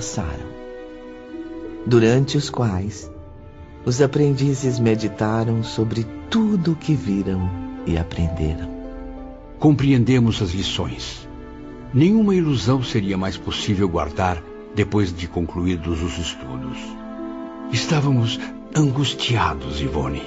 Passaram, 0.00 0.48
durante 1.84 2.38
os 2.38 2.48
quais 2.48 3.12
os 3.84 4.00
aprendizes 4.00 4.78
meditaram 4.78 5.62
sobre 5.62 6.06
tudo 6.30 6.72
o 6.72 6.74
que 6.74 6.94
viram 6.94 7.50
e 7.84 7.98
aprenderam. 7.98 8.66
Compreendemos 9.58 10.40
as 10.40 10.52
lições. 10.52 11.28
Nenhuma 11.92 12.34
ilusão 12.34 12.82
seria 12.82 13.18
mais 13.18 13.36
possível 13.36 13.86
guardar 13.90 14.42
depois 14.74 15.12
de 15.12 15.28
concluídos 15.28 16.02
os 16.02 16.16
estudos. 16.16 16.78
Estávamos 17.70 18.40
angustiados, 18.74 19.82
Ivone. 19.82 20.22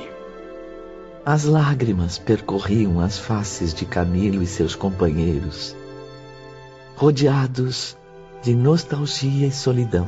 As 1.26 1.46
lágrimas 1.46 2.20
percorriam 2.20 3.00
as 3.00 3.18
faces 3.18 3.74
de 3.74 3.88
Camilo 3.88 4.44
e 4.44 4.46
seus 4.46 4.76
companheiros, 4.76 5.76
rodeados 6.96 7.98
de 8.44 8.54
nostalgia 8.54 9.48
e 9.48 9.52
solidão, 9.52 10.06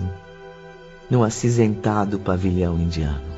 no 1.10 1.24
acinzentado 1.24 2.20
pavilhão 2.20 2.78
indiano. 2.78 3.34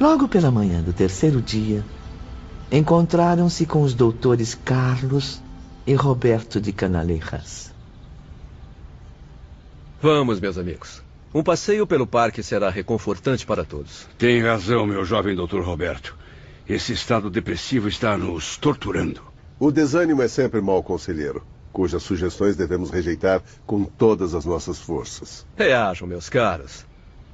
Logo 0.00 0.28
pela 0.28 0.52
manhã 0.52 0.80
do 0.80 0.92
terceiro 0.92 1.42
dia, 1.42 1.84
encontraram-se 2.70 3.66
com 3.66 3.82
os 3.82 3.92
doutores 3.92 4.54
Carlos 4.54 5.42
e 5.84 5.94
Roberto 5.94 6.60
de 6.60 6.72
Canalejas. 6.72 7.74
Vamos, 10.00 10.38
meus 10.38 10.56
amigos. 10.56 11.02
Um 11.34 11.42
passeio 11.42 11.88
pelo 11.88 12.06
parque 12.06 12.40
será 12.40 12.70
reconfortante 12.70 13.44
para 13.44 13.64
todos. 13.64 14.06
Tem 14.16 14.40
razão, 14.40 14.86
meu 14.86 15.04
jovem 15.04 15.34
doutor 15.34 15.64
Roberto. 15.64 16.16
Esse 16.68 16.92
estado 16.92 17.28
depressivo 17.28 17.88
está 17.88 18.16
nos 18.16 18.56
torturando. 18.56 19.22
O 19.58 19.72
desânimo 19.72 20.22
é 20.22 20.28
sempre 20.28 20.60
mau 20.60 20.84
conselheiro, 20.84 21.42
cujas 21.78 22.02
sugestões 22.02 22.56
devemos 22.56 22.90
rejeitar 22.90 23.40
com 23.64 23.84
todas 23.84 24.34
as 24.34 24.44
nossas 24.44 24.80
forças. 24.80 25.46
Reajam, 25.56 26.08
meus 26.08 26.28
caros. 26.28 26.84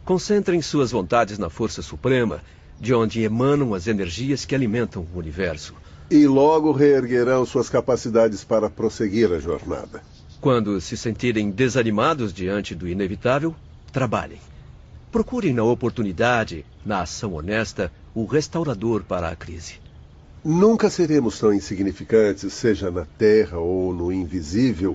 Concentrem 0.04 0.60
suas 0.60 0.90
vontades 0.90 1.38
na 1.38 1.48
força 1.48 1.80
suprema, 1.80 2.42
de 2.78 2.92
onde 2.92 3.22
emanam 3.22 3.72
as 3.72 3.86
energias 3.86 4.44
que 4.44 4.54
alimentam 4.54 5.06
o 5.14 5.18
universo. 5.18 5.72
E 6.10 6.26
logo 6.26 6.72
reerguerão 6.72 7.46
suas 7.46 7.70
capacidades 7.70 8.44
para 8.44 8.68
prosseguir 8.68 9.32
a 9.32 9.38
jornada. 9.38 10.02
Quando 10.42 10.78
se 10.78 10.94
sentirem 10.94 11.50
desanimados 11.50 12.30
diante 12.30 12.74
do 12.74 12.86
inevitável, 12.86 13.56
trabalhem. 13.90 14.42
Procurem 15.10 15.54
na 15.54 15.64
oportunidade, 15.64 16.66
na 16.84 17.00
ação 17.00 17.32
honesta, 17.32 17.90
o 18.14 18.26
restaurador 18.26 19.04
para 19.04 19.30
a 19.30 19.34
crise. 19.34 19.83
Nunca 20.44 20.90
seremos 20.90 21.38
tão 21.38 21.54
insignificantes, 21.54 22.52
seja 22.52 22.90
na 22.90 23.06
terra 23.06 23.58
ou 23.58 23.94
no 23.94 24.12
invisível, 24.12 24.94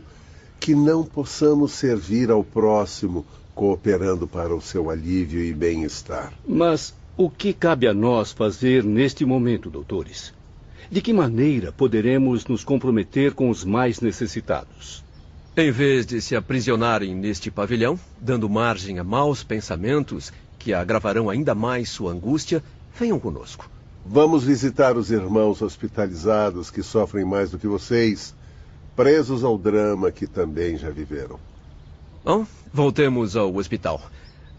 que 0.59 0.75
não 0.75 1.03
possamos 1.03 1.71
servir 1.71 2.29
ao 2.29 2.43
próximo 2.43 3.25
cooperando 3.55 4.27
para 4.27 4.55
o 4.55 4.61
seu 4.61 4.91
alívio 4.91 5.43
e 5.43 5.51
bem-estar. 5.51 6.31
Mas 6.47 6.93
o 7.17 7.31
que 7.31 7.51
cabe 7.51 7.87
a 7.87 7.93
nós 7.95 8.31
fazer 8.31 8.83
neste 8.83 9.25
momento, 9.25 9.71
doutores? 9.71 10.31
De 10.91 11.01
que 11.01 11.11
maneira 11.11 11.71
poderemos 11.71 12.45
nos 12.45 12.63
comprometer 12.63 13.33
com 13.33 13.49
os 13.49 13.65
mais 13.65 13.99
necessitados? 14.01 15.03
Em 15.57 15.71
vez 15.71 16.05
de 16.05 16.21
se 16.21 16.35
aprisionarem 16.35 17.15
neste 17.15 17.49
pavilhão, 17.49 17.99
dando 18.21 18.47
margem 18.47 18.99
a 18.99 19.03
maus 19.03 19.43
pensamentos 19.43 20.31
que 20.59 20.75
agravarão 20.75 21.27
ainda 21.27 21.55
mais 21.55 21.89
sua 21.89 22.11
angústia, 22.11 22.63
venham 22.93 23.19
conosco. 23.19 23.67
Vamos 24.05 24.43
visitar 24.43 24.97
os 24.97 25.11
irmãos 25.11 25.61
hospitalizados 25.61 26.71
que 26.71 26.81
sofrem 26.81 27.25
mais 27.25 27.51
do 27.51 27.59
que 27.59 27.67
vocês, 27.67 28.33
presos 28.95 29.43
ao 29.43 29.57
drama 29.57 30.11
que 30.11 30.25
também 30.25 30.77
já 30.77 30.89
viveram. 30.89 31.39
Bom, 32.23 32.45
voltemos 32.73 33.35
ao 33.35 33.55
hospital 33.55 34.01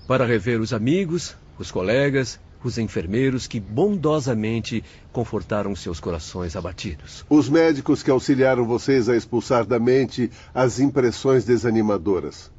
para 0.07 0.25
rever 0.25 0.61
os 0.61 0.73
amigos, 0.73 1.37
os 1.59 1.71
colegas, 1.71 2.41
os 2.65 2.79
enfermeiros 2.79 3.47
que 3.47 3.61
bondosamente 3.61 4.85
confortaram 5.13 5.75
seus 5.75 6.01
corações 6.01 6.57
abatidos. 6.57 7.25
Os 7.29 7.49
médicos 7.49 8.03
que 8.03 8.11
auxiliaram 8.11 8.67
vocês 8.67 9.09
a 9.09 9.17
expulsar 9.17 9.65
da 9.65 9.79
mente 9.79 10.31
as 10.55 10.81
impressões 10.81 11.45
desanimadoras. 11.45 12.51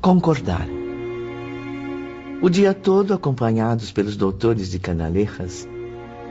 Concordaram. 0.00 0.82
O 2.40 2.50
dia 2.50 2.74
todo, 2.74 3.14
acompanhados 3.14 3.92
pelos 3.92 4.16
doutores 4.16 4.70
de 4.70 4.78
Canalejas, 4.78 5.68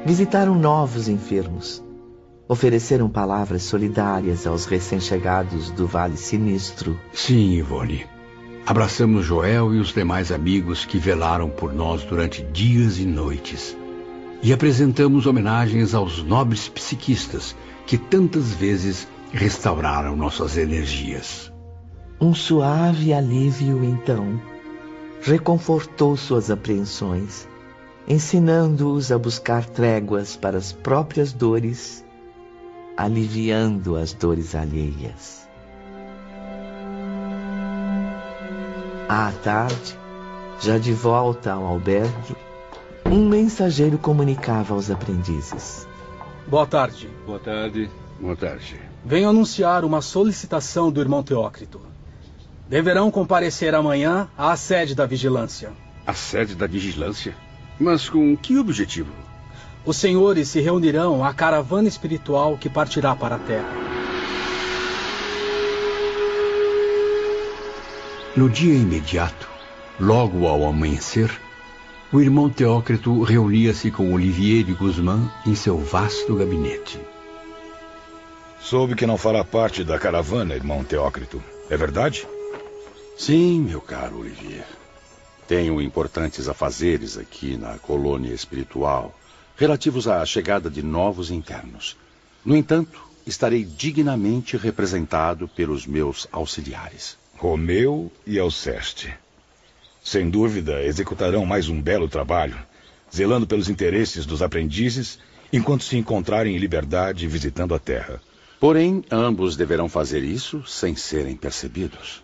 visitaram 0.05 0.55
novos 0.55 1.07
enfermos. 1.07 1.83
Ofereceram 2.47 3.09
palavras 3.09 3.63
solidárias 3.63 4.45
aos 4.45 4.65
recém-chegados 4.65 5.69
do 5.71 5.87
Vale 5.87 6.17
Sinistro. 6.17 6.99
Sim, 7.13 7.51
Ivone. 7.51 8.05
Abraçamos 8.65 9.25
Joel 9.25 9.73
e 9.73 9.79
os 9.79 9.93
demais 9.93 10.31
amigos 10.31 10.85
que 10.85 10.97
velaram 10.97 11.49
por 11.49 11.73
nós 11.73 12.03
durante 12.03 12.43
dias 12.43 12.99
e 12.99 13.05
noites. 13.05 13.77
E 14.43 14.51
apresentamos 14.51 15.25
homenagens 15.25 15.93
aos 15.93 16.23
nobres 16.23 16.67
psiquistas 16.67 17.55
que 17.85 17.97
tantas 17.97 18.53
vezes 18.53 19.07
restauraram 19.31 20.15
nossas 20.15 20.57
energias. 20.57 21.51
Um 22.19 22.33
suave 22.33 23.13
alívio, 23.13 23.83
então, 23.83 24.39
reconfortou 25.21 26.17
suas 26.17 26.51
apreensões, 26.51 27.47
ensinando-os 28.07 29.11
a 29.11 29.17
buscar 29.17 29.65
tréguas 29.65 30.35
para 30.35 30.57
as 30.57 30.71
próprias 30.71 31.31
dores, 31.31 32.03
aliviando 32.97 33.95
as 33.95 34.13
dores 34.13 34.55
alheias. 34.55 35.47
À 39.07 39.31
tarde, 39.43 39.97
já 40.59 40.77
de 40.77 40.93
volta 40.93 41.53
ao 41.53 41.65
albergue, 41.65 42.35
um 43.05 43.27
mensageiro 43.27 43.97
comunicava 43.97 44.73
aos 44.73 44.89
aprendizes. 44.89 45.87
Boa 46.47 46.65
tarde. 46.65 47.09
Boa 47.25 47.39
tarde. 47.39 47.89
Boa 48.19 48.35
tarde. 48.35 48.79
Venho 49.03 49.29
anunciar 49.29 49.83
uma 49.83 50.01
solicitação 50.01 50.91
do 50.91 51.01
irmão 51.01 51.23
Teócrito. 51.23 51.81
Deverão 52.69 53.11
comparecer 53.11 53.75
amanhã 53.75 54.29
à 54.37 54.55
sede 54.55 54.95
da 54.95 55.05
vigilância. 55.05 55.73
A 56.05 56.13
sede 56.13 56.55
da 56.55 56.67
vigilância? 56.67 57.35
Mas 57.81 58.07
com 58.07 58.37
que 58.37 58.59
objetivo? 58.59 59.11
Os 59.83 59.97
senhores 59.97 60.49
se 60.49 60.61
reunirão 60.61 61.25
à 61.25 61.33
caravana 61.33 61.87
espiritual 61.87 62.55
que 62.55 62.69
partirá 62.69 63.15
para 63.15 63.37
a 63.37 63.39
Terra. 63.39 63.73
No 68.37 68.47
dia 68.47 68.75
imediato, 68.75 69.49
logo 69.99 70.45
ao 70.45 70.63
amanhecer, 70.67 71.31
o 72.13 72.21
irmão 72.21 72.51
Teócrito 72.51 73.23
reunia-se 73.23 73.89
com 73.89 74.13
Olivier 74.13 74.63
de 74.63 74.75
Guzmán 74.75 75.31
em 75.43 75.55
seu 75.55 75.79
vasto 75.79 76.35
gabinete. 76.35 76.99
Soube 78.59 78.93
que 78.93 79.07
não 79.07 79.17
fará 79.17 79.43
parte 79.43 79.83
da 79.83 79.97
caravana, 79.97 80.53
irmão 80.53 80.83
Teócrito. 80.83 81.41
É 81.67 81.75
verdade? 81.75 82.27
Sim, 83.17 83.61
meu 83.61 83.81
caro 83.81 84.19
Olivier. 84.19 84.80
Tenho 85.51 85.81
importantes 85.81 86.47
afazeres 86.47 87.17
aqui 87.17 87.57
na 87.57 87.77
colônia 87.77 88.33
espiritual, 88.33 89.13
relativos 89.57 90.07
à 90.07 90.25
chegada 90.25 90.69
de 90.69 90.81
novos 90.81 91.29
internos. 91.29 91.97
No 92.45 92.55
entanto, 92.55 93.03
estarei 93.27 93.65
dignamente 93.65 94.55
representado 94.55 95.49
pelos 95.49 95.85
meus 95.85 96.25
auxiliares. 96.31 97.17
Romeu 97.35 98.09
e 98.25 98.39
Alceste. 98.39 99.13
Sem 100.01 100.29
dúvida, 100.29 100.81
executarão 100.85 101.45
mais 101.45 101.67
um 101.67 101.81
belo 101.81 102.07
trabalho, 102.07 102.57
zelando 103.13 103.45
pelos 103.45 103.67
interesses 103.67 104.25
dos 104.25 104.41
aprendizes 104.41 105.19
enquanto 105.51 105.83
se 105.83 105.97
encontrarem 105.97 106.55
em 106.55 106.59
liberdade 106.59 107.27
visitando 107.27 107.75
a 107.75 107.79
Terra. 107.79 108.21
Porém, 108.57 109.03
ambos 109.11 109.57
deverão 109.57 109.89
fazer 109.89 110.23
isso 110.23 110.65
sem 110.65 110.95
serem 110.95 111.35
percebidos. 111.35 112.20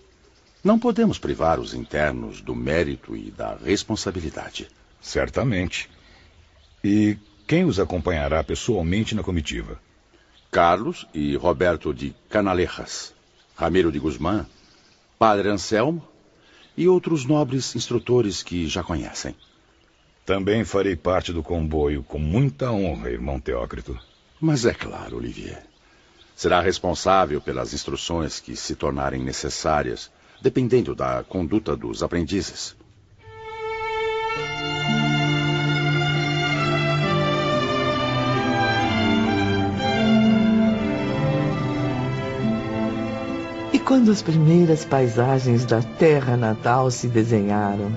Não 0.68 0.78
podemos 0.78 1.18
privar 1.18 1.62
os 1.62 1.74
internos 1.74 2.42
do 2.42 2.54
mérito 2.54 3.16
e 3.16 3.31
da 3.31 3.56
responsabilidade. 3.56 4.68
Certamente. 5.00 5.90
E 6.84 7.18
quem 7.48 7.64
os 7.64 7.80
acompanhará 7.80 8.44
pessoalmente 8.44 9.16
na 9.16 9.24
comitiva? 9.24 9.80
Carlos 10.52 11.08
e 11.14 11.38
Roberto 11.38 11.94
de 11.94 12.14
Canalejas, 12.28 13.14
Ramiro 13.56 13.94
de 13.94 13.98
Guzmán, 13.98 14.46
Padre 15.18 15.48
Anselmo 15.48 16.06
e 16.75 16.86
outros 16.86 17.24
nobres 17.24 17.74
instrutores 17.74 18.44
que 18.44 18.68
já 18.68 18.84
conhecem. 18.84 19.34
Também 20.25 20.66
farei 20.66 20.98
parte 20.98 21.31
do 21.31 21.42
comboio 21.42 22.04
com 22.04 22.20
muita 22.20 22.74
honra, 22.74 23.10
irmão 23.10 23.40
Teócrito. 23.40 23.98
Mas 24.38 24.66
é 24.66 24.74
claro, 24.74 25.16
Olivier. 25.16 25.66
Será 26.36 26.60
responsável 26.60 27.40
pelas 27.40 27.74
instruções 27.74 28.42
que 28.42 28.54
se 28.58 28.75
tornarem 28.75 29.24
necessárias, 29.24 30.12
dependendo 30.42 30.95
da 30.95 31.24
conduta 31.24 31.75
dos 31.75 32.04
aprendizes. 32.04 32.75
quando 43.88 44.12
as 44.12 44.22
primeiras 44.22 44.84
paisagens 44.84 45.63
da 45.63 45.81
terra 45.81 46.36
natal 46.36 46.92
se 46.92 47.07
desenharam, 47.07 47.89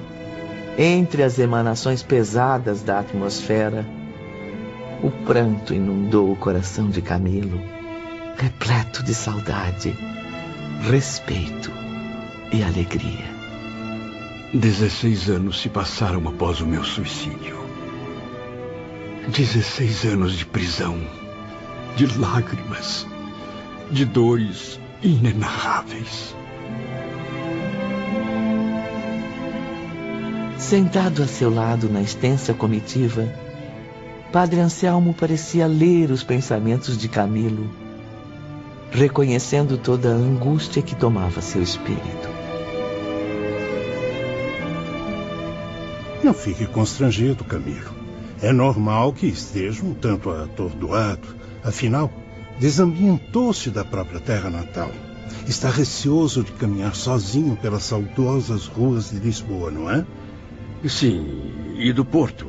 entre 0.78 1.25
as 1.25 1.37
emanações 1.37 2.00
pesadas 2.00 2.81
da 2.81 3.00
atmosfera, 3.00 3.84
o 5.02 5.10
pranto 5.10 5.75
inundou 5.75 6.31
o 6.31 6.37
coração 6.37 6.88
de 6.88 7.02
Camilo, 7.02 7.60
repleto 8.37 9.02
de 9.02 9.12
saudade, 9.12 9.92
respeito 10.88 11.89
e 12.52 12.62
alegria. 12.62 13.41
Dezesseis 14.52 15.29
anos 15.29 15.61
se 15.61 15.69
passaram 15.69 16.26
após 16.26 16.61
o 16.61 16.67
meu 16.67 16.82
suicídio. 16.82 17.58
Dezesseis 19.29 20.05
anos 20.05 20.32
de 20.32 20.44
prisão, 20.44 20.99
de 21.97 22.06
lágrimas, 22.19 23.06
de 23.91 24.05
dores 24.05 24.81
inenarráveis. 25.02 26.35
Sentado 30.58 31.23
a 31.23 31.26
seu 31.26 31.52
lado 31.52 31.88
na 31.88 32.02
extensa 32.02 32.55
comitiva, 32.55 33.29
Padre 34.32 34.61
Anselmo 34.61 35.12
parecia 35.12 35.67
ler 35.67 36.11
os 36.11 36.23
pensamentos 36.23 36.97
de 36.97 37.08
Camilo, 37.08 37.69
reconhecendo 38.93 39.76
toda 39.76 40.11
a 40.11 40.17
angústia 40.17 40.81
que 40.81 40.94
tomava 40.94 41.41
seu 41.41 41.62
espírito. 41.62 42.29
Não 46.22 46.34
fique 46.34 46.67
constrangido, 46.67 47.44
Camilo. 47.44 47.94
É 48.43 48.52
normal 48.52 49.12
que 49.12 49.26
esteja 49.26 49.84
um 49.84 49.94
tanto 49.94 50.31
atordoado. 50.31 51.28
Afinal, 51.64 52.12
desambientou-se 52.58 53.70
da 53.70 53.84
própria 53.84 54.20
terra 54.20 54.50
natal. 54.50 54.90
Está 55.49 55.70
receoso 55.70 56.44
de 56.44 56.52
caminhar 56.52 56.94
sozinho 56.94 57.56
pelas 57.56 57.84
saudosas 57.84 58.67
ruas 58.67 59.11
de 59.11 59.19
Lisboa, 59.19 59.70
não 59.70 59.90
é? 59.90 60.05
Sim, 60.87 61.75
e 61.76 61.93
do 61.93 62.05
Porto, 62.05 62.46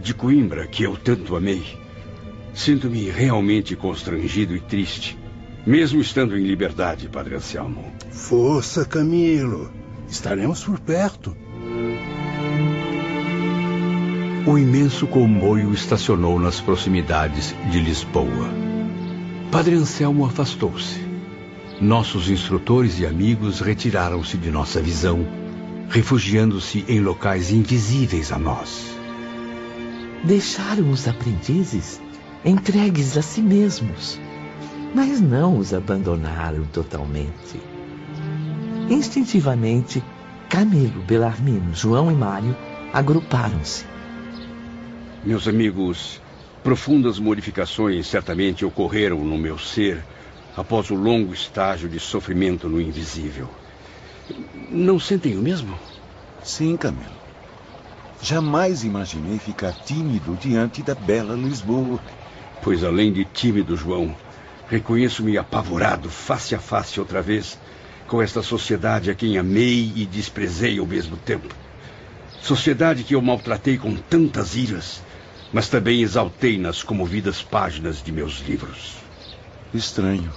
de 0.00 0.14
Coimbra, 0.14 0.66
que 0.66 0.84
eu 0.84 0.96
tanto 0.96 1.34
amei. 1.34 1.62
Sinto-me 2.54 3.10
realmente 3.10 3.74
constrangido 3.74 4.54
e 4.54 4.60
triste, 4.60 5.18
mesmo 5.66 6.00
estando 6.00 6.36
em 6.36 6.44
liberdade, 6.44 7.08
Padre 7.08 7.36
Anselmo. 7.36 7.84
Força, 8.10 8.84
Camilo. 8.84 9.70
Estaremos 10.08 10.64
por 10.64 10.78
perto. 10.80 11.36
O 14.48 14.56
imenso 14.56 15.06
comboio 15.06 15.74
estacionou 15.74 16.40
nas 16.40 16.58
proximidades 16.58 17.54
de 17.70 17.78
Lisboa. 17.80 18.48
Padre 19.52 19.74
Anselmo 19.74 20.24
afastou-se. 20.24 21.06
Nossos 21.82 22.30
instrutores 22.30 22.98
e 22.98 23.04
amigos 23.04 23.60
retiraram-se 23.60 24.38
de 24.38 24.50
nossa 24.50 24.80
visão 24.80 25.26
refugiando-se 25.90 26.82
em 26.88 26.98
locais 26.98 27.50
invisíveis 27.50 28.32
a 28.32 28.38
nós. 28.38 28.86
Deixaram 30.24 30.92
os 30.92 31.06
aprendizes 31.06 32.00
entregues 32.42 33.18
a 33.18 33.22
si 33.22 33.42
mesmos, 33.42 34.18
mas 34.94 35.20
não 35.20 35.58
os 35.58 35.74
abandonaram 35.74 36.64
totalmente. 36.72 37.60
Instintivamente, 38.88 40.02
Camilo, 40.48 41.02
Belarmino, 41.02 41.74
João 41.74 42.10
e 42.10 42.14
Mário 42.14 42.56
agruparam-se. 42.94 43.97
Meus 45.24 45.48
amigos, 45.48 46.20
profundas 46.62 47.18
modificações 47.18 48.06
certamente 48.06 48.64
ocorreram 48.64 49.24
no 49.24 49.36
meu 49.36 49.58
ser 49.58 50.02
após 50.56 50.90
o 50.90 50.94
longo 50.94 51.34
estágio 51.34 51.88
de 51.88 51.98
sofrimento 51.98 52.68
no 52.68 52.80
invisível. 52.80 53.48
Não 54.70 54.98
sentem 54.98 55.36
o 55.36 55.42
mesmo? 55.42 55.76
Sim, 56.42 56.76
Camilo. 56.76 57.18
Jamais 58.22 58.84
imaginei 58.84 59.38
ficar 59.38 59.72
tímido 59.72 60.36
diante 60.36 60.82
da 60.82 60.94
bela 60.94 61.34
Lisboa. 61.34 62.00
Pois 62.62 62.84
além 62.84 63.12
de 63.12 63.24
tímido, 63.24 63.76
João, 63.76 64.14
reconheço-me 64.68 65.36
apavorado 65.36 66.08
face 66.08 66.54
a 66.54 66.58
face 66.58 67.00
outra 67.00 67.20
vez 67.20 67.58
com 68.06 68.22
esta 68.22 68.42
sociedade 68.42 69.10
a 69.10 69.14
quem 69.14 69.36
amei 69.36 69.92
e 69.94 70.06
desprezei 70.06 70.78
ao 70.78 70.86
mesmo 70.86 71.16
tempo. 71.16 71.48
Sociedade 72.40 73.04
que 73.04 73.14
eu 73.14 73.20
maltratei 73.20 73.76
com 73.76 73.94
tantas 73.94 74.56
iras, 74.56 75.02
mas 75.52 75.68
também 75.68 76.02
exaltei 76.02 76.58
nas 76.58 76.82
comovidas 76.82 77.42
páginas 77.42 78.02
de 78.02 78.12
meus 78.12 78.40
livros. 78.40 78.96
Estranho. 79.72 80.32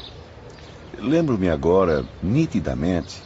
Lembro-me 0.98 1.50
agora, 1.50 2.06
nitidamente, 2.22 3.22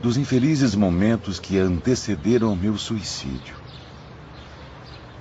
dos 0.00 0.16
infelizes 0.16 0.74
momentos 0.74 1.38
que 1.38 1.58
antecederam 1.58 2.50
ao 2.50 2.56
meu 2.56 2.76
suicídio. 2.76 3.54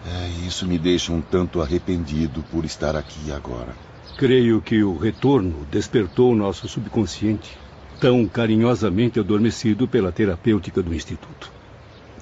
É, 0.05 0.47
isso 0.47 0.65
me 0.65 0.79
deixa 0.79 1.11
um 1.11 1.21
tanto 1.21 1.61
arrependido 1.61 2.43
por 2.51 2.65
estar 2.65 2.95
aqui 2.95 3.31
agora. 3.31 3.75
Creio 4.17 4.61
que 4.61 4.83
o 4.83 4.97
retorno 4.97 5.65
despertou 5.71 6.35
nosso 6.35 6.67
subconsciente, 6.67 7.57
tão 7.99 8.27
carinhosamente 8.27 9.19
adormecido 9.19 9.87
pela 9.87 10.11
terapêutica 10.11 10.81
do 10.81 10.93
Instituto. 10.93 11.60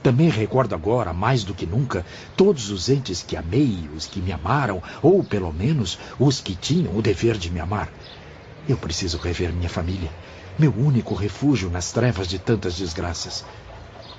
Também 0.01 0.29
recordo 0.29 0.75
agora, 0.75 1.13
mais 1.13 1.43
do 1.43 1.53
que 1.53 1.65
nunca, 1.65 2.05
todos 2.37 2.69
os 2.71 2.89
entes 2.89 3.21
que 3.21 3.35
amei, 3.35 3.89
os 3.95 4.05
que 4.05 4.21
me 4.21 4.31
amaram, 4.31 4.81
ou 5.01 5.23
pelo 5.23 5.51
menos 5.51 5.97
os 6.17 6.39
que 6.39 6.55
tinham 6.55 6.95
o 6.95 7.01
dever 7.01 7.37
de 7.37 7.49
me 7.51 7.59
amar. 7.59 7.89
Eu 8.67 8.77
preciso 8.77 9.17
rever 9.17 9.51
minha 9.53 9.69
família 9.69 10.09
meu 10.59 10.73
único 10.75 11.15
refúgio 11.15 11.69
nas 11.69 11.91
trevas 11.93 12.27
de 12.27 12.37
tantas 12.37 12.75
desgraças. 12.75 13.45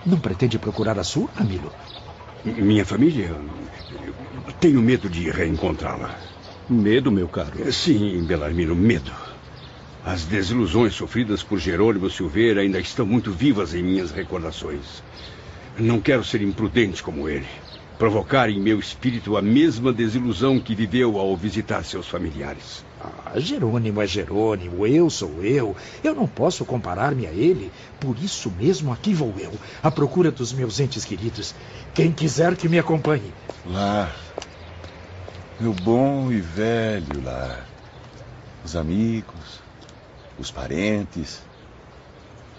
Não 0.07 0.19
pretende 0.19 0.59
procurar 0.59 0.99
a 0.99 1.05
sua, 1.05 1.29
Camilo? 1.29 1.71
Minha 2.43 2.87
família? 2.87 3.37
Tenho 4.59 4.81
medo 4.81 5.11
de 5.11 5.31
reencontrá-la. 5.31 6.19
Medo, 6.67 7.13
meu 7.13 7.29
caro? 7.29 7.71
Sim, 7.71 8.23
Belarmino, 8.23 8.75
medo. 8.75 9.13
As 10.03 10.25
desilusões 10.25 10.95
sofridas 10.95 11.43
por 11.43 11.59
Jerônimo 11.59 12.09
Silveira 12.09 12.63
ainda 12.63 12.81
estão 12.81 13.05
muito 13.05 13.31
vivas 13.31 13.75
em 13.75 13.83
minhas 13.83 14.11
recordações. 14.11 15.03
Não 15.79 16.01
quero 16.01 16.25
ser 16.25 16.43
imprudente 16.43 17.03
como 17.03 17.29
ele. 17.29 17.47
Provocar 17.99 18.49
em 18.49 18.59
meu 18.59 18.79
espírito 18.79 19.37
a 19.37 19.43
mesma 19.43 19.93
desilusão 19.93 20.59
que 20.59 20.75
viveu 20.75 21.19
ao 21.19 21.37
visitar 21.37 21.85
seus 21.85 22.09
familiares. 22.09 22.85
Ah, 22.99 23.39
Jerônimo 23.39 24.01
é 24.01 24.07
Jerônimo, 24.07 24.87
eu 24.87 25.11
sou 25.11 25.43
eu. 25.43 25.77
Eu 26.03 26.15
não 26.15 26.27
posso 26.27 26.65
comparar-me 26.65 27.27
a 27.27 27.31
ele. 27.31 27.71
Por 27.99 28.17
isso 28.19 28.51
mesmo 28.59 28.93
aqui 28.93 29.13
vou 29.13 29.35
eu, 29.39 29.53
à 29.83 29.91
procura 29.91 30.31
dos 30.31 30.53
meus 30.53 30.81
entes 30.81 31.05
queridos. 31.05 31.55
Quem 31.95 32.11
quiser 32.11 32.57
que 32.57 32.69
me 32.69 32.79
acompanhe. 32.79 33.33
Lá. 33.67 34.11
Meu 35.61 35.75
bom 35.75 36.33
e 36.33 36.41
velho 36.41 37.23
lar. 37.23 37.67
Os 38.65 38.77
amigos, 38.77 39.61
os 40.39 40.51
parentes. 40.51 41.43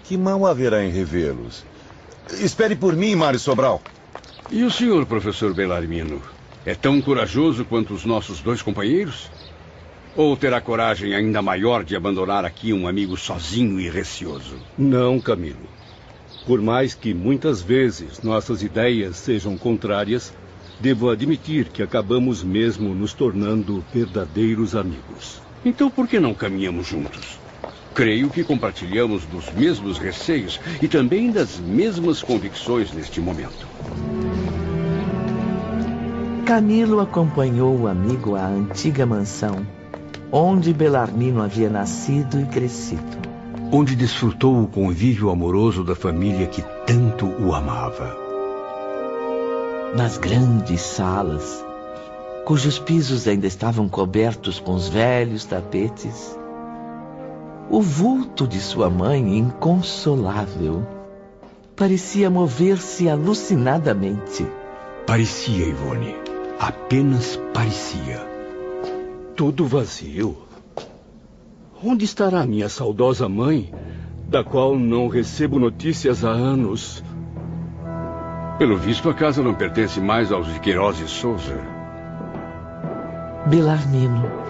Que 0.04 0.16
mal 0.18 0.46
haverá 0.46 0.84
em 0.84 0.92
revê-los? 0.92 1.66
Espere 2.40 2.76
por 2.76 2.96
mim, 2.96 3.16
Mário 3.16 3.40
Sobral. 3.40 3.82
E 4.50 4.64
o 4.64 4.72
senhor, 4.72 5.06
professor 5.06 5.54
Belarmino? 5.54 6.22
É 6.66 6.76
tão 6.76 7.02
corajoso 7.02 7.66
quanto 7.66 7.94
os 7.94 8.06
nossos 8.06 8.42
dois 8.42 8.62
companheiros? 8.62 9.30
Ou 10.16 10.36
terá 10.38 10.62
coragem 10.62 11.16
ainda 11.16 11.42
maior 11.42 11.84
de 11.84 11.96
abandonar 11.96 12.46
aqui 12.46 12.74
um 12.74 12.88
amigo 12.88 13.18
sozinho 13.18 13.80
e 13.80 13.90
receoso? 13.90 14.58
Não, 14.78 15.20
Camilo. 15.20 15.70
Por 16.46 16.62
mais 16.62 16.94
que 16.94 17.14
muitas 17.14 17.62
vezes 17.62 18.22
nossas 18.22 18.62
ideias 18.62 19.18
sejam 19.18 19.58
contrárias, 19.58 20.34
devo 20.80 21.10
admitir 21.10 21.70
que 21.70 21.84
acabamos 21.84 22.44
mesmo 22.44 22.94
nos 22.94 23.14
tornando 23.14 23.84
verdadeiros 23.94 24.76
amigos. 24.76 25.42
Então 25.64 25.90
por 25.90 26.08
que 26.08 26.20
não 26.20 26.34
caminhamos 26.34 26.88
juntos? 26.88 27.41
Creio 27.94 28.30
que 28.30 28.44
compartilhamos 28.44 29.26
dos 29.26 29.52
mesmos 29.52 29.98
receios 29.98 30.60
e 30.82 30.88
também 30.88 31.32
das 31.32 31.60
mesmas 31.60 32.22
convicções 32.22 32.92
neste 32.92 33.20
momento. 33.20 33.68
Camilo 36.46 37.00
acompanhou 37.00 37.82
o 37.82 37.88
amigo 37.88 38.36
à 38.36 38.46
antiga 38.46 39.06
mansão 39.06 39.66
onde 40.32 40.74
Belarmino 40.74 41.42
havia 41.42 41.70
nascido 41.70 42.40
e 42.40 42.46
crescido. 42.46 43.20
Onde 43.72 43.96
desfrutou 43.96 44.64
o 44.64 44.68
convívio 44.68 45.30
amoroso 45.30 45.84
da 45.84 45.96
família 45.96 46.48
que 46.48 46.62
tanto 46.86 47.26
o 47.26 47.54
amava. 47.54 48.16
Nas 49.96 50.18
grandes 50.18 50.82
salas, 50.82 51.66
cujos 52.46 52.80
pisos 52.80 53.28
ainda 53.28 53.46
estavam 53.46 53.90
cobertos 53.90 54.58
com 54.60 54.74
os 54.74 54.88
velhos 54.88 55.44
tapetes, 55.44 56.38
o 57.72 57.82
vulto 57.82 58.46
de 58.46 58.60
sua 58.60 58.90
mãe, 58.90 59.38
inconsolável, 59.38 60.86
parecia 61.76 62.30
mover-se 62.30 63.10
alucinadamente. 63.10 64.46
Parecia, 65.08 65.66
Ivone. 65.66 66.16
Apenas 66.60 67.40
parecia 67.54 68.30
tudo 69.42 69.66
vazio. 69.66 70.38
Onde 71.84 72.06
estará 72.06 72.46
minha 72.46 72.70
saudosa 72.70 73.28
mãe, 73.28 73.74
da 74.28 74.44
qual 74.44 74.78
não 74.78 75.08
recebo 75.08 75.58
notícias 75.58 76.24
há 76.24 76.30
anos. 76.30 77.04
Pelo 78.60 78.78
visto, 78.78 79.10
a 79.10 79.14
casa 79.16 79.42
não 79.42 79.56
pertence 79.56 80.00
mais 80.00 80.32
aos 80.32 80.46
de 80.54 80.60
Queiroz 80.60 81.00
e 81.00 81.08
Souza. 81.08 81.60
Belarmino, 83.48 84.41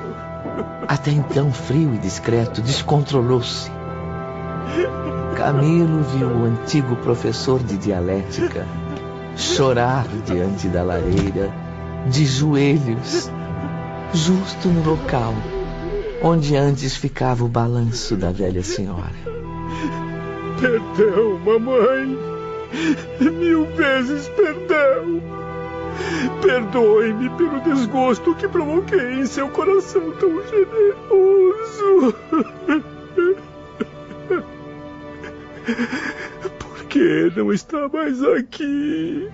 até 0.88 1.12
então 1.12 1.51
frio 1.51 1.93
e 1.96 1.98
discreto, 1.98 2.62
descontrolou-se. 2.62 3.72
Camilo 5.36 6.03
viu 6.03 6.27
o 6.27 6.46
antigo 6.46 6.96
professor 6.98 7.62
de 7.63 7.77
dialética 7.77 8.67
chorar 9.36 10.05
diante 10.25 10.67
da 10.67 10.84
lareira, 10.84 11.51
de 12.08 12.25
joelhos, 12.25 13.31
justo 14.13 14.67
no 14.67 14.84
local 14.84 15.34
onde 16.24 16.55
antes 16.55 16.96
ficava 16.96 17.43
o 17.43 17.48
balanço 17.48 18.15
da 18.15 18.31
velha 18.31 18.62
senhora. 18.62 19.12
Perdão, 20.60 21.39
mamãe. 21.39 22.17
Mil 23.20 23.65
vezes 23.75 24.29
perdão. 24.29 25.40
Perdoe-me 26.41 27.29
pelo 27.31 27.60
desgosto 27.62 28.36
que 28.36 28.48
provoquei 28.48 29.13
em 29.13 29.25
seu 29.25 29.50
coração 29.50 30.12
tão 30.13 30.41
generoso. 30.48 32.15
Por 36.60 36.84
que 36.86 37.31
não 37.36 37.53
está 37.53 37.88
mais 37.88 38.24
aqui? 38.24 39.29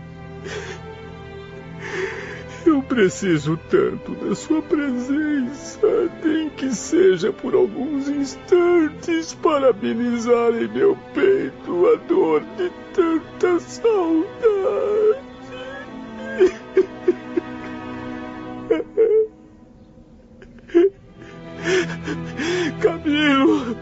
Eu 2.65 2.83
preciso 2.83 3.57
tanto 3.69 4.11
da 4.15 4.35
sua 4.35 4.61
presença, 4.61 6.11
nem 6.21 6.49
que 6.49 6.75
seja 6.75 7.31
por 7.31 7.55
alguns 7.55 8.09
instantes 8.09 9.33
para 9.35 9.69
amenizar 9.69 10.51
em 10.53 10.67
meu 10.67 10.97
peito 11.13 11.87
a 11.87 11.95
dor 12.07 12.43
de 12.57 12.69
tanta 12.93 13.57
saudade. 13.61 15.36
Camilo, 22.79 23.75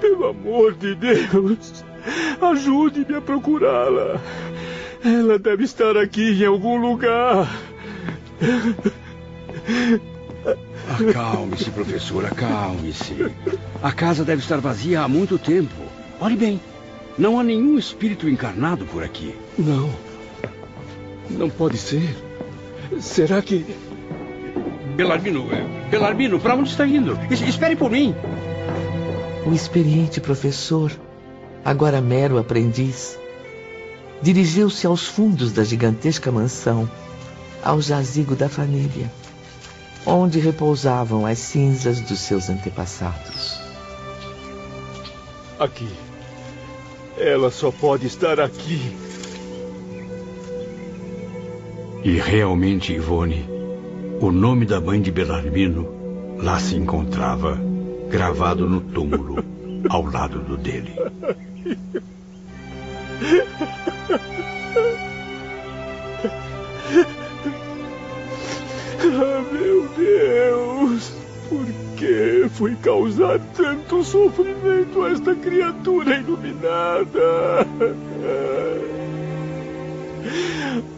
pelo 0.00 0.28
amor 0.28 0.74
de 0.74 0.94
Deus, 0.94 1.84
ajude-me 2.40 3.16
a 3.16 3.20
procurá-la. 3.20 4.20
Ela 5.04 5.38
deve 5.38 5.64
estar 5.64 5.96
aqui 5.96 6.42
em 6.42 6.46
algum 6.46 6.76
lugar. 6.76 7.48
Acalme-se, 11.08 11.70
professor, 11.70 12.24
acalme-se. 12.24 13.32
A 13.82 13.92
casa 13.92 14.24
deve 14.24 14.42
estar 14.42 14.60
vazia 14.60 15.02
há 15.02 15.08
muito 15.08 15.38
tempo. 15.38 15.74
Olhe 16.20 16.36
bem, 16.36 16.60
não 17.16 17.38
há 17.38 17.42
nenhum 17.42 17.78
espírito 17.78 18.28
encarnado 18.28 18.84
por 18.86 19.02
aqui. 19.02 19.34
Não. 19.58 20.09
Não 21.30 21.48
pode 21.48 21.78
ser. 21.78 22.16
Será 23.00 23.40
que. 23.40 23.64
Belarmino, 24.96 25.48
Belarmino, 25.90 26.40
para 26.40 26.54
onde 26.54 26.70
está 26.70 26.86
indo? 26.86 27.18
Es 27.30 27.40
espere 27.40 27.76
por 27.76 27.90
mim. 27.90 28.14
O 29.46 29.52
experiente 29.52 30.20
professor, 30.20 30.92
agora 31.64 32.00
mero 32.00 32.36
aprendiz, 32.36 33.18
dirigiu-se 34.20 34.86
aos 34.86 35.06
fundos 35.06 35.52
da 35.52 35.64
gigantesca 35.64 36.30
mansão, 36.30 36.90
ao 37.62 37.80
jazigo 37.80 38.34
da 38.34 38.48
família, 38.48 39.10
onde 40.04 40.38
repousavam 40.38 41.24
as 41.24 41.38
cinzas 41.38 42.00
dos 42.00 42.18
seus 42.18 42.50
antepassados. 42.50 43.58
Aqui. 45.58 45.88
Ela 47.16 47.50
só 47.50 47.70
pode 47.70 48.06
estar 48.06 48.40
aqui. 48.40 49.09
E 52.02 52.18
realmente, 52.18 52.94
Ivone, 52.94 53.46
o 54.20 54.32
nome 54.32 54.64
da 54.64 54.80
mãe 54.80 55.02
de 55.02 55.10
Belarmino 55.10 55.86
lá 56.38 56.58
se 56.58 56.74
encontrava, 56.74 57.60
gravado 58.08 58.66
no 58.66 58.80
túmulo, 58.80 59.44
ao 59.90 60.04
lado 60.04 60.38
do 60.40 60.56
dele. 60.56 60.94
Ah, 69.02 69.44
meu 69.52 69.88
Deus! 69.96 71.12
Por 71.50 71.66
que 71.96 72.48
foi 72.54 72.74
causar 72.76 73.38
tanto 73.54 74.02
sofrimento 74.02 75.02
a 75.02 75.10
esta 75.10 75.34
criatura 75.34 76.16
iluminada? 76.16 77.66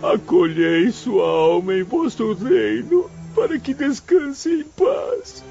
Acolhei 0.03 0.91
sua 0.91 1.27
alma 1.27 1.75
em 1.75 1.83
vosso 1.83 2.33
reino 2.35 3.11
para 3.35 3.59
que 3.59 3.73
descanse 3.73 4.51
em 4.51 4.65
paz, 4.65 5.43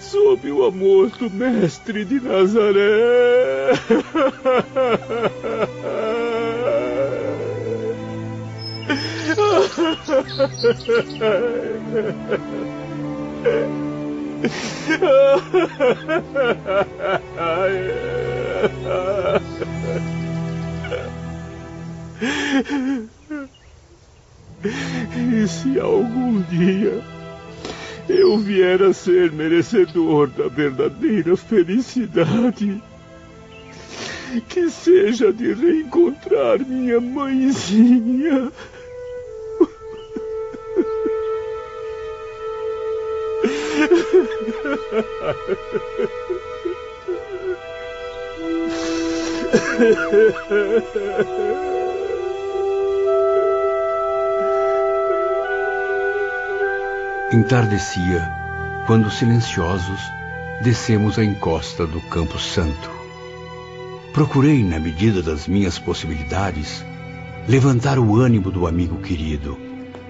sob 0.00 0.50
o 0.50 0.64
amor 0.64 1.10
do 1.10 1.30
Mestre 1.30 2.04
de 2.04 2.20
Nazaré. 2.20 3.72
E 25.16 25.46
se 25.46 25.78
algum 25.78 26.40
dia 26.42 27.00
eu 28.08 28.38
vier 28.38 28.82
a 28.82 28.92
ser 28.92 29.30
merecedor 29.30 30.28
da 30.28 30.48
verdadeira 30.48 31.36
felicidade, 31.36 32.82
que 34.48 34.68
seja 34.68 35.32
de 35.32 35.52
reencontrar 35.52 36.58
minha 36.66 37.00
mãezinha. 37.00 38.50
Entardecia 57.30 58.26
quando, 58.86 59.10
silenciosos, 59.10 60.00
descemos 60.62 61.18
a 61.18 61.24
encosta 61.24 61.86
do 61.86 62.00
Campo 62.08 62.38
Santo. 62.38 62.90
Procurei, 64.14 64.64
na 64.64 64.80
medida 64.80 65.22
das 65.22 65.46
minhas 65.46 65.78
possibilidades, 65.78 66.82
levantar 67.46 67.98
o 67.98 68.16
ânimo 68.16 68.50
do 68.50 68.66
amigo 68.66 68.96
querido 69.02 69.58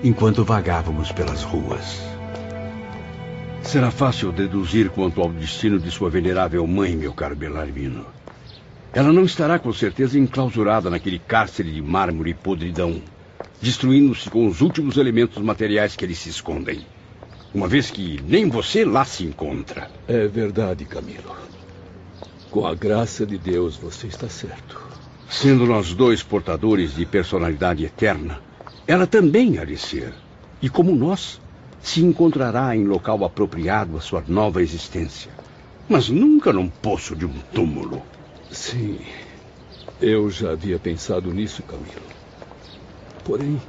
enquanto 0.05 0.45
vagávamos 0.45 1.11
pelas 1.11 1.43
ruas. 1.43 2.01
Será 3.63 3.91
fácil 3.91 4.31
deduzir 4.31 4.89
quanto 4.89 5.21
ao 5.21 5.31
destino 5.31 5.81
de 5.81 5.91
sua 5.91 6.09
venerável 6.09 6.65
mãe, 6.69 6.95
meu 6.97 7.13
caro 7.13 7.35
Belarmino. 7.35 8.07
Ela 8.93 9.13
não 9.13 9.25
estará 9.25 9.59
com 9.59 9.73
certeza 9.73 10.17
enclausurada 10.17 10.89
naquele 10.89 11.19
cárcere 11.19 11.73
de 11.73 11.83
mármore 11.83 12.31
e 12.31 12.35
podridão, 12.35 13.03
destruindo-se 13.61 14.31
com 14.31 14.47
os 14.47 14.61
últimos 14.61 14.97
elementos 14.97 15.43
materiais 15.43 15.97
que 15.97 16.05
eles 16.05 16.19
se 16.19 16.29
escondem. 16.29 16.87
Uma 17.55 17.67
vez 17.67 17.91
que 17.91 18.21
nem 18.27 18.49
você 18.49 18.85
lá 18.85 19.05
se 19.05 19.25
encontra. 19.25 19.91
É 20.07 20.27
verdade, 20.29 20.85
Camilo. 20.85 21.35
Com 22.51 22.67
a 22.67 22.75
graça 22.75 23.27
de 23.27 23.39
Deus, 23.39 23.77
você 23.77 24.07
está 24.07 24.29
certo. 24.29 24.79
Sendo 25.31 25.67
nós 25.67 25.95
dois 25.95 26.23
portadores 26.23 26.95
de 26.95 27.07
personalidade 27.07 27.85
eterna, 27.85 28.41
ela 28.87 29.07
também 29.07 29.59
há 29.59 29.65
de 29.65 29.77
ser. 29.77 30.13
E 30.61 30.69
como 30.69 30.95
nós, 30.95 31.41
se 31.83 32.05
encontrará 32.05 32.75
em 32.77 32.85
local 32.85 33.25
apropriado 33.25 33.97
à 33.97 34.01
sua 34.01 34.23
nova 34.27 34.63
existência. 34.63 35.31
Mas 35.89 36.09
nunca 36.09 36.53
num 36.53 36.69
poço 36.69 37.17
de 37.17 37.25
um 37.25 37.35
túmulo. 37.55 38.03
Sim, 38.51 38.99
eu 40.01 40.31
já 40.31 40.53
havia 40.53 40.79
pensado 40.79 41.33
nisso, 41.33 41.63
Camilo. 41.63 42.09
Porém, 43.25 43.61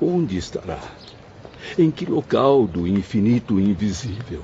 onde 0.00 0.36
estará? 0.36 0.78
Em 1.78 1.90
que 1.90 2.04
local 2.04 2.66
do 2.66 2.86
infinito 2.86 3.58
invisível? 3.58 4.42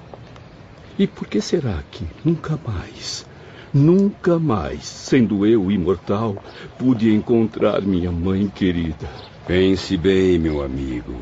E 0.98 1.06
por 1.06 1.28
que 1.28 1.40
será 1.40 1.82
que 1.90 2.04
nunca 2.25 2.58
mais, 2.66 3.26
nunca 3.72 4.38
mais, 4.38 4.84
sendo 4.84 5.46
eu 5.46 5.70
imortal, 5.70 6.37
pude 6.76 7.12
encontrar 7.14 7.82
minha 7.82 8.10
mãe 8.10 8.48
querida? 8.48 9.08
Pense 9.46 9.96
bem, 9.96 10.38
meu 10.38 10.62
amigo. 10.62 11.14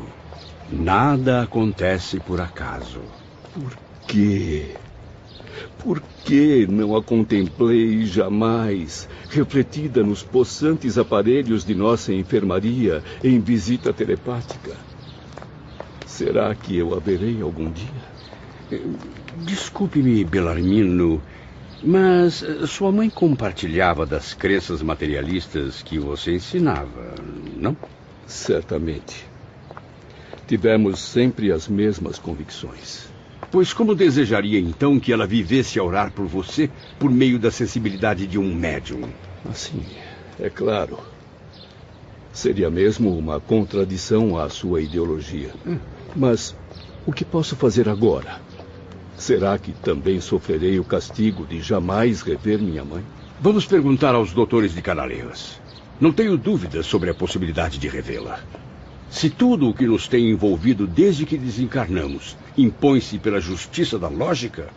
Nada 0.71 1.43
acontece 1.43 2.19
por 2.19 2.41
acaso. 2.41 3.01
Por 3.53 3.77
quê? 4.07 4.75
Por 5.77 6.01
que 6.23 6.67
não 6.67 6.95
a 6.95 7.01
contemplei 7.01 8.05
jamais, 8.05 9.07
refletida 9.29 10.03
nos 10.03 10.23
possantes 10.23 10.97
aparelhos 10.97 11.63
de 11.63 11.73
nossa 11.73 12.13
enfermaria 12.13 13.01
em 13.23 13.39
visita 13.39 13.93
telepática? 13.93 14.86
Será 16.17 16.55
que 16.55 16.75
eu 16.75 16.95
a 16.95 16.99
verei 16.99 17.39
algum 17.43 17.71
dia? 17.71 18.01
Desculpe-me, 19.45 20.23
Belarmino, 20.25 21.21
mas 21.83 22.43
sua 22.65 22.91
mãe 22.91 23.07
compartilhava 23.07 24.03
das 24.03 24.33
crenças 24.33 24.81
materialistas 24.81 25.83
que 25.83 25.99
você 25.99 26.33
ensinava, 26.33 27.13
não? 27.55 27.77
Certamente. 28.25 29.25
Tivemos 30.47 30.97
sempre 30.97 31.51
as 31.51 31.67
mesmas 31.67 32.17
convicções. 32.17 33.05
Pois 33.51 33.71
como 33.71 33.93
desejaria 33.93 34.59
então 34.59 34.99
que 34.99 35.13
ela 35.13 35.27
vivesse 35.27 35.77
a 35.77 35.83
orar 35.83 36.11
por 36.11 36.25
você 36.25 36.67
por 36.97 37.11
meio 37.11 37.37
da 37.37 37.51
sensibilidade 37.51 38.25
de 38.25 38.39
um 38.39 38.55
médium? 38.55 39.03
Assim, 39.47 39.83
é 40.39 40.49
claro. 40.49 40.97
Seria 42.33 42.71
mesmo 42.71 43.15
uma 43.15 43.39
contradição 43.39 44.35
à 44.35 44.49
sua 44.49 44.81
ideologia. 44.81 45.51
Hum. 45.63 45.77
Mas 46.15 46.55
o 47.05 47.11
que 47.11 47.23
posso 47.23 47.55
fazer 47.55 47.87
agora? 47.87 48.41
Será 49.17 49.57
que 49.57 49.71
também 49.71 50.21
sofrerei 50.21 50.79
o 50.79 50.83
castigo 50.83 51.45
de 51.45 51.61
jamais 51.61 52.21
rever 52.21 52.59
minha 52.59 52.85
mãe? 52.85 53.03
Vamos 53.39 53.65
perguntar 53.65 54.13
aos 54.15 54.31
doutores 54.31 54.73
de 54.73 54.81
Canaleiras. 54.81 55.59
Não 55.99 56.11
tenho 56.11 56.37
dúvidas 56.37 56.85
sobre 56.85 57.09
a 57.09 57.13
possibilidade 57.13 57.79
de 57.79 57.87
revê-la. 57.87 58.39
Se 59.09 59.29
tudo 59.29 59.69
o 59.69 59.73
que 59.73 59.87
nos 59.87 60.07
tem 60.07 60.29
envolvido 60.29 60.85
desde 60.85 61.25
que 61.25 61.37
desencarnamos 61.37 62.35
impõe-se 62.57 63.17
pela 63.17 63.39
justiça 63.39 63.97
da 63.97 64.07
lógica, 64.07 64.67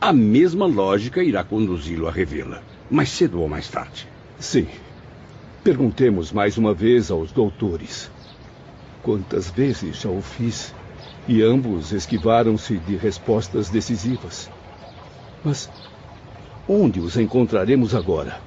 a 0.00 0.12
mesma 0.12 0.66
lógica 0.66 1.22
irá 1.22 1.42
conduzi-lo 1.44 2.06
a 2.08 2.10
revê-la, 2.10 2.62
mais 2.90 3.08
cedo 3.08 3.40
ou 3.40 3.48
mais 3.48 3.68
tarde. 3.68 4.06
Sim. 4.38 4.66
Perguntemos 5.64 6.32
mais 6.32 6.58
uma 6.58 6.74
vez 6.74 7.10
aos 7.10 7.32
doutores. 7.32 8.10
Quantas 9.02 9.50
vezes 9.50 10.00
já 10.00 10.08
o 10.08 10.20
fiz 10.20 10.74
e 11.28 11.42
ambos 11.42 11.92
esquivaram-se 11.92 12.78
de 12.78 12.96
respostas 12.96 13.68
decisivas. 13.68 14.50
Mas 15.44 15.70
onde 16.66 17.00
os 17.00 17.16
encontraremos 17.16 17.94
agora? 17.94 18.40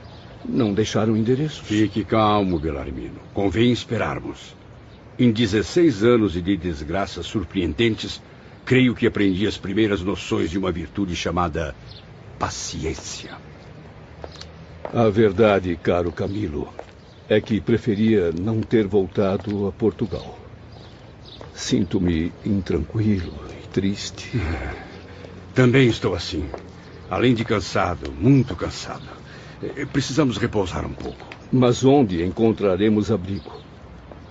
Não 0.43 0.73
deixaram 0.73 1.15
endereços. 1.15 1.67
Fique 1.67 2.03
calmo, 2.03 2.59
Belarmino. 2.59 3.19
Convém 3.33 3.71
esperarmos. 3.71 4.55
Em 5.17 5.31
16 5.31 6.03
anos 6.03 6.33
de 6.33 6.57
desgraças 6.57 7.27
surpreendentes, 7.27 8.19
creio 8.65 8.95
que 8.95 9.05
aprendi 9.05 9.45
as 9.45 9.57
primeiras 9.57 10.01
noções 10.01 10.49
de 10.49 10.57
uma 10.57 10.71
virtude 10.71 11.15
chamada 11.15 11.75
paciência. 12.39 13.37
A 14.91 15.07
verdade, 15.09 15.77
caro 15.81 16.11
Camilo, 16.11 16.73
é 17.29 17.39
que 17.39 17.61
preferia 17.61 18.31
não 18.31 18.61
ter 18.61 18.87
voltado 18.87 19.67
a 19.67 19.71
Portugal. 19.71 20.40
Sinto-me 21.61 22.33
intranquilo 22.43 23.31
e 23.63 23.67
triste. 23.67 24.31
Também 25.53 25.87
estou 25.87 26.15
assim. 26.15 26.43
Além 27.09 27.35
de 27.35 27.45
cansado, 27.45 28.11
muito 28.11 28.55
cansado. 28.55 29.07
Eh, 29.63 29.85
precisamos 29.85 30.37
repousar 30.37 30.83
um 30.85 30.93
pouco. 30.93 31.23
Mas 31.51 31.85
onde 31.85 32.25
encontraremos 32.25 33.11
abrigo? 33.11 33.61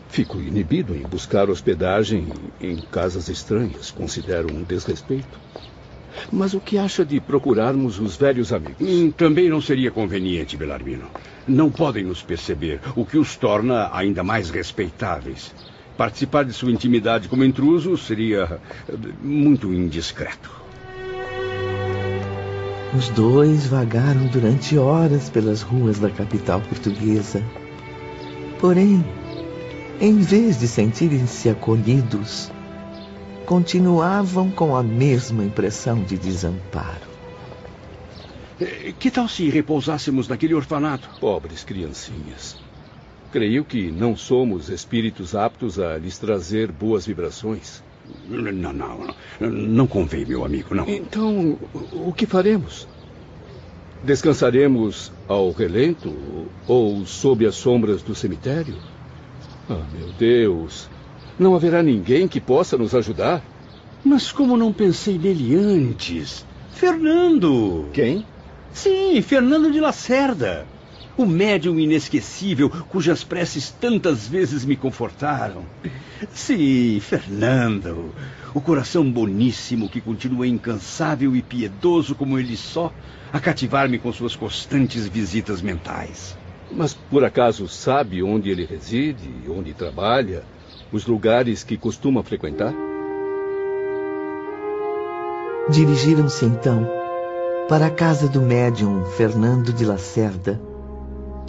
Fico 0.09 0.39
inibido 0.39 0.95
em 0.95 1.05
buscar 1.05 1.49
hospedagem 1.49 2.27
em 2.61 2.77
casas 2.91 3.29
estranhas. 3.29 3.93
Considero 3.93 4.49
um 4.53 4.65
desrespeito. 4.65 5.39
Mas 6.33 6.53
o 6.53 6.61
que 6.61 6.77
acha 6.77 7.05
de 7.05 7.21
procurarmos 7.21 8.01
os 8.01 8.17
velhos 8.17 8.53
amigos? 8.53 8.77
Hum, 8.81 9.13
também 9.13 9.49
não 9.49 9.61
seria 9.61 9.93
conveniente, 9.93 10.57
Belarmino. 10.57 11.07
Não 11.47 11.71
podem 11.71 12.05
nos 12.05 12.23
perceber, 12.23 12.81
o 12.97 13.07
que 13.07 13.17
os 13.17 13.37
torna 13.37 13.89
ainda 13.95 14.25
mais 14.25 14.51
respeitáveis. 14.51 15.55
Participar 16.01 16.47
de 16.47 16.55
sua 16.55 16.73
intimidade 16.73 17.29
como 17.29 17.45
intruso 17.45 17.95
seria 17.95 18.59
eh, 18.89 18.93
muito 19.23 19.71
indiscreto. 19.71 20.51
Os 22.97 23.11
dois 23.11 23.67
vagaram 23.67 24.27
durante 24.29 24.79
horas 24.79 25.29
pelas 25.29 25.61
ruas 25.61 25.99
da 25.99 26.09
capital 26.09 26.63
portuguesa. 26.63 27.45
Porém, 28.59 29.05
em 30.01 30.17
vez 30.21 30.59
de 30.59 30.67
sentirem-se 30.67 31.51
acolhidos, 31.51 32.51
continuavam 33.45 34.51
com 34.51 34.75
a 34.75 34.83
mesma 34.83 35.45
impressão 35.45 36.03
de 36.03 36.17
desamparo. 36.17 37.11
Eh, 38.59 38.95
que 38.99 39.11
tal 39.11 39.29
se 39.29 39.51
repousássemos 39.51 40.29
naquele 40.29 40.55
orfanato? 40.55 41.11
Pobres 41.21 41.63
criancinhas. 41.63 42.57
Creio 43.33 43.65
que 43.65 43.91
não 43.93 44.17
somos 44.17 44.69
espíritos 44.69 45.35
aptos 45.35 45.79
a 45.79 45.97
lhes 45.97 46.19
trazer 46.19 46.73
boas 46.73 47.07
vibrações. 47.07 47.83
Não, 48.29 48.51
não, 48.53 48.73
não. 48.73 49.15
Não 49.41 49.87
convém, 49.87 50.27
meu 50.27 50.45
amigo, 50.45 50.75
não. 50.75 50.89
Então, 50.89 51.57
o 51.93 52.13
que 52.13 52.27
faremos? 52.27 52.89
Descansaremos 54.03 55.13
ao 55.29 55.53
relento 55.53 56.13
ou 56.67 57.07
sob 57.07 57.47
as 57.47 57.55
sombras 57.55 58.03
do 58.03 58.15
cemitério? 58.15 58.75
Ah, 59.69 59.85
meu 59.93 60.09
Deus. 60.19 60.89
Não 61.39 61.55
haverá 61.55 61.83
ninguém 61.83 62.27
que 62.27 62.41
possa 62.41 62.77
nos 62.77 62.95
ajudar? 62.95 63.43
Mas 64.05 64.33
como 64.33 64.57
não 64.57 64.73
pensei 64.73 65.19
nele 65.19 65.55
antes? 65.55 66.45
Fernando! 66.73 67.89
Quem? 67.93 68.27
Sim, 68.73 69.21
Fernando 69.23 69.71
de 69.71 69.79
Lacerda. 69.79 70.67
O 71.17 71.27
médium 71.27 71.79
inesquecível 71.79 72.71
cujas 72.89 73.23
preces 73.25 73.71
tantas 73.71 74.27
vezes 74.27 74.65
me 74.65 74.77
confortaram. 74.77 75.65
Sim, 76.33 76.99
Fernando. 77.01 78.15
O 78.55 78.61
coração 78.61 79.11
boníssimo 79.11 79.89
que 79.89 80.01
continua 80.01 80.47
incansável 80.47 81.37
e 81.37 81.43
piedoso 81.43 82.15
como 82.15 82.39
ele 82.39 82.57
só, 82.57 82.93
a 83.33 83.39
cativar-me 83.39 83.99
com 83.99 84.13
suas 84.13 84.35
constantes 84.35 85.07
visitas 85.07 85.63
mentais. 85.63 86.37
Mas 86.71 86.95
por 86.95 87.25
acaso 87.25 87.69
sabe 87.69 88.23
onde 88.23 88.51
ele 88.51 88.65
reside, 88.65 89.31
onde 89.49 89.73
trabalha, 89.73 90.45
os 90.93 91.07
lugares 91.07 91.63
que 91.63 91.77
costuma 91.77 92.23
frequentar? 92.23 92.75
Dirigiram-se 95.69 96.45
então 96.45 96.89
para 97.69 97.87
a 97.87 97.91
casa 97.91 98.29
do 98.29 98.41
médium 98.41 99.05
Fernando 99.05 99.73
de 99.73 99.85
Lacerda, 99.85 100.61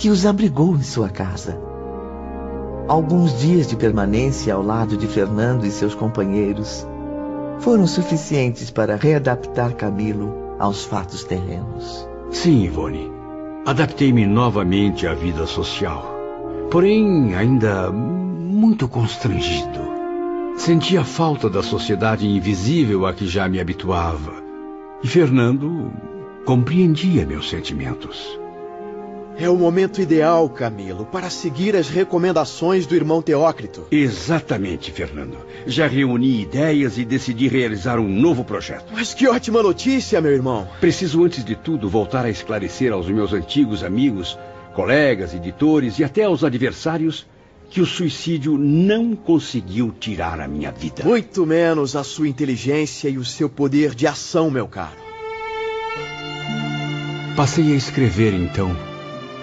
que 0.02 0.10
os 0.10 0.26
abrigou 0.26 0.76
em 0.76 0.82
sua 0.82 1.10
casa. 1.10 1.62
Alguns 2.88 3.40
dias 3.40 3.68
de 3.68 3.76
permanência 3.76 4.52
ao 4.52 4.64
lado 4.64 4.98
de 4.98 5.06
Fernando 5.06 5.64
e 5.64 5.70
seus 5.70 5.94
companheiros 5.94 6.88
foram 7.60 7.86
suficientes 7.86 8.72
para 8.72 8.96
readaptar 8.96 9.76
Camilo 9.76 10.56
aos 10.58 10.84
fatos 10.84 11.24
terrenos. 11.24 12.10
Sim, 12.32 12.64
Ivone. 12.64 13.12
Adaptei-me 13.64 14.26
novamente 14.26 15.06
à 15.06 15.14
vida 15.14 15.46
social, 15.46 16.04
porém 16.72 17.36
ainda 17.36 17.92
muito 17.92 18.88
constrangido. 18.88 19.82
Sentia 20.58 21.04
falta 21.04 21.48
da 21.48 21.62
sociedade 21.62 22.28
invisível 22.28 23.06
a 23.06 23.14
que 23.14 23.28
já 23.28 23.48
me 23.48 23.60
habituava. 23.60 24.34
E 25.04 25.08
Fernando 25.08 25.92
compreendia 26.44 27.24
meus 27.24 27.48
sentimentos. 27.48 28.40
É 29.41 29.49
o 29.49 29.58
momento 29.58 29.99
ideal, 29.99 30.47
Camilo, 30.47 31.04
para 31.04 31.27
seguir 31.27 31.75
as 31.75 31.89
recomendações 31.89 32.86
do 32.86 32.93
irmão 32.93 33.23
Teócrito. 33.23 33.88
Exatamente, 33.89 34.91
Fernando. 34.91 35.36
Já 35.65 35.88
reuni 35.88 36.43
ideias 36.43 36.99
e 36.99 37.04
decidi 37.04 37.47
realizar 37.47 37.97
um 37.97 38.08
novo 38.08 38.43
projeto. 38.43 38.93
Mas 38.93 39.15
que 39.15 39.27
ótima 39.27 39.63
notícia, 39.63 40.21
meu 40.21 40.32
irmão. 40.32 40.69
Preciso, 40.80 41.23
antes 41.25 41.43
de 41.43 41.56
tudo, 41.56 41.89
voltar 41.89 42.23
a 42.23 42.30
esclarecer 42.30 42.93
aos 42.93 43.08
meus 43.08 43.34
antigos 43.34 43.84
amigos, 43.84 44.38
colegas, 44.75 45.34
editores 45.34 45.97
e 45.97 46.04
até 46.04 46.25
aos 46.25 46.43
adversários 46.43 47.25
que 47.67 47.82
o 47.82 47.86
suicídio 47.88 48.60
não 48.60 49.15
conseguiu 49.15 49.91
tirar 49.99 50.39
a 50.39 50.47
minha 50.47 50.71
vida. 50.71 51.04
Muito 51.04 51.47
menos 51.47 51.95
a 51.95 52.04
sua 52.04 52.27
inteligência 52.27 53.10
e 53.10 53.17
o 53.17 53.25
seu 53.25 53.49
poder 53.49 53.95
de 53.95 54.06
ação, 54.06 54.51
meu 54.51 54.67
caro. 54.67 55.01
Passei 57.36 57.73
a 57.73 57.75
escrever 57.75 58.36
então 58.36 58.90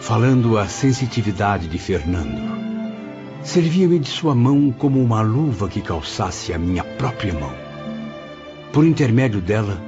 falando 0.00 0.56
a 0.56 0.66
sensitividade 0.66 1.68
de 1.68 1.78
Fernando. 1.78 2.58
Servia-me 3.42 3.98
de 3.98 4.08
sua 4.08 4.34
mão 4.34 4.72
como 4.76 5.02
uma 5.02 5.20
luva 5.20 5.68
que 5.68 5.80
calçasse 5.80 6.52
a 6.52 6.58
minha 6.58 6.84
própria 6.84 7.32
mão. 7.32 7.52
Por 8.72 8.84
intermédio 8.84 9.40
dela, 9.40 9.82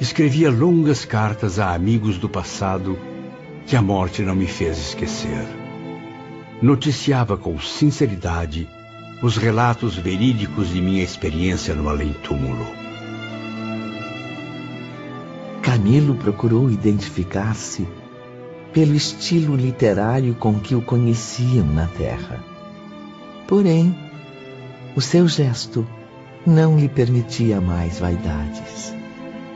escrevia 0.00 0.50
longas 0.50 1.04
cartas 1.04 1.58
a 1.58 1.74
amigos 1.74 2.18
do 2.18 2.28
passado 2.28 2.98
que 3.66 3.76
a 3.76 3.82
morte 3.82 4.22
não 4.22 4.34
me 4.34 4.46
fez 4.46 4.78
esquecer. 4.78 5.46
Noticiava 6.60 7.36
com 7.36 7.58
sinceridade 7.58 8.68
os 9.22 9.36
relatos 9.36 9.96
verídicos 9.96 10.68
de 10.68 10.80
minha 10.80 11.02
experiência 11.02 11.74
no 11.74 11.88
além-túmulo. 11.88 12.66
Camilo 15.62 16.14
procurou 16.16 16.70
identificar-se 16.70 17.88
pelo 18.74 18.94
estilo 18.94 19.54
literário 19.54 20.34
com 20.34 20.58
que 20.58 20.74
o 20.74 20.82
conheciam 20.82 21.64
na 21.64 21.86
terra. 21.86 22.44
Porém, 23.46 23.96
o 24.96 25.00
seu 25.00 25.28
gesto 25.28 25.86
não 26.44 26.76
lhe 26.76 26.88
permitia 26.88 27.60
mais 27.60 28.00
vaidades. 28.00 28.92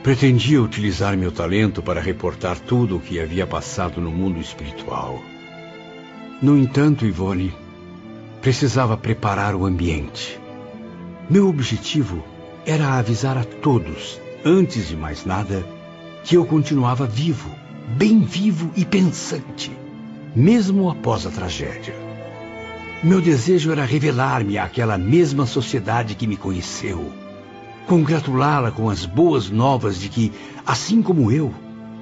Pretendia 0.04 0.62
utilizar 0.62 1.16
meu 1.16 1.32
talento 1.32 1.82
para 1.82 2.00
reportar 2.00 2.60
tudo 2.60 2.96
o 2.96 3.00
que 3.00 3.18
havia 3.18 3.44
passado 3.44 4.00
no 4.00 4.10
mundo 4.10 4.40
espiritual. 4.40 5.20
No 6.40 6.56
entanto, 6.56 7.04
Ivone, 7.04 7.52
precisava 8.40 8.96
preparar 8.96 9.56
o 9.56 9.66
ambiente. 9.66 10.40
Meu 11.28 11.48
objetivo 11.48 12.22
era 12.64 12.94
avisar 12.94 13.36
a 13.36 13.42
todos, 13.42 14.20
antes 14.44 14.88
de 14.88 14.96
mais 14.96 15.24
nada, 15.26 15.66
que 16.22 16.36
eu 16.36 16.46
continuava 16.46 17.04
vivo, 17.04 17.50
bem 17.96 18.20
vivo 18.20 18.70
e 18.76 18.84
pensante, 18.84 19.70
mesmo 20.34 20.90
após 20.90 21.26
a 21.26 21.30
tragédia. 21.30 21.94
Meu 23.02 23.20
desejo 23.20 23.72
era 23.72 23.84
revelar-me 23.84 24.58
àquela 24.58 24.98
mesma 24.98 25.46
sociedade 25.46 26.14
que 26.14 26.26
me 26.26 26.36
conheceu, 26.36 27.10
congratulá-la 27.86 28.70
com 28.70 28.90
as 28.90 29.06
boas 29.06 29.48
novas 29.48 29.98
de 29.98 30.08
que, 30.08 30.32
assim 30.66 31.00
como 31.00 31.32
eu, 31.32 31.54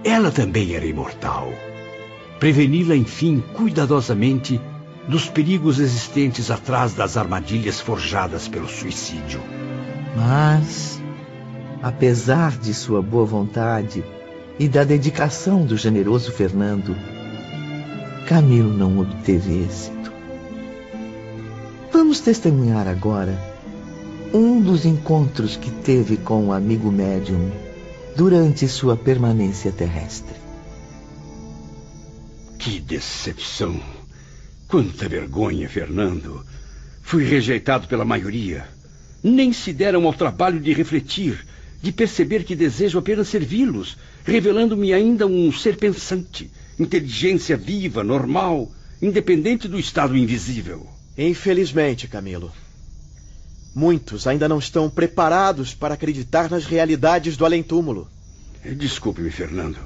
ela 0.03 0.31
também 0.31 0.75
era 0.75 0.85
imortal. 0.85 1.53
Preveni-la, 2.41 2.97
enfim, 2.97 3.43
cuidadosamente 3.55 4.61
dos 5.09 5.29
perigos 5.29 5.79
existentes 5.79 6.51
atrás 6.51 6.95
das 6.95 7.17
armadilhas 7.17 7.81
forjadas 7.81 8.49
pelo 8.49 8.69
suicídio. 8.69 9.41
Mas, 10.17 11.01
apesar 11.83 12.53
de 12.53 12.75
sua 12.75 13.01
boa 13.01 13.25
vontade 13.25 14.03
e 14.59 14.69
da 14.69 14.85
dedicação 14.85 15.65
do 15.65 15.77
generoso 15.77 16.33
Fernando, 16.33 16.97
Camilo 18.27 18.73
não 18.73 18.99
obteve 18.99 19.65
êxito. 19.65 20.13
Vamos 21.93 22.21
testemunhar 22.21 22.89
agora 22.89 23.39
um 24.33 24.61
dos 24.61 24.85
encontros 24.85 25.57
que 25.57 25.71
teve 25.71 26.17
com 26.17 26.47
o 26.47 26.53
amigo 26.53 26.91
médium 26.91 27.51
durante 28.17 28.67
sua 28.67 28.97
permanência 28.97 29.71
terrestre. 29.71 30.35
Que 32.59 32.81
decepção! 32.81 33.81
Quanta 34.67 35.09
vergonha, 35.09 35.69
Fernando! 35.69 36.45
Fui 37.03 37.25
rejeitado 37.25 37.87
pela 37.87 38.05
maioria. 38.05 38.67
Nem 39.23 39.53
se 39.53 39.73
deram 39.73 40.05
ao 40.05 40.13
trabalho 40.13 40.59
de 40.59 40.73
refletir, 40.73 41.47
de 41.83 41.93
perceber 41.93 42.45
que 42.45 42.57
desejo 42.57 42.99
apenas 42.99 43.29
servi-los, 43.29 43.97
revelando-me 44.25 44.93
ainda 44.93 45.27
um 45.27 45.53
ser 45.53 45.77
pensante, 45.77 46.51
inteligência 46.79 47.57
viva, 47.57 48.03
normal, 48.03 48.71
independente 49.01 49.69
do 49.69 49.79
estado 49.79 50.17
invisível. 50.17 50.87
Infelizmente, 51.17 52.09
Camilo. 52.09 52.53
Muitos 53.75 54.27
ainda 54.27 54.49
não 54.49 54.59
estão 54.59 54.89
preparados 54.89 55.75
para 55.75 55.95
acreditar 55.95 56.51
nas 56.51 56.65
realidades 56.65 57.37
do 57.37 57.45
além-túmulo. 57.45 58.09
Desculpe-me, 58.65 59.31
Fernando. 59.31 59.79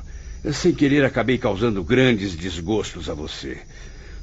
Sem 0.52 0.72
querer, 0.72 1.04
acabei 1.04 1.38
causando 1.38 1.82
grandes 1.84 2.34
desgostos 2.34 3.10
a 3.10 3.14
você. 3.14 3.58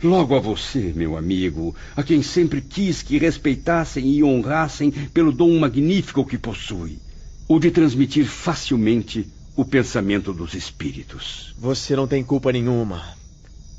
Logo 0.01 0.35
a 0.35 0.39
você, 0.39 0.93
meu 0.95 1.17
amigo, 1.17 1.75
a 1.95 2.03
quem 2.03 2.23
sempre 2.23 2.61
quis 2.61 3.01
que 3.01 3.17
respeitassem 3.17 4.07
e 4.07 4.23
honrassem 4.23 4.89
pelo 4.89 5.31
dom 5.31 5.59
magnífico 5.59 6.25
que 6.25 6.37
possui 6.37 6.97
o 7.47 7.59
de 7.59 7.71
transmitir 7.71 8.25
facilmente 8.25 9.27
o 9.55 9.63
pensamento 9.63 10.33
dos 10.33 10.53
espíritos. 10.53 11.53
Você 11.57 11.95
não 11.95 12.07
tem 12.07 12.23
culpa 12.23 12.51
nenhuma. 12.51 13.03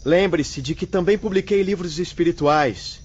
Lembre-se 0.04 0.62
de 0.62 0.74
que 0.74 0.87
também 0.87 1.18
publiquei 1.18 1.62
livros 1.62 1.98
espirituais. 1.98 3.00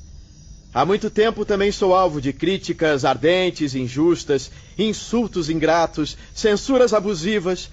Há 0.73 0.85
muito 0.85 1.09
tempo 1.09 1.45
também 1.45 1.71
sou 1.71 1.93
alvo 1.93 2.19
de 2.19 2.33
críticas 2.33 3.05
ardentes, 3.05 3.75
injustas, 3.75 4.51
insultos 4.77 5.49
ingratos, 5.49 6.17
censuras 6.33 6.93
abusivas, 6.93 7.69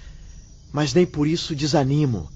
mas 0.71 0.93
nem 0.93 1.05
por 1.05 1.27
isso 1.27 1.55
desanimo 1.55 2.29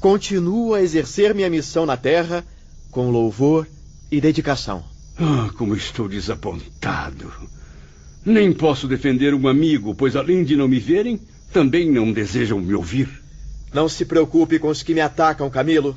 continuo 0.00 0.74
a 0.74 0.82
exercer 0.82 1.34
minha 1.34 1.50
missão 1.50 1.86
na 1.86 1.96
Terra 1.96 2.44
com 2.90 3.10
louvor 3.10 3.66
e 4.10 4.20
dedicação. 4.20 4.84
Ah, 5.18 5.50
como 5.56 5.74
estou 5.74 6.08
desapontado. 6.08 7.32
Nem 8.26 8.52
posso 8.52 8.88
defender 8.88 9.32
um 9.34 9.46
amigo, 9.46 9.94
pois 9.94 10.16
além 10.16 10.42
de 10.42 10.56
não 10.56 10.66
me 10.66 10.80
verem, 10.80 11.20
também 11.52 11.88
não 11.88 12.12
desejam 12.12 12.58
me 12.58 12.74
ouvir. 12.74 13.08
Não 13.72 13.88
se 13.88 14.04
preocupe 14.04 14.58
com 14.58 14.66
os 14.66 14.82
que 14.82 14.92
me 14.92 15.00
atacam, 15.00 15.48
Camilo. 15.48 15.96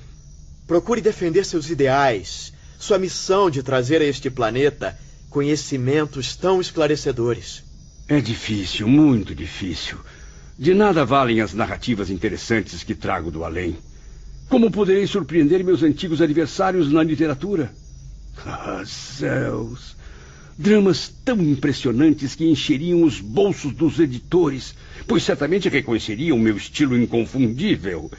Procure 0.67 1.01
defender 1.01 1.43
seus 1.43 1.71
ideais, 1.71 2.53
sua 2.77 2.99
missão 2.99 3.49
de 3.49 3.63
trazer 3.63 3.99
a 3.99 4.05
este 4.05 4.29
planeta 4.29 4.95
conhecimentos 5.27 6.35
tão 6.35 6.61
esclarecedores. 6.61 7.63
É 8.07 8.21
difícil, 8.21 8.87
muito 8.87 9.33
difícil. 9.33 9.97
De 10.55 10.75
nada 10.75 11.03
valem 11.03 11.41
as 11.41 11.55
narrativas 11.55 12.11
interessantes 12.11 12.83
que 12.83 12.93
trago 12.93 13.31
do 13.31 13.43
além. 13.43 13.75
Como 14.47 14.69
poderei 14.69 15.07
surpreender 15.07 15.63
meus 15.63 15.81
antigos 15.81 16.21
adversários 16.21 16.91
na 16.91 17.01
literatura? 17.01 17.73
Ah, 18.45 18.83
céus! 18.85 19.97
Dramas 20.61 21.07
tão 21.23 21.41
impressionantes 21.41 22.35
que 22.35 22.43
encheriam 22.43 23.03
os 23.03 23.21
bolsos 23.21 23.71
dos 23.71 23.97
editores, 23.97 24.75
pois 25.07 25.23
certamente 25.23 25.69
reconheceriam 25.69 26.37
meu 26.37 26.57
estilo 26.57 26.97
inconfundível. 26.97 28.11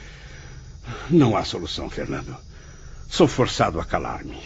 Não 1.10 1.36
há 1.36 1.44
solução, 1.44 1.90
Fernando. 1.90 2.34
Sou 3.10 3.28
forçado 3.28 3.78
a 3.78 3.84
calar-me, 3.84 4.38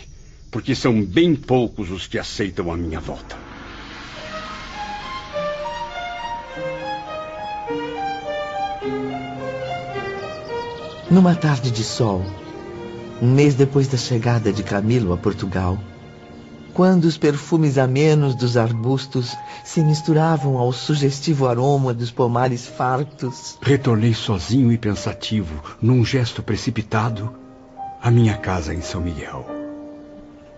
porque 0.50 0.74
são 0.74 1.04
bem 1.04 1.36
poucos 1.36 1.88
os 1.92 2.08
que 2.08 2.18
aceitam 2.18 2.72
a 2.72 2.76
minha 2.76 2.98
volta. 2.98 3.38
Numa 11.08 11.36
tarde 11.36 11.70
de 11.70 11.84
sol, 11.84 12.26
um 13.22 13.32
mês 13.32 13.54
depois 13.54 13.86
da 13.86 13.96
chegada 13.96 14.52
de 14.52 14.64
Camilo 14.64 15.12
a 15.12 15.16
Portugal, 15.16 15.78
quando 16.74 17.04
os 17.04 17.16
perfumes 17.16 17.78
amenos 17.78 18.34
dos 18.34 18.56
arbustos 18.56 19.36
se 19.64 19.80
misturavam 19.80 20.58
ao 20.58 20.72
sugestivo 20.72 21.46
aroma 21.46 21.94
dos 21.94 22.10
pomares 22.10 22.66
fartos. 22.66 23.56
Retornei 23.62 24.12
sozinho 24.12 24.72
e 24.72 24.76
pensativo, 24.76 25.62
num 25.80 26.04
gesto 26.04 26.42
precipitado, 26.42 27.32
à 28.02 28.10
minha 28.10 28.36
casa 28.36 28.74
em 28.74 28.82
São 28.82 29.00
Miguel. 29.00 29.46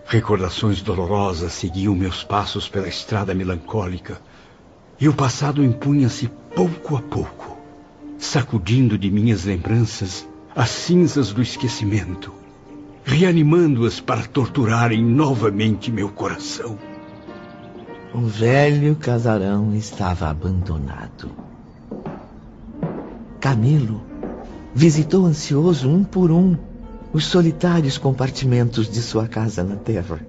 Recordações 0.05 0.81
dolorosas 0.81 1.53
seguiam 1.53 1.93
meus 1.93 2.23
passos 2.23 2.67
pela 2.67 2.87
estrada 2.87 3.35
melancólica, 3.35 4.19
e 4.99 5.07
o 5.07 5.13
passado 5.13 5.63
impunha-se 5.63 6.27
pouco 6.55 6.97
a 6.97 7.01
pouco, 7.01 7.57
sacudindo 8.17 8.97
de 8.97 9.11
minhas 9.11 9.45
lembranças 9.45 10.27
as 10.55 10.71
cinzas 10.71 11.31
do 11.31 11.43
esquecimento, 11.43 12.33
reanimando-as 13.07 14.01
para 14.01 14.27
torturarem 14.27 15.01
novamente 15.01 15.89
meu 15.89 16.09
coração. 16.09 16.77
O 18.13 18.19
velho 18.19 18.97
casarão 18.97 19.73
estava 19.73 20.27
abandonado. 20.27 21.31
Camilo 23.39 24.01
visitou 24.75 25.25
ansioso 25.25 25.89
um 25.89 26.03
por 26.03 26.31
um 26.31 26.57
os 27.13 27.25
solitários 27.25 27.97
compartimentos 27.97 28.89
de 28.89 29.01
sua 29.01 29.25
casa 29.25 29.63
na 29.63 29.77
terra. 29.77 30.19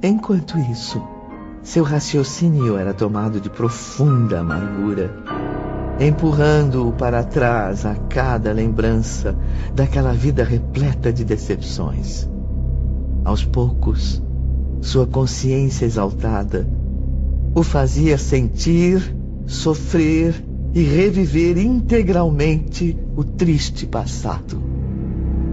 Enquanto 0.00 0.56
isso, 0.70 1.02
seu 1.60 1.82
raciocínio 1.82 2.76
era 2.76 2.94
tomado 2.94 3.40
de 3.40 3.50
profunda 3.50 4.38
amargura 4.38 5.12
empurrando-o 5.98 6.92
para 6.92 7.24
trás 7.24 7.86
a 7.86 7.94
cada 7.94 8.52
lembrança 8.52 9.36
daquela 9.74 10.12
vida 10.12 10.44
repleta 10.44 11.12
de 11.12 11.24
decepções. 11.24 12.28
Aos 13.24 13.44
poucos, 13.44 14.22
sua 14.80 15.06
consciência 15.06 15.84
exaltada 15.84 16.66
o 17.56 17.62
fazia 17.62 18.18
sentir, 18.18 19.16
sofrer 19.46 20.34
e 20.74 20.82
reviver 20.82 21.56
integralmente 21.56 22.94
o 23.16 23.24
triste 23.24 23.86
passado. 23.86 24.62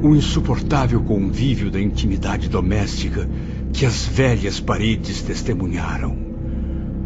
O 0.04 0.14
insuportável 0.14 1.02
convívio 1.02 1.72
da 1.72 1.80
intimidade 1.80 2.50
doméstica 2.50 3.26
que 3.72 3.86
as 3.86 4.06
velhas 4.06 4.60
paredes 4.60 5.22
testemunharam. 5.22 6.18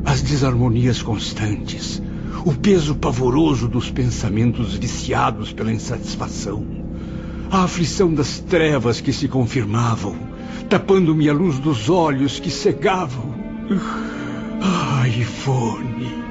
As 0.04 0.24
desarmonias 0.24 1.00
constantes, 1.04 2.02
o 2.46 2.54
peso 2.54 2.96
pavoroso 2.96 3.68
dos 3.68 3.90
pensamentos 3.90 4.76
viciados 4.76 5.52
pela 5.52 5.72
insatisfação, 5.72 6.66
a 7.50 7.64
aflição 7.64 8.14
das 8.14 8.40
trevas 8.40 9.02
que 9.02 9.14
se 9.14 9.28
confirmavam, 9.28 10.16
tapando-me 10.70 11.30
a 11.30 11.34
luz 11.34 11.60
dos 11.60 11.90
olhos 11.90 12.40
que 12.40 12.50
cegavam. 12.50 13.34
Ai, 14.62 15.22
Ivone, 15.22 16.24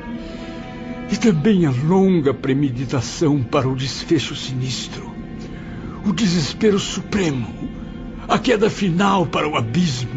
E 1.10 1.16
também 1.16 1.66
a 1.66 1.70
longa 1.70 2.34
premeditação 2.34 3.42
para 3.42 3.68
o 3.68 3.76
desfecho 3.76 4.34
sinistro. 4.34 5.10
O 6.04 6.12
desespero 6.12 6.78
supremo. 6.78 7.46
A 8.28 8.38
queda 8.38 8.68
final 8.68 9.26
para 9.26 9.48
o 9.48 9.56
abismo. 9.56 10.15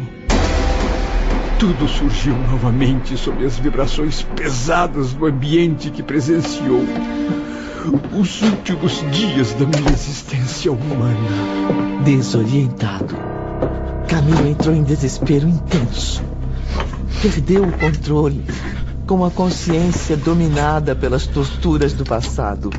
Tudo 1.60 1.86
surgiu 1.86 2.34
novamente 2.38 3.18
sob 3.18 3.44
as 3.44 3.58
vibrações 3.58 4.22
pesadas 4.22 5.12
do 5.12 5.26
ambiente 5.26 5.90
que 5.90 6.02
presenciou 6.02 6.80
os 8.18 8.40
últimos 8.40 9.04
dias 9.12 9.52
da 9.52 9.66
minha 9.66 9.92
existência 9.92 10.72
humana. 10.72 12.00
Desorientado, 12.02 13.14
Camilo 14.08 14.48
entrou 14.48 14.74
em 14.74 14.82
desespero 14.82 15.46
intenso. 15.46 16.22
Perdeu 17.20 17.64
o 17.64 17.72
controle, 17.72 18.42
com 19.06 19.22
a 19.22 19.30
consciência 19.30 20.16
dominada 20.16 20.96
pelas 20.96 21.26
torturas 21.26 21.92
do 21.92 22.04
passado. 22.04 22.70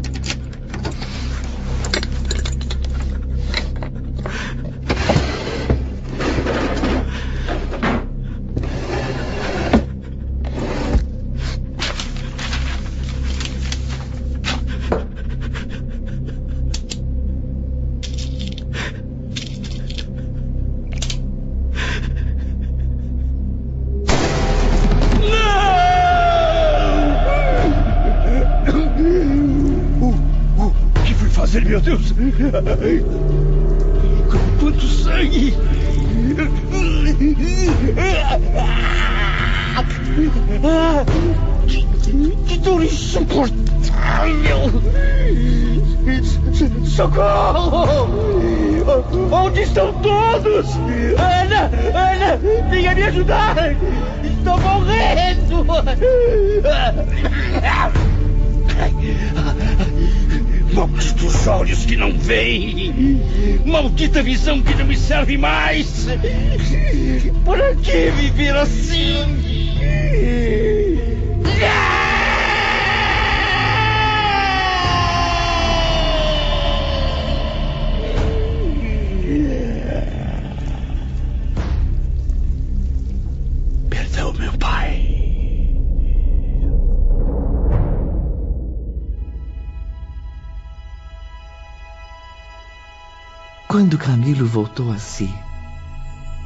Si, 95.01 95.33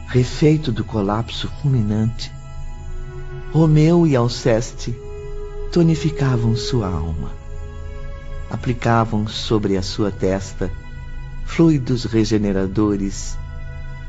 refeito 0.08 0.72
do 0.72 0.84
colapso 0.84 1.50
fulminante, 1.62 2.32
Romeu 3.52 4.08
e 4.08 4.16
Alceste 4.16 4.96
tonificavam 5.72 6.56
sua 6.56 6.88
alma. 6.88 7.32
Aplicavam 8.50 9.28
sobre 9.28 9.78
a 9.78 9.82
sua 9.82 10.12
testa 10.12 10.72
fluidos 11.46 12.06
regeneradores, 12.06 13.38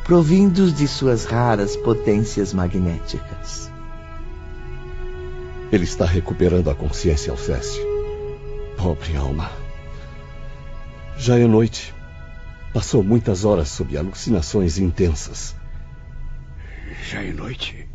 provindos 0.04 0.74
de 0.74 0.88
suas 0.88 1.24
raras 1.24 1.76
potências 1.76 2.52
magnéticas. 2.52 3.70
Ele 5.70 5.84
está 5.84 6.04
recuperando 6.06 6.70
a 6.70 6.74
consciência, 6.74 7.30
Alceste. 7.30 7.80
Pobre 8.76 9.16
alma. 9.16 9.50
Já 11.18 11.38
é 11.38 11.46
noite. 11.46 11.94
Passou 12.76 13.02
muitas 13.02 13.46
horas 13.46 13.70
sob 13.70 13.96
alucinações 13.96 14.76
intensas. 14.76 15.56
Já 17.10 17.22
é 17.22 17.32
noite. 17.32 17.88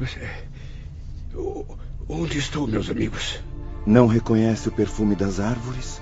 Mas, 0.00 0.16
é, 0.16 0.44
onde 2.08 2.38
estão 2.38 2.66
meus 2.66 2.88
amigos? 2.88 3.38
Não 3.84 4.06
reconhece 4.06 4.66
o 4.66 4.72
perfume 4.72 5.14
das 5.14 5.40
árvores? 5.40 6.00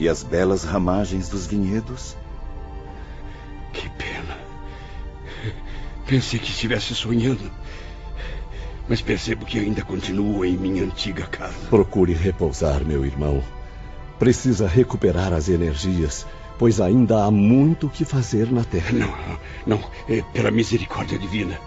E 0.00 0.08
as 0.08 0.22
belas 0.22 0.64
ramagens 0.64 1.28
dos 1.28 1.46
vinhedos? 1.46 2.16
Que 3.74 3.86
pena. 3.90 4.38
Pensei 6.06 6.38
que 6.38 6.48
estivesse 6.48 6.94
sonhando. 6.94 7.52
Mas 8.88 9.02
percebo 9.02 9.44
que 9.44 9.58
ainda 9.58 9.82
continuo 9.82 10.42
em 10.42 10.56
minha 10.56 10.84
antiga 10.84 11.26
casa. 11.26 11.68
Procure 11.68 12.14
repousar, 12.14 12.82
meu 12.82 13.04
irmão. 13.04 13.44
Precisa 14.18 14.66
recuperar 14.66 15.34
as 15.34 15.50
energias 15.50 16.26
pois 16.58 16.80
ainda 16.80 17.24
há 17.24 17.30
muito 17.30 17.86
o 17.86 17.90
que 17.90 18.04
fazer 18.04 18.50
na 18.50 18.64
Terra. 18.64 18.92
Não, 18.92 19.14
não, 19.66 19.90
é 20.08 20.22
pela 20.32 20.50
misericórdia 20.50 21.18
divina. 21.18 21.58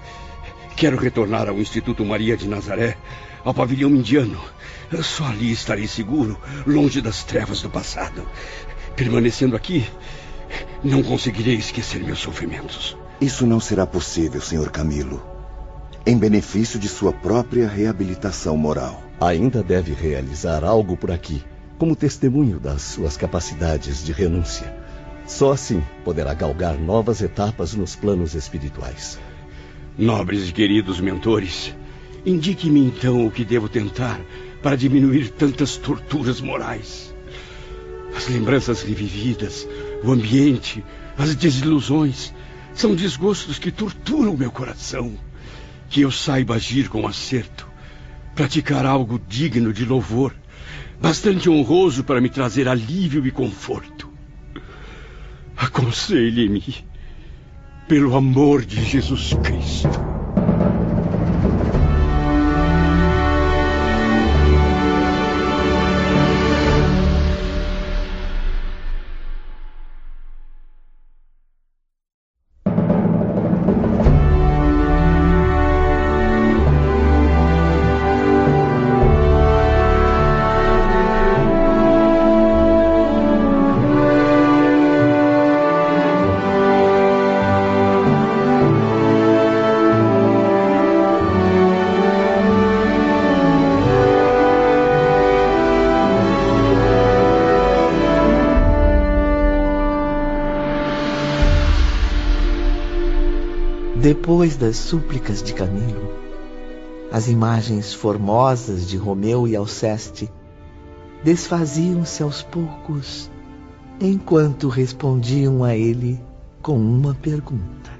Quero 0.75 0.97
retornar 0.97 1.49
ao 1.49 1.60
Instituto 1.60 2.06
Maria 2.06 2.38
de 2.38 2.47
Nazaré, 2.47 2.97
ao 3.43 3.54
pavilhão 3.54 3.89
indiano. 3.91 4.39
Só 5.02 5.25
ali 5.25 5.52
estarei 5.52 5.88
seguro, 5.88 6.39
longe 6.65 7.02
das 7.02 7.23
trevas 7.23 7.62
do 7.62 7.69
passado. 7.69 8.25
Permanecendo 8.95 9.56
aqui, 9.56 9.86
não 10.84 11.04
conseguirei 11.04 11.56
esquecer 11.56 12.04
meus 12.04 12.19
sofrimentos. 12.19 12.97
Isso 13.21 13.45
não 13.45 13.60
será 13.60 13.86
possível, 13.86 14.41
Sr. 14.41 14.71
Camilo. 14.71 15.21
Em 16.06 16.17
benefício 16.17 16.80
de 16.80 16.88
sua 16.88 17.12
própria 17.12 17.67
reabilitação 17.67 18.58
moral. 18.58 19.04
Ainda 19.19 19.62
deve 19.62 19.93
realizar 19.93 20.63
algo 20.63 20.95
por 20.95 21.12
aqui, 21.12 21.43
como 21.79 21.95
testemunho 21.95 22.59
das 22.59 22.81
suas 22.81 23.15
capacidades 23.15 24.03
de 24.03 24.11
renúncia. 24.11 24.71
Só 25.25 25.53
assim 25.53 25.81
poderá 26.03 26.33
galgar 26.33 26.77
novas 26.77 27.21
etapas 27.21 27.73
nos 27.73 27.95
planos 27.95 28.35
espirituais. 28.35 29.17
Nobres 29.97 30.49
e 30.49 30.51
queridos 30.51 30.99
mentores, 30.99 31.73
indique-me 32.25 32.81
então 32.81 33.25
o 33.25 33.31
que 33.31 33.45
devo 33.45 33.69
tentar 33.69 34.19
para 34.61 34.75
diminuir 34.75 35.29
tantas 35.29 35.77
torturas 35.77 36.41
morais. 36.41 37.15
As 38.13 38.27
lembranças 38.27 38.81
revividas, 38.81 39.65
o 40.03 40.11
ambiente, 40.11 40.83
as 41.17 41.33
desilusões, 41.33 42.33
são 42.73 42.93
desgostos 42.93 43.57
que 43.57 43.71
torturam 43.71 44.35
meu 44.35 44.51
coração. 44.51 45.13
Que 45.89 46.01
eu 46.01 46.11
saiba 46.11 46.55
agir 46.55 46.89
com 46.89 47.07
acerto, 47.07 47.67
praticar 48.35 48.85
algo 48.85 49.19
digno 49.27 49.71
de 49.71 49.85
louvor, 49.85 50.35
bastante 51.01 51.49
honroso 51.49 52.03
para 52.03 52.21
me 52.21 52.29
trazer 52.29 52.67
alívio 52.67 53.25
e 53.25 53.31
conforto. 53.31 54.09
Aconselhe-me, 55.55 56.63
pelo 57.88 58.15
amor 58.15 58.65
de 58.65 58.83
Jesus 58.83 59.33
Cristo. 59.43 60.18
Depois 104.10 104.58
das 104.58 104.76
súplicas 104.76 105.43
de 105.43 105.54
Camilo, 105.54 106.12
as 107.12 107.28
imagens 107.28 107.93
formosas 107.93 108.88
de 108.88 108.98
Romeu 108.98 109.48
e 109.48 109.56
Alceste 109.56 110.28
desfaziam-se 111.24 112.24
aos 112.24 112.41
poucos 112.41 113.30
enquanto 114.02 114.67
respondiam 114.67 115.63
a 115.63 115.76
ele 115.76 116.19
com 116.60 116.76
uma 116.76 117.13
pergunta. 117.13 117.91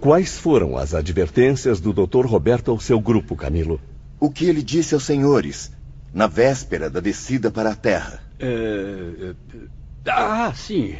Quais 0.00 0.36
foram 0.36 0.76
as 0.76 0.92
advertências 0.92 1.80
do 1.80 1.94
Dr. 1.94 2.26
Roberto 2.26 2.70
ao 2.70 2.78
seu 2.78 3.00
grupo, 3.00 3.34
Camilo? 3.36 3.80
O 4.20 4.28
que 4.28 4.44
ele 4.44 4.62
disse 4.62 4.92
aos 4.92 5.04
senhores 5.04 5.72
na 6.12 6.26
véspera 6.26 6.90
da 6.90 7.00
descida 7.00 7.50
para 7.50 7.70
a 7.70 7.74
Terra? 7.74 8.20
É... 8.38 9.34
Ah, 10.08 10.52
sim. 10.54 10.94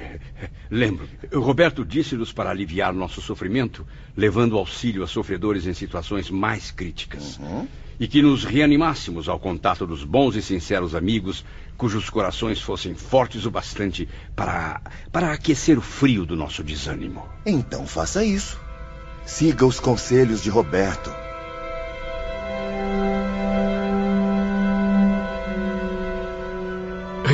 Lembro. 0.71 1.09
Roberto 1.33 1.85
disse-nos 1.85 2.33
para 2.33 2.51
aliviar 2.51 2.93
nosso 2.93 3.21
sofrimento, 3.21 3.87
levando 4.17 4.59
auxílio 4.59 5.03
a 5.03 5.07
sofredores 5.07 5.67
em 5.67 5.75
situações 5.75 6.31
mais 6.31 6.71
críticas. 6.71 7.39
Uhum. 7.39 7.67
E 7.99 8.07
que 8.07 8.21
nos 8.21 8.45
reanimássemos 8.45 9.29
ao 9.29 9.39
contato 9.39 9.87
dos 9.87 10.05
bons 10.05 10.37
e 10.37 10.43
sinceros 10.43 10.95
amigos 10.95 11.45
cujos 11.77 12.11
corações 12.11 12.61
fossem 12.61 12.95
fortes 12.95 13.45
o 13.47 13.51
bastante 13.51 14.09
para, 14.35 14.81
para 15.13 15.33
aquecer 15.33 15.79
o 15.79 15.83
frio 15.83 16.25
do 16.25 16.37
nosso 16.37 16.63
desânimo. 16.63 17.27
Então 17.45 17.87
faça 17.87 18.25
isso. 18.25 18.61
Siga 19.25 19.67
os 19.67 19.81
conselhos 19.81 20.43
de 20.43 20.51
Roberto. 20.51 21.26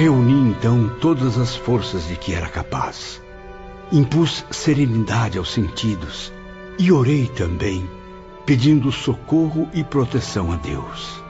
Reuni 0.03 0.51
então 0.51 0.89
todas 1.01 1.39
as 1.39 1.55
forças 1.55 2.09
de 2.09 2.17
que 2.17 2.35
era 2.35 2.49
capaz. 2.49 3.23
Impus 3.93 4.45
serenidade 4.51 5.39
aos 5.39 5.53
sentidos 5.53 6.33
e 6.77 6.91
orei 6.91 7.29
também, 7.29 7.89
pedindo 8.45 8.91
socorro 8.91 9.69
e 9.73 9.85
proteção 9.85 10.51
a 10.51 10.57
Deus. 10.57 11.23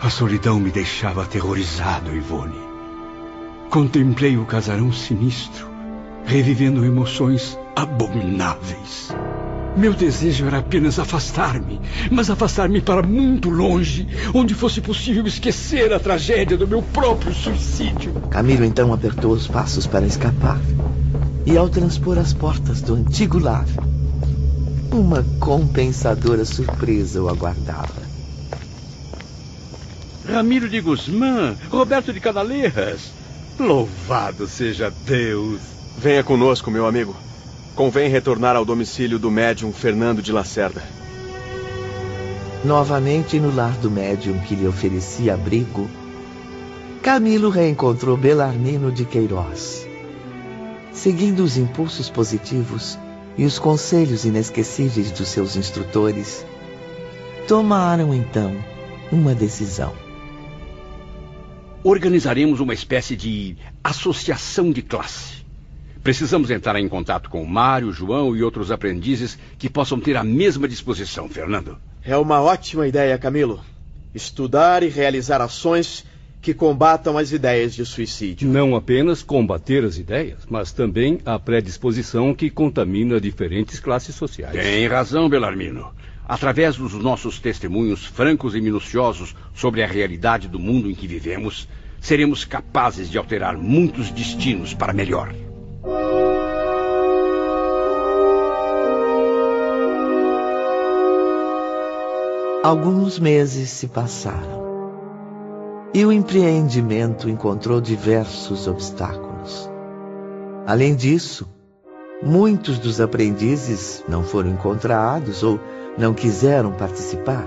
A 0.00 0.08
solidão 0.08 0.60
me 0.60 0.70
deixava 0.70 1.24
aterrorizado, 1.24 2.14
Ivone. 2.14 2.60
Contemplei 3.70 4.36
o 4.36 4.46
casarão 4.46 4.92
sinistro, 4.92 5.66
revivendo 6.24 6.84
emoções 6.84 7.58
abomináveis. 7.74 9.12
Meu 9.76 9.92
desejo 9.92 10.46
era 10.46 10.58
apenas 10.58 11.00
afastar-me, 11.00 11.80
mas 12.10 12.30
afastar-me 12.30 12.80
para 12.80 13.02
muito 13.02 13.50
longe, 13.50 14.06
onde 14.32 14.54
fosse 14.54 14.80
possível 14.80 15.26
esquecer 15.26 15.92
a 15.92 15.98
tragédia 15.98 16.56
do 16.56 16.68
meu 16.68 16.80
próprio 16.80 17.34
suicídio. 17.34 18.12
Camilo 18.30 18.64
então 18.64 18.92
apertou 18.92 19.32
os 19.32 19.48
passos 19.48 19.86
para 19.86 20.06
escapar. 20.06 20.60
E 21.44 21.56
ao 21.56 21.68
transpor 21.68 22.18
as 22.18 22.32
portas 22.32 22.80
do 22.80 22.94
antigo 22.94 23.38
lar, 23.38 23.66
uma 24.92 25.24
compensadora 25.40 26.44
surpresa 26.44 27.20
o 27.20 27.28
aguardava. 27.28 28.04
Ramiro 30.26 30.68
de 30.68 30.80
Guzmán, 30.80 31.56
Roberto 31.68 32.12
de 32.12 32.20
Canaleiras. 32.20 33.10
Louvado 33.58 34.46
seja 34.46 34.92
Deus! 35.04 35.60
Venha 35.98 36.22
conosco, 36.24 36.70
meu 36.70 36.86
amigo. 36.86 37.14
Convém 37.74 38.08
retornar 38.08 38.56
ao 38.56 38.64
domicílio 38.64 39.18
do 39.18 39.30
médium 39.30 39.72
Fernando 39.72 40.22
de 40.22 40.32
Lacerda. 40.32 40.82
Novamente 42.64 43.38
no 43.38 43.54
lar 43.54 43.72
do 43.78 43.90
médium 43.90 44.38
que 44.40 44.54
lhe 44.54 44.66
oferecia 44.66 45.34
abrigo, 45.34 45.88
Camilo 47.02 47.50
reencontrou 47.50 48.16
Belarmino 48.16 48.90
de 48.90 49.04
Queiroz. 49.04 49.86
Seguindo 50.92 51.40
os 51.40 51.56
impulsos 51.56 52.08
positivos 52.08 52.98
e 53.36 53.44
os 53.44 53.58
conselhos 53.58 54.24
inesquecíveis 54.24 55.10
dos 55.10 55.28
seus 55.28 55.56
instrutores, 55.56 56.46
tomaram 57.46 58.14
então 58.14 58.56
uma 59.12 59.34
decisão 59.34 60.04
organizaremos 61.84 62.60
uma 62.60 62.72
espécie 62.72 63.14
de 63.14 63.56
associação 63.84 64.72
de 64.72 64.80
classe. 64.80 65.43
Precisamos 66.04 66.50
entrar 66.50 66.78
em 66.78 66.86
contato 66.86 67.30
com 67.30 67.42
o 67.42 67.48
Mário, 67.48 67.90
João 67.90 68.36
e 68.36 68.42
outros 68.42 68.70
aprendizes 68.70 69.38
que 69.56 69.70
possam 69.70 69.98
ter 69.98 70.18
a 70.18 70.22
mesma 70.22 70.68
disposição, 70.68 71.30
Fernando. 71.30 71.78
É 72.04 72.14
uma 72.14 72.42
ótima 72.42 72.86
ideia, 72.86 73.16
Camilo. 73.16 73.58
Estudar 74.14 74.82
e 74.82 74.88
realizar 74.88 75.40
ações 75.40 76.04
que 76.42 76.52
combatam 76.52 77.16
as 77.16 77.32
ideias 77.32 77.74
de 77.74 77.86
suicídio. 77.86 78.46
Não 78.46 78.76
apenas 78.76 79.22
combater 79.22 79.82
as 79.82 79.96
ideias, 79.96 80.40
mas 80.46 80.72
também 80.72 81.20
a 81.24 81.38
predisposição 81.38 82.34
que 82.34 82.50
contamina 82.50 83.18
diferentes 83.18 83.80
classes 83.80 84.14
sociais. 84.14 84.52
Tem 84.52 84.86
razão, 84.86 85.26
Belarmino. 85.26 85.90
Através 86.28 86.76
dos 86.76 86.92
nossos 86.92 87.40
testemunhos 87.40 88.04
francos 88.04 88.54
e 88.54 88.60
minuciosos 88.60 89.34
sobre 89.54 89.82
a 89.82 89.86
realidade 89.86 90.48
do 90.48 90.58
mundo 90.58 90.90
em 90.90 90.94
que 90.94 91.06
vivemos, 91.06 91.66
seremos 91.98 92.44
capazes 92.44 93.10
de 93.10 93.16
alterar 93.16 93.56
muitos 93.56 94.10
destinos 94.10 94.74
para 94.74 94.92
melhor. 94.92 95.34
Alguns 102.64 103.18
meses 103.18 103.68
se 103.68 103.86
passaram 103.86 104.64
e 105.92 106.02
o 106.06 106.10
empreendimento 106.10 107.28
encontrou 107.28 107.78
diversos 107.78 108.66
obstáculos. 108.66 109.70
Além 110.66 110.94
disso, 110.94 111.46
muitos 112.22 112.78
dos 112.78 113.02
aprendizes 113.02 114.02
não 114.08 114.22
foram 114.22 114.48
encontrados 114.48 115.42
ou 115.42 115.60
não 115.98 116.14
quiseram 116.14 116.72
participar, 116.72 117.44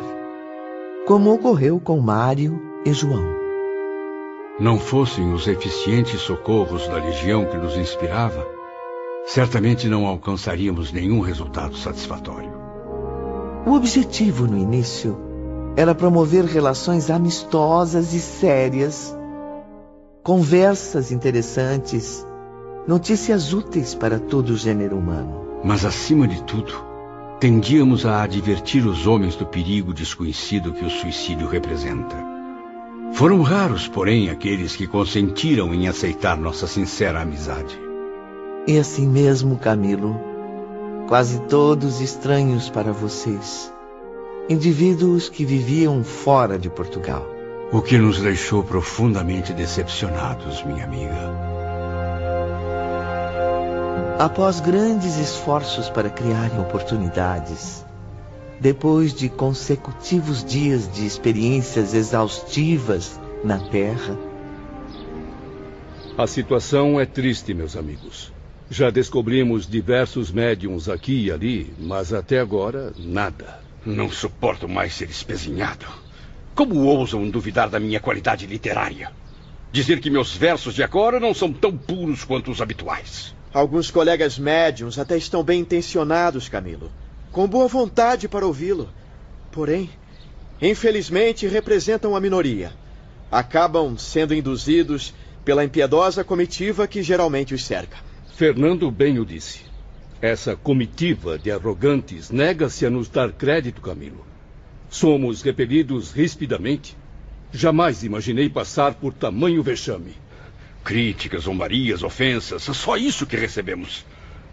como 1.08 1.34
ocorreu 1.34 1.80
com 1.80 2.00
Mário 2.00 2.62
e 2.86 2.94
João. 2.94 3.26
Não 4.60 4.78
fossem 4.78 5.34
os 5.34 5.48
eficientes 5.48 6.22
socorros 6.22 6.88
da 6.88 6.98
legião 6.98 7.44
que 7.48 7.58
nos 7.58 7.76
inspirava, 7.76 8.46
certamente 9.26 9.88
não 9.88 10.06
alcançaríamos 10.06 10.92
nenhum 10.92 11.22
resultado 11.22 11.76
satisfatório. 11.76 12.67
O 13.68 13.74
objetivo 13.74 14.48
no 14.48 14.58
início 14.58 15.18
era 15.76 15.94
promover 15.94 16.46
relações 16.46 17.10
amistosas 17.10 18.14
e 18.14 18.20
sérias, 18.22 19.14
conversas 20.24 21.12
interessantes, 21.12 22.26
notícias 22.88 23.52
úteis 23.52 23.94
para 23.94 24.20
todo 24.20 24.52
o 24.52 24.56
gênero 24.56 24.98
humano. 24.98 25.60
Mas, 25.66 25.84
acima 25.84 26.26
de 26.26 26.42
tudo, 26.44 26.74
tendíamos 27.42 28.06
a 28.06 28.24
advertir 28.24 28.88
os 28.88 29.06
homens 29.06 29.36
do 29.36 29.46
perigo 29.46 29.94
desconhecido 29.94 30.72
que 30.72 30.86
o 30.86 30.90
suicídio 30.90 31.46
representa. 31.50 32.16
Foram 33.12 33.42
raros, 33.42 33.86
porém, 33.86 34.30
aqueles 34.30 34.78
que 34.78 34.88
consentiram 34.88 35.74
em 35.74 35.90
aceitar 35.90 36.38
nossa 36.38 36.68
sincera 36.68 37.20
amizade. 37.20 37.78
E 38.66 38.78
assim 38.78 39.06
mesmo, 39.06 39.58
Camilo, 39.58 40.37
quase 41.08 41.40
todos 41.44 42.02
estranhos 42.02 42.70
para 42.70 42.92
vocês, 42.92 43.74
indivíduos 44.50 45.30
que 45.30 45.46
viviam 45.46 46.04
fora 46.04 46.60
de 46.60 46.70
Portugal. 46.70 47.26
O 47.72 47.82
que 47.82 47.98
nos 47.98 48.20
deixou 48.20 48.62
profundamente 48.62 49.54
decepcionados, 49.54 50.64
minha 50.64 50.84
amiga. 50.84 51.32
Após 54.20 54.60
grandes 54.60 55.18
esforços 55.18 55.90
para 55.90 56.10
criarem 56.10 56.60
oportunidades, 56.60 57.86
depois 58.60 59.14
de 59.14 59.30
consecutivos 59.30 60.44
dias 60.44 60.92
de 60.92 61.06
experiências 61.06 61.94
exaustivas 61.94 63.20
na 63.44 63.60
Terra. 63.60 64.18
A 66.18 66.26
situação 66.26 67.00
é 67.00 67.06
triste, 67.06 67.54
meus 67.54 67.78
amigos. 67.78 68.37
Já 68.70 68.90
descobrimos 68.90 69.66
diversos 69.66 70.30
médiums 70.30 70.90
aqui 70.90 71.26
e 71.26 71.32
ali, 71.32 71.74
mas 71.80 72.12
até 72.12 72.38
agora 72.40 72.92
nada. 72.98 73.60
Não 73.86 74.12
suporto 74.12 74.68
mais 74.68 74.94
ser 74.94 75.10
espezinhado. 75.10 75.86
Como 76.54 76.84
ousam 76.84 77.30
duvidar 77.30 77.70
da 77.70 77.80
minha 77.80 78.02
qualidade 78.02 78.46
literária? 78.46 79.10
Dizer 79.72 80.02
que 80.02 80.10
meus 80.10 80.36
versos 80.36 80.74
de 80.74 80.84
agora 80.84 81.18
não 81.18 81.34
são 81.34 81.54
tão 81.54 81.78
puros 81.78 82.26
quanto 82.26 82.52
os 82.52 82.62
habituais. 82.62 83.34
Alguns 83.54 83.90
colegas 83.90 84.38
médiums 84.38 85.00
até 85.00 85.18
estão 85.18 85.42
bem 85.44 85.62
intencionados, 85.62 86.50
Camilo, 86.50 86.92
com 87.32 87.48
boa 87.48 87.70
vontade 87.70 88.28
para 88.28 88.46
ouvi-lo. 88.46 88.90
Porém, 89.50 89.90
infelizmente 90.62 91.48
representam 91.48 92.18
a 92.18 92.20
minoria. 92.20 92.74
Acabam 93.32 93.98
sendo 93.98 94.34
induzidos 94.34 95.14
pela 95.46 95.64
impiedosa 95.64 96.22
comitiva 96.22 96.86
que 96.86 97.02
geralmente 97.02 97.54
os 97.54 97.64
cerca. 97.64 98.07
Fernando 98.38 98.92
bem 98.92 99.18
o 99.18 99.26
disse. 99.26 99.62
Essa 100.22 100.56
comitiva 100.56 101.40
de 101.40 101.50
arrogantes 101.50 102.30
nega-se 102.30 102.86
a 102.86 102.90
nos 102.92 103.10
dar 103.10 103.32
crédito, 103.32 103.82
Camilo. 103.82 104.24
Somos 104.92 105.42
repelidos 105.42 106.12
rispidamente. 106.12 106.96
Jamais 107.52 108.04
imaginei 108.04 108.48
passar 108.48 108.94
por 108.94 109.12
tamanho 109.12 109.64
vexame. 109.64 110.14
Críticas, 110.84 111.46
zombarias, 111.46 112.04
ofensas, 112.04 112.62
só 112.62 112.96
isso 112.96 113.26
que 113.26 113.36
recebemos. 113.36 114.06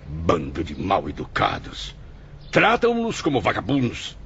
Bando 0.09 0.64
de 0.64 0.74
mal 0.74 1.07
educados. 1.07 1.95
Tratam-nos 2.51 3.20
como 3.20 3.39
vagabundos. 3.39 4.16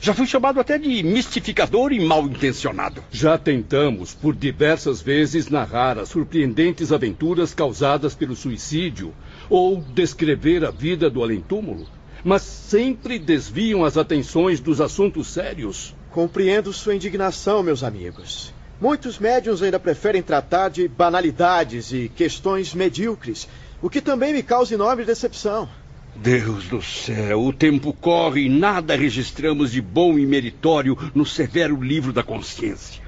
Já 0.00 0.12
fui 0.14 0.26
chamado 0.26 0.60
até 0.60 0.78
de 0.78 1.02
mistificador 1.02 1.92
e 1.92 1.98
mal 1.98 2.24
intencionado. 2.26 3.02
Já 3.10 3.38
tentamos, 3.38 4.14
por 4.14 4.34
diversas 4.34 5.00
vezes, 5.00 5.48
narrar 5.48 5.98
as 5.98 6.10
surpreendentes 6.10 6.92
aventuras 6.92 7.54
causadas 7.54 8.14
pelo 8.14 8.36
suicídio 8.36 9.14
ou 9.48 9.80
descrever 9.80 10.64
a 10.64 10.70
vida 10.70 11.08
do 11.08 11.22
além-túmulo, 11.22 11.86
mas 12.22 12.42
sempre 12.42 13.18
desviam 13.18 13.84
as 13.84 13.96
atenções 13.96 14.60
dos 14.60 14.80
assuntos 14.80 15.28
sérios. 15.28 15.94
Compreendo 16.10 16.72
sua 16.72 16.94
indignação, 16.94 17.62
meus 17.62 17.82
amigos. 17.82 18.54
Muitos 18.80 19.18
médiuns 19.18 19.62
ainda 19.62 19.78
preferem 19.78 20.22
tratar 20.22 20.68
de 20.68 20.86
banalidades 20.86 21.92
e 21.92 22.10
questões 22.14 22.74
medíocres, 22.74 23.48
o 23.80 23.88
que 23.88 24.02
também 24.02 24.34
me 24.34 24.42
causa 24.42 24.74
enorme 24.74 25.04
decepção. 25.04 25.68
Deus 26.16 26.66
do 26.66 26.82
céu, 26.82 27.42
o 27.42 27.52
tempo 27.52 27.92
corre 27.92 28.46
e 28.46 28.48
nada 28.48 28.96
registramos 28.96 29.70
de 29.72 29.80
bom 29.80 30.18
e 30.18 30.26
meritório 30.26 30.96
no 31.14 31.26
severo 31.26 31.80
livro 31.80 32.12
da 32.12 32.22
consciência. 32.22 33.02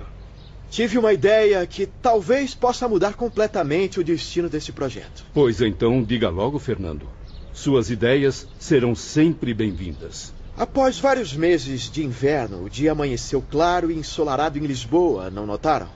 Tive 0.70 0.98
uma 0.98 1.12
ideia 1.12 1.66
que 1.66 1.86
talvez 1.86 2.54
possa 2.54 2.86
mudar 2.86 3.14
completamente 3.14 3.98
o 3.98 4.04
destino 4.04 4.48
desse 4.48 4.70
projeto. 4.70 5.24
Pois 5.32 5.62
então, 5.62 6.02
diga 6.02 6.28
logo, 6.28 6.58
Fernando. 6.58 7.08
Suas 7.52 7.90
ideias 7.90 8.46
serão 8.58 8.94
sempre 8.94 9.54
bem-vindas. 9.54 10.32
Após 10.56 10.98
vários 10.98 11.32
meses 11.32 11.90
de 11.90 12.04
inverno, 12.04 12.64
o 12.64 12.70
dia 12.70 12.92
amanheceu 12.92 13.42
claro 13.50 13.90
e 13.90 13.96
ensolarado 13.96 14.58
em 14.58 14.66
Lisboa, 14.66 15.30
não 15.30 15.46
notaram? 15.46 15.88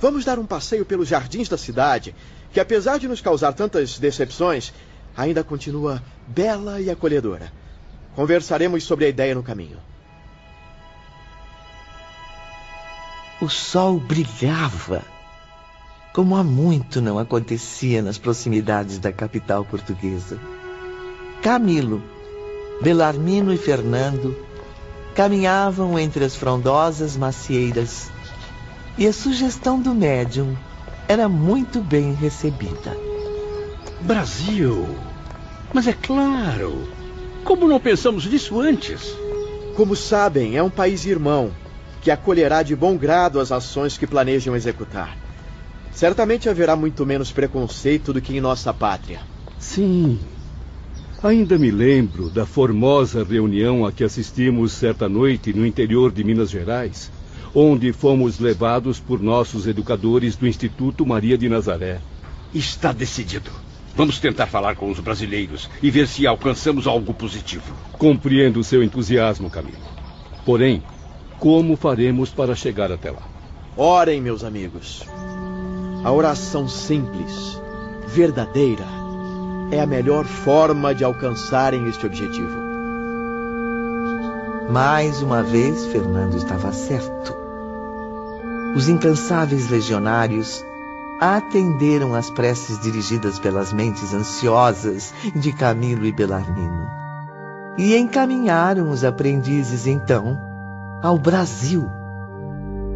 Vamos 0.00 0.24
dar 0.24 0.38
um 0.38 0.46
passeio 0.46 0.84
pelos 0.84 1.08
jardins 1.08 1.48
da 1.48 1.58
cidade, 1.58 2.14
que 2.52 2.60
apesar 2.60 2.98
de 2.98 3.08
nos 3.08 3.20
causar 3.20 3.52
tantas 3.52 3.98
decepções, 3.98 4.72
ainda 5.16 5.44
continua 5.44 6.02
bela 6.26 6.80
e 6.80 6.90
acolhedora. 6.90 7.52
Conversaremos 8.14 8.84
sobre 8.84 9.06
a 9.06 9.08
ideia 9.08 9.34
no 9.34 9.42
caminho. 9.42 9.78
O 13.40 13.48
sol 13.48 13.98
brilhava, 13.98 15.02
como 16.12 16.36
há 16.36 16.44
muito 16.44 17.00
não 17.00 17.18
acontecia 17.18 18.00
nas 18.00 18.16
proximidades 18.16 18.98
da 18.98 19.12
capital 19.12 19.64
portuguesa. 19.64 20.38
Camilo, 21.42 22.02
Belarmino 22.80 23.52
e 23.52 23.56
Fernando 23.56 24.36
caminhavam 25.14 25.98
entre 25.98 26.24
as 26.24 26.34
frondosas 26.34 27.16
macieiras 27.16 28.10
e 28.96 29.06
a 29.06 29.12
sugestão 29.12 29.80
do 29.80 29.94
médium 29.94 30.56
era 31.08 31.28
muito 31.28 31.80
bem 31.80 32.14
recebida. 32.14 33.13
Brasil! 34.04 34.86
Mas 35.72 35.86
é 35.86 35.94
claro! 35.94 36.86
Como 37.42 37.66
não 37.66 37.80
pensamos 37.80 38.26
nisso 38.26 38.60
antes? 38.60 39.16
Como 39.76 39.96
sabem, 39.96 40.56
é 40.56 40.62
um 40.62 40.68
país 40.68 41.06
irmão 41.06 41.50
que 42.02 42.10
acolherá 42.10 42.62
de 42.62 42.76
bom 42.76 42.98
grado 42.98 43.40
as 43.40 43.50
ações 43.50 43.96
que 43.96 44.06
planejam 44.06 44.54
executar. 44.54 45.16
Certamente 45.90 46.50
haverá 46.50 46.76
muito 46.76 47.06
menos 47.06 47.32
preconceito 47.32 48.12
do 48.12 48.20
que 48.20 48.36
em 48.36 48.42
nossa 48.42 48.74
pátria. 48.74 49.20
Sim. 49.58 50.18
Ainda 51.22 51.56
me 51.56 51.70
lembro 51.70 52.28
da 52.28 52.44
formosa 52.44 53.24
reunião 53.24 53.86
a 53.86 53.90
que 53.90 54.04
assistimos 54.04 54.72
certa 54.72 55.08
noite 55.08 55.54
no 55.54 55.64
interior 55.64 56.12
de 56.12 56.22
Minas 56.22 56.50
Gerais, 56.50 57.10
onde 57.54 57.90
fomos 57.90 58.38
levados 58.38 59.00
por 59.00 59.22
nossos 59.22 59.66
educadores 59.66 60.36
do 60.36 60.46
Instituto 60.46 61.06
Maria 61.06 61.38
de 61.38 61.48
Nazaré. 61.48 62.02
Está 62.52 62.92
decidido. 62.92 63.63
Vamos 63.96 64.18
tentar 64.18 64.46
falar 64.46 64.74
com 64.74 64.90
os 64.90 64.98
brasileiros 64.98 65.70
e 65.80 65.88
ver 65.88 66.08
se 66.08 66.26
alcançamos 66.26 66.86
algo 66.86 67.14
positivo. 67.14 67.72
Compreendo 67.92 68.58
o 68.58 68.64
seu 68.64 68.82
entusiasmo, 68.82 69.48
Camilo. 69.48 69.78
Porém, 70.44 70.82
como 71.38 71.76
faremos 71.76 72.30
para 72.30 72.56
chegar 72.56 72.90
até 72.90 73.10
lá? 73.12 73.22
Orem, 73.76 74.20
meus 74.20 74.42
amigos. 74.42 75.04
A 76.02 76.10
oração 76.10 76.68
simples, 76.68 77.60
verdadeira, 78.08 78.84
é 79.70 79.80
a 79.80 79.86
melhor 79.86 80.24
forma 80.24 80.94
de 80.94 81.04
alcançarem 81.04 81.88
este 81.88 82.04
objetivo. 82.04 82.64
Mais 84.70 85.22
uma 85.22 85.42
vez, 85.42 85.86
Fernando 85.86 86.36
estava 86.36 86.72
certo. 86.72 87.34
Os 88.74 88.88
incansáveis 88.88 89.70
legionários 89.70 90.64
atenderam 91.20 92.14
às 92.14 92.30
preces 92.30 92.78
dirigidas 92.80 93.38
pelas 93.38 93.72
mentes 93.72 94.12
ansiosas 94.12 95.14
de 95.34 95.52
Camilo 95.52 96.04
e 96.04 96.12
Belarmino. 96.12 96.86
E 97.78 97.96
encaminharam 97.96 98.90
os 98.90 99.04
aprendizes, 99.04 99.86
então, 99.86 100.38
ao 101.02 101.18
Brasil, 101.18 101.84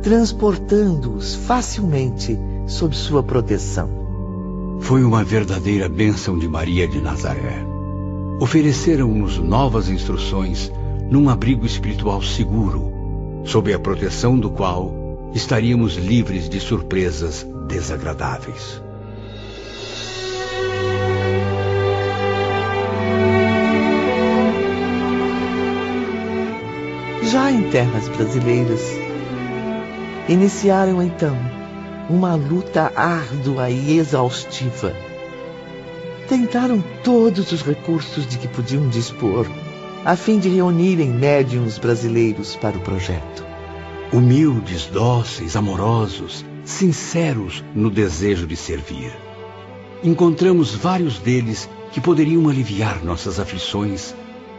transportando-os 0.02 1.34
facilmente 1.34 2.38
sob 2.66 2.94
sua 2.94 3.22
proteção. 3.22 3.88
Foi 4.80 5.02
uma 5.02 5.24
verdadeira 5.24 5.88
bênção 5.88 6.38
de 6.38 6.48
Maria 6.48 6.86
de 6.86 7.00
Nazaré. 7.00 7.66
Ofereceram-nos 8.40 9.38
novas 9.38 9.88
instruções 9.88 10.72
num 11.10 11.28
abrigo 11.28 11.66
espiritual 11.66 12.22
seguro, 12.22 12.92
sob 13.44 13.72
a 13.72 13.78
proteção 13.78 14.38
do 14.38 14.50
qual 14.50 14.92
estaríamos 15.34 15.96
livres 15.96 16.48
de 16.48 16.60
surpresas 16.60 17.46
desagradáveis. 17.68 18.82
Já 27.22 27.52
em 27.52 27.70
terras 27.70 28.08
brasileiras, 28.08 28.80
iniciaram 30.28 31.02
então 31.02 31.36
uma 32.08 32.34
luta 32.34 32.90
árdua 32.96 33.68
e 33.68 33.98
exaustiva. 33.98 34.94
Tentaram 36.26 36.82
todos 37.04 37.52
os 37.52 37.62
recursos 37.62 38.26
de 38.26 38.38
que 38.38 38.48
podiam 38.48 38.88
dispor, 38.88 39.46
a 40.04 40.16
fim 40.16 40.38
de 40.38 40.48
reunirem 40.48 41.10
médiums 41.10 41.76
brasileiros 41.76 42.56
para 42.56 42.78
o 42.78 42.80
projeto. 42.80 43.44
Humildes, 44.10 44.86
dóceis, 44.86 45.54
amorosos, 45.54 46.46
sinceros 46.68 47.64
no 47.74 47.90
desejo 47.90 48.46
de 48.46 48.54
servir. 48.54 49.10
Encontramos 50.04 50.74
vários 50.74 51.18
deles 51.18 51.68
que 51.90 52.00
poderiam 52.00 52.46
aliviar 52.46 53.02
nossas 53.02 53.40
aflições, 53.40 54.14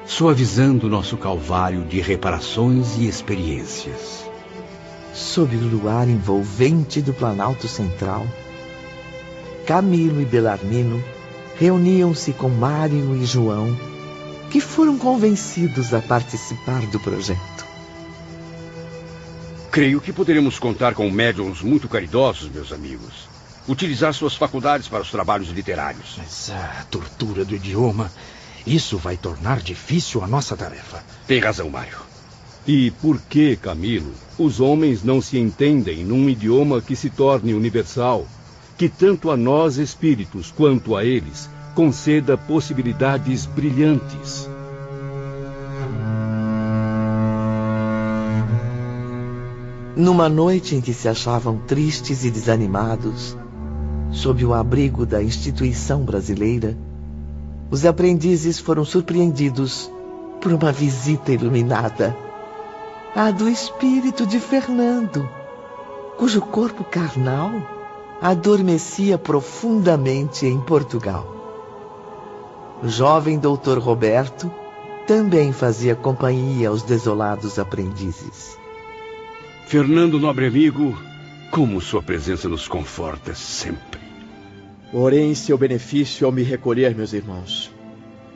suavizando 0.06 0.90
nosso 0.90 1.16
calvário 1.18 1.86
de 1.86 2.02
reparações 2.02 2.98
e 2.98 3.08
experiências. 3.08 4.26
Sob 5.14 5.56
o 5.56 5.60
luar 5.60 6.10
envolvente 6.10 7.00
do 7.00 7.14
Planalto 7.14 7.68
Central, 7.68 8.26
Camilo 9.68 10.20
e 10.20 10.26
Belarmino 10.26 11.04
reuniam-se 11.58 12.34
com 12.34 12.50
Mário 12.50 13.16
e 13.16 13.24
João, 13.24 13.78
que 14.50 14.60
foram 14.60 14.98
convencidos 14.98 15.94
a 15.94 16.02
participar 16.02 16.82
do 16.88 17.00
projeto. 17.00 17.59
Creio 19.80 20.02
que 20.02 20.12
poderemos 20.12 20.60
contar 20.60 20.94
com 20.94 21.10
médiums 21.10 21.62
muito 21.62 21.88
caridosos, 21.88 22.52
meus 22.52 22.74
amigos. 22.74 23.30
Utilizar 23.66 24.14
suas 24.14 24.36
faculdades 24.36 24.90
para 24.90 25.02
os 25.02 25.10
trabalhos 25.10 25.52
literários. 25.52 26.16
Mas 26.18 26.52
a 26.52 26.84
tortura 26.92 27.46
do 27.46 27.56
idioma, 27.56 28.12
isso 28.68 28.98
vai 28.98 29.16
tornar 29.16 29.62
difícil 29.62 30.22
a 30.22 30.28
nossa 30.28 30.58
tarefa. 30.58 31.02
Tem 31.26 31.40
razão, 31.40 31.70
Mário. 31.70 31.98
E 32.68 32.92
por 32.92 33.22
que, 33.22 33.56
Camilo, 33.56 34.14
os 34.38 34.60
homens 34.60 35.02
não 35.02 35.22
se 35.22 35.40
entendem 35.40 36.04
num 36.04 36.28
idioma 36.30 36.82
que 36.82 36.94
se 36.94 37.10
torne 37.10 37.54
universal, 37.54 38.28
que 38.78 38.90
tanto 38.90 39.32
a 39.32 39.38
nós 39.38 39.78
espíritos 39.78 40.52
quanto 40.52 40.94
a 40.98 41.06
eles 41.06 41.50
conceda 41.74 42.38
possibilidades 42.38 43.46
brilhantes? 43.46 44.50
Numa 50.00 50.30
noite 50.30 50.78
em 50.78 50.80
que 50.80 50.94
se 50.94 51.10
achavam 51.10 51.58
tristes 51.58 52.24
e 52.24 52.32
desanimados, 52.32 53.36
sob 54.12 54.46
o 54.46 54.54
abrigo 54.54 55.06
da 55.06 55.22
instituição 55.22 56.04
brasileira, 56.04 56.78
os 57.70 57.86
aprendizes 57.86 58.60
foram 58.60 58.86
surpreendidos 58.86 59.92
por 60.40 60.54
uma 60.54 60.72
visita 60.72 61.34
iluminada, 61.34 62.16
a 63.14 63.30
do 63.30 63.50
espírito 63.50 64.26
de 64.26 64.40
Fernando, 64.40 65.28
cujo 66.18 66.40
corpo 66.40 66.86
carnal 66.86 67.52
adormecia 68.22 69.18
profundamente 69.18 70.46
em 70.46 70.62
Portugal. 70.62 71.28
O 72.82 72.88
jovem 72.88 73.38
doutor 73.38 73.78
Roberto 73.80 74.50
também 75.06 75.52
fazia 75.52 75.94
companhia 75.94 76.70
aos 76.70 76.84
desolados 76.84 77.60
aprendizes. 77.60 78.59
Fernando, 79.70 80.20
nobre 80.20 80.48
amigo, 80.48 81.00
como 81.52 81.80
sua 81.80 82.02
presença 82.02 82.50
nos 82.50 82.68
conforta 82.68 83.36
sempre. 83.36 84.02
Orei 84.92 85.22
em 85.22 85.36
seu 85.36 85.60
benefício 85.60 86.26
ao 86.26 86.32
me 86.32 86.42
recolher, 86.42 86.96
meus 86.96 87.14
irmãos. 87.14 87.72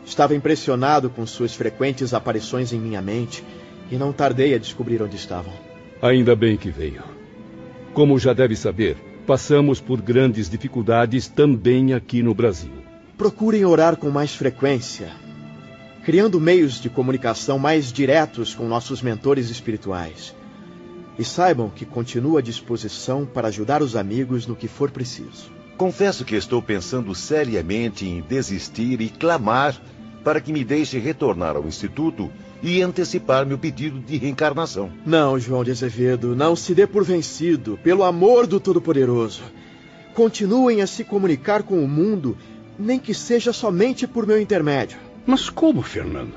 Estava 0.05 0.35
impressionado 0.35 1.09
com 1.09 1.25
suas 1.25 1.55
frequentes 1.55 2.13
aparições 2.13 2.71
em 2.71 2.79
minha 2.79 3.01
mente 3.01 3.43
E 3.91 3.95
não 3.95 4.13
tardei 4.13 4.53
a 4.53 4.59
descobrir 4.59 5.01
onde 5.01 5.15
estavam. 5.15 5.51
Ainda 6.03 6.35
bem 6.35 6.55
que 6.55 6.69
veio. 6.69 7.01
Como 7.95 8.19
já 8.19 8.31
deve 8.31 8.55
saber, 8.55 8.95
passamos 9.25 9.81
por 9.81 9.99
grandes 10.03 10.47
dificuldades 10.47 11.27
também 11.27 11.95
aqui 11.95 12.21
no 12.21 12.35
Brasil. 12.35 12.73
Procurem 13.17 13.65
orar 13.65 13.97
com 13.97 14.11
mais 14.11 14.35
frequência, 14.35 15.09
criando 16.05 16.39
meios 16.39 16.79
de 16.79 16.91
comunicação 16.91 17.57
mais 17.57 17.91
diretos 17.91 18.53
com 18.53 18.67
nossos 18.67 19.01
mentores 19.01 19.49
espirituais. 19.49 20.35
E 21.17 21.23
saibam 21.23 21.69
que 21.69 21.85
continuo 21.85 22.37
à 22.37 22.41
disposição 22.41 23.25
para 23.25 23.47
ajudar 23.47 23.81
os 23.81 23.95
amigos 23.95 24.47
no 24.47 24.55
que 24.55 24.67
for 24.67 24.89
preciso. 24.89 25.51
Confesso 25.77 26.25
que 26.25 26.35
estou 26.35 26.61
pensando 26.61 27.13
seriamente 27.13 28.05
em 28.05 28.21
desistir 28.21 29.01
e 29.01 29.09
clamar 29.09 29.79
para 30.23 30.39
que 30.39 30.53
me 30.53 30.63
deixe 30.63 30.97
retornar 30.97 31.55
ao 31.55 31.67
Instituto 31.67 32.31
e 32.61 32.81
antecipar 32.81 33.45
meu 33.45 33.57
pedido 33.57 33.99
de 33.99 34.17
reencarnação. 34.17 34.89
Não, 35.05 35.37
João 35.37 35.63
de 35.63 35.71
Azevedo, 35.71 36.35
não 36.35 36.55
se 36.55 36.73
dê 36.73 36.87
por 36.87 37.03
vencido, 37.03 37.77
pelo 37.83 38.03
amor 38.03 38.47
do 38.47 38.59
Todo-Poderoso. 38.59 39.43
Continuem 40.13 40.81
a 40.81 40.87
se 40.87 41.03
comunicar 41.03 41.63
com 41.63 41.83
o 41.83 41.87
mundo, 41.87 42.37
nem 42.79 42.97
que 42.97 43.13
seja 43.13 43.51
somente 43.51 44.07
por 44.07 44.25
meu 44.25 44.39
intermédio. 44.39 44.97
Mas 45.25 45.49
como, 45.49 45.81
Fernando? 45.81 46.35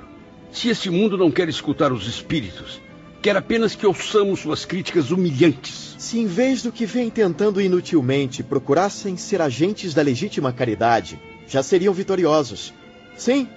Se 0.51 0.69
esse 0.69 0.91
mundo 0.91 1.17
não 1.17 1.31
quer 1.31 1.49
escutar 1.49 1.93
os 1.93 2.09
espíritos, 2.09 2.81
quer 3.27 3.37
apenas 3.37 3.75
que 3.75 3.85
ouçamos 3.85 4.39
suas 4.39 4.65
críticas 4.65 5.11
humilhantes. 5.11 5.97
Se 5.99 6.17
em 6.17 6.27
vez 6.27 6.63
do 6.63 6.71
que 6.71 6.87
vem 6.87 7.11
tentando 7.11 7.61
inutilmente 7.61 8.41
procurassem 8.41 9.17
ser 9.17 9.43
agentes 9.43 9.93
da 9.93 10.01
legítima 10.01 10.53
caridade, 10.53 11.21
já 11.49 11.61
seriam 11.61 11.93
vitoriosos. 11.93 12.73
Sim, 13.17 13.49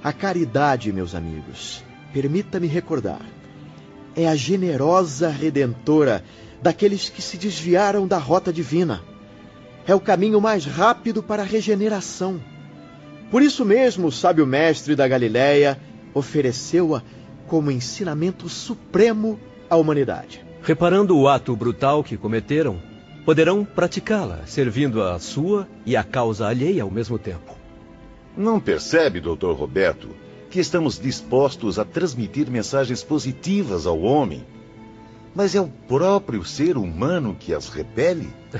a 0.00 0.12
caridade, 0.12 0.92
meus 0.92 1.12
amigos, 1.12 1.82
permita-me 2.12 2.68
recordar, 2.68 3.20
é 4.14 4.28
a 4.28 4.36
generosa 4.36 5.28
redentora 5.28 6.22
daqueles 6.62 7.08
que 7.08 7.20
se 7.20 7.36
desviaram 7.36 8.06
da 8.06 8.16
rota 8.16 8.52
divina. 8.52 9.02
É 9.88 9.94
o 9.96 9.98
caminho 9.98 10.40
mais 10.40 10.64
rápido 10.64 11.20
para 11.20 11.42
a 11.42 11.44
regeneração. 11.44 12.40
Por 13.28 13.42
isso 13.42 13.64
mesmo, 13.64 14.06
o 14.06 14.12
sábio 14.12 14.46
mestre 14.46 14.94
da 14.94 15.08
Galiléia 15.08 15.80
ofereceu-a 16.14 17.02
como 17.48 17.70
ensinamento 17.70 18.48
supremo 18.48 19.40
à 19.68 19.76
humanidade. 19.76 20.44
Reparando 20.62 21.18
o 21.18 21.26
ato 21.26 21.56
brutal 21.56 22.04
que 22.04 22.16
cometeram, 22.16 22.80
poderão 23.24 23.64
praticá-la, 23.64 24.46
servindo 24.46 25.02
a 25.02 25.18
sua 25.18 25.66
e 25.84 25.96
a 25.96 26.04
causa 26.04 26.46
alheia 26.46 26.82
ao 26.82 26.90
mesmo 26.90 27.18
tempo. 27.18 27.56
Não 28.36 28.60
percebe, 28.60 29.20
doutor 29.20 29.56
Roberto, 29.56 30.10
que 30.50 30.60
estamos 30.60 30.98
dispostos 30.98 31.78
a 31.78 31.84
transmitir 31.84 32.50
mensagens 32.50 33.02
positivas 33.02 33.86
ao 33.86 34.00
homem, 34.00 34.46
mas 35.34 35.54
é 35.54 35.60
o 35.60 35.68
próprio 35.68 36.44
ser 36.44 36.76
humano 36.76 37.36
que 37.38 37.52
as 37.54 37.68
repele? 37.68 38.28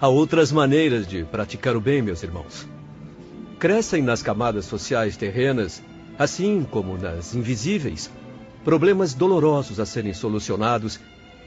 Há 0.00 0.08
outras 0.08 0.50
maneiras 0.50 1.06
de 1.06 1.24
praticar 1.24 1.76
o 1.76 1.80
bem, 1.80 2.02
meus 2.02 2.22
irmãos. 2.22 2.66
Crescem 3.58 4.02
nas 4.02 4.22
camadas 4.22 4.64
sociais 4.64 5.16
terrenas, 5.16 5.82
assim 6.22 6.64
como 6.70 6.96
nas 6.96 7.34
invisíveis, 7.34 8.08
problemas 8.64 9.12
dolorosos 9.12 9.80
a 9.80 9.86
serem 9.86 10.14
solucionados, 10.14 11.00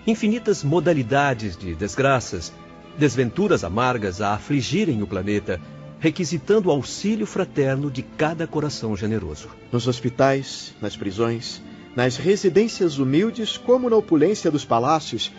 infinitas 0.06 0.64
modalidades 0.64 1.56
de 1.56 1.74
desgraças, 1.76 2.52
desventuras 2.98 3.64
amargas 3.64 4.22
a 4.22 4.34
afligirem 4.34 5.02
o 5.02 5.08
planeta, 5.08 5.62
requisitando 6.00 6.68
o 6.68 6.72
auxílio 6.72 7.26
fraterno 7.26 7.90
de 7.90 8.02
cada 8.02 8.46
coração 8.46 8.96
generoso. 8.98 9.48
Nos 9.72 9.88
hospitais, 9.88 10.76
nas 10.82 10.96
prisões, 10.96 11.62
nas 11.96 12.18
residências 12.18 13.00
humildes, 13.00 13.58
como 13.58 13.90
na 13.90 13.96
opulência 13.96 14.52
dos 14.52 14.66
palácios, 14.66 15.32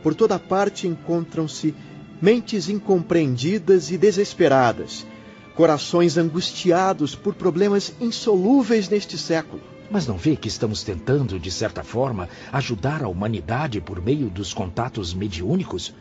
por 0.00 0.14
toda 0.14 0.38
parte 0.38 0.86
encontram-se 0.86 1.74
mentes 2.22 2.68
incompreendidas 2.68 3.90
e 3.90 3.98
desesperadas, 3.98 5.04
corações 5.56 6.18
angustiados 6.18 7.14
por 7.14 7.34
problemas 7.34 7.94
insolúveis 7.98 8.90
neste 8.90 9.16
século. 9.16 9.62
Mas 9.90 10.06
não 10.06 10.18
vê 10.18 10.36
que 10.36 10.48
estamos 10.48 10.82
tentando, 10.82 11.38
de 11.38 11.50
certa 11.50 11.82
forma, 11.82 12.28
ajudar 12.52 13.02
a 13.02 13.08
humanidade 13.08 13.80
por 13.80 14.02
meio 14.02 14.28
dos 14.28 14.52
contatos 14.52 15.14
mediúnicos? 15.14 15.94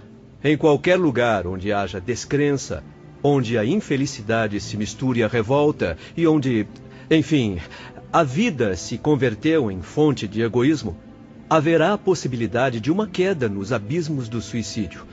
Em 0.43 0.57
qualquer 0.57 0.99
lugar 0.99 1.47
onde 1.47 1.71
haja 1.71 2.01
descrença, 2.01 2.83
onde 3.23 3.57
a 3.57 3.63
infelicidade 3.63 4.59
se 4.59 4.75
misture 4.75 5.23
à 5.23 5.27
revolta 5.27 5.97
e 6.17 6.27
onde, 6.27 6.67
enfim, 7.09 7.59
a 8.11 8.23
vida 8.23 8.75
se 8.75 8.97
converteu 8.97 9.71
em 9.71 9.81
fonte 9.81 10.27
de 10.27 10.41
egoísmo, 10.41 10.97
haverá 11.49 11.93
a 11.93 11.97
possibilidade 11.97 12.81
de 12.81 12.91
uma 12.91 13.07
queda 13.07 13.47
nos 13.47 13.71
abismos 13.71 14.27
do 14.27 14.41
suicídio. 14.41 15.05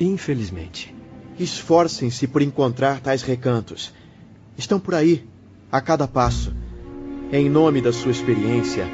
Infelizmente. 0.00 0.99
Esforcem-se 1.40 2.26
por 2.26 2.42
encontrar 2.42 3.00
tais 3.00 3.22
recantos. 3.22 3.94
Estão 4.58 4.78
por 4.78 4.94
aí, 4.94 5.24
a 5.72 5.80
cada 5.80 6.06
passo. 6.06 6.52
Em 7.32 7.48
nome 7.48 7.80
da 7.80 7.94
sua 7.94 8.10
experiência, 8.10 8.86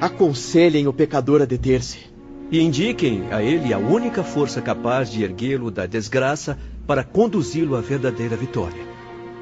aconselhem 0.00 0.88
o 0.88 0.94
pecador 0.94 1.42
a 1.42 1.44
deter-se. 1.44 2.10
E 2.50 2.58
indiquem 2.58 3.30
a 3.30 3.42
ele 3.42 3.74
a 3.74 3.78
única 3.78 4.24
força 4.24 4.62
capaz 4.62 5.10
de 5.10 5.22
erguê-lo 5.22 5.70
da 5.70 5.84
desgraça 5.84 6.58
para 6.86 7.04
conduzi-lo 7.04 7.76
à 7.76 7.82
verdadeira 7.82 8.34
vitória: 8.34 8.82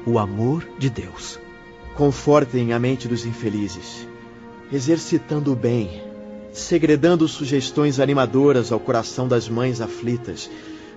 o 0.05 0.19
amor 0.19 0.67
de 0.77 0.89
Deus. 0.89 1.39
Confortem 1.95 2.73
a 2.73 2.79
mente 2.79 3.07
dos 3.07 3.25
infelizes, 3.25 4.05
exercitando 4.69 5.53
o 5.53 5.55
bem, 5.55 6.03
segredando 6.51 7.25
sugestões 7.25 8.01
animadoras 8.01 8.69
ao 8.69 8.81
coração 8.81 9.29
das 9.29 9.47
mães 9.47 9.79
aflitas, 9.79 10.49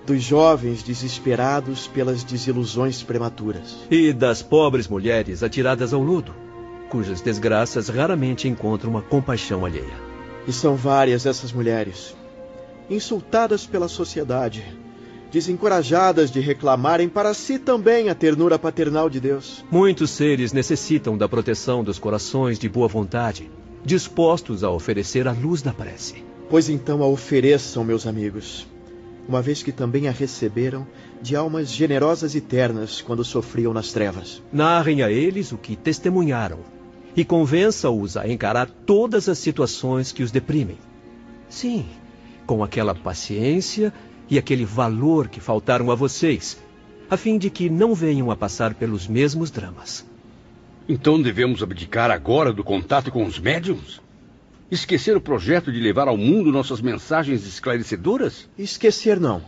dos 0.05 0.21
jovens 0.21 0.83
desesperados 0.83 1.87
pelas 1.87 2.23
desilusões 2.23 3.01
prematuras. 3.01 3.77
E 3.89 4.11
das 4.11 4.41
pobres 4.41 4.87
mulheres 4.87 5.43
atiradas 5.43 5.93
ao 5.93 6.01
lodo, 6.01 6.33
cujas 6.89 7.21
desgraças 7.21 7.87
raramente 7.87 8.47
encontram 8.47 8.91
uma 8.91 9.01
compaixão 9.01 9.65
alheia. 9.65 10.13
E 10.47 10.51
são 10.51 10.75
várias 10.75 11.25
essas 11.25 11.53
mulheres, 11.53 12.15
insultadas 12.89 13.65
pela 13.65 13.87
sociedade, 13.87 14.63
desencorajadas 15.31 16.29
de 16.29 16.41
reclamarem 16.41 17.07
para 17.07 17.33
si 17.33 17.57
também 17.57 18.09
a 18.09 18.15
ternura 18.15 18.59
paternal 18.59 19.09
de 19.09 19.21
Deus. 19.21 19.63
Muitos 19.71 20.11
seres 20.11 20.51
necessitam 20.51 21.17
da 21.17 21.29
proteção 21.29 21.81
dos 21.81 21.97
corações 21.97 22.59
de 22.59 22.67
boa 22.67 22.89
vontade, 22.89 23.49
dispostos 23.85 24.65
a 24.65 24.69
oferecer 24.69 25.27
a 25.27 25.31
luz 25.31 25.61
da 25.61 25.71
prece. 25.71 26.23
Pois 26.49 26.69
então 26.69 27.01
a 27.01 27.07
ofereçam, 27.07 27.85
meus 27.85 28.05
amigos 28.05 28.67
uma 29.27 29.41
vez 29.41 29.63
que 29.63 29.71
também 29.71 30.07
a 30.07 30.11
receberam 30.11 30.85
de 31.21 31.35
almas 31.35 31.71
generosas 31.71 32.35
e 32.35 32.41
ternas 32.41 33.01
quando 33.01 33.23
sofriam 33.23 33.73
nas 33.73 33.91
trevas. 33.91 34.41
Narrem 34.51 35.01
a 35.01 35.11
eles 35.11 35.51
o 35.51 35.57
que 35.57 35.75
testemunharam 35.75 36.59
e 37.15 37.23
convença-os 37.23 38.17
a 38.17 38.27
encarar 38.27 38.69
todas 38.85 39.29
as 39.29 39.37
situações 39.37 40.11
que 40.11 40.23
os 40.23 40.31
deprimem. 40.31 40.77
Sim, 41.47 41.85
com 42.45 42.63
aquela 42.63 42.93
paciência 42.95 43.93
e 44.29 44.37
aquele 44.37 44.65
valor 44.65 45.27
que 45.27 45.39
faltaram 45.39 45.91
a 45.91 45.95
vocês, 45.95 46.57
a 47.09 47.15
fim 47.15 47.37
de 47.37 47.49
que 47.49 47.69
não 47.69 47.93
venham 47.93 48.31
a 48.31 48.35
passar 48.35 48.73
pelos 48.73 49.07
mesmos 49.07 49.51
dramas. 49.51 50.05
Então 50.89 51.21
devemos 51.21 51.63
abdicar 51.63 52.11
agora 52.11 52.51
do 52.51 52.63
contato 52.63 53.11
com 53.11 53.23
os 53.23 53.39
médiums? 53.39 54.01
Esquecer 54.73 55.15
o 55.15 55.21
projeto 55.21 55.71
de 55.71 55.79
levar 55.79 56.07
ao 56.07 56.17
mundo 56.17 56.51
nossas 56.51 56.81
mensagens 56.81 57.45
esclarecedoras? 57.45 58.49
Esquecer 58.57 59.19
não. 59.19 59.43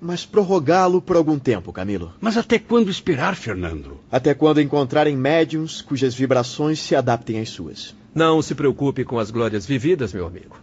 Mas 0.00 0.24
prorrogá-lo 0.24 1.02
por 1.02 1.16
algum 1.16 1.38
tempo, 1.38 1.70
Camilo. 1.70 2.14
Mas 2.18 2.38
até 2.38 2.58
quando 2.58 2.90
esperar, 2.90 3.36
Fernando? 3.36 4.00
Até 4.10 4.32
quando 4.32 4.62
encontrarem 4.62 5.14
médiums 5.14 5.82
cujas 5.82 6.14
vibrações 6.14 6.78
se 6.78 6.96
adaptem 6.96 7.38
às 7.38 7.50
suas. 7.50 7.94
Não 8.14 8.40
se 8.40 8.54
preocupe 8.54 9.04
com 9.04 9.18
as 9.18 9.30
glórias 9.30 9.66
vividas, 9.66 10.14
meu 10.14 10.26
amigo. 10.26 10.56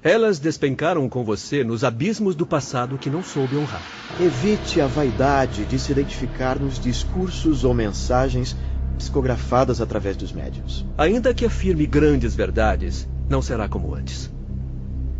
Elas 0.00 0.38
despencaram 0.38 1.08
com 1.08 1.24
você 1.24 1.64
nos 1.64 1.82
abismos 1.82 2.36
do 2.36 2.46
passado 2.46 2.98
que 2.98 3.10
não 3.10 3.24
soube 3.24 3.56
honrar. 3.56 3.82
Evite 4.20 4.80
a 4.80 4.86
vaidade 4.86 5.64
de 5.64 5.76
se 5.76 5.90
identificar 5.90 6.56
nos 6.56 6.78
discursos 6.78 7.64
ou 7.64 7.74
mensagens 7.74 8.56
psicografadas 9.02 9.80
através 9.80 10.16
dos 10.16 10.32
médiuns. 10.32 10.86
Ainda 10.96 11.34
que 11.34 11.44
afirme 11.44 11.86
grandes 11.86 12.34
verdades, 12.36 13.08
não 13.28 13.42
será 13.42 13.68
como 13.68 13.94
antes. 13.94 14.30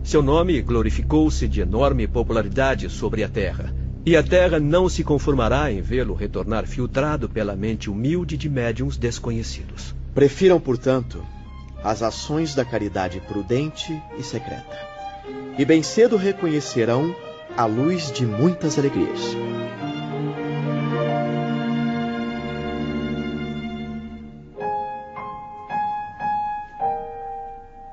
Seu 0.04 0.22
nome 0.22 0.60
glorificou-se 0.62 1.48
de 1.48 1.60
enorme 1.60 2.06
popularidade 2.06 2.88
sobre 2.88 3.24
a 3.24 3.28
Terra, 3.28 3.74
e 4.06 4.16
a 4.16 4.22
Terra 4.22 4.58
não 4.60 4.88
se 4.88 5.02
conformará 5.02 5.70
em 5.70 5.80
vê-lo 5.80 6.14
retornar 6.14 6.66
filtrado 6.66 7.28
pela 7.28 7.56
mente 7.56 7.90
humilde 7.90 8.36
de 8.36 8.48
médiums 8.48 8.96
desconhecidos. 8.96 9.94
Prefiram, 10.14 10.60
portanto, 10.60 11.24
as 11.82 12.02
ações 12.02 12.54
da 12.54 12.64
caridade 12.64 13.20
prudente 13.20 14.00
e 14.18 14.22
secreta. 14.22 14.76
E 15.58 15.64
bem 15.64 15.82
cedo 15.82 16.16
reconhecerão 16.16 17.14
a 17.56 17.64
luz 17.64 18.10
de 18.12 18.24
muitas 18.24 18.78
alegrias. 18.78 19.36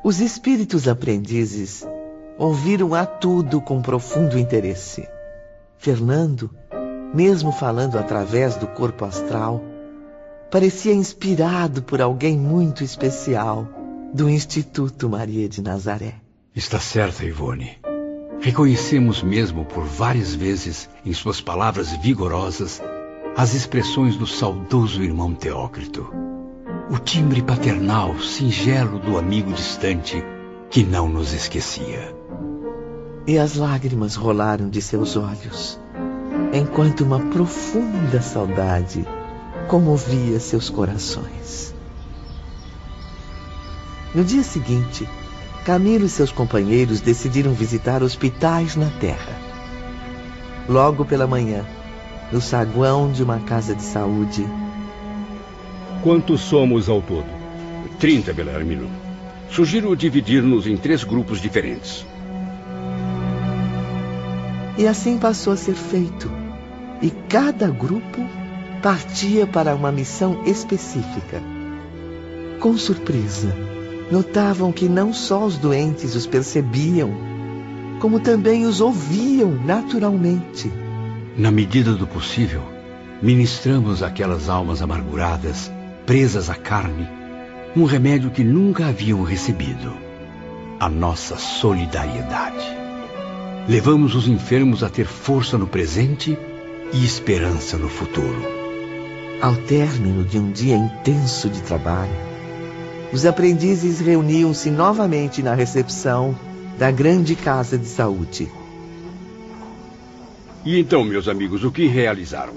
Os 0.10 0.20
espíritos 0.20 0.88
aprendizes 0.88 1.88
ouviram 2.36 2.96
a 2.96 3.06
tudo 3.06 3.62
com 3.62 3.80
profundo 3.80 4.40
interesse. 4.40 5.08
Fernando, 5.78 6.50
mesmo 7.14 7.52
falando 7.52 7.96
através 7.96 8.56
do 8.56 8.66
corpo 8.66 9.06
astral, 9.06 9.64
parecia 10.50 10.96
inspirado 10.96 11.84
por 11.84 12.02
alguém 12.02 12.36
muito 12.36 12.84
especial 12.84 13.68
do 14.12 14.28
Instituto 14.28 15.08
Maria 15.08 15.48
de 15.48 15.62
Nazaré. 15.62 16.16
Está 16.56 16.80
certa, 16.80 17.24
Ivone. 17.24 17.78
Reconhecemos 18.42 19.22
mesmo 19.22 19.64
por 19.64 19.84
várias 19.84 20.34
vezes, 20.34 20.90
em 21.06 21.14
suas 21.14 21.40
palavras 21.40 21.92
vigorosas, 21.98 22.82
as 23.38 23.54
expressões 23.54 24.18
do 24.18 24.26
saudoso 24.26 25.04
irmão 25.04 25.36
Teócrito. 25.36 26.12
O 26.90 26.98
timbre 26.98 27.42
paternal, 27.42 28.20
singelo 28.20 28.98
do 29.00 29.18
amigo 29.18 29.54
distante 29.54 30.24
que 30.70 30.84
não 30.84 31.08
nos 31.08 31.34
esquecia. 31.34 32.16
E 33.28 33.38
as 33.38 33.56
lágrimas 33.56 34.16
rolaram 34.16 34.70
de 34.70 34.82
seus 34.82 35.16
olhos, 35.16 35.80
enquanto 36.52 37.02
uma 37.02 37.20
profunda 37.20 38.22
saudade 38.22 39.06
comovia 39.68 40.40
seus 40.40 40.70
corações. 40.70 41.76
No 44.16 44.24
dia 44.24 44.42
seguinte, 44.42 45.08
Camilo 45.66 46.06
e 46.06 46.10
seus 46.10 46.32
companheiros 46.32 47.02
decidiram 47.02 47.54
visitar 47.54 48.02
hospitais 48.02 48.76
na 48.76 48.90
Terra. 49.00 49.38
Logo 50.68 51.06
pela 51.06 51.28
manhã, 51.28 51.64
no 52.32 52.42
saguão 52.42 53.12
de 53.12 53.22
uma 53.22 53.40
casa 53.42 53.76
de 53.76 53.84
saúde. 53.84 54.48
Quantos 56.02 56.42
somos 56.42 56.88
ao 56.88 57.02
todo? 57.02 57.26
Trinta, 58.00 58.34
Belarmino. 58.34 58.90
Sugiro 59.50 59.94
dividir-nos 59.96 60.66
em 60.66 60.78
três 60.78 61.04
grupos 61.04 61.42
diferentes. 61.42 62.06
E 64.78 64.88
assim 64.88 65.18
passou 65.18 65.52
a 65.52 65.58
ser 65.58 65.76
feito. 65.76 66.32
E 67.02 67.10
cada 67.28 67.70
grupo 67.70 68.26
partia 68.82 69.46
para 69.46 69.76
uma 69.76 69.92
missão 69.92 70.42
específica. 70.46 71.44
Com 72.62 72.78
surpresa, 72.78 73.54
notavam 74.10 74.72
que 74.72 74.88
não 74.88 75.12
só 75.12 75.46
os 75.46 75.58
doentes 75.58 76.16
os 76.16 76.26
percebiam, 76.26 77.12
como 78.00 78.22
também 78.22 78.66
os 78.66 78.80
ouviam 78.80 79.52
naturalmente. 79.66 80.72
Na 81.36 81.52
medida 81.52 81.94
do 81.94 82.08
possível, 82.08 82.62
ministramos 83.22 84.02
àquelas 84.02 84.48
almas 84.48 84.82
amarguradas, 84.82 85.70
presas 86.06 86.50
à 86.50 86.56
carne, 86.56 87.08
um 87.76 87.84
remédio 87.84 88.32
que 88.32 88.44
nunca 88.44 88.88
haviam 88.88 89.24
recebido: 89.24 89.94
a 90.80 90.90
nossa 90.90 91.38
solidariedade. 91.38 92.66
Levamos 93.68 94.16
os 94.16 94.28
enfermos 94.28 94.84
a 94.84 94.90
ter 94.90 95.06
força 95.06 95.58
no 95.58 95.68
presente 95.68 96.38
e 96.92 97.06
esperança 97.06 97.78
no 97.78 97.90
futuro. 97.90 98.42
Ao 99.42 99.56
término 99.56 100.24
de 100.24 100.40
um 100.40 100.52
dia 100.52 100.76
intenso 100.76 101.50
de 101.50 101.62
trabalho, 101.62 102.12
os 103.14 103.26
aprendizes 103.26 104.00
reuniam-se 104.00 104.70
novamente 104.70 105.42
na 105.42 105.54
recepção 105.54 106.38
da 106.78 106.92
grande 106.92 107.36
casa 107.36 107.78
de 107.78 107.88
saúde. 107.88 108.50
E 110.66 110.80
então, 110.80 111.04
meus 111.04 111.28
amigos, 111.28 111.64
o 111.64 111.72
que 111.72 111.88
realizaram? 111.88 112.56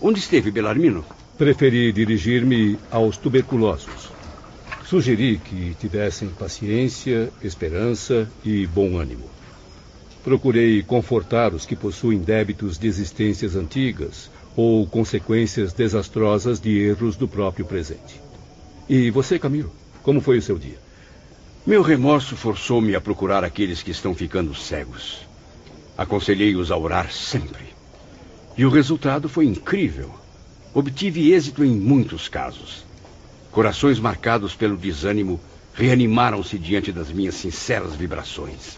Onde 0.00 0.18
esteve 0.18 0.50
Belarmino? 0.50 1.04
Preferi 1.38 1.92
dirigir-me 1.92 2.76
aos 2.90 3.16
tuberculosos. 3.16 4.10
Sugeri 4.84 5.38
que 5.38 5.72
tivessem 5.78 6.30
paciência, 6.30 7.30
esperança 7.40 8.28
e 8.44 8.66
bom 8.66 8.98
ânimo. 8.98 9.30
Procurei 10.24 10.82
confortar 10.82 11.54
os 11.54 11.64
que 11.64 11.76
possuem 11.76 12.18
débitos 12.18 12.76
de 12.76 12.88
existências 12.88 13.54
antigas 13.54 14.28
ou 14.56 14.84
consequências 14.84 15.72
desastrosas 15.72 16.58
de 16.58 16.76
erros 16.76 17.14
do 17.14 17.28
próprio 17.28 17.64
presente. 17.64 18.20
E 18.88 19.08
você, 19.08 19.38
Camilo, 19.38 19.72
como 20.02 20.20
foi 20.20 20.38
o 20.38 20.42
seu 20.42 20.58
dia? 20.58 20.78
Meu 21.64 21.82
remorso 21.82 22.34
forçou-me 22.34 22.96
a 22.96 23.00
procurar 23.00 23.44
aqueles 23.44 23.80
que 23.80 23.92
estão 23.92 24.12
ficando 24.12 24.56
cegos. 24.56 25.20
Aconselhei-os 25.96 26.72
a 26.72 26.76
orar 26.76 27.12
sempre. 27.12 27.66
E 28.56 28.66
o 28.66 28.70
resultado 28.70 29.28
foi 29.28 29.46
incrível. 29.46 30.12
Obtive 30.74 31.32
êxito 31.32 31.64
em 31.64 31.70
muitos 31.70 32.28
casos. 32.28 32.84
Corações 33.50 33.98
marcados 33.98 34.54
pelo 34.54 34.76
desânimo 34.76 35.40
reanimaram-se 35.72 36.58
diante 36.58 36.92
das 36.92 37.10
minhas 37.10 37.36
sinceras 37.36 37.94
vibrações. 37.94 38.76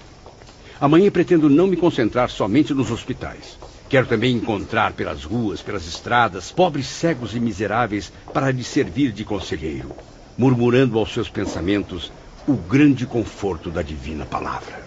Amanhã 0.81 1.11
pretendo 1.11 1.51
não 1.51 1.67
me 1.67 1.77
concentrar 1.77 2.31
somente 2.31 2.73
nos 2.73 2.93
hospitais. 2.93 3.59
Quero 3.89 4.07
também 4.07 4.37
encontrar 4.37 4.93
pelas 4.93 5.25
ruas, 5.25 5.61
pelas 5.61 5.87
estradas, 5.87 6.53
pobres 6.53 6.87
cegos 6.87 7.35
e 7.35 7.41
miseráveis 7.41 8.13
para 8.33 8.53
lhes 8.53 8.69
servir 8.69 9.11
de 9.11 9.25
conselheiro, 9.25 9.91
murmurando 10.39 10.97
aos 10.97 11.13
seus 11.13 11.29
pensamentos 11.29 12.13
o 12.47 12.55
grande 12.55 13.05
conforto 13.05 13.69
da 13.69 13.83
divina 13.83 14.25
palavra. 14.25 14.81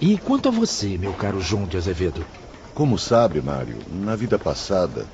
E 0.00 0.18
quanto 0.18 0.48
a 0.48 0.52
você, 0.52 0.98
meu 0.98 1.12
caro 1.12 1.40
João 1.40 1.66
de 1.66 1.76
Azevedo? 1.76 2.26
Como 2.74 2.98
sabe, 2.98 3.40
Mário, 3.40 3.76
na 3.90 4.16
vida 4.16 4.38
passada 4.38 5.06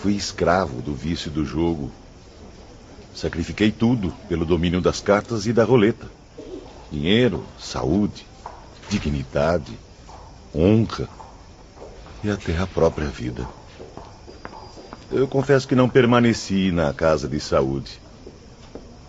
fui 0.00 0.14
escravo 0.14 0.80
do 0.80 0.94
vício 0.94 1.30
do 1.30 1.44
jogo. 1.44 1.90
Sacrifiquei 3.14 3.70
tudo 3.70 4.12
pelo 4.28 4.46
domínio 4.46 4.80
das 4.80 5.00
cartas 5.00 5.46
e 5.46 5.52
da 5.52 5.64
roleta: 5.64 6.06
dinheiro, 6.90 7.44
saúde, 7.58 8.26
dignidade, 8.88 9.72
honra 10.54 11.08
e 12.24 12.30
até 12.30 12.56
a 12.58 12.66
própria 12.66 13.08
vida. 13.08 13.46
Eu 15.10 15.26
confesso 15.26 15.66
que 15.66 15.74
não 15.74 15.88
permaneci 15.88 16.70
na 16.70 16.94
casa 16.94 17.28
de 17.28 17.40
saúde. 17.40 18.00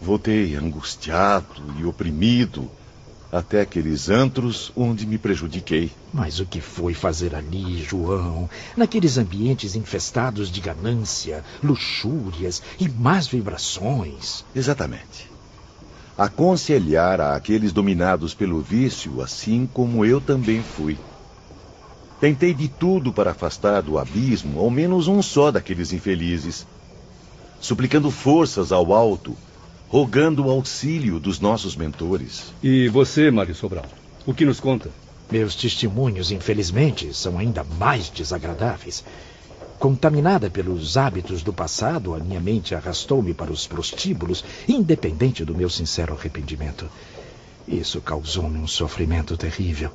Voltei 0.02 0.56
angustiado 0.56 1.64
e 1.80 1.86
oprimido 1.86 2.70
até 3.32 3.62
aqueles 3.62 4.10
antros 4.10 4.72
onde 4.76 5.08
me 5.08 5.18
prejudiquei. 5.18 5.90
Mas 6.14 6.40
o 6.40 6.46
que 6.46 6.60
foi 6.60 6.94
fazer 6.94 7.34
ali, 7.34 7.82
João? 7.82 8.50
Naqueles 8.76 9.18
ambientes 9.18 9.76
infestados 9.76 10.52
de 10.52 10.60
ganância, 10.60 11.44
luxúrias 11.64 12.62
e 12.80 12.90
más 12.90 13.28
vibrações. 13.28 14.44
Exatamente. 14.54 15.32
Aconselhar 16.18 17.22
àqueles 17.22 17.72
dominados 17.72 18.34
pelo 18.34 18.60
vício, 18.60 19.22
assim 19.22 19.68
como 19.72 20.04
eu 20.04 20.20
também 20.20 20.62
fui. 20.62 20.98
Tentei 22.20 22.54
de 22.54 22.68
tudo 22.68 23.14
para 23.14 23.32
afastar 23.32 23.82
do 23.82 23.98
abismo 23.98 24.60
ao 24.60 24.70
menos 24.70 25.08
um 25.08 25.22
só 25.22 25.50
daqueles 25.50 25.94
infelizes, 25.94 26.68
suplicando 27.60 28.12
forças 28.12 28.72
ao 28.72 28.94
alto 28.94 29.36
rogando 29.92 30.46
o 30.46 30.50
auxílio 30.50 31.20
dos 31.20 31.42
nossos 31.42 31.76
mentores. 31.76 32.54
E 32.64 32.88
você, 32.88 33.30
Mário 33.30 33.54
Sobral, 33.54 33.84
o 34.26 34.34
que 34.34 34.46
nos 34.46 34.58
conta? 34.58 34.90
Meus 35.30 35.54
testemunhos, 35.54 36.32
infelizmente, 36.32 37.14
são 37.14 37.38
ainda 37.38 37.62
mais 37.78 38.10
desagradáveis. 38.10 39.04
Contaminada 39.78 40.50
pelos 40.50 40.96
hábitos 40.96 41.44
do 41.44 41.52
passado, 41.52 42.16
a 42.16 42.20
minha 42.20 42.40
mente 42.40 42.74
arrastou-me 42.74 43.34
para 43.34 43.52
os 43.52 43.68
prostíbulos, 43.68 44.46
independente 44.66 45.44
do 45.44 45.54
meu 45.54 45.70
sincero 45.70 46.14
arrependimento. 46.18 46.88
Isso 47.68 48.00
causou-me 48.00 48.60
um 48.60 48.68
sofrimento 48.68 49.36
terrível. 49.36 49.92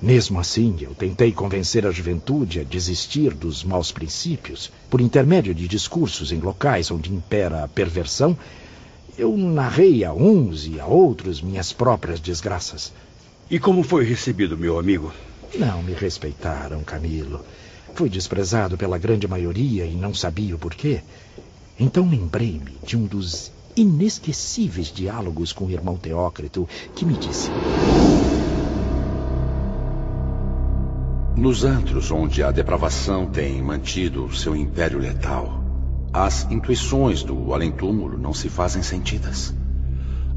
Mesmo 0.00 0.40
assim, 0.40 0.76
eu 0.82 0.94
tentei 0.94 1.32
convencer 1.32 1.86
a 1.86 1.90
juventude 1.90 2.60
a 2.60 2.64
desistir 2.64 3.32
dos 3.32 3.64
maus 3.64 3.90
princípios, 3.92 4.70
por 4.90 5.00
intermédio 5.00 5.54
de 5.54 5.66
discursos 5.66 6.32
em 6.32 6.38
locais 6.38 6.90
onde 6.90 7.10
impera 7.10 7.64
a 7.64 7.68
perversão 7.68 8.36
eu 9.16 9.36
narrei 9.36 10.04
a 10.04 10.12
uns 10.12 10.66
e 10.66 10.80
a 10.80 10.86
outros 10.86 11.42
minhas 11.42 11.72
próprias 11.72 12.20
desgraças. 12.20 12.92
E 13.50 13.58
como 13.58 13.82
foi 13.82 14.04
recebido, 14.04 14.56
meu 14.56 14.78
amigo? 14.78 15.12
Não 15.54 15.82
me 15.82 15.92
respeitaram, 15.92 16.82
Camilo. 16.82 17.44
Fui 17.94 18.08
desprezado 18.08 18.78
pela 18.78 18.96
grande 18.96 19.28
maioria 19.28 19.84
e 19.84 19.94
não 19.94 20.14
sabia 20.14 20.54
o 20.54 20.58
porquê. 20.58 21.02
Então 21.78 22.08
lembrei-me 22.08 22.76
de 22.84 22.96
um 22.96 23.04
dos 23.04 23.52
inesquecíveis 23.76 24.90
diálogos 24.92 25.52
com 25.52 25.66
o 25.66 25.70
irmão 25.70 25.96
Teócrito, 25.96 26.66
que 26.94 27.04
me 27.04 27.14
disse: 27.14 27.50
Nos 31.36 31.64
antros 31.64 32.10
onde 32.10 32.42
a 32.42 32.50
depravação 32.50 33.26
tem 33.26 33.60
mantido 33.62 34.34
seu 34.34 34.56
império 34.56 34.98
letal, 34.98 35.61
as 36.12 36.46
intuições 36.50 37.22
do 37.22 37.54
além-túmulo 37.54 38.18
não 38.18 38.34
se 38.34 38.48
fazem 38.48 38.82
sentidas. 38.82 39.54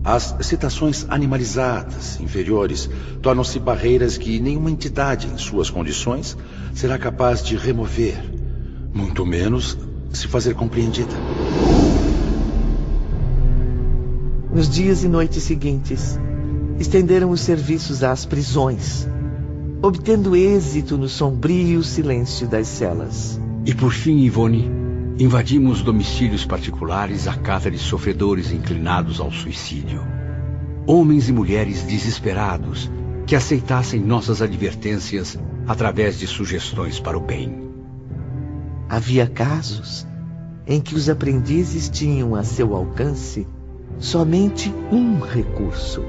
As 0.03 0.36
citações 0.41 1.05
animalizadas, 1.09 2.19
inferiores, 2.21 2.89
tornam-se 3.21 3.59
barreiras 3.59 4.17
que 4.17 4.39
nenhuma 4.39 4.71
entidade 4.71 5.28
em 5.28 5.38
suas 5.38 5.69
condições 5.69 6.38
será 6.73 6.97
capaz 6.97 7.43
de 7.43 7.57
remover, 7.57 8.15
muito 8.93 9.26
menos 9.26 9.78
se 10.13 10.28
fazer 10.28 10.53
compreendida. 10.53 11.13
Nos 14.53 14.69
dias 14.69 15.03
e 15.03 15.09
noites 15.09 15.43
seguintes, 15.43 16.17
estenderam 16.80 17.32
os 17.32 17.41
serviços 17.41 18.03
às 18.03 18.26
prisões, 18.26 19.07
obtendo 19.82 20.36
êxito 20.36 20.97
no 20.97 21.09
sombrio 21.09 21.84
silêncio 21.84 22.47
das 22.47 22.67
celas. 22.67 23.39
E 23.65 23.73
por 23.73 23.91
fim, 23.91 24.19
Ivone, 24.19 24.84
invadimos 25.18 25.82
domicílios 25.82 26.45
particulares 26.45 27.26
à 27.28 27.36
casa 27.36 27.72
de 27.72 27.78
sofredores 27.78 28.51
inclinados 28.51 29.22
ao 29.22 29.32
suicídio. 29.32 30.05
Homens 30.86 31.30
e 31.30 31.32
mulheres 31.32 31.84
desesperados 31.84 32.91
que 33.26 33.36
aceitassem 33.36 34.01
nossas 34.01 34.41
advertências 34.41 35.39
através 35.66 36.20
de 36.20 36.28
sugestões 36.28 36.99
para 36.99 37.18
o 37.18 37.22
bem. 37.22 37.63
Havia 38.89 39.26
casos 39.26 40.05
em 40.68 40.82
que 40.82 40.95
os 40.95 41.09
aprendizes 41.09 41.89
tinham 41.89 42.36
a 42.36 42.43
seu 42.43 42.76
alcance 42.76 43.47
somente 43.97 44.72
um 44.91 45.22
recurso: 45.22 46.03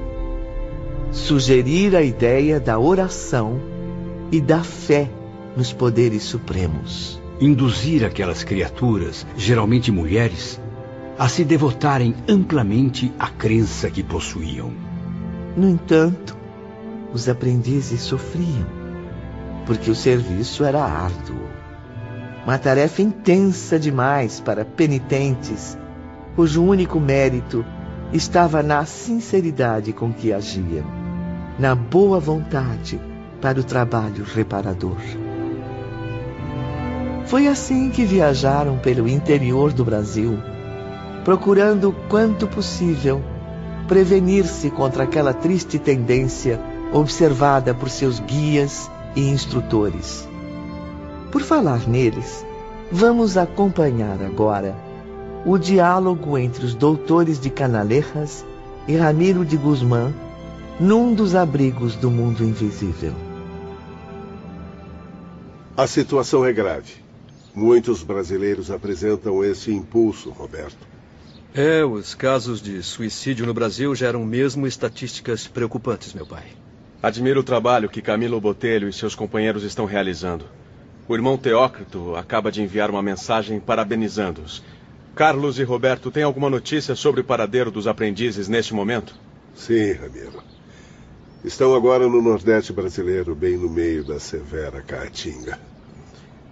sugerir 1.11 1.95
a 1.95 2.01
ideia 2.01 2.59
da 2.59 2.77
oração 2.77 3.57
e 4.33 4.41
da 4.41 4.63
fé 4.63 5.09
nos 5.55 5.71
poderes 5.71 6.23
supremos. 6.23 7.25
Induzir 7.39 8.03
aquelas 8.03 8.43
criaturas, 8.43 9.25
geralmente 9.37 9.91
mulheres, 9.91 10.59
a 11.19 11.29
se 11.29 11.45
devotarem 11.45 12.15
amplamente 12.27 13.13
à 13.19 13.27
crença 13.27 13.91
que 13.91 14.01
possuíam. 14.01 14.71
No 15.55 15.69
entanto, 15.69 16.35
os 17.13 17.29
aprendizes 17.29 18.01
sofriam, 18.01 18.65
porque 19.67 19.91
o 19.91 19.95
serviço 19.95 20.63
era 20.63 20.83
árduo. 20.83 21.41
Uma 22.43 22.57
tarefa 22.57 23.03
intensa 23.03 23.79
demais 23.79 24.39
para 24.39 24.65
penitentes, 24.65 25.77
cujo 26.35 26.63
único 26.63 26.99
mérito 26.99 27.63
estava 28.11 28.63
na 28.63 28.83
sinceridade 28.85 29.93
com 29.93 30.11
que 30.11 30.33
agiam, 30.33 30.85
na 31.59 31.75
boa 31.75 32.19
vontade 32.19 32.99
para 33.39 33.59
o 33.59 33.63
trabalho 33.63 34.23
reparador. 34.23 34.97
Foi 37.27 37.45
assim 37.45 37.89
que 37.89 38.05
viajaram 38.05 38.77
pelo 38.77 39.05
interior 39.05 39.73
do 39.73 39.83
Brasil, 39.83 40.39
procurando 41.25 41.93
quanto 42.07 42.47
possível 42.47 43.21
prevenir-se 43.85 44.69
contra 44.69 45.03
aquela 45.03 45.33
triste 45.33 45.77
tendência 45.77 46.57
observada 46.93 47.73
por 47.73 47.89
seus 47.89 48.21
guias 48.21 48.89
e 49.13 49.29
instrutores. 49.29 50.25
Por 51.29 51.41
falar 51.41 51.85
neles, 51.85 52.45
vamos 52.89 53.35
acompanhar 53.35 54.21
agora 54.23 54.73
o 55.45 55.57
diálogo 55.57 56.37
entre 56.37 56.65
os 56.65 56.73
doutores 56.73 57.41
de 57.41 57.49
Canalejas 57.49 58.45
e 58.87 58.95
Ramiro 58.95 59.43
de 59.43 59.57
Guzmán 59.57 60.13
num 60.79 61.13
dos 61.13 61.35
abrigos 61.35 61.93
do 61.97 62.09
mundo 62.09 62.41
invisível. 62.41 63.11
A 65.75 65.85
situação 65.85 66.45
é 66.45 66.53
grave. 66.53 67.06
Muitos 67.57 68.03
brasileiros 68.03 68.69
apresentam 68.69 69.43
esse 69.43 69.73
impulso, 69.73 70.29
Roberto. 70.29 70.87
É, 71.55 71.83
os 71.83 72.13
casos 72.13 72.61
de 72.61 72.83
suicídio 72.83 73.47
no 73.47 73.53
Brasil 73.53 73.95
geram 73.95 74.23
mesmo 74.23 74.67
estatísticas 74.67 75.47
preocupantes, 75.47 76.13
meu 76.13 76.23
pai. 76.23 76.43
Admiro 77.01 77.39
o 77.39 77.43
trabalho 77.43 77.89
que 77.89 77.99
Camilo 77.99 78.39
Botelho 78.39 78.87
e 78.87 78.93
seus 78.93 79.15
companheiros 79.15 79.63
estão 79.63 79.85
realizando. 79.85 80.45
O 81.07 81.15
irmão 81.15 81.35
Teócrito 81.35 82.15
acaba 82.15 82.51
de 82.51 82.61
enviar 82.61 82.91
uma 82.91 83.01
mensagem 83.01 83.59
parabenizando-os. 83.59 84.63
Carlos 85.15 85.57
e 85.57 85.63
Roberto, 85.63 86.11
têm 86.11 86.21
alguma 86.21 86.51
notícia 86.51 86.93
sobre 86.93 87.21
o 87.21 87.23
paradeiro 87.23 87.71
dos 87.71 87.87
aprendizes 87.87 88.47
neste 88.47 88.75
momento? 88.75 89.15
Sim, 89.55 89.93
Ramiro. 89.93 90.43
Estão 91.43 91.73
agora 91.73 92.07
no 92.07 92.21
Nordeste 92.21 92.71
brasileiro, 92.71 93.33
bem 93.33 93.57
no 93.57 93.67
meio 93.67 94.03
da 94.03 94.19
severa 94.19 94.79
caatinga. 94.79 95.57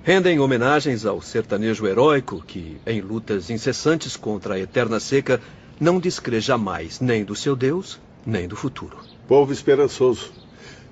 Rendem 0.05 0.39
homenagens 0.39 1.03
ao 1.03 1.19
sertanejo 1.19 1.87
heróico 1.87 2.39
que, 2.45 2.77
em 2.85 3.01
lutas 3.01 3.49
incessantes 3.49 4.15
contra 4.15 4.53
a 4.53 4.59
eterna 4.59 4.99
seca, 4.99 5.41
não 5.79 5.99
descrê 5.99 6.39
jamais 6.39 6.99
nem 6.99 7.25
do 7.25 7.35
seu 7.35 7.55
Deus, 7.55 7.99
nem 8.23 8.47
do 8.47 8.55
futuro. 8.55 8.99
Povo 9.27 9.51
esperançoso, 9.51 10.31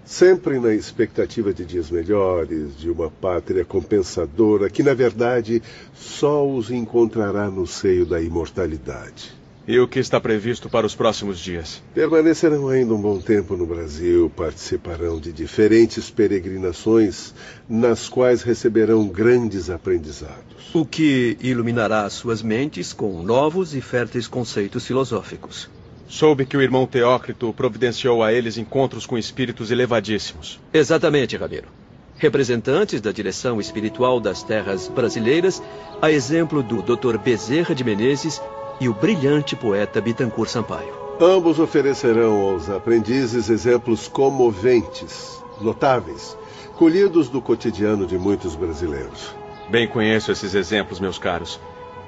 sempre 0.04 0.60
na 0.60 0.74
expectativa 0.74 1.54
de 1.54 1.64
dias 1.64 1.92
melhores, 1.92 2.76
de 2.76 2.90
uma 2.90 3.12
pátria 3.12 3.64
compensadora 3.64 4.68
que, 4.68 4.82
na 4.82 4.96
verdade, 4.96 5.62
só 5.94 6.44
os 6.50 6.72
encontrará 6.72 7.52
no 7.52 7.68
seio 7.68 8.08
da 8.08 8.20
imortalidade. 8.20 9.43
E 9.66 9.80
o 9.80 9.88
que 9.88 9.98
está 9.98 10.20
previsto 10.20 10.70
para 10.70 10.86
os 10.86 10.94
próximos 10.94 11.40
dias? 11.40 11.82
Permanecerão 11.94 12.68
ainda 12.68 12.94
um 12.94 13.02
bom 13.02 13.18
tempo 13.22 13.56
no 13.56 13.66
Brasil, 13.66 14.30
participarão 14.36 15.18
de 15.22 15.32
diferentes 15.32 16.10
peregrinações, 16.10 17.34
nas 17.70 18.10
quais 18.10 18.42
receberão 18.42 19.08
grandes 19.08 19.70
aprendizados. 19.70 20.74
O 20.74 20.86
que 20.86 21.38
iluminará 21.40 22.10
suas 22.10 22.42
mentes 22.42 22.92
com 22.92 23.24
novos 23.24 23.74
e 23.74 23.80
férteis 23.80 24.28
conceitos 24.28 24.86
filosóficos. 24.86 25.70
Soube 26.10 26.46
que 26.46 26.58
o 26.58 26.62
irmão 26.62 26.86
Teócrito 26.86 27.54
providenciou 27.54 28.22
a 28.22 28.34
eles 28.34 28.58
encontros 28.58 29.06
com 29.06 29.18
espíritos 29.18 29.72
elevadíssimos. 29.72 30.60
Exatamente, 30.74 31.38
Ramiro. 31.38 31.70
Representantes 32.18 33.00
da 33.00 33.14
direção 33.14 33.62
espiritual 33.62 34.20
das 34.20 34.44
terras 34.44 34.90
brasileiras, 34.90 35.64
a 36.02 36.12
exemplo 36.12 36.62
do 36.62 36.82
Dr. 36.82 37.18
Bezerra 37.18 37.74
de 37.74 37.84
Menezes 37.84 38.42
e 38.80 38.90
o 38.90 38.94
brilhante 38.94 39.56
poeta 39.56 40.02
Bitancourt 40.02 40.50
Sampaio. 40.50 40.94
Ambos 41.20 41.60
oferecerão 41.60 42.42
aos 42.42 42.70
aprendizes 42.70 43.50
exemplos 43.50 44.08
comoventes, 44.08 45.44
notáveis, 45.62 46.38
colhidos 46.76 47.30
do 47.30 47.42
cotidiano 47.42 48.06
de 48.06 48.18
muitos 48.18 48.56
brasileiros. 48.56 49.36
Bem 49.70 49.88
conheço 49.88 50.32
esses 50.32 50.56
exemplos, 50.56 51.00
meus 51.00 51.18
caros. 51.18 51.60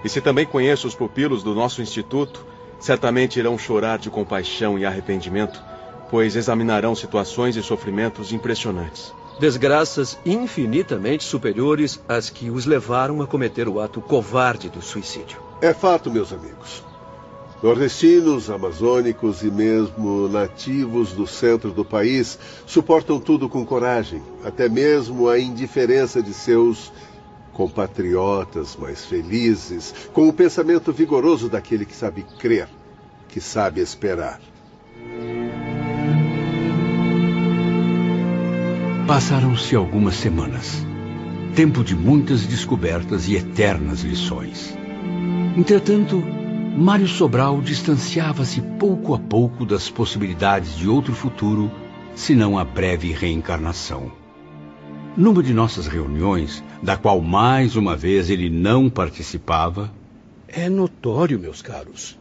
E 0.04 0.10
se 0.10 0.22
também 0.22 0.46
conheço 0.46 0.88
os 0.88 0.96
pupilos 0.96 1.44
do 1.44 1.54
nosso 1.54 1.82
instituto, 1.82 2.46
certamente 2.80 3.40
irão 3.40 3.58
chorar 3.58 3.98
de 3.98 4.10
compaixão 4.10 4.78
e 4.78 4.86
arrependimento, 4.86 5.64
pois 6.10 6.36
examinarão 6.36 6.96
situações 6.96 7.56
e 7.56 7.64
sofrimentos 7.64 8.32
impressionantes. 8.32 9.14
Desgraças 9.40 10.18
infinitamente 10.26 11.24
superiores 11.24 12.02
às 12.08 12.30
que 12.30 12.50
os 12.50 12.66
levaram 12.66 13.22
a 13.22 13.28
cometer 13.28 13.68
o 13.68 13.80
ato 13.80 14.02
covarde 14.02 14.70
do 14.70 14.82
suicídio. 14.82 15.45
É 15.62 15.74
fato, 15.74 16.12
meus 16.12 16.34
amigos. 16.34 16.84
Nordestinos, 17.64 18.50
amazônicos 18.50 19.42
e 19.42 19.50
mesmo 19.50 20.28
nativos 20.28 21.14
do 21.14 21.26
centro 21.26 21.72
do 21.72 21.86
país 21.86 22.38
suportam 22.66 23.20
tudo 23.20 23.48
com 23.48 23.66
coragem, 23.66 24.22
até 24.44 24.68
mesmo 24.68 25.28
a 25.30 25.40
indiferença 25.40 26.22
de 26.22 26.34
seus 26.34 26.92
compatriotas 27.54 28.76
mais 28.76 29.06
felizes, 29.06 29.94
com 30.14 30.28
o 30.28 30.34
pensamento 30.34 30.92
vigoroso 30.92 31.50
daquele 31.50 31.86
que 31.86 31.96
sabe 31.96 32.26
crer, 32.38 32.68
que 33.30 33.40
sabe 33.40 33.80
esperar. 33.80 34.42
Passaram-se 39.08 39.76
algumas 39.76 40.16
semanas. 40.16 40.86
Tempo 41.56 41.84
de 41.84 41.96
muitas 41.96 42.46
descobertas 42.46 43.28
e 43.30 43.36
eternas 43.36 44.02
lições. 44.02 44.85
Entretanto, 45.58 46.22
Mário 46.78 47.08
Sobral 47.08 47.62
distanciava-se 47.62 48.62
pouco 48.78 49.14
a 49.14 49.20
pouco 49.20 49.66
das 49.66 49.90
possibilidades 49.90 50.76
de 50.76 50.90
outro 50.90 51.14
futuro, 51.14 51.72
senão 52.14 52.60
a 52.60 52.66
breve 52.66 53.14
reencarnação. 53.14 54.12
Numa 55.16 55.42
de 55.42 55.54
nossas 55.54 55.88
reuniões, 55.88 56.62
da 56.84 56.98
qual 56.98 57.22
mais 57.22 57.78
uma 57.78 57.96
vez 57.96 58.30
ele 58.30 58.50
não 58.50 58.90
participava. 58.90 59.90
É 60.46 60.68
notório, 60.68 61.40
meus 61.40 61.62
caros. 61.62 62.18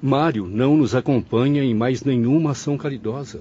Mário 0.00 0.46
não 0.46 0.76
nos 0.76 0.94
acompanha 0.94 1.64
em 1.64 1.74
mais 1.74 2.04
nenhuma 2.04 2.52
ação 2.52 2.78
caridosa. 2.78 3.40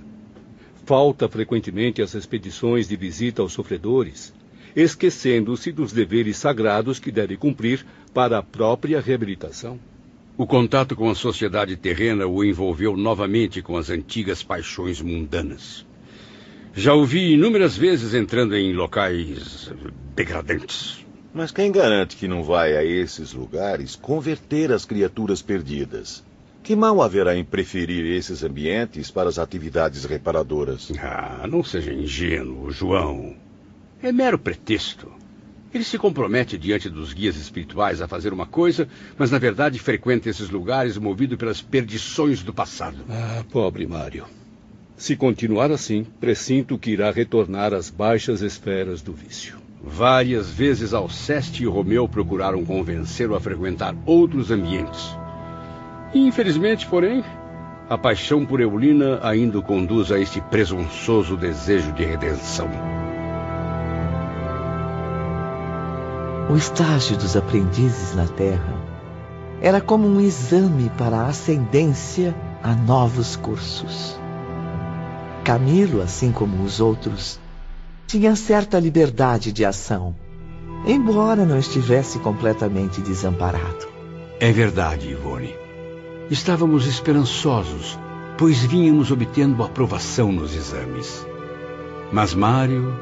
Falta 0.84 1.30
frequentemente 1.30 2.02
as 2.02 2.16
expedições 2.16 2.88
de 2.88 2.96
visita 2.96 3.44
aos 3.44 3.54
sofredores, 3.54 4.34
esquecendo-se 4.76 5.72
dos 5.72 5.92
deveres 5.92 6.38
sagrados 6.38 6.98
que 6.98 7.12
deve 7.12 7.38
cumprir 7.38 7.86
para 8.18 8.40
a 8.40 8.42
própria 8.42 9.00
reabilitação. 9.00 9.80
O 10.36 10.48
contato 10.48 10.96
com 10.96 11.08
a 11.08 11.14
sociedade 11.14 11.78
terrena 11.78 12.26
o 12.26 12.44
envolveu 12.44 12.98
novamente 12.98 13.62
com 13.62 13.78
as 13.78 13.92
antigas 13.92 14.42
paixões 14.42 15.00
mundanas. 15.00 15.86
Já 16.74 16.96
o 16.96 17.06
vi 17.06 17.34
inúmeras 17.34 17.78
vezes 17.78 18.16
entrando 18.16 18.56
em 18.56 18.74
locais 18.74 19.72
degradantes. 20.16 21.06
Mas 21.32 21.52
quem 21.52 21.72
garante 21.72 22.16
que 22.16 22.28
não 22.28 22.42
vai 22.42 22.76
a 22.76 22.84
esses 22.84 23.34
lugares 23.34 23.96
converter 23.96 24.72
as 24.72 24.84
criaturas 24.84 25.44
perdidas? 25.44 26.26
Que 26.64 26.76
mal 26.76 27.04
haverá 27.04 27.38
em 27.38 27.46
preferir 27.46 28.04
esses 28.04 28.44
ambientes 28.44 29.12
para 29.12 29.30
as 29.30 29.38
atividades 29.38 30.06
reparadoras? 30.06 30.92
Ah, 31.00 31.46
não 31.48 31.64
seja 31.64 31.94
ingênuo, 31.94 32.72
João. 32.72 33.36
É 34.02 34.12
mero 34.12 34.40
pretexto. 34.40 35.17
Ele 35.78 35.84
se 35.84 36.00
compromete 36.00 36.58
diante 36.58 36.90
dos 36.90 37.14
guias 37.14 37.36
espirituais 37.36 38.02
a 38.02 38.08
fazer 38.08 38.34
uma 38.34 38.48
coisa, 38.48 38.88
mas 39.16 39.30
na 39.30 39.38
verdade 39.38 39.78
frequenta 39.78 40.28
esses 40.28 40.50
lugares 40.50 40.98
movido 40.98 41.38
pelas 41.38 41.62
perdições 41.62 42.42
do 42.42 42.52
passado. 42.52 42.98
Ah, 43.08 43.44
pobre 43.52 43.86
Mário. 43.86 44.26
Se 44.98 45.16
continuar 45.16 45.70
assim, 45.70 46.04
pressinto 46.20 46.80
que 46.80 46.90
irá 46.90 47.12
retornar 47.12 47.76
às 47.76 47.92
baixas 47.92 48.42
esferas 48.42 49.04
do 49.04 49.14
vício. 49.14 49.60
Várias 49.80 50.50
vezes 50.50 50.96
Alceste 50.96 51.62
e 51.62 51.68
Romeu 51.68 52.10
procuraram 52.10 52.66
convencê-lo 52.66 53.36
a 53.36 53.40
frequentar 53.40 53.96
outros 54.04 54.50
ambientes. 54.50 55.16
Infelizmente, 56.12 56.88
porém, 56.88 57.24
a 57.88 58.00
paixão 58.00 58.44
por 58.48 58.60
Eulina 58.60 59.20
ainda 59.22 59.60
o 59.60 59.62
conduz 59.62 60.12
a 60.12 60.20
este 60.20 60.42
presunçoso 60.42 61.38
desejo 61.38 61.92
de 61.92 62.04
redenção. 62.04 62.68
O 66.50 66.56
estágio 66.56 67.18
dos 67.18 67.36
aprendizes 67.36 68.16
na 68.16 68.26
Terra 68.26 68.74
era 69.62 69.82
como 69.82 70.08
um 70.08 70.22
exame 70.22 70.90
para 70.98 71.18
a 71.18 71.28
ascendência 71.28 72.34
a 72.64 72.74
novos 72.74 73.36
cursos. 73.36 74.18
Camilo, 75.44 76.02
assim 76.02 76.32
como 76.32 76.64
os 76.64 76.80
outros, 76.80 77.40
tinha 78.06 78.36
certa 78.36 78.80
liberdade 78.80 79.52
de 79.52 79.66
ação, 79.66 80.16
embora 80.86 81.46
não 81.46 81.58
estivesse 81.58 82.20
completamente 82.20 83.02
desamparado. 83.02 83.88
É 84.40 84.52
verdade, 84.52 85.10
Ivone. 85.10 85.54
Estávamos 86.30 86.88
esperançosos, 86.88 88.00
pois 88.38 88.62
vínhamos 88.62 89.12
obtendo 89.12 89.64
aprovação 89.64 90.32
nos 90.32 90.56
exames. 90.56 91.26
Mas 92.12 92.34
Mário, 92.34 92.94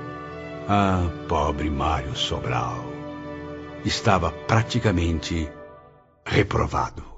ah, 0.68 1.08
pobre 1.28 1.70
Mário 1.70 2.16
Sobral, 2.16 2.85
estava 3.86 4.32
praticamente 4.32 5.48
reprovado. 6.26 7.15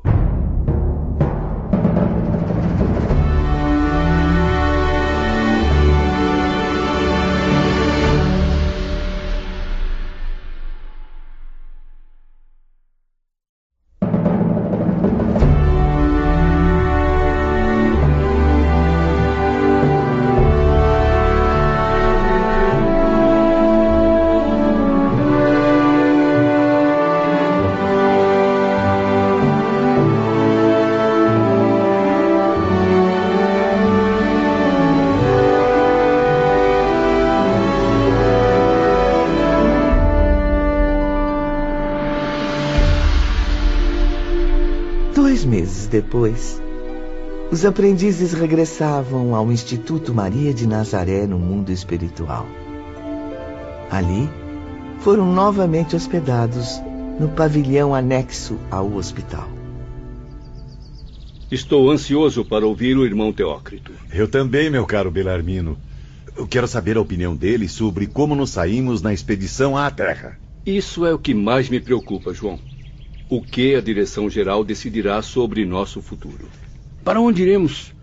Os 47.57 47.65
aprendizes 47.65 48.33
regressavam 48.33 49.33
ao 49.33 49.51
Instituto 49.51 50.13
Maria 50.13 50.53
de 50.53 50.67
Nazaré 50.67 51.25
no 51.25 51.39
mundo 51.39 51.71
espiritual. 51.71 52.45
Ali, 53.89 54.29
foram 54.99 55.33
novamente 55.33 55.95
hospedados 55.95 56.79
no 57.19 57.29
pavilhão 57.29 57.95
anexo 57.95 58.59
ao 58.69 58.93
hospital. 58.93 59.49
Estou 61.49 61.89
ansioso 61.89 62.45
para 62.45 62.67
ouvir 62.67 62.95
o 62.95 63.03
irmão 63.03 63.33
Teócrito. 63.33 63.91
Eu 64.13 64.27
também, 64.27 64.69
meu 64.69 64.85
caro 64.85 65.09
Belarmino. 65.09 65.79
Eu 66.37 66.45
quero 66.45 66.67
saber 66.67 66.95
a 66.95 67.01
opinião 67.01 67.35
dele 67.35 67.67
sobre 67.67 68.05
como 68.05 68.35
nos 68.35 68.51
saímos 68.51 69.01
na 69.01 69.11
expedição 69.11 69.75
à 69.75 69.89
Terra. 69.89 70.37
Isso 70.63 71.03
é 71.07 71.11
o 71.11 71.17
que 71.17 71.33
mais 71.33 71.69
me 71.69 71.79
preocupa, 71.79 72.31
João 72.31 72.59
o 73.29 73.41
que 73.41 73.75
a 73.75 73.81
direção-geral 73.81 74.63
decidirá 74.63 75.21
sobre 75.21 75.65
nosso 75.65 76.01
futuro. 76.01 76.47
Para 77.07 77.21
onde 77.21 77.41
iremos? 77.41 77.95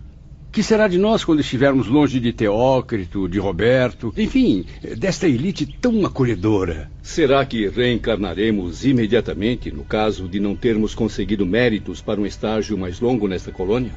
que 0.51 0.63
será 0.63 0.89
de 0.89 0.97
nós 0.97 1.23
quando 1.23 1.41
estivermos 1.41 1.89
longe 1.89 2.19
de 2.19 2.33
Teócrito, 2.33 3.29
de 3.29 3.39
Roberto, 3.39 4.15
enfim, 4.17 4.65
desta 4.97 5.29
elite 5.29 5.67
tão 5.67 6.07
acolhedora? 6.07 6.91
Será 7.03 7.45
que 7.45 7.69
reencarnaremos 7.69 8.83
imediatamente 8.87 9.71
no 9.71 9.85
caso 9.85 10.27
de 10.27 10.41
não 10.41 10.57
termos 10.57 10.95
conseguido 10.95 11.45
méritos 11.45 12.01
para 12.01 12.19
um 12.19 12.25
estágio 12.25 12.79
mais 12.79 12.99
longo 12.99 13.29
nesta 13.29 13.53
colônia? 13.53 13.93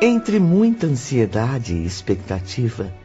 Entre 0.00 0.38
muita 0.38 0.86
ansiedade 0.86 1.74
e 1.74 1.84
expectativa, 1.84 3.01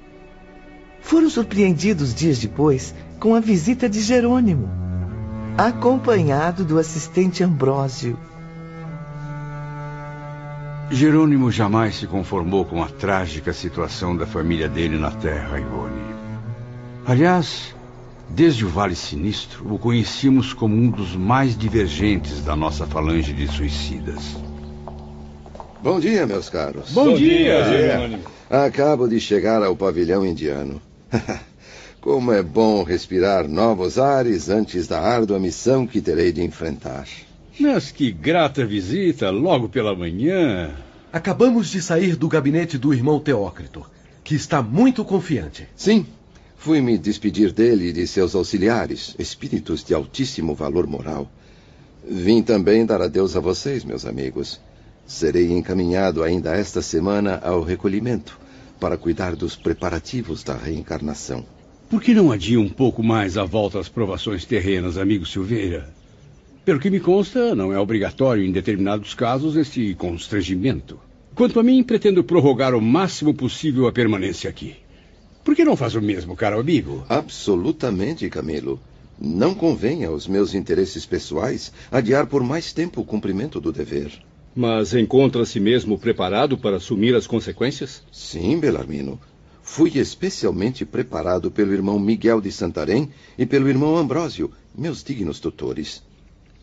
foram 1.07 1.29
surpreendidos 1.29 2.13
dias 2.13 2.37
depois 2.37 2.93
com 3.17 3.33
a 3.33 3.39
visita 3.39 3.87
de 3.87 4.01
Jerônimo, 4.01 4.69
acompanhado 5.57 6.65
do 6.65 6.77
assistente 6.77 7.41
Ambrósio. 7.41 8.19
Jerônimo 10.91 11.49
jamais 11.49 11.95
se 11.95 12.07
conformou 12.07 12.65
com 12.65 12.83
a 12.83 12.87
trágica 12.87 13.53
situação 13.53 14.17
da 14.17 14.25
família 14.25 14.67
dele 14.67 14.97
na 14.97 15.09
Terra, 15.11 15.57
Ivone. 15.57 16.01
Aliás, 17.05 17.73
desde 18.29 18.65
o 18.65 18.69
Vale 18.69 18.95
Sinistro, 18.95 19.73
o 19.73 19.79
conhecíamos 19.79 20.51
como 20.51 20.75
um 20.75 20.89
dos 20.89 21.15
mais 21.15 21.57
divergentes 21.57 22.41
da 22.43 22.53
nossa 22.53 22.85
falange 22.85 23.31
de 23.31 23.47
suicidas. 23.47 24.35
Bom 25.81 26.01
dia, 26.01 26.27
meus 26.27 26.49
caros. 26.49 26.91
Bom, 26.91 27.11
Bom 27.11 27.15
dia, 27.15 27.63
dia. 27.63 28.19
Acabo 28.49 29.07
de 29.07 29.21
chegar 29.21 29.63
ao 29.63 29.73
pavilhão 29.73 30.25
indiano. 30.25 30.81
Como 32.01 32.31
é 32.31 32.41
bom 32.41 32.83
respirar 32.83 33.47
novos 33.47 33.97
ares 33.97 34.49
antes 34.49 34.87
da 34.87 35.01
árdua 35.01 35.39
missão 35.39 35.85
que 35.85 36.01
terei 36.01 36.31
de 36.31 36.43
enfrentar. 36.43 37.07
Mas 37.59 37.91
que 37.91 38.11
grata 38.11 38.65
visita, 38.65 39.29
logo 39.29 39.67
pela 39.67 39.95
manhã. 39.95 40.75
Acabamos 41.11 41.69
de 41.69 41.81
sair 41.81 42.15
do 42.15 42.27
gabinete 42.27 42.77
do 42.77 42.93
irmão 42.93 43.19
Teócrito, 43.19 43.85
que 44.23 44.35
está 44.35 44.61
muito 44.61 45.03
confiante. 45.03 45.67
Sim, 45.75 46.05
fui 46.55 46.81
me 46.81 46.97
despedir 46.97 47.51
dele 47.51 47.89
e 47.89 47.93
de 47.93 48.05
seus 48.05 48.35
auxiliares, 48.35 49.15
espíritos 49.17 49.83
de 49.83 49.93
altíssimo 49.93 50.53
valor 50.53 50.85
moral. 50.85 51.29
Vim 52.07 52.43
também 52.43 52.85
dar 52.85 53.01
adeus 53.01 53.35
a 53.35 53.39
vocês, 53.39 53.83
meus 53.83 54.05
amigos. 54.05 54.61
Serei 55.05 55.51
encaminhado 55.51 56.23
ainda 56.23 56.55
esta 56.55 56.81
semana 56.81 57.39
ao 57.43 57.63
recolhimento 57.63 58.46
para 58.79 58.97
cuidar 58.97 59.35
dos 59.35 59.55
preparativos 59.55 60.43
da 60.43 60.55
reencarnação. 60.55 61.45
Por 61.89 62.01
que 62.01 62.13
não 62.13 62.31
adia 62.31 62.59
um 62.59 62.69
pouco 62.69 63.01
mais 63.01 63.37
a 63.37 63.45
volta 63.45 63.79
às 63.79 63.87
provações 63.87 64.45
terrenas, 64.45 64.97
amigo 64.97 65.25
Silveira? 65.25 65.93
Pelo 66.65 66.79
que 66.79 66.89
me 66.89 66.99
consta, 66.99 67.55
não 67.55 67.71
é 67.71 67.79
obrigatório 67.79 68.43
em 68.43 68.51
determinados 68.51 69.13
casos 69.13 69.55
esse 69.55 69.95
constrangimento. 69.95 70.99
Quanto 71.33 71.59
a 71.59 71.63
mim, 71.63 71.81
pretendo 71.83 72.23
prorrogar 72.23 72.75
o 72.75 72.81
máximo 72.81 73.33
possível 73.33 73.87
a 73.87 73.91
permanência 73.91 74.49
aqui. 74.49 74.75
Por 75.45 75.55
que 75.55 75.63
não 75.63 75.77
faz 75.77 75.95
o 75.95 76.01
mesmo, 76.01 76.35
caro 76.35 76.59
amigo? 76.59 77.05
Absolutamente, 77.07 78.29
Camilo. 78.29 78.81
Não 79.17 79.55
convém 79.55 80.03
aos 80.03 80.27
meus 80.27 80.53
interesses 80.53 81.05
pessoais 81.05 81.71
adiar 81.89 82.27
por 82.27 82.43
mais 82.43 82.73
tempo 82.73 82.99
o 82.99 83.05
cumprimento 83.05 83.61
do 83.61 83.71
dever. 83.71 84.11
Mas 84.59 84.95
encontra-se 84.95 85.59
mesmo 85.59 85.99
preparado 85.99 86.57
para 86.57 86.77
assumir 86.77 87.13
as 87.13 87.27
consequências? 87.27 88.01
Sim, 88.11 88.59
Belarmino. 88.59 89.19
Fui 89.61 89.99
especialmente 89.99 90.83
preparado 90.83 91.51
pelo 91.51 91.73
irmão 91.73 91.99
Miguel 91.99 92.41
de 92.41 92.51
Santarém 92.51 93.11
e 93.37 93.45
pelo 93.45 93.69
irmão 93.69 93.95
Ambrósio, 93.95 94.51
meus 94.75 95.03
dignos 95.03 95.39
tutores. 95.39 96.01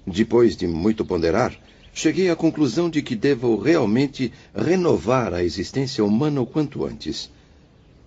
Depois 0.05 0.57
de 0.57 0.67
muito 0.67 1.05
ponderar, 1.05 1.57
cheguei 1.95 2.29
à 2.31 2.35
conclusão 2.35 2.91
de 2.91 3.01
que 3.01 3.15
devo 3.15 3.57
realmente 3.57 4.33
renovar 4.53 5.33
a 5.33 5.45
existência 5.45 6.05
humana 6.05 6.41
o 6.41 6.47
quanto 6.47 6.85
antes. 6.85 7.31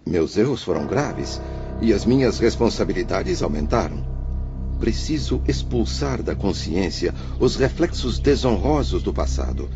Meus 0.05 0.35
erros 0.35 0.63
foram 0.63 0.85
graves 0.85 1.39
e 1.81 1.93
as 1.93 2.03
minhas 2.03 2.39
responsabilidades 2.39 3.41
aumentaram. 3.41 4.16
Preciso 4.79 5.41
expulsar 5.47 6.21
da 6.21 6.35
consciência 6.35 7.13
os 7.39 7.55
reflexos 7.55 8.19
desonrosos 8.19 9.01
do 9.01 9.13
passado. 9.13 9.69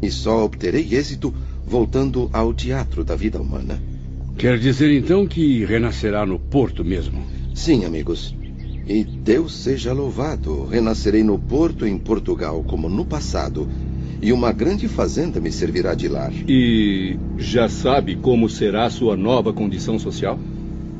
E 0.00 0.10
só 0.10 0.44
obterei 0.44 0.94
êxito 0.94 1.34
voltando 1.66 2.30
ao 2.32 2.54
teatro 2.54 3.04
da 3.04 3.14
vida 3.14 3.40
humana. 3.40 3.80
Quer 4.38 4.58
dizer 4.58 4.90
então 4.96 5.26
que 5.26 5.64
renascerá 5.64 6.24
no 6.24 6.38
Porto 6.38 6.84
mesmo? 6.84 7.22
Sim, 7.54 7.84
amigos. 7.84 8.34
E 8.86 9.04
Deus 9.04 9.54
seja 9.54 9.92
louvado, 9.92 10.64
renascerei 10.64 11.22
no 11.22 11.38
Porto, 11.38 11.86
em 11.86 11.98
Portugal, 11.98 12.64
como 12.64 12.88
no 12.88 13.04
passado, 13.04 13.68
e 14.22 14.32
uma 14.32 14.50
grande 14.50 14.88
fazenda 14.88 15.40
me 15.40 15.52
servirá 15.52 15.94
de 15.94 16.08
lar. 16.08 16.32
E 16.48 17.18
já 17.36 17.68
sabe 17.68 18.16
como 18.16 18.48
será 18.48 18.88
sua 18.88 19.16
nova 19.16 19.52
condição 19.52 19.98
social? 19.98 20.38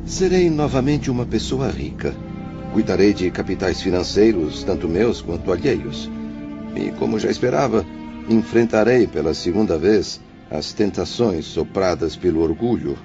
Serei 0.05 0.49
novamente 0.49 1.09
uma 1.09 1.25
pessoa 1.25 1.69
rica 1.69 2.15
Cuidarei 2.73 3.13
de 3.13 3.31
capitais 3.31 3.81
financeiros, 3.81 4.63
tanto 4.63 4.87
meus 4.87 5.21
quanto 5.21 5.51
alheios. 5.51 6.09
E, 6.75 6.91
como 6.91 7.19
já 7.19 7.29
esperava, 7.29 7.85
enfrentarei 8.29 9.07
pela 9.07 9.33
segunda 9.33 9.77
vez 9.77 10.21
as 10.51 10.73
tentações 10.73 11.45
sopradas 11.45 12.15
pelo 12.15 12.41
orgulho, 12.41 12.97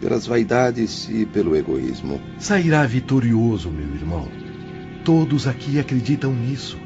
pelas 0.00 0.26
vaidades 0.26 1.08
e 1.08 1.24
pelo 1.24 1.56
egoísmo. 1.56 2.20
Sairá 2.38 2.84
vitorioso, 2.84 3.70
meu 3.70 3.94
irmão. 3.94 4.28
Todos 5.04 5.46
aqui 5.46 5.78
acreditam 5.78 6.32
nisso, 6.32 6.76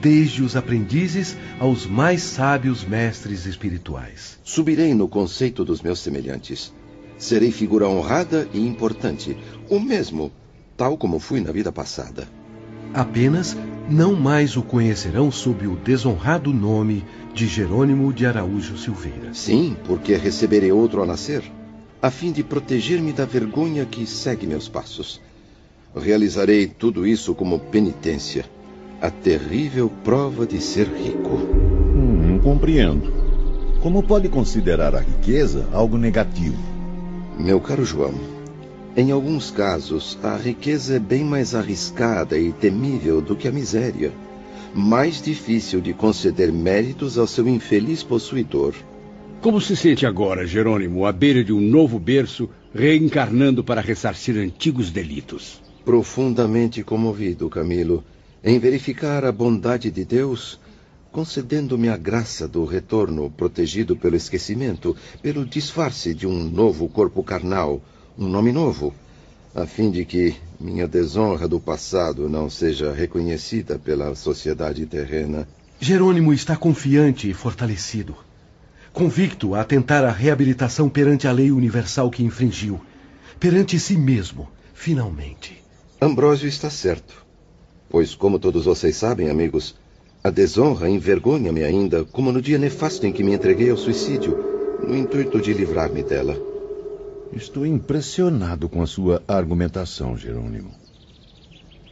desde 0.00 0.42
os 0.42 0.56
aprendizes 0.56 1.36
aos 1.58 1.86
mais 1.86 2.22
sábios 2.22 2.84
mestres 2.84 3.46
espirituais. 3.46 4.38
Subirei 4.44 4.94
no 4.94 5.08
conceito 5.08 5.64
dos 5.64 5.82
meus 5.82 5.98
semelhantes. 5.98 6.72
Serei 7.18 7.50
figura 7.50 7.86
honrada 7.86 8.48
e 8.54 8.66
importante, 8.66 9.36
o 9.68 9.78
mesmo, 9.78 10.32
tal 10.80 10.96
como 10.96 11.18
fui 11.18 11.42
na 11.42 11.52
vida 11.52 11.70
passada. 11.70 12.26
Apenas 12.94 13.54
não 13.86 14.14
mais 14.14 14.56
o 14.56 14.62
conhecerão 14.62 15.30
sob 15.30 15.66
o 15.66 15.76
desonrado 15.76 16.54
nome 16.54 17.04
de 17.34 17.46
Jerônimo 17.46 18.10
de 18.14 18.24
Araújo 18.24 18.78
Silveira. 18.78 19.34
Sim, 19.34 19.76
porque 19.84 20.14
receberei 20.16 20.72
outro 20.72 21.02
a 21.02 21.06
nascer, 21.06 21.42
a 22.00 22.10
fim 22.10 22.32
de 22.32 22.42
proteger-me 22.42 23.12
da 23.12 23.26
vergonha 23.26 23.84
que 23.84 24.06
segue 24.06 24.46
meus 24.46 24.70
passos. 24.70 25.20
Realizarei 25.94 26.66
tudo 26.66 27.06
isso 27.06 27.34
como 27.34 27.58
penitência, 27.58 28.46
a 29.02 29.10
terrível 29.10 29.92
prova 30.02 30.46
de 30.46 30.62
ser 30.62 30.86
rico. 30.86 31.34
Hum, 31.34 32.40
compreendo. 32.42 33.12
Como 33.82 34.02
pode 34.02 34.30
considerar 34.30 34.94
a 34.94 35.00
riqueza 35.00 35.68
algo 35.74 35.98
negativo? 35.98 36.56
Meu 37.38 37.60
caro 37.60 37.84
João, 37.84 38.14
em 39.00 39.12
alguns 39.12 39.50
casos, 39.50 40.18
a 40.22 40.36
riqueza 40.36 40.96
é 40.96 40.98
bem 40.98 41.24
mais 41.24 41.54
arriscada 41.54 42.38
e 42.38 42.52
temível 42.52 43.22
do 43.22 43.34
que 43.34 43.48
a 43.48 43.52
miséria. 43.52 44.12
Mais 44.74 45.22
difícil 45.22 45.80
de 45.80 45.94
conceder 45.94 46.52
méritos 46.52 47.16
ao 47.16 47.26
seu 47.26 47.48
infeliz 47.48 48.02
possuidor. 48.02 48.74
Como 49.40 49.58
se 49.58 49.74
sente 49.74 50.04
agora, 50.04 50.46
Jerônimo, 50.46 51.06
à 51.06 51.12
beira 51.12 51.42
de 51.42 51.50
um 51.50 51.62
novo 51.62 51.98
berço, 51.98 52.50
reencarnando 52.74 53.64
para 53.64 53.80
ressarcir 53.80 54.36
antigos 54.36 54.90
delitos? 54.90 55.62
Profundamente 55.82 56.82
comovido, 56.84 57.48
Camilo, 57.48 58.04
em 58.44 58.58
verificar 58.58 59.24
a 59.24 59.32
bondade 59.32 59.90
de 59.90 60.04
Deus, 60.04 60.60
concedendo-me 61.10 61.88
a 61.88 61.96
graça 61.96 62.46
do 62.46 62.66
retorno 62.66 63.30
protegido 63.30 63.96
pelo 63.96 64.14
esquecimento, 64.14 64.94
pelo 65.22 65.46
disfarce 65.46 66.12
de 66.12 66.26
um 66.26 66.44
novo 66.44 66.86
corpo 66.86 67.24
carnal, 67.24 67.80
um 68.20 68.28
nome 68.28 68.52
novo, 68.52 68.92
a 69.54 69.64
fim 69.64 69.90
de 69.90 70.04
que 70.04 70.36
minha 70.60 70.86
desonra 70.86 71.48
do 71.48 71.58
passado 71.58 72.28
não 72.28 72.50
seja 72.50 72.92
reconhecida 72.92 73.78
pela 73.78 74.14
sociedade 74.14 74.84
terrena. 74.84 75.48
Jerônimo 75.80 76.30
está 76.34 76.54
confiante 76.54 77.30
e 77.30 77.32
fortalecido, 77.32 78.14
convicto 78.92 79.54
a 79.54 79.64
tentar 79.64 80.04
a 80.04 80.10
reabilitação 80.10 80.86
perante 80.86 81.26
a 81.26 81.32
lei 81.32 81.50
universal 81.50 82.10
que 82.10 82.22
infringiu, 82.22 82.78
perante 83.40 83.80
si 83.80 83.96
mesmo, 83.96 84.50
finalmente. 84.74 85.58
Ambrósio 85.98 86.46
está 86.46 86.68
certo, 86.68 87.24
pois, 87.88 88.14
como 88.14 88.38
todos 88.38 88.66
vocês 88.66 88.96
sabem, 88.96 89.30
amigos, 89.30 89.74
a 90.22 90.28
desonra 90.28 90.90
envergonha-me 90.90 91.64
ainda, 91.64 92.04
como 92.04 92.30
no 92.30 92.42
dia 92.42 92.58
nefasto 92.58 93.06
em 93.06 93.12
que 93.12 93.24
me 93.24 93.32
entreguei 93.32 93.70
ao 93.70 93.78
suicídio, 93.78 94.36
no 94.86 94.94
intuito 94.94 95.40
de 95.40 95.54
livrar-me 95.54 96.02
dela. 96.02 96.49
Estou 97.32 97.64
impressionado 97.64 98.68
com 98.68 98.82
a 98.82 98.86
sua 98.86 99.22
argumentação, 99.28 100.16
Jerônimo. 100.16 100.72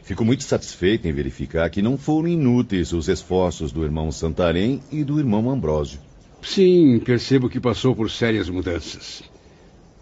Fico 0.02 0.24
muito 0.24 0.42
satisfeito 0.42 1.06
em 1.06 1.12
verificar 1.12 1.68
que 1.70 1.82
não 1.82 1.96
foram 1.96 2.28
inúteis 2.28 2.92
os 2.92 3.08
esforços 3.08 3.70
do 3.70 3.84
irmão 3.84 4.10
Santarém 4.10 4.82
e 4.90 5.04
do 5.04 5.18
irmão 5.18 5.48
Ambrósio. 5.50 6.00
Sim, 6.42 6.98
percebo 7.04 7.48
que 7.48 7.60
passou 7.60 7.94
por 7.94 8.10
sérias 8.10 8.48
mudanças. 8.48 9.22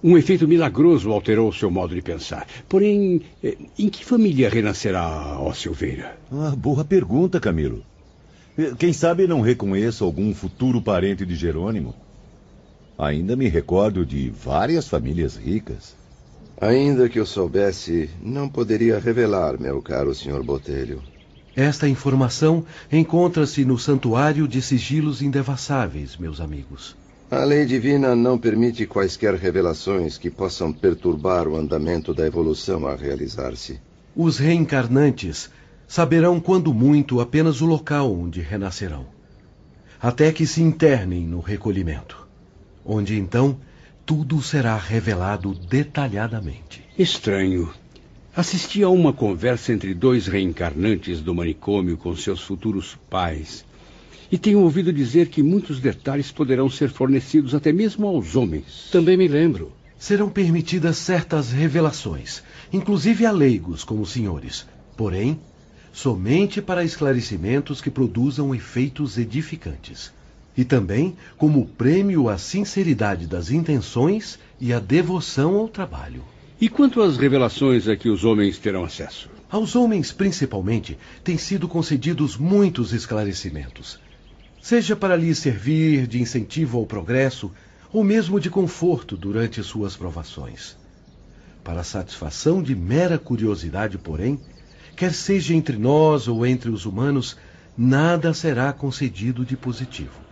Um 0.03 0.17
efeito 0.17 0.47
milagroso 0.47 1.11
alterou 1.11 1.53
seu 1.53 1.71
modo 1.71 1.95
de 1.95 2.01
pensar. 2.01 2.47
Porém, 2.69 3.23
eh, 3.43 3.57
em 3.79 3.89
que 3.89 4.05
família 4.05 4.49
renascerá, 4.49 5.39
ó 5.41 5.53
Silveira? 5.53 6.17
Ah, 6.31 6.55
boa 6.57 6.85
pergunta, 6.85 7.41
Camilo. 7.41 7.83
Eh, 8.57 8.73
quem 8.79 8.93
sabe 8.93 9.27
não 9.27 9.41
reconheço 9.41 10.05
algum 10.05 10.33
futuro 10.35 10.81
parente 10.81 11.27
de 11.27 11.35
Jerônimo? 11.35 11.95
Ainda 12.99 13.37
me 13.37 13.47
recordo 13.47 14.07
de 14.07 14.31
várias 14.31 14.89
famílias 14.89 15.37
ricas. 15.37 15.95
Ainda 16.59 17.11
que 17.11 17.21
eu 17.21 17.27
soubesse, 17.27 18.09
não 18.23 18.49
poderia 18.49 18.99
revelar, 18.99 19.61
meu 19.61 19.83
caro 19.83 20.15
Sr. 20.15 20.43
Botelho. 20.43 21.03
Esta 21.55 21.87
informação 21.87 22.65
encontra-se 22.91 23.67
no 23.67 23.79
Santuário 23.79 24.49
de 24.49 24.63
Sigilos 24.63 25.21
Indevassáveis, 25.21 26.17
meus 26.17 26.41
amigos. 26.41 26.97
A 27.31 27.45
lei 27.45 27.67
divina 27.67 28.17
não 28.17 28.39
permite 28.39 28.87
quaisquer 28.87 29.35
revelações 29.35 30.17
que 30.17 30.31
possam 30.31 30.73
perturbar 30.73 31.47
o 31.47 31.57
andamento 31.57 32.15
da 32.15 32.27
evolução 32.27 32.87
a 32.87 32.95
realizar-se. 32.95 33.79
Os 34.15 34.39
reencarnantes 34.39 35.51
saberão 35.87 36.41
quando 36.41 36.73
muito 36.73 37.21
apenas 37.21 37.61
o 37.61 37.67
local 37.67 38.11
onde 38.11 38.41
renascerão, 38.41 39.05
até 40.01 40.33
que 40.33 40.47
se 40.47 40.63
internem 40.63 41.27
no 41.27 41.41
recolhimento 41.41 42.26
onde 42.87 43.19
então 43.19 43.59
tudo 44.05 44.41
será 44.41 44.77
revelado 44.77 45.53
detalhadamente. 45.53 46.83
Estranho. 46.97 47.69
Assisti 48.35 48.83
a 48.83 48.89
uma 48.89 49.13
conversa 49.13 49.73
entre 49.73 49.93
dois 49.95 50.27
reencarnantes 50.29 51.21
do 51.21 51.35
manicômio 51.35 51.97
com 51.97 52.15
seus 52.15 52.41
futuros 52.41 52.97
pais. 53.11 53.65
E 54.31 54.39
tenho 54.39 54.61
ouvido 54.61 54.93
dizer 54.93 55.29
que 55.29 55.43
muitos 55.43 55.81
detalhes 55.81 56.31
poderão 56.31 56.71
ser 56.71 56.91
fornecidos 56.91 57.55
até 57.55 57.73
mesmo 57.73 58.07
aos 58.07 58.37
homens. 58.37 58.89
Também 58.93 59.17
me 59.17 59.27
lembro. 59.27 59.73
Serão 59.99 60.29
permitidas 60.29 60.99
certas 60.99 61.51
revelações, 61.51 62.43
inclusive 62.73 63.25
a 63.25 63.33
leigos 63.33 63.83
como 63.83 64.03
os 64.03 64.11
senhores. 64.11 64.67
Porém, 64.97 65.41
somente 65.93 66.61
para 66.61 66.85
esclarecimentos 66.85 67.81
que 67.81 67.91
produzam 67.91 68.55
efeitos 68.55 69.17
edificantes 69.17 70.13
e 70.57 70.65
também 70.65 71.17
como 71.37 71.67
prêmio 71.67 72.29
à 72.29 72.39
sinceridade 72.39 73.27
das 73.27 73.51
intenções 73.51 74.39
e 74.59 74.73
à 74.73 74.81
devoção 74.81 75.57
ao 75.57 75.69
trabalho. 75.69 76.25
E 76.59 76.69
quanto 76.69 77.03
às 77.03 77.19
revelações 77.19 77.87
a 77.87 77.97
que 77.97 78.09
os 78.09 78.25
homens 78.25 78.59
terão 78.59 78.85
acesso? 78.85 79.29
Aos 79.51 79.77
homens, 79.77 80.11
principalmente, 80.11 80.99
têm 81.23 81.37
sido 81.37 81.69
concedidos 81.69 82.37
muitos 82.37 82.93
esclarecimentos. 82.93 84.01
Seja 84.63 84.97
para 84.97 85.15
lhes 85.15 85.39
servir 85.39 86.07
de 86.07 86.21
incentivo 86.21 86.79
ao 86.79 86.87
progresso, 86.87 87.53
ou 87.93 88.03
mesmo 88.03 88.41
de 88.41 88.51
conforto 88.51 89.17
durante 89.17 89.63
suas 89.63 89.95
provações. 89.95 90.77
Para 91.63 91.85
satisfação 91.85 92.63
de 92.63 92.75
mera 92.75 93.19
curiosidade, 93.19 93.99
porém, 93.99 94.41
quer 94.97 95.13
seja 95.13 95.55
entre 95.55 95.77
nós 95.77 96.27
ou 96.27 96.45
entre 96.45 96.71
os 96.71 96.87
humanos, 96.87 97.37
nada 97.77 98.33
será 98.33 98.73
concedido 98.73 99.45
de 99.45 99.57
positivo 99.57 100.26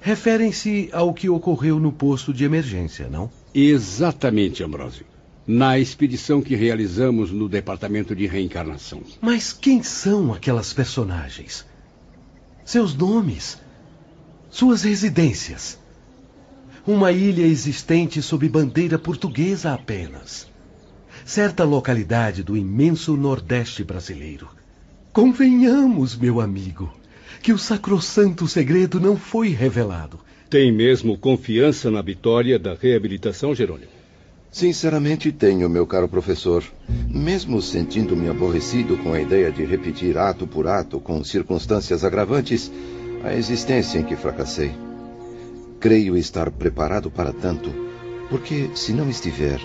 referem-se 0.00 0.88
ao 0.92 1.12
que 1.12 1.28
ocorreu 1.28 1.80
no 1.80 1.92
posto 1.92 2.32
de 2.32 2.44
emergência, 2.44 3.08
não? 3.08 3.30
Exatamente, 3.54 4.62
Ambrósio. 4.62 5.06
Na 5.46 5.78
expedição 5.78 6.42
que 6.42 6.56
realizamos 6.56 7.30
no 7.30 7.48
departamento 7.48 8.14
de 8.14 8.26
reencarnação. 8.26 9.02
Mas 9.20 9.52
quem 9.52 9.82
são 9.82 10.32
aquelas 10.32 10.72
personagens? 10.72 11.64
Seus 12.64 12.94
nomes? 12.94 13.58
Suas 14.50 14.82
residências? 14.82 15.78
Uma 16.86 17.12
ilha 17.12 17.46
existente 17.46 18.20
sob 18.22 18.48
bandeira 18.48 18.98
portuguesa 18.98 19.72
apenas. 19.72 20.48
Certa 21.24 21.64
localidade 21.64 22.42
do 22.42 22.56
imenso 22.56 23.16
Nordeste 23.16 23.82
brasileiro. 23.82 24.48
Convenhamos, 25.12 26.16
meu 26.16 26.40
amigo 26.40 26.92
que 27.46 27.52
o 27.52 27.58
sacrossanto 27.58 28.48
segredo 28.48 28.98
não 28.98 29.16
foi 29.16 29.50
revelado. 29.50 30.18
Tem 30.50 30.72
mesmo 30.72 31.16
confiança 31.16 31.92
na 31.92 32.02
vitória 32.02 32.58
da 32.58 32.74
reabilitação, 32.74 33.54
Jerônimo? 33.54 33.92
Sinceramente 34.50 35.30
tenho, 35.30 35.70
meu 35.70 35.86
caro 35.86 36.08
professor. 36.08 36.64
Mesmo 37.08 37.62
sentindo-me 37.62 38.28
aborrecido 38.28 38.96
com 38.96 39.12
a 39.12 39.20
ideia 39.20 39.52
de 39.52 39.64
repetir 39.64 40.18
ato 40.18 40.44
por 40.44 40.66
ato, 40.66 40.98
com 40.98 41.22
circunstâncias 41.22 42.02
agravantes, 42.02 42.68
a 43.22 43.32
existência 43.32 44.00
em 44.00 44.02
que 44.02 44.16
fracassei. 44.16 44.72
Creio 45.78 46.16
estar 46.16 46.50
preparado 46.50 47.12
para 47.12 47.32
tanto, 47.32 47.72
porque, 48.28 48.70
se 48.74 48.92
não 48.92 49.08
estiver, 49.08 49.60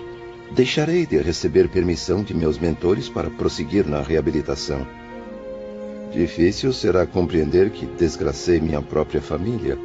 deixarei 0.56 1.08
de 1.08 1.18
receber 1.18 1.68
permissão 1.68 2.24
de 2.24 2.36
meus 2.36 2.60
mentores 2.60 3.10
para 3.10 3.32
prosseguir 3.32 3.88
na 3.88 4.04
reabilitação. 4.04 5.01
Difícil 6.12 6.74
será 6.74 7.06
compreender 7.06 7.70
que 7.70 7.86
desgracei 7.86 8.60
minha 8.60 8.82
própria 8.82 9.22
família 9.22 9.78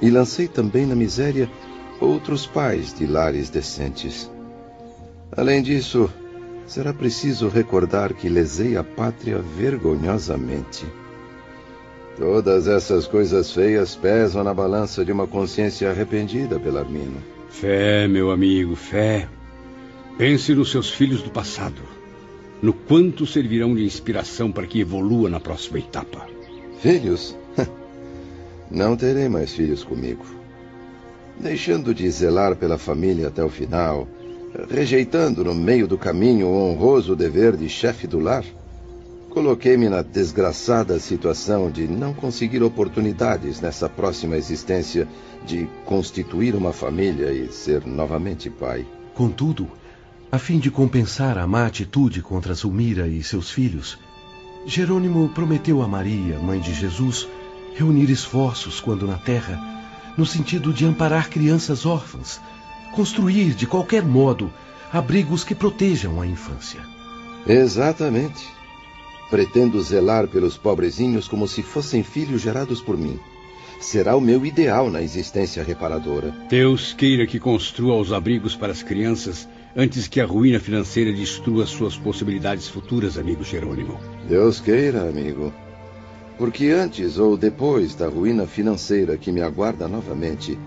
e 0.00 0.10
lancei 0.10 0.46
também 0.46 0.86
na 0.86 0.94
miséria 0.94 1.50
outros 2.00 2.46
pais 2.46 2.94
de 2.94 3.06
lares 3.06 3.50
decentes. 3.50 4.30
Além 5.36 5.62
disso, 5.62 6.10
será 6.66 6.92
preciso 6.92 7.48
recordar 7.48 8.12
que 8.14 8.28
lesei 8.28 8.76
a 8.76 8.84
pátria 8.84 9.38
vergonhosamente. 9.38 10.86
Todas 12.16 12.68
essas 12.68 13.06
coisas 13.06 13.52
feias 13.52 13.96
pesam 13.96 14.44
na 14.44 14.52
balança 14.52 15.04
de 15.04 15.10
uma 15.10 15.26
consciência 15.26 15.90
arrependida, 15.90 16.58
Belarmino. 16.58 17.22
Fé, 17.48 18.06
meu 18.06 18.30
amigo, 18.30 18.76
fé. 18.76 19.28
Pense 20.18 20.54
nos 20.54 20.70
seus 20.70 20.90
filhos 20.90 21.22
do 21.22 21.30
passado. 21.30 21.91
No 22.62 22.72
quanto 22.72 23.26
servirão 23.26 23.74
de 23.74 23.84
inspiração 23.84 24.52
para 24.52 24.68
que 24.68 24.78
evolua 24.78 25.28
na 25.28 25.40
próxima 25.40 25.80
etapa. 25.80 26.28
Filhos? 26.78 27.36
Não 28.70 28.96
terei 28.96 29.28
mais 29.28 29.52
filhos 29.52 29.82
comigo. 29.82 30.24
Deixando 31.40 31.92
de 31.92 32.08
zelar 32.08 32.54
pela 32.54 32.78
família 32.78 33.26
até 33.26 33.42
o 33.42 33.48
final, 33.48 34.06
rejeitando 34.70 35.44
no 35.44 35.54
meio 35.54 35.88
do 35.88 35.98
caminho 35.98 36.46
o 36.46 36.70
honroso 36.70 37.16
dever 37.16 37.56
de 37.56 37.68
chefe 37.68 38.06
do 38.06 38.20
lar, 38.20 38.44
coloquei-me 39.28 39.88
na 39.88 40.02
desgraçada 40.02 41.00
situação 41.00 41.68
de 41.68 41.88
não 41.88 42.14
conseguir 42.14 42.62
oportunidades 42.62 43.60
nessa 43.60 43.88
próxima 43.88 44.36
existência 44.36 45.08
de 45.44 45.66
constituir 45.84 46.54
uma 46.54 46.72
família 46.72 47.32
e 47.32 47.50
ser 47.50 47.84
novamente 47.84 48.48
pai. 48.48 48.86
Contudo, 49.14 49.68
a 50.32 50.38
fim 50.38 50.58
de 50.58 50.70
compensar 50.70 51.36
a 51.36 51.46
má 51.46 51.66
atitude 51.66 52.22
contra 52.22 52.54
Zulmira 52.54 53.06
e 53.06 53.22
seus 53.22 53.50
filhos, 53.50 53.98
Jerônimo 54.64 55.28
prometeu 55.28 55.82
a 55.82 55.86
Maria, 55.86 56.38
mãe 56.38 56.58
de 56.58 56.72
Jesus, 56.72 57.28
reunir 57.74 58.08
esforços 58.08 58.80
quando 58.80 59.06
na 59.06 59.18
terra, 59.18 59.60
no 60.16 60.24
sentido 60.24 60.72
de 60.72 60.86
amparar 60.86 61.28
crianças 61.28 61.84
órfãs, 61.84 62.40
construir 62.94 63.52
de 63.52 63.66
qualquer 63.66 64.02
modo 64.02 64.50
abrigos 64.90 65.44
que 65.44 65.54
protejam 65.54 66.18
a 66.18 66.26
infância. 66.26 66.80
Exatamente. 67.46 68.42
Pretendo 69.28 69.82
zelar 69.82 70.26
pelos 70.28 70.56
pobrezinhos 70.56 71.28
como 71.28 71.46
se 71.46 71.62
fossem 71.62 72.02
filhos 72.02 72.40
gerados 72.40 72.80
por 72.80 72.96
mim. 72.96 73.20
Será 73.80 74.16
o 74.16 74.20
meu 74.20 74.46
ideal 74.46 74.90
na 74.90 75.02
existência 75.02 75.62
reparadora. 75.62 76.30
Deus 76.48 76.94
queira 76.94 77.26
que 77.26 77.38
construa 77.38 77.96
os 77.96 78.14
abrigos 78.14 78.56
para 78.56 78.72
as 78.72 78.82
crianças 78.82 79.46
antes 79.76 80.06
que 80.06 80.20
a 80.20 80.26
ruína 80.26 80.60
financeira 80.60 81.12
destrua 81.12 81.66
suas 81.66 81.96
possibilidades 81.96 82.68
futuras, 82.68 83.16
amigo 83.16 83.42
Jerônimo. 83.42 83.98
Deus 84.28 84.60
queira, 84.60 85.08
amigo. 85.08 85.52
Porque 86.36 86.68
antes 86.68 87.18
ou 87.18 87.36
depois 87.36 87.94
da 87.94 88.08
ruína 88.08 88.46
financeira 88.46 89.16
que 89.16 89.32
me 89.32 89.42
aguarda 89.42 89.88
novamente, 89.88 90.58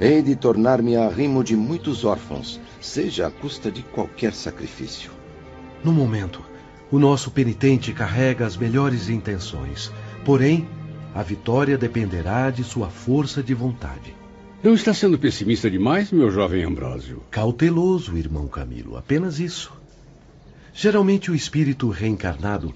hei 0.00 0.22
de 0.22 0.34
tornar-me 0.34 0.96
arrimo 0.96 1.44
de 1.44 1.56
muitos 1.56 2.04
órfãos, 2.04 2.60
seja 2.80 3.26
à 3.26 3.30
custa 3.30 3.70
de 3.70 3.82
qualquer 3.82 4.32
sacrifício. 4.32 5.10
No 5.84 5.92
momento, 5.92 6.42
o 6.90 6.98
nosso 6.98 7.30
penitente 7.30 7.92
carrega 7.92 8.46
as 8.46 8.56
melhores 8.56 9.08
intenções, 9.08 9.92
porém, 10.24 10.68
a 11.14 11.22
vitória 11.22 11.76
dependerá 11.76 12.50
de 12.50 12.64
sua 12.64 12.88
força 12.88 13.42
de 13.42 13.54
vontade. 13.54 14.17
Não 14.60 14.74
está 14.74 14.92
sendo 14.92 15.16
pessimista 15.16 15.70
demais, 15.70 16.10
meu 16.10 16.32
jovem 16.32 16.64
Ambrósio? 16.64 17.22
Cauteloso, 17.30 18.16
irmão 18.16 18.48
Camilo, 18.48 18.96
apenas 18.96 19.38
isso. 19.38 19.72
Geralmente 20.74 21.30
o 21.30 21.34
espírito 21.34 21.88
reencarnado 21.90 22.74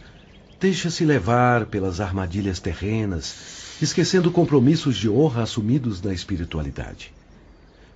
deixa-se 0.61 1.05
levar 1.05 1.67
pelas 1.67 2.01
armadilhas 2.01 2.61
terrenas, 2.61 3.77
esquecendo 3.83 4.31
compromissos 4.31 4.97
de 4.97 5.11
honra 5.11 5.43
assumidos 5.43 6.01
na 6.01 6.15
espiritualidade. 6.15 7.13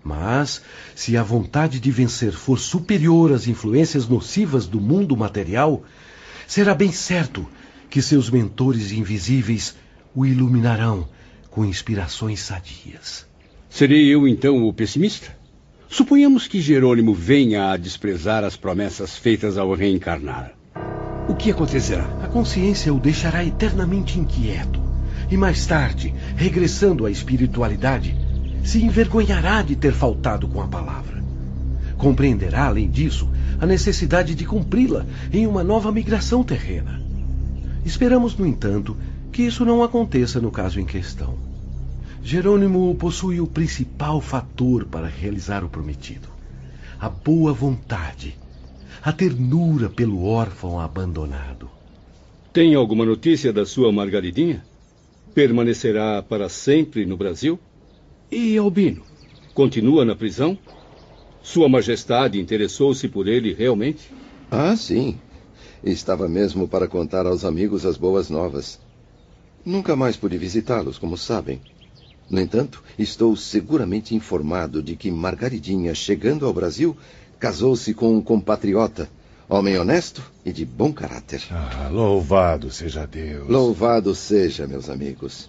Mas, 0.03 0.63
se 0.97 1.17
a 1.17 1.23
vontade 1.23 1.79
de 1.79 1.91
vencer 1.93 2.33
for 2.33 2.59
superior 2.59 3.33
às 3.33 3.47
influências 3.47 4.09
nocivas 4.09 4.67
do 4.67 4.81
mundo 4.81 5.17
material, 5.17 5.85
será 6.45 6.75
bem 6.75 6.91
certo 6.91 7.49
que 7.89 8.03
seus 8.03 8.31
mentores 8.31 8.91
invisíveis 8.91 9.77
o 10.13 10.27
iluminarão 10.27 11.09
com 11.51 11.65
inspirações 11.65 12.41
sadias. 12.41 13.26
Serei 13.77 14.07
eu 14.07 14.27
então 14.27 14.67
o 14.67 14.73
pessimista? 14.73 15.37
Suponhamos 15.87 16.49
que 16.49 16.63
Jerônimo 16.63 17.13
venha 17.13 17.73
a 17.73 17.77
desprezar 17.77 18.43
as 18.43 18.57
promessas 18.57 19.19
feitas 19.19 19.59
ao 19.59 19.75
reencarnar. 19.75 20.53
O 21.29 21.35
que 21.35 21.51
acontecerá? 21.51 22.05
A 22.23 22.27
consciência 22.27 22.95
o 22.95 22.99
deixará 22.99 23.45
eternamente 23.45 24.19
inquieto. 24.19 24.81
E 25.31 25.37
mais 25.37 25.67
tarde, 25.67 26.15
regressando 26.37 27.05
à 27.05 27.11
espiritualidade, 27.11 28.17
se 28.65 28.83
envergonhará 28.83 29.61
de 29.61 29.77
ter 29.77 29.93
faltado 29.93 30.49
com 30.49 30.63
a 30.63 30.67
palavra. 30.67 31.23
Compreenderá, 31.99 32.69
além 32.69 32.89
disso, 32.89 33.29
a 33.61 33.67
necessidade 33.67 34.35
de 34.35 34.47
cumpri-la 34.47 35.05
em 35.31 35.47
uma 35.47 35.63
nova 35.63 35.93
migração 35.93 36.43
terrena. 36.43 36.99
Esperamos, 37.85 38.35
no 38.39 38.47
entanto, 38.47 38.97
que 39.31 39.43
isso 39.43 39.67
não 39.67 39.83
aconteça 39.83 40.41
no 40.41 40.51
caso 40.51 40.81
em 40.81 40.87
questão. 40.87 41.46
Jerônimo 42.29 42.93
possui 42.97 43.41
o 43.41 43.47
principal 43.47 44.21
fator 44.21 44.85
para 44.87 45.07
realizar 45.07 45.63
o 45.63 45.69
prometido: 45.69 46.27
a 46.99 47.09
boa 47.09 47.53
vontade, 47.53 48.37
a 49.01 49.13
ternura 49.13 49.89
pelo 49.89 50.25
órfão 50.25 50.81
abandonado. 50.81 51.71
Tem 52.53 52.75
alguma 52.75 53.05
notícia 53.05 53.53
da 53.53 53.65
sua 53.65 53.93
Margaridinha? 53.93 54.67
Permanecerá 55.37 56.21
para 56.21 56.49
sempre 56.49 57.07
no 57.07 57.17
Brasil? 57.17 57.61
E 58.29 58.59
Albino? 58.59 59.05
Continua 59.55 60.05
na 60.05 60.17
prisão? 60.17 60.59
Sua 61.45 61.69
Majestade 61.69 62.41
interessou-se 62.41 63.07
por 63.07 63.29
ele 63.29 63.55
realmente? 63.55 64.13
Ah, 64.51 64.75
sim. 64.75 65.17
Estava 65.85 66.29
mesmo 66.29 66.67
para 66.67 66.89
contar 66.89 67.25
aos 67.25 67.45
amigos 67.45 67.87
as 67.87 67.97
boas 67.97 68.29
novas. 68.29 68.81
Nunca 69.65 69.95
mais 69.95 70.17
pude 70.17 70.37
visitá-los, 70.37 70.99
como 70.99 71.17
sabem. 71.17 71.61
No 72.29 72.41
entanto, 72.41 72.83
estou 72.99 73.37
seguramente 73.37 74.15
informado 74.15 74.83
de 74.83 74.97
que 74.97 75.11
Margaridinha, 75.11 75.95
chegando 75.95 76.45
ao 76.45 76.53
Brasil, 76.53 76.97
casou-se 77.39 77.95
com 77.95 78.17
um 78.17 78.21
compatriota, 78.21 79.09
homem 79.49 79.79
honesto 79.79 80.23
e 80.45 80.53
de 80.53 80.65
bom 80.65 80.93
caráter. 80.93 81.43
Ah, 81.51 81.89
louvado 81.91 82.71
seja 82.71 83.07
Deus. 83.07 83.49
Louvado 83.49 84.15
seja, 84.15 84.67
meus 84.67 84.91
amigos. 84.91 85.49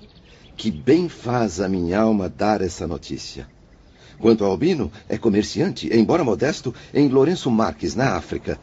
Que 0.55 0.69
bem 0.69 1.09
faz 1.09 1.59
a 1.59 1.67
minha 1.67 1.99
alma 1.99 2.29
dar 2.29 2.61
essa 2.61 2.85
notícia. 2.85 3.47
Quanto 4.19 4.43
ao 4.43 4.51
Albino, 4.51 4.91
é 5.07 5.17
comerciante, 5.17 5.89
embora 5.95 6.23
modesto, 6.23 6.73
em 6.93 7.07
Lourenço 7.07 7.51
Marques, 7.51 7.95
na 7.95 8.15
África, 8.15 8.59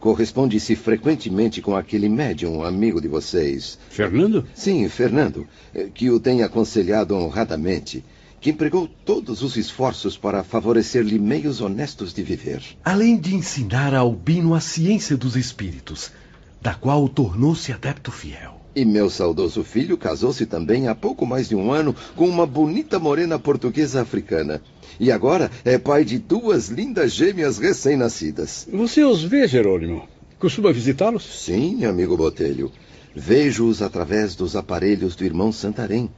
Corresponde-se 0.00 0.76
frequentemente 0.76 1.60
com 1.60 1.76
aquele 1.76 2.08
médium 2.08 2.62
amigo 2.62 3.00
de 3.00 3.08
vocês. 3.08 3.78
Fernando? 3.90 4.46
Sim, 4.54 4.88
Fernando, 4.88 5.46
eh, 5.74 5.88
que 5.92 6.10
o 6.10 6.20
tem 6.20 6.42
aconselhado 6.42 7.16
honradamente, 7.16 8.04
que 8.40 8.50
empregou 8.50 8.88
todos 9.04 9.42
os 9.42 9.56
esforços 9.56 10.16
para 10.16 10.44
favorecer-lhe 10.44 11.18
meios 11.18 11.60
honestos 11.60 12.12
de 12.12 12.22
viver. 12.22 12.62
Além 12.84 13.18
de 13.18 13.34
ensinar 13.34 13.92
a 13.92 13.98
Albino 13.98 14.54
a 14.54 14.60
ciência 14.60 15.16
dos 15.16 15.36
espíritos, 15.36 16.12
da 16.60 16.74
qual 16.74 17.08
tornou-se 17.08 17.72
adepto 17.72 18.12
fiel. 18.12 18.57
E 18.74 18.84
meu 18.84 19.10
saudoso 19.10 19.64
filho 19.64 19.96
casou-se 19.96 20.46
também 20.46 20.88
há 20.88 20.94
pouco 20.94 21.26
mais 21.26 21.48
de 21.48 21.56
um 21.56 21.72
ano 21.72 21.94
com 22.14 22.28
uma 22.28 22.46
bonita 22.46 22.98
morena 22.98 23.38
portuguesa 23.38 24.02
africana. 24.02 24.62
E 25.00 25.10
agora 25.10 25.50
é 25.64 25.78
pai 25.78 26.04
de 26.04 26.18
duas 26.18 26.68
lindas 26.68 27.12
gêmeas 27.12 27.58
recém-nascidas. 27.58 28.66
Você 28.72 29.02
os 29.04 29.22
vê, 29.22 29.46
Jerônimo? 29.48 30.08
Costuma 30.38 30.72
visitá-los? 30.72 31.24
Sim, 31.24 31.84
amigo 31.84 32.16
Botelho. 32.16 32.70
Vejo-os 33.14 33.82
através 33.82 34.36
dos 34.36 34.54
aparelhos 34.54 35.16
do 35.16 35.24
irmão 35.24 35.50
Santarém. 35.50 36.10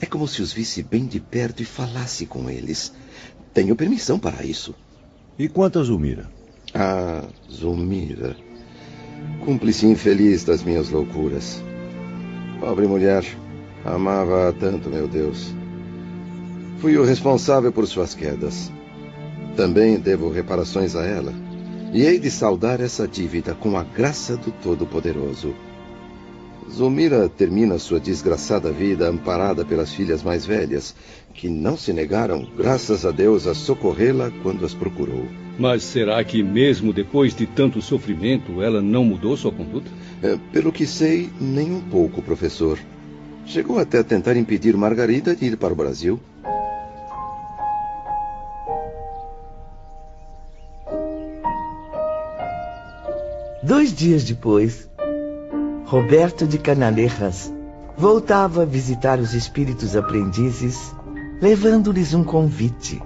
É 0.00 0.04
como 0.04 0.28
se 0.28 0.42
os 0.42 0.52
visse 0.52 0.82
bem 0.82 1.06
de 1.06 1.20
perto 1.20 1.62
e 1.62 1.64
falasse 1.64 2.26
com 2.26 2.50
eles. 2.50 2.92
Tenho 3.54 3.74
permissão 3.74 4.18
para 4.18 4.44
isso. 4.44 4.74
E 5.38 5.48
quanto 5.48 5.78
a 5.78 5.82
Zulmira? 5.82 6.28
Ah, 6.74 7.24
Zulmira. 7.50 8.36
Cúmplice 9.44 9.86
infeliz 9.86 10.44
das 10.44 10.62
minhas 10.62 10.90
loucuras. 10.90 11.62
Pobre 12.60 12.86
mulher. 12.86 13.24
Amava-a 13.84 14.52
tanto, 14.52 14.88
meu 14.88 15.06
Deus. 15.06 15.54
Fui 16.78 16.96
o 16.96 17.04
responsável 17.04 17.70
por 17.70 17.86
suas 17.86 18.14
quedas. 18.14 18.72
Também 19.56 19.98
devo 19.98 20.30
reparações 20.30 20.96
a 20.96 21.04
ela. 21.04 21.32
E 21.92 22.02
hei 22.02 22.18
de 22.18 22.30
saldar 22.30 22.80
essa 22.80 23.06
dívida 23.06 23.54
com 23.54 23.76
a 23.76 23.82
graça 23.82 24.36
do 24.36 24.50
Todo-Poderoso. 24.50 25.54
Zulmira 26.70 27.28
termina 27.28 27.78
sua 27.78 28.00
desgraçada 28.00 28.72
vida 28.72 29.08
amparada 29.08 29.64
pelas 29.64 29.92
filhas 29.92 30.22
mais 30.22 30.44
velhas, 30.44 30.96
que 31.32 31.48
não 31.48 31.76
se 31.76 31.92
negaram, 31.92 32.44
graças 32.56 33.06
a 33.06 33.12
Deus, 33.12 33.46
a 33.46 33.54
socorrê-la 33.54 34.32
quando 34.42 34.66
as 34.66 34.74
procurou. 34.74 35.26
Mas 35.58 35.84
será 35.84 36.22
que, 36.24 36.42
mesmo 36.42 36.92
depois 36.92 37.34
de 37.34 37.46
tanto 37.46 37.80
sofrimento, 37.80 38.60
ela 38.60 38.82
não 38.82 39.04
mudou 39.04 39.36
sua 39.36 39.52
conduta? 39.52 39.90
É, 40.22 40.38
pelo 40.52 40.72
que 40.72 40.86
sei, 40.86 41.30
nem 41.40 41.72
um 41.72 41.80
pouco, 41.80 42.22
professor. 42.22 42.78
Chegou 43.44 43.78
até 43.78 43.98
a 43.98 44.04
tentar 44.04 44.36
impedir 44.36 44.76
Margarida 44.76 45.36
de 45.36 45.46
ir 45.46 45.56
para 45.56 45.72
o 45.72 45.76
Brasil. 45.76 46.18
Dois 53.62 53.92
dias 53.92 54.24
depois, 54.24 54.88
Roberto 55.86 56.46
de 56.46 56.58
Canalejas 56.58 57.52
voltava 57.96 58.62
a 58.62 58.66
visitar 58.66 59.18
os 59.18 59.34
espíritos 59.34 59.96
aprendizes, 59.96 60.94
levando-lhes 61.40 62.14
um 62.14 62.22
convite. 62.22 63.02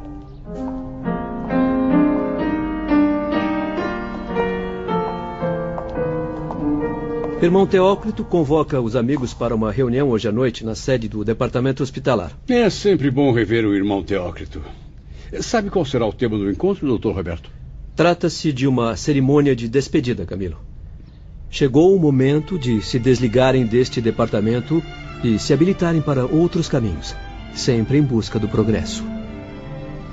Irmão 7.42 7.66
Teócrito 7.66 8.22
convoca 8.22 8.78
os 8.82 8.94
amigos 8.94 9.32
para 9.32 9.54
uma 9.54 9.72
reunião 9.72 10.10
hoje 10.10 10.28
à 10.28 10.32
noite 10.32 10.62
na 10.62 10.74
sede 10.74 11.08
do 11.08 11.24
departamento 11.24 11.82
hospitalar. 11.82 12.32
É 12.46 12.68
sempre 12.68 13.10
bom 13.10 13.32
rever 13.32 13.64
o 13.64 13.74
irmão 13.74 14.02
Teócrito. 14.02 14.62
Sabe 15.40 15.70
qual 15.70 15.86
será 15.86 16.06
o 16.06 16.12
tema 16.12 16.36
do 16.36 16.50
encontro, 16.50 16.86
doutor 16.86 17.14
Roberto? 17.14 17.50
Trata-se 17.96 18.52
de 18.52 18.66
uma 18.66 18.94
cerimônia 18.94 19.56
de 19.56 19.68
despedida, 19.68 20.26
Camilo. 20.26 20.58
Chegou 21.48 21.96
o 21.96 21.98
momento 21.98 22.58
de 22.58 22.82
se 22.82 22.98
desligarem 22.98 23.64
deste 23.64 24.02
departamento 24.02 24.82
e 25.24 25.38
se 25.38 25.54
habilitarem 25.54 26.02
para 26.02 26.26
outros 26.26 26.68
caminhos, 26.68 27.16
sempre 27.54 27.96
em 27.96 28.02
busca 28.02 28.38
do 28.38 28.48
progresso. 28.48 29.02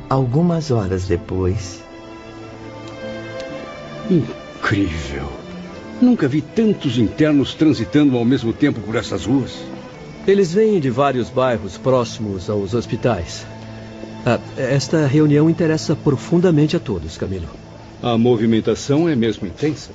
Algumas 0.09 0.71
horas 0.71 1.05
depois. 1.09 1.83
Incrível! 4.09 5.36
Nunca 6.01 6.27
vi 6.27 6.41
tantos 6.41 6.97
internos 6.99 7.55
transitando 7.55 8.17
ao 8.17 8.23
mesmo 8.23 8.53
tempo 8.53 8.79
por 8.81 8.95
essas 8.95 9.25
ruas. 9.25 9.51
Eles 10.27 10.53
vêm 10.53 10.79
de 10.79 10.89
vários 10.89 11.29
bairros 11.29 11.77
próximos 11.77 12.49
aos 12.49 12.73
hospitais. 12.73 13.45
Ah, 14.25 14.39
esta 14.57 15.07
reunião 15.07 15.49
interessa 15.49 15.95
profundamente 15.95 16.75
a 16.75 16.79
todos, 16.79 17.17
Camilo. 17.17 17.47
A 18.03 18.17
movimentação 18.17 19.09
é 19.09 19.15
mesmo 19.15 19.47
intensa. 19.47 19.91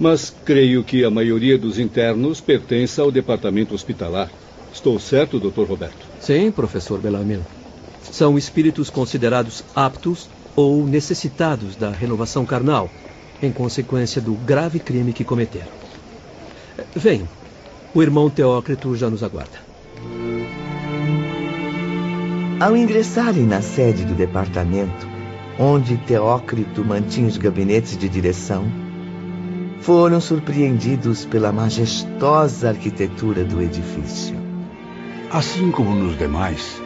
Mas 0.00 0.34
creio 0.44 0.82
que 0.82 1.04
a 1.04 1.10
maioria 1.10 1.56
dos 1.56 1.78
internos 1.78 2.40
pertence 2.40 3.00
ao 3.00 3.12
departamento 3.12 3.74
hospitalar. 3.74 4.28
Estou 4.72 4.98
certo, 4.98 5.38
Dr. 5.38 5.64
Roberto? 5.64 6.06
Sim, 6.18 6.50
professor 6.50 6.98
Bellarmino. 6.98 7.44
São 8.10 8.36
espíritos 8.36 8.90
considerados 8.90 9.62
aptos 9.76 10.28
ou 10.56 10.84
necessitados 10.84 11.76
da 11.76 11.90
renovação 11.90 12.44
carnal, 12.44 12.90
em 13.42 13.52
consequência 13.52 14.20
do 14.20 14.34
grave 14.34 14.78
crime 14.78 15.12
que 15.12 15.24
cometeram. 15.24 15.72
Venham. 16.94 17.28
O 17.94 18.02
irmão 18.02 18.30
Teócrito 18.30 18.96
já 18.96 19.10
nos 19.10 19.22
aguarda. 19.22 19.60
Ao 22.58 22.76
ingressarem 22.76 23.44
na 23.44 23.60
sede 23.60 24.04
do 24.04 24.14
departamento, 24.14 25.06
onde 25.58 25.96
Teócrito 25.98 26.84
mantinha 26.84 27.26
os 27.26 27.36
gabinetes 27.36 27.98
de 27.98 28.08
direção, 28.08 28.64
foram 29.80 30.20
surpreendidos 30.20 31.24
pela 31.24 31.52
majestosa 31.52 32.68
arquitetura 32.68 33.44
do 33.44 33.60
edifício. 33.60 34.36
Assim 35.30 35.70
como 35.72 35.94
nos 35.94 36.16
demais, 36.16 36.80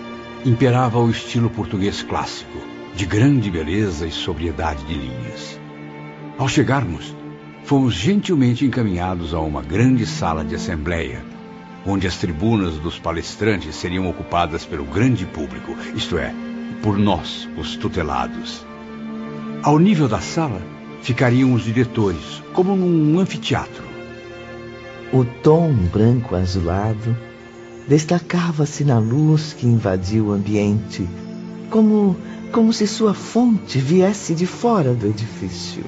imperava 0.45 0.99
o 0.99 1.11
estilo 1.11 1.51
português 1.51 2.03
clássico, 2.03 2.59
de 2.95 3.05
grande 3.05 3.51
beleza 3.51 4.07
e 4.07 4.11
sobriedade 4.11 4.83
de 4.87 4.95
linhas. 4.95 5.66
Ao 6.39 6.47
chegarmos, 6.47 7.17
fomos 7.65 7.95
gentilmente 7.95 8.67
encaminhados 8.67 9.33
a 9.33 9.41
uma 9.41 9.63
grande 9.63 10.05
sala 10.05 10.45
de 10.45 10.55
assembleia, 10.55 11.25
onde 11.87 12.07
as 12.07 12.19
tribunas 12.19 12.75
dos 12.75 12.99
palestrantes 12.99 13.75
seriam 13.75 14.07
ocupadas 14.07 14.63
pelo 14.67 14.85
grande 14.85 15.25
público, 15.25 15.75
isto 15.95 16.19
é, 16.19 16.35
por 16.83 16.99
nós, 16.99 17.49
os 17.57 17.77
tutelados. 17.77 18.67
Ao 19.63 19.79
nível 19.79 20.09
da 20.09 20.21
sala, 20.21 20.61
ficariam 21.01 21.55
os 21.55 21.65
diretores, 21.65 22.43
como 22.53 22.77
num 22.77 23.19
anfiteatro. 23.19 23.85
O 25.15 25.25
tom 25.25 25.73
branco 25.73 26.37
azulado 26.37 27.17
destacava-se 27.89 28.85
na 28.85 28.99
luz 28.99 29.55
que 29.55 29.67
invadiu 29.67 30.27
o 30.27 30.33
ambiente, 30.33 31.09
como, 31.71 32.15
como 32.53 32.75
se 32.75 32.87
sua 32.87 33.15
fonte 33.15 33.79
viesse 33.79 34.35
de 34.35 34.45
fora 34.45 34.93
do 34.93 35.07
edifício. 35.07 35.83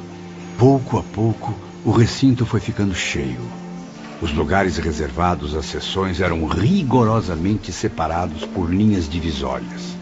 Pouco 0.58 0.98
a 0.98 1.04
pouco, 1.04 1.54
o 1.84 1.92
recinto 1.92 2.44
foi 2.44 2.58
ficando 2.58 2.92
cheio. 2.92 3.40
Os 4.20 4.32
lugares 4.32 4.76
reservados 4.76 5.54
às 5.54 5.66
sessões 5.66 6.20
eram 6.20 6.46
rigorosamente 6.46 7.70
separados 7.70 8.44
por 8.44 8.68
linhas 8.68 9.08
divisórias. 9.08 9.96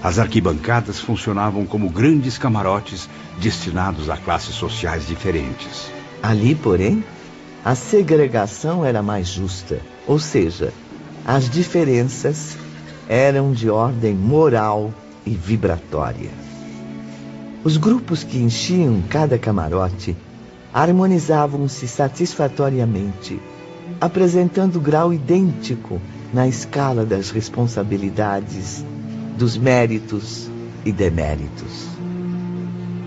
As 0.00 0.20
arquibancadas 0.20 1.00
funcionavam 1.00 1.66
como 1.66 1.90
grandes 1.90 2.38
camarotes 2.38 3.08
destinados 3.40 4.08
a 4.08 4.16
classes 4.16 4.54
sociais 4.54 5.08
diferentes. 5.08 5.90
Ali, 6.22 6.54
porém, 6.54 7.02
a 7.64 7.74
segregação 7.74 8.84
era 8.84 9.02
mais 9.02 9.26
justa, 9.26 9.80
ou 10.06 10.20
seja, 10.20 10.72
as 11.26 11.50
diferenças 11.50 12.56
eram 13.08 13.50
de 13.50 13.68
ordem 13.68 14.14
moral 14.14 14.94
e 15.26 15.34
vibratória. 15.34 16.30
Os 17.62 17.76
grupos 17.76 18.24
que 18.24 18.38
enchiam 18.38 19.02
cada 19.08 19.38
camarote 19.38 20.16
harmonizavam-se 20.72 21.86
satisfatoriamente, 21.86 23.38
apresentando 24.00 24.80
grau 24.80 25.12
idêntico 25.12 26.00
na 26.32 26.48
escala 26.48 27.04
das 27.04 27.30
responsabilidades 27.30 28.82
dos 29.36 29.58
méritos 29.58 30.48
e 30.86 30.90
deméritos. 30.90 31.86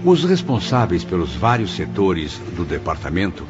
Os 0.06 0.24
responsáveis 0.24 1.04
pelos 1.04 1.36
vários 1.36 1.76
setores 1.76 2.40
do 2.56 2.64
departamento 2.64 3.44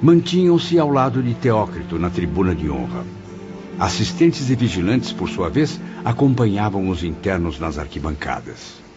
mantinham-se 0.00 0.78
ao 0.78 0.88
lado 0.88 1.22
de 1.22 1.34
Teócrito 1.34 1.98
na 1.98 2.08
tribuna 2.08 2.54
de 2.54 2.70
honra. 2.70 3.04
Assistentes 3.78 4.48
e 4.48 4.54
vigilantes, 4.54 5.12
por 5.12 5.28
sua 5.28 5.50
vez, 5.50 5.78
acompanhavam 6.04 6.88
os 6.88 7.04
internos 7.04 7.58
nas 7.60 7.76
arquibancadas. 7.76 8.87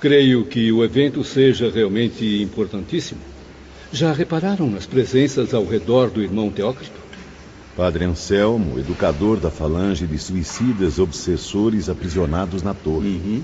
Creio 0.00 0.46
que 0.46 0.72
o 0.72 0.82
evento 0.82 1.22
seja 1.22 1.70
realmente 1.70 2.24
importantíssimo. 2.42 3.20
Já 3.92 4.14
repararam 4.14 4.70
nas 4.70 4.86
presenças 4.86 5.52
ao 5.52 5.66
redor 5.66 6.08
do 6.08 6.22
irmão 6.22 6.48
Teócrito? 6.48 6.98
Padre 7.76 8.06
Anselmo, 8.06 8.78
educador 8.78 9.38
da 9.38 9.50
falange 9.50 10.06
de 10.06 10.18
suicidas 10.18 10.98
obsessores 10.98 11.90
aprisionados 11.90 12.62
na 12.62 12.72
torre. 12.72 13.08
Uhum. 13.08 13.42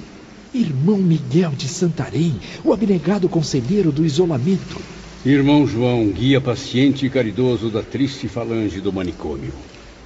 Irmão 0.54 0.96
Miguel 0.96 1.50
de 1.50 1.68
Santarém, 1.68 2.36
o 2.64 2.72
abnegado 2.72 3.28
conselheiro 3.28 3.92
do 3.92 4.02
isolamento. 4.02 4.80
Irmão 5.26 5.66
João, 5.66 6.08
guia 6.08 6.40
paciente 6.40 7.04
e 7.04 7.10
caridoso 7.10 7.68
da 7.68 7.82
triste 7.82 8.28
falange 8.28 8.80
do 8.80 8.90
manicômio. 8.90 9.52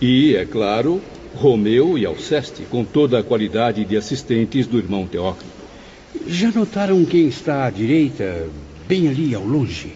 E, 0.01 0.35
é 0.35 0.45
claro, 0.45 1.01
Romeu 1.33 1.97
e 1.97 2.05
Alceste, 2.05 2.63
com 2.69 2.85
toda 2.85 3.21
a 3.21 3.23
qualidade 3.23 3.85
de 3.85 3.97
assistentes 3.97 4.67
do 4.67 4.79
irmão 4.79 5.07
Teócrito. 5.07 5.60
Já 6.27 6.51
notaram 6.51 7.05
quem 7.05 7.29
está 7.29 7.65
à 7.65 7.71
direita, 7.71 8.49
bem 8.87 9.09
ali 9.09 9.35
ao 9.35 9.45
longe? 9.45 9.93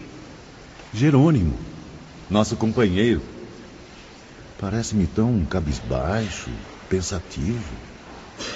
Jerônimo, 0.93 1.53
nosso 2.29 2.55
companheiro. 2.55 3.21
Parece-me 4.59 5.05
tão 5.07 5.45
cabisbaixo, 5.45 6.49
pensativo. 6.89 7.73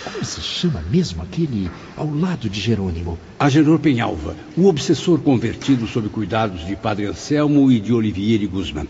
Como 0.03 0.25
se 0.25 0.41
chama 0.41 0.81
mesmo 0.89 1.21
aquele 1.21 1.69
ao 1.95 2.13
lado 2.13 2.49
de 2.49 2.59
Jerônimo? 2.59 3.17
Agenor 3.39 3.79
Penhalva, 3.79 4.35
o 4.57 4.65
obsessor 4.67 5.19
convertido 5.19 5.87
sob 5.87 6.09
cuidados 6.09 6.65
de 6.65 6.75
Padre 6.75 7.05
Anselmo 7.05 7.71
e 7.71 7.79
de 7.79 7.93
Olivier 7.93 8.45
Guzman. 8.47 8.87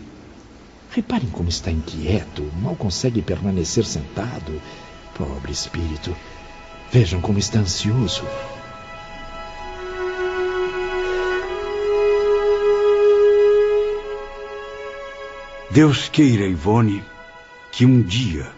Reparem 0.90 1.28
como 1.28 1.48
está 1.48 1.70
inquieto, 1.70 2.50
mal 2.60 2.74
consegue 2.74 3.22
permanecer 3.22 3.84
sentado. 3.84 4.60
Pobre 5.16 5.52
espírito. 5.52 6.16
Vejam 6.92 7.20
como 7.20 7.38
está 7.38 7.60
ansioso. 7.60 8.24
Deus 15.70 16.08
queira, 16.08 16.46
Ivone, 16.46 17.04
que 17.70 17.86
um 17.86 18.02
dia 18.02 18.50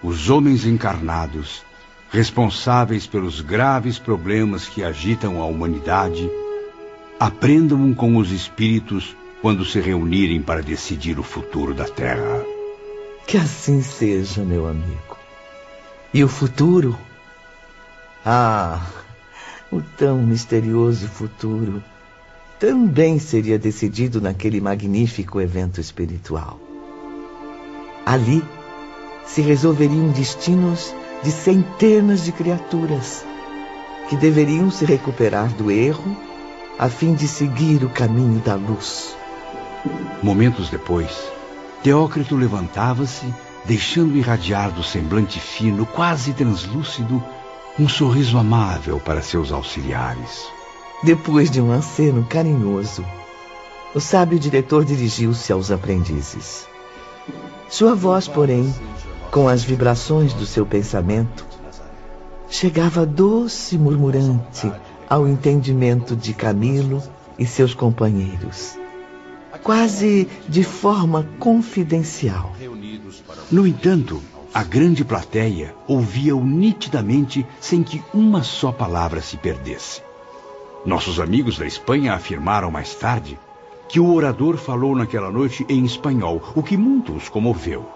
os 0.00 0.30
homens 0.30 0.64
encarnados, 0.64 1.64
responsáveis 2.10 3.04
pelos 3.04 3.40
graves 3.40 3.98
problemas 3.98 4.68
que 4.68 4.84
agitam 4.84 5.42
a 5.42 5.46
humanidade, 5.46 6.30
aprendam 7.18 7.92
com 7.92 8.16
os 8.16 8.30
espíritos 8.30 9.16
quando 9.40 9.64
se 9.64 9.80
reunirem 9.80 10.40
para 10.40 10.62
decidir 10.62 11.18
o 11.18 11.22
futuro 11.24 11.74
da 11.74 11.84
Terra. 11.84 12.44
Que 13.26 13.38
assim 13.38 13.82
seja, 13.82 14.44
meu 14.44 14.68
amigo. 14.68 15.18
E 16.14 16.22
o 16.22 16.28
futuro? 16.28 16.96
Ah, 18.24 18.86
o 19.70 19.80
tão 19.80 20.18
misterioso 20.18 21.08
futuro 21.08 21.82
também 22.62 23.18
seria 23.18 23.58
decidido 23.58 24.20
naquele 24.20 24.60
magnífico 24.60 25.40
evento 25.40 25.80
espiritual. 25.80 26.60
Ali 28.06 28.40
se 29.26 29.40
resolveriam 29.40 30.12
destinos 30.12 30.94
de 31.24 31.32
centenas 31.32 32.24
de 32.24 32.30
criaturas 32.30 33.24
que 34.08 34.16
deveriam 34.16 34.70
se 34.70 34.84
recuperar 34.84 35.48
do 35.54 35.72
erro 35.72 36.16
a 36.78 36.88
fim 36.88 37.14
de 37.14 37.26
seguir 37.26 37.82
o 37.82 37.90
caminho 37.90 38.38
da 38.38 38.54
luz. 38.54 39.16
Momentos 40.22 40.70
depois, 40.70 41.10
Teócrito 41.82 42.36
levantava-se, 42.36 43.26
deixando 43.64 44.16
irradiar 44.16 44.70
do 44.70 44.84
semblante 44.84 45.40
fino, 45.40 45.84
quase 45.84 46.32
translúcido, 46.32 47.20
um 47.76 47.88
sorriso 47.88 48.38
amável 48.38 49.00
para 49.00 49.20
seus 49.20 49.50
auxiliares. 49.50 50.61
Depois 51.02 51.50
de 51.50 51.60
um 51.60 51.72
aceno 51.72 52.24
carinhoso, 52.24 53.04
o 53.92 53.98
sábio 53.98 54.38
diretor 54.38 54.84
dirigiu-se 54.84 55.52
aos 55.52 55.72
aprendizes. 55.72 56.68
Sua 57.68 57.92
voz, 57.92 58.28
porém, 58.28 58.72
com 59.32 59.48
as 59.48 59.64
vibrações 59.64 60.32
do 60.32 60.46
seu 60.46 60.64
pensamento, 60.64 61.44
chegava 62.48 63.04
doce 63.04 63.74
e 63.74 63.78
murmurante 63.78 64.70
ao 65.10 65.26
entendimento 65.26 66.14
de 66.14 66.32
Camilo 66.32 67.02
e 67.36 67.44
seus 67.44 67.74
companheiros, 67.74 68.78
quase 69.64 70.28
de 70.48 70.62
forma 70.62 71.28
confidencial. 71.40 72.52
No 73.50 73.66
entanto, 73.66 74.22
a 74.54 74.62
grande 74.62 75.04
plateia 75.04 75.74
ouvia-o 75.88 76.44
nitidamente 76.44 77.44
sem 77.60 77.82
que 77.82 78.00
uma 78.14 78.44
só 78.44 78.70
palavra 78.70 79.20
se 79.20 79.36
perdesse. 79.36 80.00
Nossos 80.84 81.20
amigos 81.20 81.58
da 81.58 81.66
Espanha 81.66 82.14
afirmaram 82.14 82.70
mais 82.70 82.94
tarde 82.94 83.38
que 83.88 84.00
o 84.00 84.14
orador 84.14 84.56
falou 84.56 84.96
naquela 84.96 85.30
noite 85.30 85.64
em 85.68 85.84
espanhol, 85.84 86.42
o 86.56 86.62
que 86.62 86.76
muito 86.76 87.12
os 87.12 87.28
comoveu. 87.28 87.86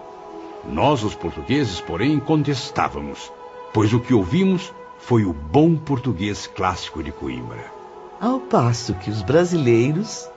Nós, 0.69 1.03
os 1.03 1.15
portugueses, 1.15 1.81
porém, 1.81 2.19
contestávamos, 2.19 3.31
pois 3.73 3.93
o 3.93 3.99
que 3.99 4.13
ouvimos 4.13 4.71
foi 4.99 5.25
o 5.25 5.33
bom 5.33 5.75
português 5.75 6.47
clássico 6.47 7.03
de 7.03 7.11
Coimbra. 7.11 7.65
Ao 8.21 8.39
passo 8.39 8.93
que 8.93 9.09
os 9.09 9.21
brasileiros 9.21 10.29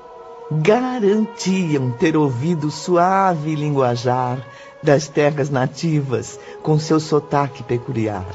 garantiam 0.50 1.92
ter 1.92 2.16
ouvido 2.16 2.66
o 2.66 2.70
suave 2.70 3.54
linguajar 3.54 4.44
das 4.82 5.06
terras 5.06 5.50
nativas 5.50 6.38
com 6.62 6.78
seu 6.78 6.98
sotaque 6.98 7.62
peculiar. 7.62 8.26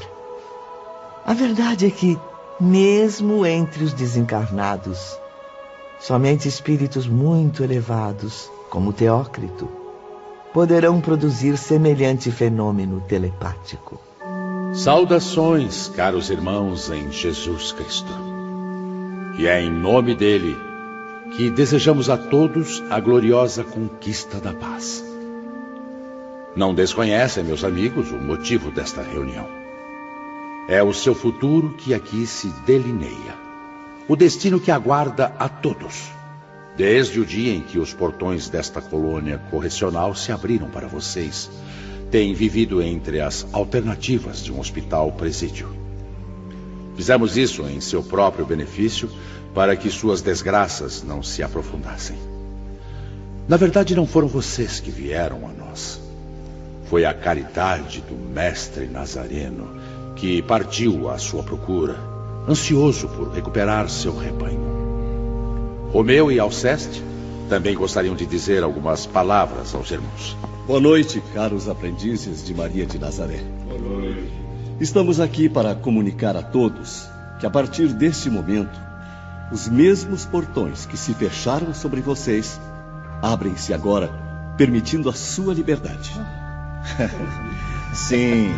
A 1.24 1.34
verdade 1.34 1.86
é 1.86 1.90
que, 1.90 2.18
mesmo 2.60 3.44
entre 3.44 3.84
os 3.84 3.92
desencarnados, 3.92 5.18
somente 6.00 6.48
espíritos 6.48 7.06
muito 7.06 7.62
elevados, 7.62 8.50
como 8.70 8.92
Teócrito, 8.92 9.68
poderão 10.52 11.00
produzir 11.00 11.58
semelhante 11.58 12.30
fenômeno 12.30 13.02
telepático. 13.02 14.00
Saudações, 14.72 15.88
caros 15.88 16.30
irmãos 16.30 16.90
em 16.90 17.10
Jesus 17.12 17.72
Cristo. 17.72 18.12
E 19.38 19.46
é 19.46 19.60
em 19.60 19.70
nome 19.70 20.14
dele 20.14 20.56
que 21.36 21.50
desejamos 21.50 22.08
a 22.08 22.16
todos 22.16 22.82
a 22.88 22.98
gloriosa 22.98 23.64
conquista 23.64 24.38
da 24.38 24.52
paz. 24.52 25.04
Não 26.54 26.74
desconhecem, 26.74 27.44
meus 27.44 27.64
amigos, 27.64 28.10
o 28.10 28.16
motivo 28.16 28.70
desta 28.70 29.02
reunião. 29.02 29.65
É 30.68 30.82
o 30.82 30.92
seu 30.92 31.14
futuro 31.14 31.74
que 31.74 31.94
aqui 31.94 32.26
se 32.26 32.48
delineia. 32.66 33.34
O 34.08 34.16
destino 34.16 34.60
que 34.60 34.70
aguarda 34.70 35.32
a 35.38 35.48
todos 35.48 36.16
Desde 36.76 37.18
o 37.20 37.24
dia 37.24 37.54
em 37.54 37.62
que 37.62 37.78
os 37.78 37.94
portões 37.94 38.50
desta 38.50 38.82
colônia 38.82 39.40
correcional 39.50 40.14
se 40.14 40.30
abriram 40.30 40.68
para 40.68 40.86
vocês, 40.86 41.50
têm 42.10 42.34
vivido 42.34 42.82
entre 42.82 43.18
as 43.18 43.46
alternativas 43.50 44.44
de 44.44 44.52
um 44.52 44.60
hospital-presídio. 44.60 45.74
Fizemos 46.94 47.38
isso 47.38 47.62
em 47.62 47.80
seu 47.80 48.02
próprio 48.02 48.44
benefício 48.44 49.08
para 49.54 49.74
que 49.74 49.90
suas 49.90 50.20
desgraças 50.20 51.02
não 51.02 51.22
se 51.22 51.42
aprofundassem. 51.42 52.16
Na 53.48 53.56
verdade, 53.56 53.94
não 53.94 54.06
foram 54.06 54.28
vocês 54.28 54.78
que 54.78 54.90
vieram 54.90 55.48
a 55.48 55.52
nós. 55.52 55.98
Foi 56.90 57.06
a 57.06 57.14
caridade 57.14 58.02
do 58.02 58.14
Mestre 58.14 58.86
Nazareno 58.86 59.75
que 60.16 60.42
partiu 60.42 61.08
à 61.10 61.18
sua 61.18 61.42
procura, 61.42 61.96
ansioso 62.48 63.06
por 63.08 63.28
recuperar 63.32 63.88
seu 63.88 64.16
rebanho. 64.16 65.90
Romeu 65.92 66.32
e 66.32 66.40
Alceste 66.40 67.02
também 67.48 67.76
gostariam 67.76 68.16
de 68.16 68.26
dizer 68.26 68.64
algumas 68.64 69.06
palavras 69.06 69.74
aos 69.74 69.90
irmãos. 69.90 70.36
Boa 70.66 70.80
noite, 70.80 71.22
caros 71.32 71.68
aprendizes 71.68 72.44
de 72.44 72.52
Maria 72.52 72.84
de 72.84 72.98
Nazaré. 72.98 73.40
Boa 73.68 73.78
noite. 73.78 74.32
Estamos 74.80 75.20
aqui 75.20 75.48
para 75.48 75.74
comunicar 75.74 76.36
a 76.36 76.42
todos 76.42 77.08
que 77.38 77.46
a 77.46 77.50
partir 77.50 77.88
deste 77.88 78.28
momento, 78.28 78.78
os 79.52 79.68
mesmos 79.68 80.24
portões 80.24 80.86
que 80.86 80.96
se 80.96 81.14
fecharam 81.14 81.72
sobre 81.72 82.00
vocês 82.00 82.60
abrem-se 83.22 83.72
agora, 83.72 84.10
permitindo 84.56 85.08
a 85.08 85.12
sua 85.12 85.54
liberdade. 85.54 86.12
Sim, 87.94 88.52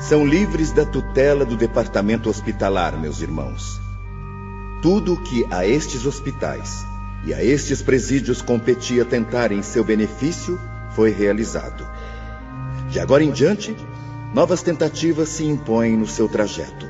são 0.00 0.26
livres 0.26 0.72
da 0.72 0.84
tutela 0.84 1.44
do 1.44 1.56
departamento 1.56 2.30
hospitalar, 2.30 2.98
meus 2.98 3.20
irmãos. 3.20 3.78
Tudo 4.80 5.12
o 5.12 5.22
que 5.22 5.46
a 5.50 5.66
estes 5.66 6.06
hospitais 6.06 6.86
e 7.26 7.34
a 7.34 7.44
estes 7.44 7.82
presídios 7.82 8.40
competia 8.40 9.04
tentar 9.04 9.52
em 9.52 9.62
seu 9.62 9.84
benefício 9.84 10.58
foi 10.96 11.10
realizado. 11.10 11.86
De 12.88 12.98
agora 12.98 13.22
em 13.22 13.30
diante, 13.30 13.76
novas 14.34 14.62
tentativas 14.62 15.28
se 15.28 15.44
impõem 15.44 15.98
no 15.98 16.06
seu 16.06 16.26
trajeto. 16.28 16.88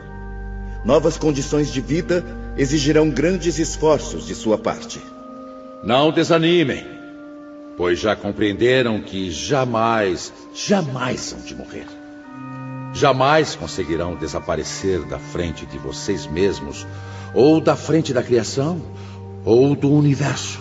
Novas 0.84 1.18
condições 1.18 1.70
de 1.72 1.80
vida 1.80 2.24
exigirão 2.56 3.10
grandes 3.10 3.58
esforços 3.58 4.24
de 4.24 4.36
sua 4.36 4.56
parte. 4.56 5.00
Não 5.82 6.12
desanimem, 6.12 6.86
pois 7.76 7.98
já 7.98 8.14
compreenderam 8.14 9.02
que 9.02 9.32
jamais, 9.32 10.32
jamais 10.54 11.32
hão 11.32 11.40
de 11.40 11.56
morrer. 11.56 11.99
Jamais 12.92 13.54
conseguirão 13.54 14.16
desaparecer 14.16 15.04
da 15.04 15.18
frente 15.18 15.64
de 15.64 15.78
vocês 15.78 16.26
mesmos 16.26 16.86
ou 17.34 17.60
da 17.60 17.76
frente 17.76 18.12
da 18.12 18.22
criação, 18.22 18.80
ou 19.44 19.74
do 19.74 19.90
universo. 19.90 20.60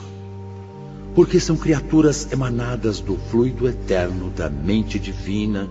Porque 1.16 1.40
são 1.40 1.58
criaturas 1.58 2.32
emanadas 2.32 3.00
do 3.00 3.18
fluido 3.18 3.68
eterno 3.68 4.30
da 4.30 4.50
mente 4.50 5.00
divina. 5.00 5.68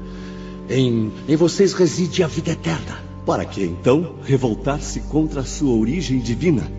Em, 0.68 1.12
em 1.28 1.36
vocês 1.36 1.72
reside 1.72 2.22
a 2.22 2.26
vida 2.26 2.51
eterna. 2.51 2.98
Para 3.24 3.44
que 3.44 3.62
então 3.62 4.16
revoltar-se 4.24 5.01
contra 5.02 5.43
a 5.43 5.44
sua 5.44 5.74
origem 5.74 6.18
divina? 6.18 6.70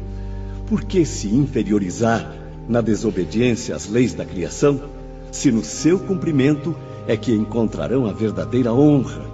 Por 0.67 0.83
que 0.83 1.05
se 1.05 1.27
inferiorizar 1.27 2.35
na 2.67 2.81
desobediência 2.81 3.75
às 3.75 3.87
leis 3.87 4.13
da 4.13 4.25
criação, 4.25 4.79
se 5.31 5.51
no 5.51 5.63
seu 5.63 5.99
cumprimento 5.99 6.75
é 7.07 7.17
que 7.17 7.31
encontrarão 7.31 8.05
a 8.05 8.13
verdadeira 8.13 8.71
honra, 8.71 9.28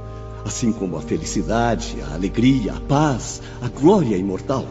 assim 0.45 0.71
como 0.71 0.95
a 0.95 1.01
felicidade, 1.01 1.97
a 2.07 2.13
alegria, 2.13 2.73
a 2.73 2.79
paz, 2.79 3.41
a 3.61 3.67
glória 3.67 4.15
imortal. 4.15 4.63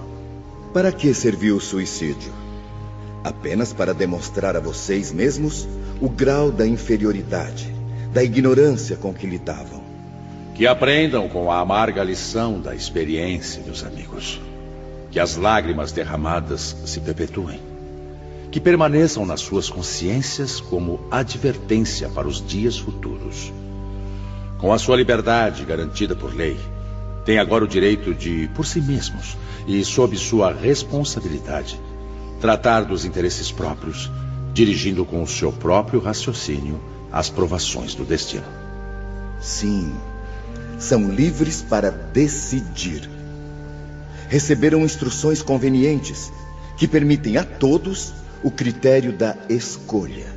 Para 0.72 0.92
que 0.92 1.12
serviu 1.12 1.56
o 1.56 1.60
suicídio? 1.60 2.32
Apenas 3.24 3.72
para 3.72 3.92
demonstrar 3.92 4.56
a 4.56 4.60
vocês 4.60 5.12
mesmos 5.12 5.66
o 6.00 6.08
grau 6.08 6.52
da 6.52 6.64
inferioridade, 6.64 7.74
da 8.12 8.22
ignorância 8.22 8.96
com 8.96 9.12
que 9.12 9.26
lidavam. 9.26 9.82
Que 10.54 10.64
aprendam 10.68 11.28
com 11.28 11.50
a 11.50 11.58
amarga 11.58 12.04
lição 12.04 12.60
da 12.60 12.72
experiência, 12.72 13.60
meus 13.64 13.82
amigos. 13.82 14.40
Que 15.10 15.18
as 15.18 15.36
lágrimas 15.36 15.90
derramadas 15.90 16.76
se 16.86 17.00
perpetuem. 17.00 17.60
Que 18.52 18.60
permaneçam 18.60 19.26
nas 19.26 19.40
suas 19.40 19.68
consciências 19.68 20.60
como 20.60 21.00
advertência 21.10 22.08
para 22.08 22.28
os 22.28 22.44
dias 22.46 22.78
futuros. 22.78 23.52
Com 24.58 24.72
a 24.72 24.78
sua 24.78 24.96
liberdade 24.96 25.64
garantida 25.64 26.14
por 26.14 26.34
lei, 26.34 26.58
têm 27.24 27.38
agora 27.38 27.64
o 27.64 27.68
direito 27.68 28.14
de, 28.14 28.48
por 28.54 28.66
si 28.66 28.80
mesmos 28.80 29.36
e 29.66 29.84
sob 29.84 30.16
sua 30.16 30.52
responsabilidade, 30.52 31.80
tratar 32.40 32.82
dos 32.82 33.04
interesses 33.04 33.50
próprios, 33.50 34.10
dirigindo 34.52 35.04
com 35.04 35.22
o 35.22 35.26
seu 35.26 35.52
próprio 35.52 36.00
raciocínio 36.00 36.80
as 37.10 37.30
provações 37.30 37.94
do 37.94 38.04
destino. 38.04 38.44
Sim, 39.40 39.94
são 40.78 41.10
livres 41.10 41.62
para 41.62 41.90
decidir. 41.90 43.08
Receberam 44.28 44.80
instruções 44.80 45.42
convenientes 45.42 46.32
que 46.76 46.88
permitem 46.88 47.36
a 47.36 47.44
todos 47.44 48.12
o 48.42 48.50
critério 48.50 49.12
da 49.12 49.36
escolha. 49.48 50.33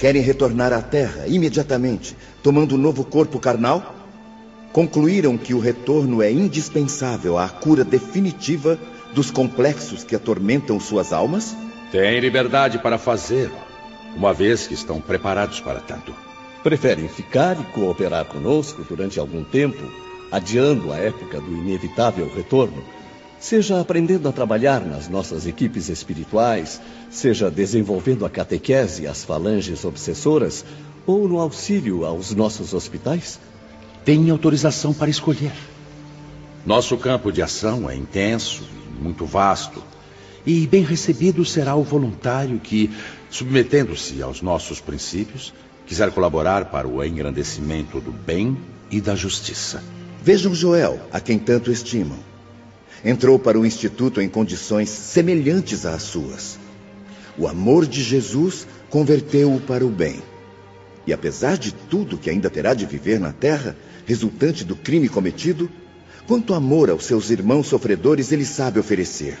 Querem 0.00 0.22
retornar 0.22 0.72
à 0.72 0.80
Terra 0.80 1.26
imediatamente, 1.26 2.16
tomando 2.42 2.74
um 2.74 2.78
novo 2.78 3.04
corpo 3.04 3.38
carnal? 3.38 3.94
Concluíram 4.72 5.36
que 5.36 5.52
o 5.52 5.58
retorno 5.58 6.22
é 6.22 6.32
indispensável 6.32 7.36
à 7.36 7.46
cura 7.50 7.84
definitiva 7.84 8.78
dos 9.14 9.30
complexos 9.30 10.02
que 10.02 10.16
atormentam 10.16 10.80
suas 10.80 11.12
almas? 11.12 11.54
Têm 11.92 12.18
liberdade 12.18 12.78
para 12.78 12.96
fazê-lo, 12.96 13.52
uma 14.16 14.32
vez 14.32 14.66
que 14.66 14.72
estão 14.72 15.02
preparados 15.02 15.60
para 15.60 15.80
tanto. 15.80 16.14
Preferem 16.62 17.06
ficar 17.06 17.60
e 17.60 17.64
cooperar 17.64 18.24
conosco 18.24 18.82
durante 18.88 19.20
algum 19.20 19.44
tempo, 19.44 19.82
adiando 20.32 20.94
a 20.94 20.96
época 20.96 21.38
do 21.42 21.52
inevitável 21.52 22.26
retorno, 22.34 22.82
Seja 23.40 23.80
aprendendo 23.80 24.28
a 24.28 24.32
trabalhar 24.32 24.84
nas 24.84 25.08
nossas 25.08 25.46
equipes 25.46 25.88
espirituais, 25.88 26.78
seja 27.10 27.50
desenvolvendo 27.50 28.26
a 28.26 28.30
catequese 28.30 29.04
e 29.04 29.06
as 29.06 29.24
falanges 29.24 29.82
obsessoras, 29.82 30.62
ou 31.06 31.26
no 31.26 31.40
auxílio 31.40 32.04
aos 32.04 32.34
nossos 32.34 32.74
hospitais? 32.74 33.40
Tem 34.04 34.28
autorização 34.28 34.92
para 34.92 35.08
escolher. 35.08 35.52
Nosso 36.66 36.98
campo 36.98 37.32
de 37.32 37.40
ação 37.40 37.88
é 37.88 37.96
intenso 37.96 38.62
e 38.62 39.02
muito 39.02 39.24
vasto. 39.24 39.82
E 40.44 40.66
bem 40.66 40.82
recebido 40.82 41.42
será 41.42 41.74
o 41.74 41.82
voluntário 41.82 42.58
que, 42.58 42.90
submetendo-se 43.30 44.20
aos 44.20 44.42
nossos 44.42 44.82
princípios, 44.82 45.54
quiser 45.86 46.10
colaborar 46.10 46.66
para 46.66 46.86
o 46.86 47.02
engrandecimento 47.02 48.02
do 48.02 48.12
bem 48.12 48.58
e 48.90 49.00
da 49.00 49.16
justiça. 49.16 49.82
Vejam 50.22 50.54
Joel, 50.54 51.00
a 51.10 51.20
quem 51.20 51.38
tanto 51.38 51.72
estimam. 51.72 52.29
Entrou 53.04 53.38
para 53.38 53.58
o 53.58 53.64
Instituto 53.64 54.20
em 54.20 54.28
condições 54.28 54.88
semelhantes 54.88 55.86
às 55.86 56.02
suas. 56.02 56.58
O 57.38 57.48
amor 57.48 57.86
de 57.86 58.02
Jesus 58.02 58.66
converteu-o 58.90 59.60
para 59.60 59.84
o 59.84 59.88
bem. 59.88 60.22
E 61.06 61.12
apesar 61.12 61.56
de 61.56 61.72
tudo 61.72 62.18
que 62.18 62.28
ainda 62.28 62.50
terá 62.50 62.74
de 62.74 62.84
viver 62.84 63.18
na 63.18 63.32
terra, 63.32 63.76
resultante 64.04 64.64
do 64.64 64.76
crime 64.76 65.08
cometido, 65.08 65.70
quanto 66.26 66.52
amor 66.52 66.90
aos 66.90 67.04
seus 67.04 67.30
irmãos 67.30 67.68
sofredores 67.68 68.32
ele 68.32 68.44
sabe 68.44 68.78
oferecer. 68.78 69.38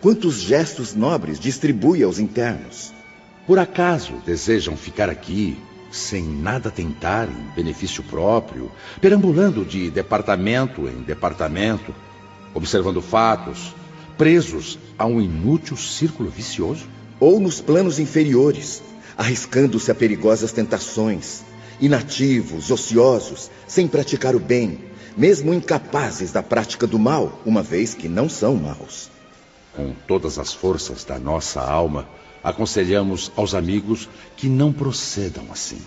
Quantos 0.00 0.40
gestos 0.40 0.94
nobres 0.94 1.38
distribui 1.38 2.02
aos 2.02 2.18
internos. 2.18 2.92
Por 3.46 3.58
acaso 3.58 4.14
desejam 4.24 4.76
ficar 4.76 5.10
aqui 5.10 5.56
sem 5.90 6.22
nada 6.22 6.70
tentar 6.70 7.28
em 7.28 7.54
benefício 7.54 8.02
próprio, 8.02 8.70
perambulando 9.00 9.64
de 9.64 9.90
departamento 9.90 10.88
em 10.88 11.02
departamento, 11.02 11.94
observando 12.56 13.02
fatos, 13.02 13.74
presos 14.16 14.78
a 14.98 15.04
um 15.04 15.20
inútil 15.20 15.76
círculo 15.76 16.30
vicioso? 16.30 16.86
Ou 17.20 17.38
nos 17.38 17.60
planos 17.60 17.98
inferiores, 17.98 18.82
arriscando-se 19.16 19.90
a 19.90 19.94
perigosas 19.94 20.52
tentações, 20.52 21.42
inativos, 21.80 22.70
ociosos, 22.70 23.50
sem 23.66 23.86
praticar 23.86 24.34
o 24.34 24.40
bem, 24.40 24.78
mesmo 25.16 25.52
incapazes 25.52 26.32
da 26.32 26.42
prática 26.42 26.86
do 26.86 26.98
mal, 26.98 27.40
uma 27.44 27.62
vez 27.62 27.94
que 27.94 28.08
não 28.08 28.28
são 28.28 28.56
maus. 28.56 29.10
Com 29.74 29.92
todas 30.06 30.38
as 30.38 30.52
forças 30.52 31.04
da 31.04 31.18
nossa 31.18 31.60
alma, 31.60 32.08
aconselhamos 32.42 33.30
aos 33.36 33.54
amigos 33.54 34.08
que 34.34 34.48
não 34.48 34.72
procedam 34.72 35.44
assim. 35.50 35.80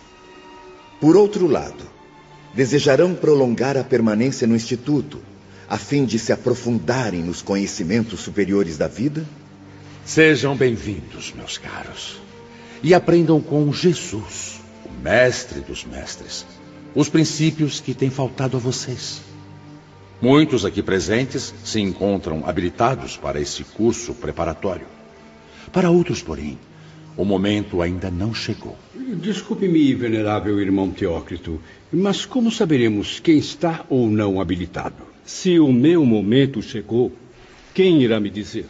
Por 1.01 1.15
outro 1.15 1.47
lado, 1.47 1.83
desejarão 2.53 3.15
prolongar 3.15 3.77
a 3.77 3.83
permanência 3.83 4.45
no 4.45 4.55
Instituto, 4.55 5.19
a 5.69 5.77
fim 5.77 6.03
de 6.03 6.17
se 6.17 6.33
aprofundarem 6.33 7.21
nos 7.21 7.43
conhecimentos 7.43 8.21
superiores 8.21 8.75
da 8.75 8.87
vida? 8.87 9.23
Sejam 10.03 10.57
bem-vindos, 10.57 11.31
meus 11.35 11.59
caros, 11.59 12.19
e 12.81 12.95
aprendam 12.95 13.39
com 13.39 13.71
Jesus, 13.71 14.59
o 14.83 15.03
Mestre 15.03 15.59
dos 15.59 15.85
Mestres, 15.85 16.43
os 16.95 17.07
princípios 17.07 17.79
que 17.79 17.93
têm 17.93 18.09
faltado 18.09 18.57
a 18.57 18.59
vocês. 18.59 19.21
Muitos 20.19 20.65
aqui 20.65 20.81
presentes 20.81 21.53
se 21.63 21.79
encontram 21.79 22.43
habilitados 22.47 23.15
para 23.15 23.39
esse 23.39 23.63
curso 23.63 24.15
preparatório. 24.15 24.87
Para 25.71 25.91
outros, 25.91 26.19
porém, 26.23 26.57
o 27.15 27.23
momento 27.23 27.83
ainda 27.83 28.09
não 28.09 28.33
chegou. 28.33 28.75
Desculpe-me, 29.21 29.93
venerável 29.93 30.59
irmão 30.59 30.89
Teócrito, 30.89 31.61
mas 31.93 32.25
como 32.25 32.51
saberemos 32.51 33.19
quem 33.19 33.37
está 33.37 33.85
ou 33.87 34.09
não 34.09 34.41
habilitado? 34.41 35.08
Se 35.25 35.59
o 35.59 35.71
meu 35.71 36.05
momento 36.05 36.61
chegou, 36.61 37.11
quem 37.73 38.01
irá 38.01 38.19
me 38.19 38.29
dizer? 38.29 38.65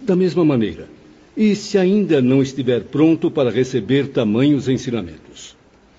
Da 0.00 0.14
mesma 0.14 0.44
maneira, 0.44 0.88
e 1.36 1.54
se 1.54 1.78
ainda 1.78 2.20
não 2.20 2.42
estiver 2.42 2.84
pronto 2.84 3.30
para 3.30 3.50
receber 3.50 4.08
tamanhos 4.08 4.68
ensinamentos? 4.68 5.56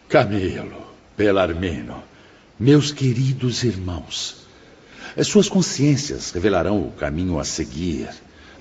Camilo, 0.07 0.87
Belarmino, 1.17 2.03
meus 2.59 2.91
queridos 2.91 3.63
irmãos, 3.63 4.41
suas 5.23 5.49
consciências 5.49 6.31
revelarão 6.31 6.81
o 6.81 6.91
caminho 6.91 7.39
a 7.39 7.43
seguir. 7.43 8.09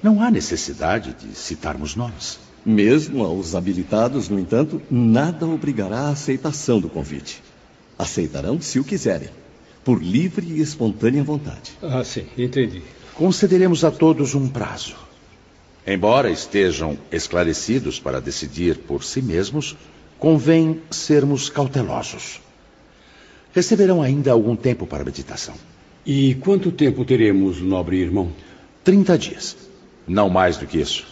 Não 0.02 0.22
há 0.22 0.30
necessidade 0.30 1.14
de 1.14 1.34
citarmos 1.34 1.94
nomes. 1.94 2.38
Mesmo 2.64 3.24
aos 3.24 3.54
habilitados, 3.54 4.28
no 4.28 4.38
entanto, 4.38 4.82
nada 4.90 5.46
obrigará 5.46 6.00
à 6.00 6.10
aceitação 6.10 6.80
do 6.80 6.88
convite. 6.88 7.42
Aceitarão 7.98 8.60
se 8.60 8.78
o 8.78 8.84
quiserem, 8.84 9.28
por 9.84 10.02
livre 10.02 10.46
e 10.46 10.60
espontânea 10.60 11.22
vontade. 11.22 11.72
Ah, 11.82 12.04
sim, 12.04 12.26
entendi. 12.36 12.82
Concederemos 13.14 13.84
a 13.84 13.90
todos 13.90 14.34
um 14.34 14.48
prazo. 14.48 14.96
Embora 15.86 16.30
estejam 16.30 16.98
esclarecidos 17.10 17.98
para 17.98 18.20
decidir 18.20 18.78
por 18.78 19.02
si 19.02 19.22
mesmos, 19.22 19.76
convém 20.18 20.80
sermos 20.90 21.48
cautelosos. 21.48 22.40
Receberão 23.54 24.02
ainda 24.02 24.30
algum 24.30 24.54
tempo 24.54 24.86
para 24.86 25.04
meditação. 25.04 25.54
E 26.04 26.34
quanto 26.36 26.70
tempo 26.70 27.04
teremos, 27.04 27.60
nobre 27.60 27.98
irmão? 27.98 28.30
Trinta 28.84 29.18
dias. 29.18 29.56
Não 30.06 30.28
mais 30.28 30.56
do 30.56 30.66
que 30.66 30.78
isso. 30.78 31.06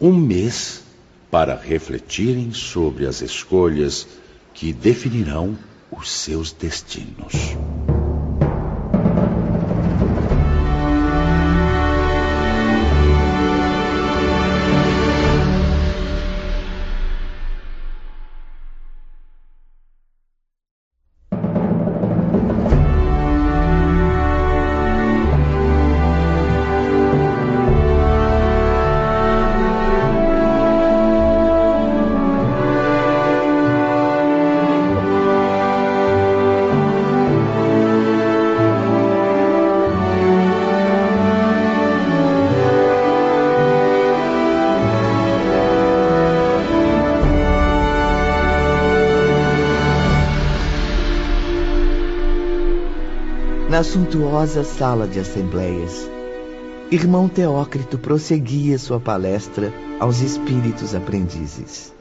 Um 0.00 0.12
mês 0.12 0.82
para 1.30 1.56
refletirem 1.56 2.52
sobre 2.52 3.06
as 3.06 3.20
escolhas 3.20 4.06
que 4.54 4.72
definirão 4.72 5.56
os 5.92 6.10
seus 6.10 6.52
destinos. 6.52 7.32
Suntuosa 53.92 54.64
sala 54.64 55.06
de 55.06 55.20
assembleias, 55.20 56.10
irmão 56.90 57.28
Teócrito 57.28 57.98
prosseguia 57.98 58.78
sua 58.78 58.98
palestra 58.98 59.70
aos 60.00 60.20
espíritos 60.20 60.94
aprendizes. 60.94 61.92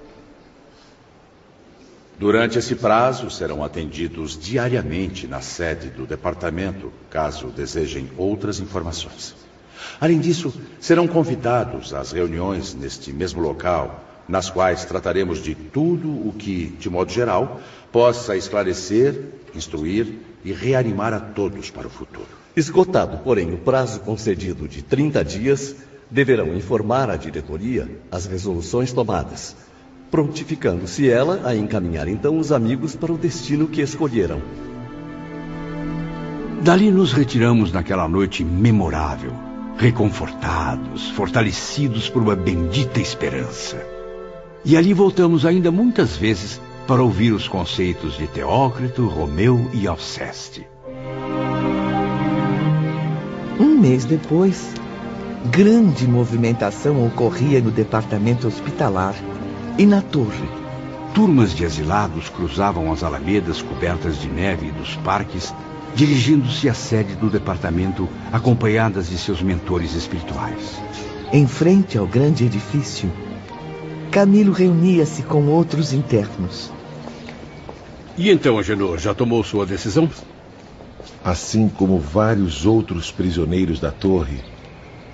Durante 2.18 2.58
esse 2.58 2.76
prazo, 2.76 3.30
serão 3.30 3.62
atendidos 3.62 4.40
diariamente 4.40 5.28
na 5.28 5.42
sede 5.42 5.90
do 5.90 6.06
departamento, 6.06 6.94
caso 7.10 7.48
desejem 7.48 8.10
outras 8.18 8.62
informações. 8.62 9.36
Além 10.00 10.18
disso, 10.18 10.54
serão 10.80 11.10
convidados 11.10 11.94
às 11.94 12.14
reuniões 12.14 12.74
neste 12.74 13.12
mesmo 13.12 13.42
local, 13.42 14.02
nas 14.30 14.50
quais 14.50 14.86
trataremos 14.86 15.44
de 15.44 15.54
tudo 15.54 16.08
o 16.10 16.32
que, 16.32 16.68
de 16.68 16.90
modo 16.90 17.12
geral, 17.12 17.60
possa 17.92 18.38
esclarecer, 18.38 19.34
instruir 19.54 20.31
e 20.44 20.52
reanimar 20.52 21.14
a 21.14 21.20
todos 21.20 21.70
para 21.70 21.88
o 21.88 21.90
futuro. 21.90 22.28
Esgotado, 22.56 23.20
porém, 23.20 23.54
o 23.54 23.58
prazo 23.58 24.00
concedido 24.02 24.68
de 24.68 24.82
30 24.82 25.24
dias, 25.24 25.76
deverão 26.12 26.54
informar 26.54 27.10
à 27.10 27.16
diretoria 27.16 27.90
as 28.12 28.26
resoluções 28.26 28.92
tomadas, 28.92 29.56
prontificando-se 30.12 31.10
ela 31.10 31.42
a 31.46 31.56
encaminhar 31.56 32.10
então 32.10 32.38
os 32.38 32.52
amigos 32.52 32.96
para 32.96 33.14
o 33.14 33.18
destino 33.18 33.68
que 33.68 33.82
escolheram. 33.82 34.42
Dali 36.62 36.92
nos 36.92 37.14
retiramos 37.14 37.72
naquela 37.72 38.08
noite 38.08 38.44
memorável, 38.44 39.34
reconfortados, 39.78 41.10
fortalecidos 41.12 42.10
por 42.10 42.22
uma 42.22 42.36
bendita 42.36 43.00
esperança. 43.00 43.84
E 44.64 44.78
ali 44.78 44.94
voltamos 44.94 45.46
ainda 45.46 45.72
muitas 45.72 46.16
vezes 46.16 46.62
para 46.88 47.02
ouvir 47.02 47.32
os 47.32 47.48
conceitos 47.48 48.18
de 48.18 48.28
Teócrito, 48.28 49.08
Romeu 49.08 49.70
e 49.74 49.88
Alceste. 49.88 50.68
Um 53.60 53.80
mês 53.80 54.06
depois, 54.06 54.74
grande 55.52 56.08
movimentação 56.08 57.06
ocorria 57.06 57.62
no 57.62 57.72
departamento 57.72 58.48
hospitalar 58.48 59.16
e 59.78 59.86
na 59.86 60.02
torre. 60.02 60.50
Turmas 61.14 61.54
de 61.54 61.66
asilados 61.66 62.30
cruzavam 62.30 62.92
as 62.92 63.04
alamedas 63.04 63.62
cobertas 63.62 64.20
de 64.20 64.30
neve 64.30 64.72
dos 64.72 64.96
parques, 64.98 65.54
dirigindo-se 65.94 66.70
à 66.70 66.74
sede 66.74 67.16
do 67.16 67.30
departamento, 67.30 68.08
acompanhadas 68.32 69.10
de 69.10 69.18
seus 69.18 69.42
mentores 69.42 69.94
espirituais. 69.94 70.82
Em 71.34 71.46
frente 71.48 71.98
ao 71.98 72.08
grande 72.08 72.46
edifício, 72.46 73.12
Camilo 74.12 74.52
reunia-se 74.52 75.24
com 75.24 75.48
outros 75.48 75.94
internos. 75.94 76.70
E 78.18 78.30
então, 78.30 78.60
Agenor, 78.60 79.00
já 79.00 79.14
tomou 79.14 79.42
sua 79.42 79.66
decisão? 79.66 80.10
Assim 81.24 81.70
como 81.70 81.98
vários 81.98 82.66
outros 82.66 83.10
prisioneiros 83.10 83.80
da 83.80 83.90
torre, 83.90 84.42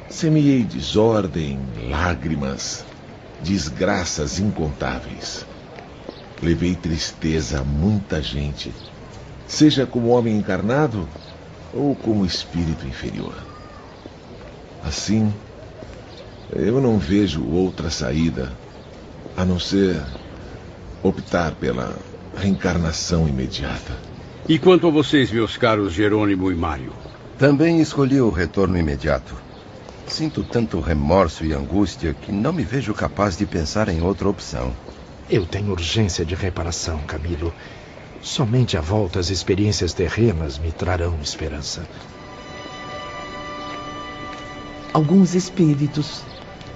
semeei 0.09 0.63
desordem, 0.63 1.59
lágrimas, 1.91 2.83
desgraças 3.43 4.39
incontáveis. 4.39 5.45
Levei 6.41 6.73
tristeza 6.73 7.59
a 7.59 7.63
muita 7.63 8.19
gente, 8.19 8.73
seja 9.47 9.85
como 9.85 10.07
homem 10.07 10.35
encarnado 10.35 11.07
ou 11.71 11.95
como 11.95 12.25
espírito 12.25 12.87
inferior. 12.87 13.35
Assim, 14.83 15.31
eu 16.51 16.81
não 16.81 16.97
vejo 16.97 17.45
outra 17.45 17.91
saída 17.91 18.51
a 19.37 19.45
não 19.45 19.59
ser 19.59 20.01
optar 21.03 21.53
pela 21.53 21.95
reencarnação 22.35 23.27
imediata. 23.27 23.95
E 24.49 24.57
quanto 24.57 24.87
a 24.87 24.89
vocês, 24.89 25.31
meus 25.31 25.55
caros 25.55 25.93
Jerônimo 25.93 26.51
e 26.51 26.55
Mário? 26.55 26.91
Também 27.37 27.79
escolhi 27.79 28.19
o 28.19 28.31
retorno 28.31 28.77
imediato. 28.77 29.35
Sinto 30.07 30.43
tanto 30.43 30.79
remorso 30.79 31.45
e 31.45 31.53
angústia 31.53 32.15
que 32.15 32.31
não 32.31 32.51
me 32.51 32.63
vejo 32.63 32.95
capaz 32.95 33.37
de 33.37 33.45
pensar 33.45 33.89
em 33.89 34.01
outra 34.01 34.27
opção. 34.27 34.73
Eu 35.29 35.45
tenho 35.45 35.71
urgência 35.71 36.25
de 36.25 36.33
reparação, 36.33 36.99
Camilo. 37.05 37.53
Somente 38.21 38.75
a 38.75 38.81
volta 38.81 39.19
às 39.19 39.29
experiências 39.29 39.93
terrenas 39.93 40.57
me 40.57 40.71
trarão 40.71 41.19
esperança. 41.21 41.85
Alguns 44.93 45.35
espíritos 45.35 46.23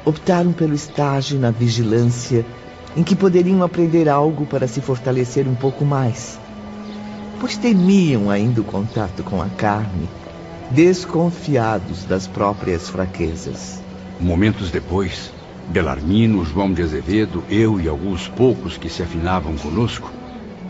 optaram 0.06 0.52
pelo 0.52 0.74
estágio 0.74 1.40
na 1.40 1.52
vigilância, 1.52 2.46
em 2.96 3.04
que 3.04 3.16
poderiam 3.16 3.64
aprender 3.64 4.10
algo 4.10 4.46
para 4.46 4.68
se 4.68 4.82
fortalecer 4.82 5.48
um 5.48 5.56
pouco 5.56 5.86
mais, 5.86 6.40
pois 7.40 7.58
temiam 7.58 8.30
ainda 8.30 8.62
o 8.62 8.66
contato 8.66 9.24
com 9.24 9.42
a 9.42 9.48
carne, 9.50 10.10
desconfiados 10.70 12.06
das 12.06 12.28
próprias 12.28 12.90
fraquezas. 12.90 13.82
Momentos 14.20 14.72
depois, 14.72 15.32
Belarmino, 15.70 16.44
João 16.44 16.74
de 16.74 16.82
Azevedo, 16.82 17.44
eu 17.50 17.80
e 17.80 17.88
alguns 17.88 18.28
poucos 18.28 18.78
que 18.78 18.90
se 18.90 19.02
afinavam 19.02 19.56
conosco, 19.56 20.12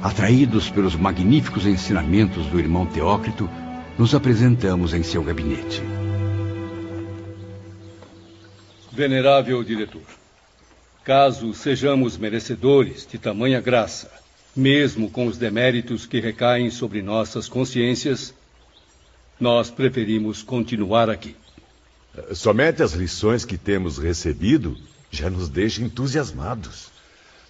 atraídos 0.02 0.70
pelos 0.70 0.96
magníficos 0.96 1.66
ensinamentos 1.66 2.46
do 2.48 2.60
irmão 2.60 2.86
Teócrito, 2.86 3.50
nos 3.98 4.16
apresentamos 4.16 4.94
em 4.94 5.04
seu 5.04 5.24
gabinete. 5.24 6.01
Venerável 8.92 9.64
diretor, 9.64 10.02
caso 11.06 11.54
sejamos 11.54 12.18
merecedores 12.18 13.08
de 13.10 13.18
tamanha 13.18 13.62
graça, 13.62 14.12
mesmo 14.54 15.10
com 15.10 15.28
os 15.28 15.38
deméritos 15.38 16.06
que 16.06 16.20
recaem 16.20 16.70
sobre 16.70 17.02
nossas 17.02 17.48
consciências, 17.48 18.34
nós 19.40 19.72
preferimos 19.72 20.44
continuar 20.44 21.10
aqui. 21.10 21.38
Somente 22.34 22.84
as 22.84 22.92
lições 22.92 23.46
que 23.46 23.58
temos 23.58 23.98
recebido 23.98 24.78
já 25.10 25.30
nos 25.30 25.48
deixam 25.48 25.86
entusiasmados. 25.86 26.90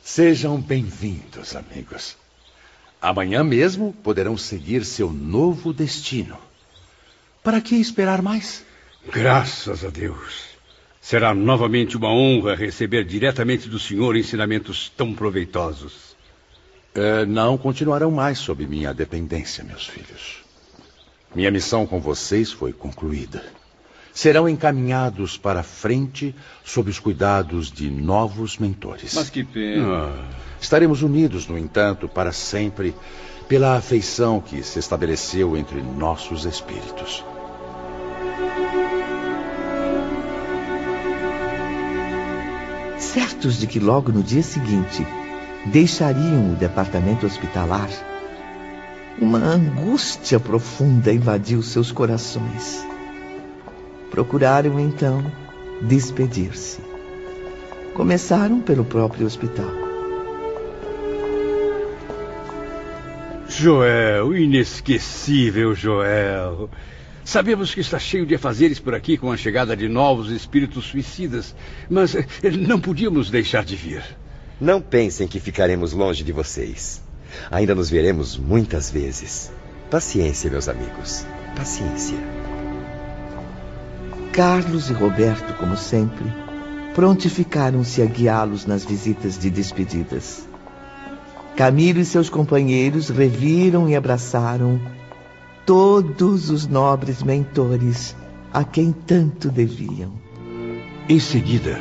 Sejam 0.04 0.62
bem-vindos, 0.62 1.56
amigos. 1.56 2.16
Amanhã 3.02 3.44
mesmo 3.44 3.94
poderão 4.04 4.38
seguir 4.38 4.86
seu 4.86 5.12
novo 5.12 5.74
destino. 5.74 6.38
Para 7.44 7.60
que 7.60 7.76
esperar 7.76 8.22
mais? 8.22 8.64
Graças 9.12 9.84
a 9.84 9.90
Deus. 9.90 10.51
Será 11.02 11.34
novamente 11.34 11.98
uma 11.98 12.14
honra 12.14 12.56
receber 12.56 13.04
diretamente 13.04 13.68
do 13.68 13.80
senhor 13.80 14.16
ensinamentos 14.16 14.88
tão 14.96 15.16
proveitosos. 15.16 16.16
É, 16.94 17.26
não 17.26 17.58
continuarão 17.58 18.12
mais 18.12 18.38
sob 18.38 18.68
minha 18.68 18.94
dependência, 18.94 19.64
meus 19.64 19.88
filhos. 19.88 20.44
Minha 21.34 21.50
missão 21.50 21.88
com 21.88 22.00
vocês 22.00 22.52
foi 22.52 22.72
concluída. 22.72 23.44
Serão 24.14 24.48
encaminhados 24.48 25.38
para 25.38 25.64
frente 25.64 26.36
sob 26.64 26.92
os 26.92 27.00
cuidados 27.00 27.72
de 27.72 27.90
novos 27.90 28.58
mentores. 28.58 29.14
Mas 29.16 29.30
que 29.30 29.44
pena. 29.44 29.88
Ah. 29.88 30.26
Estaremos 30.60 31.02
unidos, 31.02 31.48
no 31.48 31.58
entanto, 31.58 32.08
para 32.08 32.32
sempre, 32.32 32.94
pela 33.48 33.76
afeição 33.76 34.40
que 34.40 34.62
se 34.62 34.78
estabeleceu 34.78 35.58
entre 35.58 35.82
nossos 35.82 36.46
espíritos. 36.46 37.24
Certos 43.02 43.60
de 43.60 43.68
que 43.68 43.80
logo 43.80 44.12
no 44.12 44.24
dia 44.24 44.44
seguinte 44.44 45.06
deixariam 45.66 46.54
o 46.54 46.56
departamento 46.56 47.26
hospitalar, 47.26 47.90
uma 49.20 49.40
angústia 49.40 50.40
profunda 50.40 51.12
invadiu 51.12 51.62
seus 51.62 51.92
corações. 51.92 52.86
Procuraram 54.10 54.80
então 54.80 55.24
despedir-se. 55.82 56.80
Começaram 57.94 58.62
pelo 58.62 58.86
próprio 58.86 59.26
hospital. 59.26 59.72
Joel, 63.48 64.36
inesquecível 64.36 65.76
Joel. 65.76 66.70
Sabemos 67.32 67.74
que 67.74 67.80
está 67.80 67.98
cheio 67.98 68.26
de 68.26 68.36
afazeres 68.36 68.78
por 68.78 68.94
aqui 68.94 69.18
com 69.18 69.32
a 69.32 69.38
chegada 69.38 69.74
de 69.74 69.88
novos 69.88 70.30
espíritos 70.30 70.84
suicidas, 70.84 71.56
mas 71.90 72.14
eh, 72.14 72.26
não 72.60 72.78
podíamos 72.78 73.30
deixar 73.30 73.64
de 73.64 73.74
vir. 73.74 74.04
Não 74.60 74.82
pensem 74.82 75.30
que 75.30 75.40
ficaremos 75.40 75.94
longe 75.94 76.26
de 76.26 76.34
vocês. 76.34 77.02
Ainda 77.50 77.74
nos 77.74 77.90
veremos 77.90 78.38
muitas 78.38 78.92
vezes. 78.92 79.50
Paciência, 79.90 80.52
meus 80.52 80.68
amigos. 80.68 81.26
Paciência. 81.56 82.18
Carlos 84.34 84.90
e 84.90 84.94
Roberto, 84.94 85.54
como 85.54 85.78
sempre, 85.78 86.26
prontificaram-se 86.94 88.02
a 88.02 88.06
guiá-los 88.08 88.66
nas 88.66 88.84
visitas 88.84 89.40
de 89.40 89.50
despedidas. 89.50 90.46
Camilo 91.56 92.02
e 92.02 92.04
seus 92.04 92.30
companheiros 92.30 93.08
reviram 93.08 93.88
e 93.88 93.96
abraçaram 93.96 94.82
todos 95.66 96.50
os 96.50 96.68
nobres 96.68 97.24
mentores 97.24 98.16
a 98.54 98.64
quem 98.64 98.92
tanto 98.92 99.50
deviam. 99.50 100.12
Em 101.08 101.20
seguida, 101.20 101.80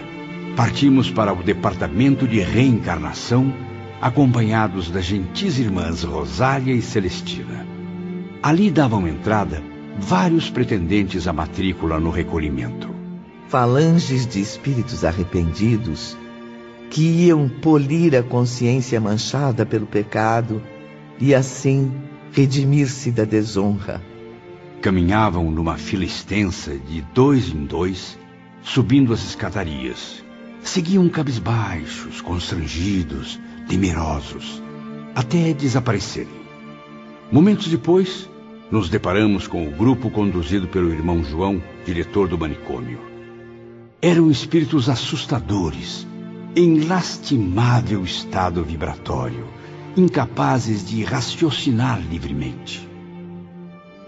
partimos 0.56 1.10
para 1.10 1.32
o 1.32 1.42
departamento 1.42 2.26
de 2.26 2.40
reencarnação, 2.40 3.52
acompanhados 4.00 4.90
das 4.90 5.04
gentis 5.04 5.58
irmãs 5.58 6.02
Rosália 6.02 6.74
e 6.74 6.82
Celestina. 6.82 7.66
Ali 8.42 8.70
davam 8.70 9.06
entrada 9.06 9.62
vários 9.98 10.48
pretendentes 10.48 11.26
à 11.26 11.32
matrícula 11.32 12.00
no 12.00 12.10
recolhimento. 12.10 12.88
Falanges 13.48 14.26
de 14.26 14.40
espíritos 14.40 15.04
arrependidos 15.04 16.16
que 16.90 17.02
iam 17.02 17.48
polir 17.48 18.16
a 18.16 18.22
consciência 18.22 19.00
manchada 19.00 19.64
pelo 19.66 19.86
pecado 19.86 20.62
e 21.20 21.34
assim 21.34 21.92
redimir-se 22.32 23.10
da 23.10 23.24
desonra. 23.24 24.02
Caminhavam 24.80 25.50
numa 25.50 25.76
fila 25.76 26.04
extensa 26.04 26.76
de 26.76 27.02
dois 27.14 27.48
em 27.48 27.64
dois, 27.64 28.18
subindo 28.62 29.12
as 29.12 29.22
escadarias. 29.22 30.24
Seguiam 30.62 31.08
cabisbaixos, 31.08 32.20
constrangidos, 32.20 33.38
temerosos, 33.68 34.62
até 35.14 35.52
desaparecerem. 35.52 36.40
Momentos 37.32 37.68
depois, 37.68 38.28
nos 38.70 38.88
deparamos 38.88 39.46
com 39.46 39.66
o 39.66 39.70
grupo 39.70 40.10
conduzido 40.10 40.68
pelo 40.68 40.92
irmão 40.92 41.24
João, 41.24 41.62
diretor 41.84 42.28
do 42.28 42.38
manicômio. 42.38 43.00
Eram 44.00 44.30
espíritos 44.30 44.88
assustadores, 44.88 46.06
em 46.56 46.84
lastimável 46.84 48.02
estado 48.02 48.64
vibratório 48.64 49.59
incapazes 49.96 50.84
de 50.86 51.02
raciocinar 51.04 52.00
livremente. 52.00 52.88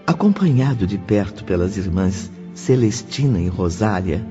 Acompanhado 0.07 0.87
de 0.87 0.97
perto 0.97 1.43
pelas 1.43 1.77
irmãs 1.77 2.31
Celestina 2.53 3.39
e 3.39 3.47
Rosália, 3.47 4.25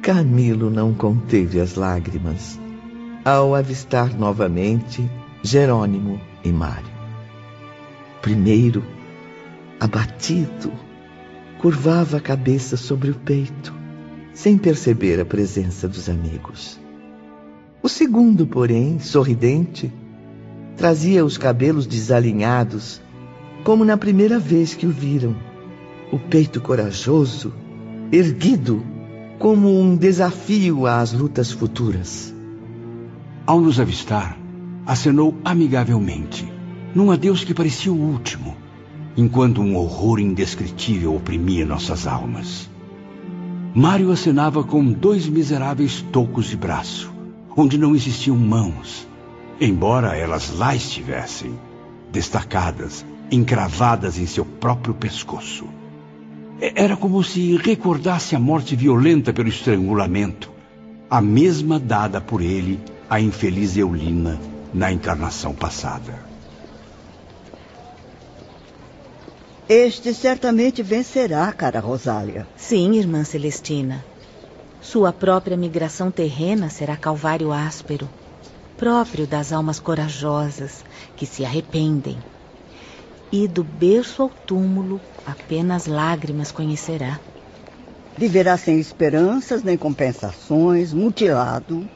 Camilo 0.00 0.70
não 0.70 0.92
conteve 0.94 1.60
as 1.60 1.74
lágrimas 1.74 2.58
ao 3.24 3.54
avistar 3.54 4.12
novamente 4.18 5.08
Jerônimo 5.42 6.20
e 6.44 6.50
Mário. 6.50 6.90
Primeiro, 8.20 8.84
abatido, 9.78 10.72
curvava 11.60 12.16
a 12.16 12.20
cabeça 12.20 12.76
sobre 12.76 13.10
o 13.10 13.14
peito, 13.14 13.74
sem 14.32 14.58
perceber 14.58 15.20
a 15.20 15.24
presença 15.24 15.86
dos 15.86 16.08
amigos. 16.08 16.80
O 17.82 17.88
segundo, 17.88 18.46
porém, 18.46 18.98
sorridente, 18.98 19.92
Trazia 20.76 21.24
os 21.24 21.36
cabelos 21.38 21.86
desalinhados 21.86 23.00
como 23.64 23.84
na 23.84 23.96
primeira 23.96 24.38
vez 24.38 24.74
que 24.74 24.86
o 24.86 24.90
viram. 24.90 25.36
O 26.10 26.18
peito 26.18 26.60
corajoso, 26.60 27.52
erguido, 28.10 28.84
como 29.38 29.80
um 29.80 29.96
desafio 29.96 30.86
às 30.86 31.12
lutas 31.12 31.50
futuras. 31.50 32.34
Ao 33.46 33.60
nos 33.60 33.80
avistar, 33.80 34.38
acenou 34.86 35.34
amigavelmente, 35.44 36.50
num 36.94 37.10
adeus 37.10 37.44
que 37.44 37.54
parecia 37.54 37.92
o 37.92 37.96
último, 37.96 38.56
enquanto 39.16 39.60
um 39.60 39.76
horror 39.76 40.18
indescritível 40.18 41.14
oprimia 41.14 41.64
nossas 41.64 42.06
almas. 42.06 42.68
Mário 43.74 44.10
acenava 44.10 44.62
com 44.62 44.92
dois 44.92 45.26
miseráveis 45.26 46.02
tocos 46.12 46.46
de 46.46 46.56
braço, 46.56 47.12
onde 47.56 47.78
não 47.78 47.94
existiam 47.94 48.36
mãos, 48.36 49.08
embora 49.60 50.16
elas 50.16 50.50
lá 50.50 50.74
estivessem, 50.74 51.58
destacadas, 52.10 53.04
encravadas 53.30 54.18
em 54.18 54.26
seu 54.26 54.44
próprio 54.44 54.94
pescoço. 54.94 55.66
Era 56.60 56.96
como 56.96 57.24
se 57.24 57.56
recordasse 57.56 58.36
a 58.36 58.38
morte 58.38 58.76
violenta 58.76 59.32
pelo 59.32 59.48
estrangulamento, 59.48 60.50
a 61.10 61.20
mesma 61.20 61.78
dada 61.78 62.20
por 62.20 62.40
ele 62.40 62.78
à 63.08 63.20
infeliz 63.20 63.76
Eulina 63.76 64.38
na 64.72 64.92
encarnação 64.92 65.54
passada. 65.54 66.30
Este 69.68 70.12
certamente 70.12 70.82
vencerá, 70.82 71.50
cara 71.52 71.80
Rosália. 71.80 72.46
Sim, 72.56 72.96
irmã 72.96 73.24
Celestina. 73.24 74.04
Sua 74.80 75.12
própria 75.12 75.56
migração 75.56 76.10
terrena 76.10 76.68
será 76.68 76.96
calvário 76.96 77.52
áspero, 77.52 78.08
próprio 78.82 79.28
das 79.28 79.52
almas 79.52 79.78
corajosas 79.78 80.84
que 81.14 81.24
se 81.24 81.44
arrependem. 81.44 82.18
E 83.30 83.46
do 83.46 83.62
berço 83.62 84.22
ao 84.22 84.28
túmulo 84.28 85.00
apenas 85.24 85.86
lágrimas 85.86 86.50
conhecerá. 86.50 87.20
Viverá 88.18 88.56
sem 88.56 88.80
esperanças 88.80 89.62
nem 89.62 89.76
compensações, 89.76 90.92
mutilado, 90.92 91.88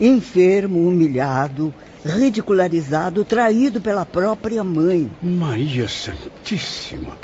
enfermo, 0.00 0.88
humilhado, 0.88 1.72
ridicularizado, 2.04 3.24
traído 3.24 3.80
pela 3.80 4.04
própria 4.04 4.64
mãe. 4.64 5.08
Maria 5.22 5.86
Santíssima! 5.86 7.16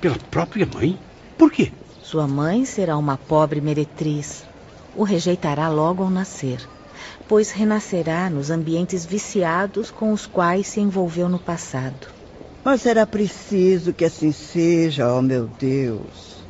Pela 0.00 0.16
própria 0.30 0.66
mãe? 0.66 0.98
Por 1.36 1.52
quê? 1.52 1.70
Sua 2.02 2.26
mãe 2.26 2.64
será 2.64 2.96
uma 2.96 3.18
pobre 3.18 3.60
meretriz. 3.60 4.44
O 4.96 5.04
rejeitará 5.04 5.68
logo 5.68 6.02
ao 6.02 6.08
nascer, 6.08 6.66
pois 7.32 7.50
renascerá 7.50 8.28
nos 8.28 8.50
ambientes 8.50 9.06
viciados 9.06 9.90
com 9.90 10.12
os 10.12 10.26
quais 10.26 10.66
se 10.66 10.80
envolveu 10.80 11.30
no 11.30 11.38
passado. 11.38 12.08
Mas 12.62 12.82
será 12.82 13.06
preciso 13.06 13.94
que 13.94 14.04
assim 14.04 14.32
seja, 14.32 15.10
ó 15.10 15.18
oh 15.18 15.22
meu 15.22 15.48
Deus, 15.58 16.44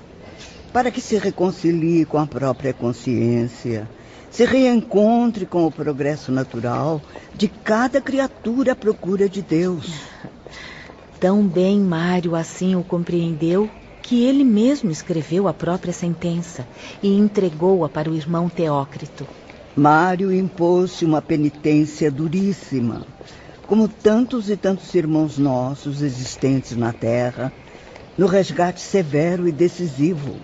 para 0.72 0.90
que 0.90 1.00
se 1.00 1.16
reconcilie 1.16 2.04
com 2.04 2.18
a 2.18 2.26
própria 2.26 2.72
consciência 2.72 3.88
se 4.28 4.44
reencontre 4.44 5.46
com 5.46 5.64
o 5.64 5.70
progresso 5.70 6.32
natural 6.32 7.00
de 7.32 7.46
cada 7.46 8.00
criatura 8.00 8.72
à 8.72 8.74
procura 8.74 9.28
de 9.28 9.40
Deus. 9.40 9.88
Tão 11.20 11.46
bem 11.46 11.78
Mário 11.78 12.34
assim 12.34 12.74
o 12.74 12.82
compreendeu 12.82 13.70
que 14.02 14.24
ele 14.24 14.42
mesmo 14.42 14.90
escreveu 14.90 15.46
a 15.46 15.54
própria 15.54 15.92
sentença 15.92 16.66
e 17.00 17.16
entregou-a 17.16 17.88
para 17.88 18.10
o 18.10 18.16
irmão 18.16 18.48
Teócrito. 18.48 19.24
Mário 19.76 20.32
impôs-se 20.32 21.04
uma 21.04 21.22
penitência 21.22 22.10
duríssima, 22.10 23.06
como 23.66 23.88
tantos 23.88 24.50
e 24.50 24.56
tantos 24.56 24.94
irmãos 24.94 25.38
nossos 25.38 26.02
existentes 26.02 26.76
na 26.76 26.92
terra, 26.92 27.52
no 28.16 28.26
resgate 28.26 28.80
severo 28.80 29.48
e 29.48 29.52
decisivo 29.52 30.36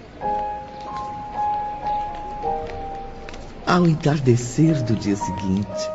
Ao 3.68 3.86
entardecer 3.86 4.82
do 4.82 4.94
dia 4.94 5.14
seguinte, 5.14 5.90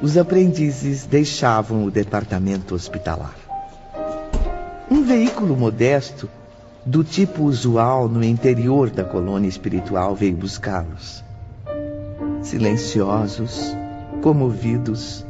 os 0.00 0.16
aprendizes 0.16 1.04
deixavam 1.04 1.84
o 1.84 1.90
departamento 1.90 2.74
hospitalar. 2.74 3.36
Um 4.90 5.02
veículo 5.02 5.54
modesto, 5.54 6.26
do 6.86 7.04
tipo 7.04 7.44
usual 7.44 8.08
no 8.08 8.24
interior 8.24 8.88
da 8.88 9.04
colônia 9.04 9.46
espiritual, 9.46 10.16
veio 10.16 10.34
buscá-los. 10.34 11.22
Silenciosos, 12.42 13.74
comovidos, 14.20 15.24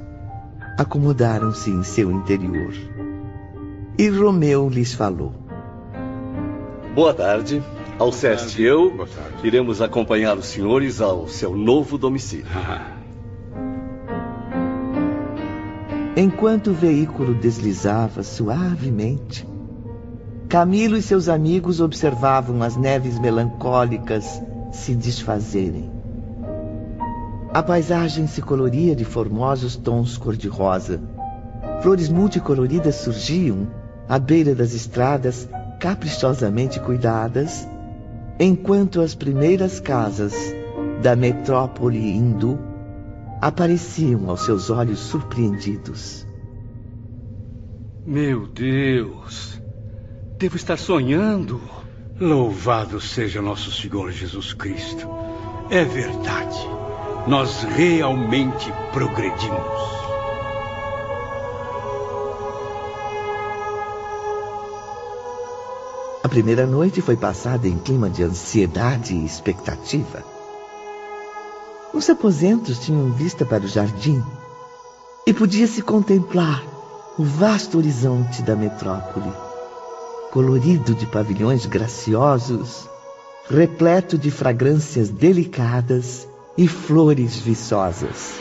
acomodaram-se 0.78 1.70
em 1.70 1.82
seu 1.82 2.10
interior. 2.10 2.72
E 3.98 4.08
Romeu 4.08 4.68
lhes 4.68 4.94
falou. 4.94 5.34
Boa 6.94 7.14
tarde. 7.14 7.62
Alceste 7.98 8.62
e 8.62 8.64
eu 8.64 9.06
iremos 9.44 9.82
acompanhar 9.82 10.36
os 10.36 10.46
senhores 10.46 11.00
ao 11.00 11.28
seu 11.28 11.54
novo 11.54 11.96
domicílio. 11.96 12.46
Enquanto 16.16 16.70
o 16.70 16.74
veículo 16.74 17.34
deslizava 17.34 18.22
suavemente, 18.22 19.46
Camilo 20.48 20.96
e 20.96 21.02
seus 21.02 21.28
amigos 21.28 21.80
observavam 21.80 22.62
as 22.62 22.76
neves 22.76 23.18
melancólicas 23.18 24.42
se 24.70 24.94
desfazerem. 24.94 25.91
A 27.54 27.62
paisagem 27.62 28.26
se 28.26 28.40
coloria 28.40 28.96
de 28.96 29.04
formosos 29.04 29.76
tons 29.76 30.16
cor-de-rosa. 30.16 30.98
Flores 31.82 32.08
multicoloridas 32.08 32.94
surgiam 32.94 33.68
à 34.08 34.18
beira 34.18 34.54
das 34.54 34.72
estradas 34.72 35.46
caprichosamente 35.78 36.80
cuidadas 36.80 37.68
enquanto 38.40 39.02
as 39.02 39.14
primeiras 39.14 39.80
casas 39.80 40.32
da 41.02 41.14
metrópole 41.14 41.98
hindu 41.98 42.58
apareciam 43.38 44.30
aos 44.30 44.46
seus 44.46 44.70
olhos 44.70 45.00
surpreendidos. 45.00 46.26
Meu 48.06 48.46
Deus! 48.46 49.60
Devo 50.38 50.56
estar 50.56 50.78
sonhando. 50.78 51.60
Louvado 52.18 52.98
seja 52.98 53.42
nosso 53.42 53.70
Senhor 53.70 54.10
Jesus 54.10 54.54
Cristo. 54.54 55.06
É 55.70 55.84
verdade. 55.84 56.81
Nós 57.24 57.62
realmente 57.62 58.72
progredimos. 58.92 59.92
A 66.24 66.28
primeira 66.28 66.66
noite 66.66 67.00
foi 67.00 67.16
passada 67.16 67.68
em 67.68 67.78
clima 67.78 68.10
de 68.10 68.24
ansiedade 68.24 69.14
e 69.14 69.24
expectativa. 69.24 70.24
Os 71.94 72.10
aposentos 72.10 72.80
tinham 72.80 73.12
vista 73.12 73.46
para 73.46 73.62
o 73.62 73.68
jardim 73.68 74.20
e 75.24 75.32
podia-se 75.32 75.80
contemplar 75.80 76.60
o 77.16 77.22
vasto 77.22 77.78
horizonte 77.78 78.42
da 78.42 78.56
metrópole, 78.56 79.32
colorido 80.32 80.92
de 80.92 81.06
pavilhões 81.06 81.66
graciosos, 81.66 82.88
repleto 83.48 84.18
de 84.18 84.30
fragrâncias 84.32 85.08
delicadas 85.08 86.31
e 86.56 86.68
flores 86.68 87.36
viçosas. 87.36 88.34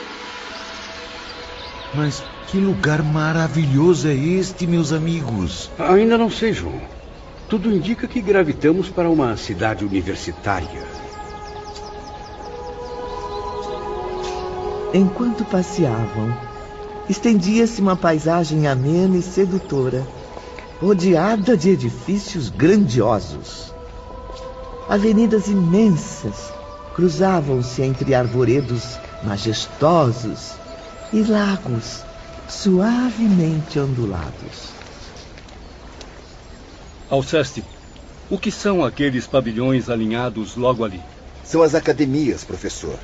Mas 1.94 2.24
que 2.48 2.58
lugar 2.58 3.02
maravilhoso 3.04 4.08
é 4.08 4.14
este, 4.14 4.68
meus 4.68 4.92
amigos? 4.92 5.70
Ainda 5.80 6.18
não 6.18 6.30
sei, 6.30 6.54
João. 6.54 6.80
Tudo 7.48 7.72
indica 7.72 8.08
que 8.08 8.22
gravitamos 8.22 8.90
para 8.90 9.10
uma 9.10 9.36
cidade 9.36 9.86
universitária. 9.86 10.84
Enquanto 14.94 15.46
passeavam, 15.46 16.38
estendia-se 17.10 17.82
uma 17.82 17.96
paisagem 17.96 18.68
amena 18.68 19.18
e 19.18 19.22
sedutora, 19.22 20.06
rodeada 20.82 21.56
de 21.56 21.70
edifícios 21.70 22.50
grandiosos. 22.50 23.74
Avenidas 24.90 25.48
imensas 25.48 26.52
cruzavam-se 26.96 27.82
entre 27.82 28.14
arvoredos 28.14 28.98
majestosos 29.24 30.54
e 31.14 31.24
lagos 31.24 32.04
suavemente 32.48 33.80
ondulados. 33.80 34.72
Alceste, 37.10 37.64
o 38.30 38.38
que 38.38 38.52
são 38.52 38.84
aqueles 38.84 39.28
pavilhões 39.28 39.90
alinhados 39.90 40.56
logo 40.56 40.84
ali? 40.84 41.02
São 41.44 41.62
as 41.62 41.76
academias, 41.76 42.44
professor, 42.44 42.98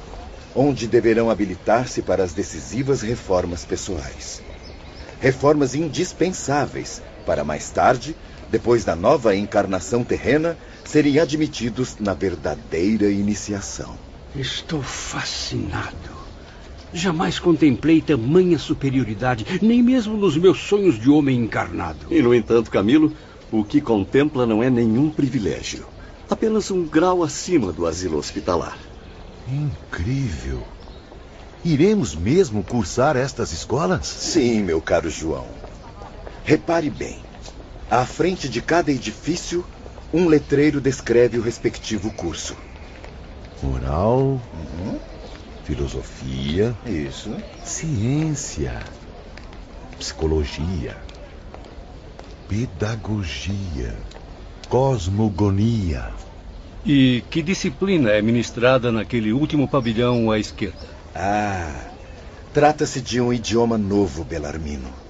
onde 0.56 0.88
deverão 0.88 1.30
habilitar-se 1.30 2.02
para 2.02 2.24
as 2.24 2.34
decisivas 2.34 3.02
reformas 3.02 3.66
pessoais. 3.66 4.42
Reformas 5.20 5.76
indispensáveis 5.76 7.02
para 7.26 7.44
mais 7.44 7.70
tarde, 7.70 8.16
depois 8.50 8.86
da 8.86 8.96
nova 8.96 9.36
encarnação 9.36 10.04
terrena, 10.04 10.58
serem 10.88 11.20
admitidos 11.20 11.98
na 12.00 12.14
verdadeira 12.14 13.12
iniciação. 13.12 13.98
Estou 14.34 14.82
fascinado. 14.82 16.16
Jamais 16.94 17.40
contemplei 17.40 18.02
tamanha 18.02 18.58
superioridade, 18.58 19.46
nem 19.62 19.84
mesmo 19.84 20.16
nos 20.16 20.38
meus 20.38 20.60
sonhos 20.60 20.98
de 20.98 21.10
homem 21.10 21.38
encarnado. 21.38 22.08
E, 22.10 22.22
no 22.22 22.34
entanto, 22.34 22.72
Camilo, 22.72 23.12
o 23.52 23.66
que 23.66 23.82
contempla 23.82 24.46
não 24.46 24.64
é 24.64 24.70
nenhum 24.70 25.10
privilégio. 25.10 25.86
Apenas 26.30 26.72
um 26.72 26.86
grau 26.86 27.22
acima 27.22 27.74
do 27.74 27.86
asilo 27.86 28.18
hospitalar. 28.18 28.78
Incrível. 29.50 30.64
Iremos 31.66 32.16
mesmo 32.16 32.64
cursar 32.64 33.18
estas 33.18 33.52
escolas? 33.52 34.08
Sim, 34.08 34.64
meu 34.64 34.82
caro 34.82 35.10
João. 35.10 35.48
Repare 36.46 36.90
bem. 36.90 37.20
À 37.92 38.06
frente 38.06 38.48
de 38.48 38.62
cada 38.62 38.90
edifício, 38.90 39.66
um 40.14 40.28
letreiro 40.28 40.80
descreve 40.80 41.38
o 41.38 41.42
respectivo 41.42 42.12
curso. 42.12 42.56
Moral, 43.62 44.20
uhum. 44.20 45.00
filosofia, 45.66 46.76
isso, 46.86 47.36
ciência, 47.64 48.80
psicologia, 49.98 50.96
pedagogia, 52.48 53.96
cosmogonia. 54.70 56.12
E 56.86 57.24
que 57.30 57.42
disciplina 57.42 58.12
é 58.12 58.22
ministrada 58.22 58.92
naquele 58.92 59.34
último 59.34 59.68
pavilhão 59.68 60.32
à 60.32 60.40
esquerda? 60.40 60.78
Ah, 61.14 61.90
trata-se 62.54 63.02
de 63.02 63.20
um 63.20 63.34
idioma 63.34 63.78
novo, 63.78 64.24
Belarmino. 64.24 65.07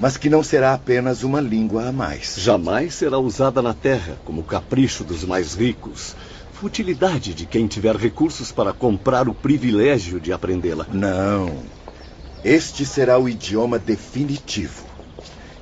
Mas 0.00 0.16
que 0.16 0.30
não 0.30 0.42
será 0.42 0.74
apenas 0.74 1.24
uma 1.24 1.40
língua 1.40 1.88
a 1.88 1.92
mais. 1.92 2.36
Jamais 2.38 2.94
será 2.94 3.18
usada 3.18 3.60
na 3.60 3.74
Terra 3.74 4.18
como 4.24 4.44
capricho 4.44 5.02
dos 5.02 5.24
mais 5.24 5.54
ricos. 5.54 6.14
Futilidade 6.52 7.34
de 7.34 7.46
quem 7.46 7.66
tiver 7.66 7.96
recursos 7.96 8.52
para 8.52 8.72
comprar 8.72 9.28
o 9.28 9.34
privilégio 9.34 10.20
de 10.20 10.32
aprendê-la. 10.32 10.86
Não. 10.92 11.62
Este 12.44 12.86
será 12.86 13.18
o 13.18 13.28
idioma 13.28 13.78
definitivo, 13.78 14.84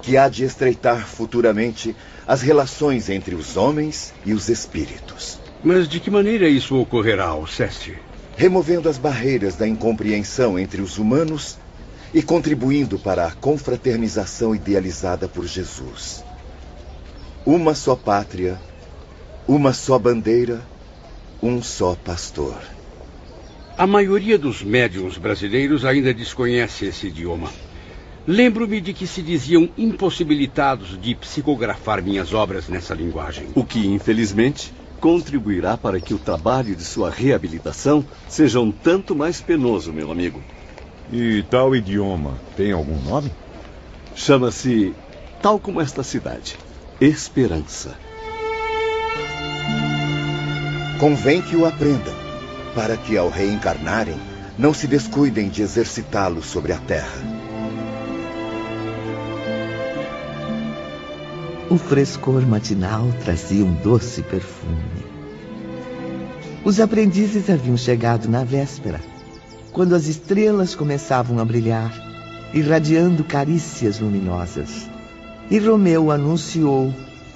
que 0.02 0.16
há 0.18 0.28
de 0.28 0.44
estreitar 0.44 1.06
futuramente 1.06 1.96
as 2.26 2.42
relações 2.42 3.08
entre 3.08 3.34
os 3.34 3.56
homens 3.56 4.12
e 4.26 4.34
os 4.34 4.50
espíritos. 4.50 5.38
Mas 5.64 5.88
de 5.88 5.98
que 5.98 6.10
maneira 6.10 6.48
isso 6.48 6.78
ocorrerá, 6.78 7.26
Alceste? 7.28 7.96
Removendo 8.36 8.88
as 8.88 8.98
barreiras 8.98 9.56
da 9.56 9.66
incompreensão 9.66 10.58
entre 10.58 10.82
os 10.82 10.98
humanos 10.98 11.58
e 12.16 12.22
contribuindo 12.22 12.98
para 12.98 13.26
a 13.26 13.30
confraternização 13.30 14.54
idealizada 14.54 15.28
por 15.28 15.46
Jesus. 15.46 16.24
Uma 17.44 17.74
só 17.74 17.94
pátria, 17.94 18.58
uma 19.46 19.74
só 19.74 19.98
bandeira, 19.98 20.66
um 21.42 21.62
só 21.62 21.94
pastor. 21.94 22.56
A 23.76 23.86
maioria 23.86 24.38
dos 24.38 24.62
médiums 24.62 25.18
brasileiros 25.18 25.84
ainda 25.84 26.14
desconhece 26.14 26.86
esse 26.86 27.08
idioma. 27.08 27.52
Lembro-me 28.26 28.80
de 28.80 28.94
que 28.94 29.06
se 29.06 29.20
diziam 29.20 29.68
impossibilitados 29.76 30.98
de 30.98 31.14
psicografar 31.14 32.02
minhas 32.02 32.32
obras 32.32 32.66
nessa 32.66 32.94
linguagem. 32.94 33.48
O 33.54 33.62
que, 33.62 33.86
infelizmente, 33.88 34.72
contribuirá 35.00 35.76
para 35.76 36.00
que 36.00 36.14
o 36.14 36.18
trabalho 36.18 36.74
de 36.74 36.82
sua 36.82 37.10
reabilitação 37.10 38.02
seja 38.26 38.58
um 38.58 38.72
tanto 38.72 39.14
mais 39.14 39.38
penoso, 39.42 39.92
meu 39.92 40.10
amigo. 40.10 40.42
E 41.12 41.44
tal 41.44 41.74
idioma 41.74 42.34
tem 42.56 42.72
algum 42.72 43.00
nome? 43.02 43.30
Chama-se, 44.14 44.94
tal 45.40 45.58
como 45.58 45.80
esta 45.80 46.02
cidade, 46.02 46.58
Esperança. 47.00 47.94
Convém 50.98 51.42
que 51.42 51.54
o 51.54 51.66
aprendam, 51.66 52.14
para 52.74 52.96
que 52.96 53.18
ao 53.18 53.28
reencarnarem 53.28 54.18
não 54.58 54.72
se 54.72 54.86
descuidem 54.86 55.50
de 55.50 55.62
exercitá-lo 55.62 56.42
sobre 56.42 56.72
a 56.72 56.78
terra. 56.78 57.22
O 61.68 61.76
frescor 61.76 62.46
matinal 62.46 63.06
trazia 63.22 63.64
um 63.64 63.74
doce 63.74 64.22
perfume. 64.22 65.04
Os 66.64 66.80
aprendizes 66.80 67.50
haviam 67.50 67.76
chegado 67.76 68.28
na 68.28 68.42
véspera, 68.42 69.00
quando 69.76 69.94
as 69.94 70.06
estrelas 70.06 70.74
começavam 70.74 71.38
a 71.38 71.44
brilhar, 71.44 71.92
irradiando 72.54 73.22
carícias 73.22 74.00
luminosas. 74.00 74.88
E 75.50 75.58
Romeu 75.58 76.10
anunciou 76.10 76.94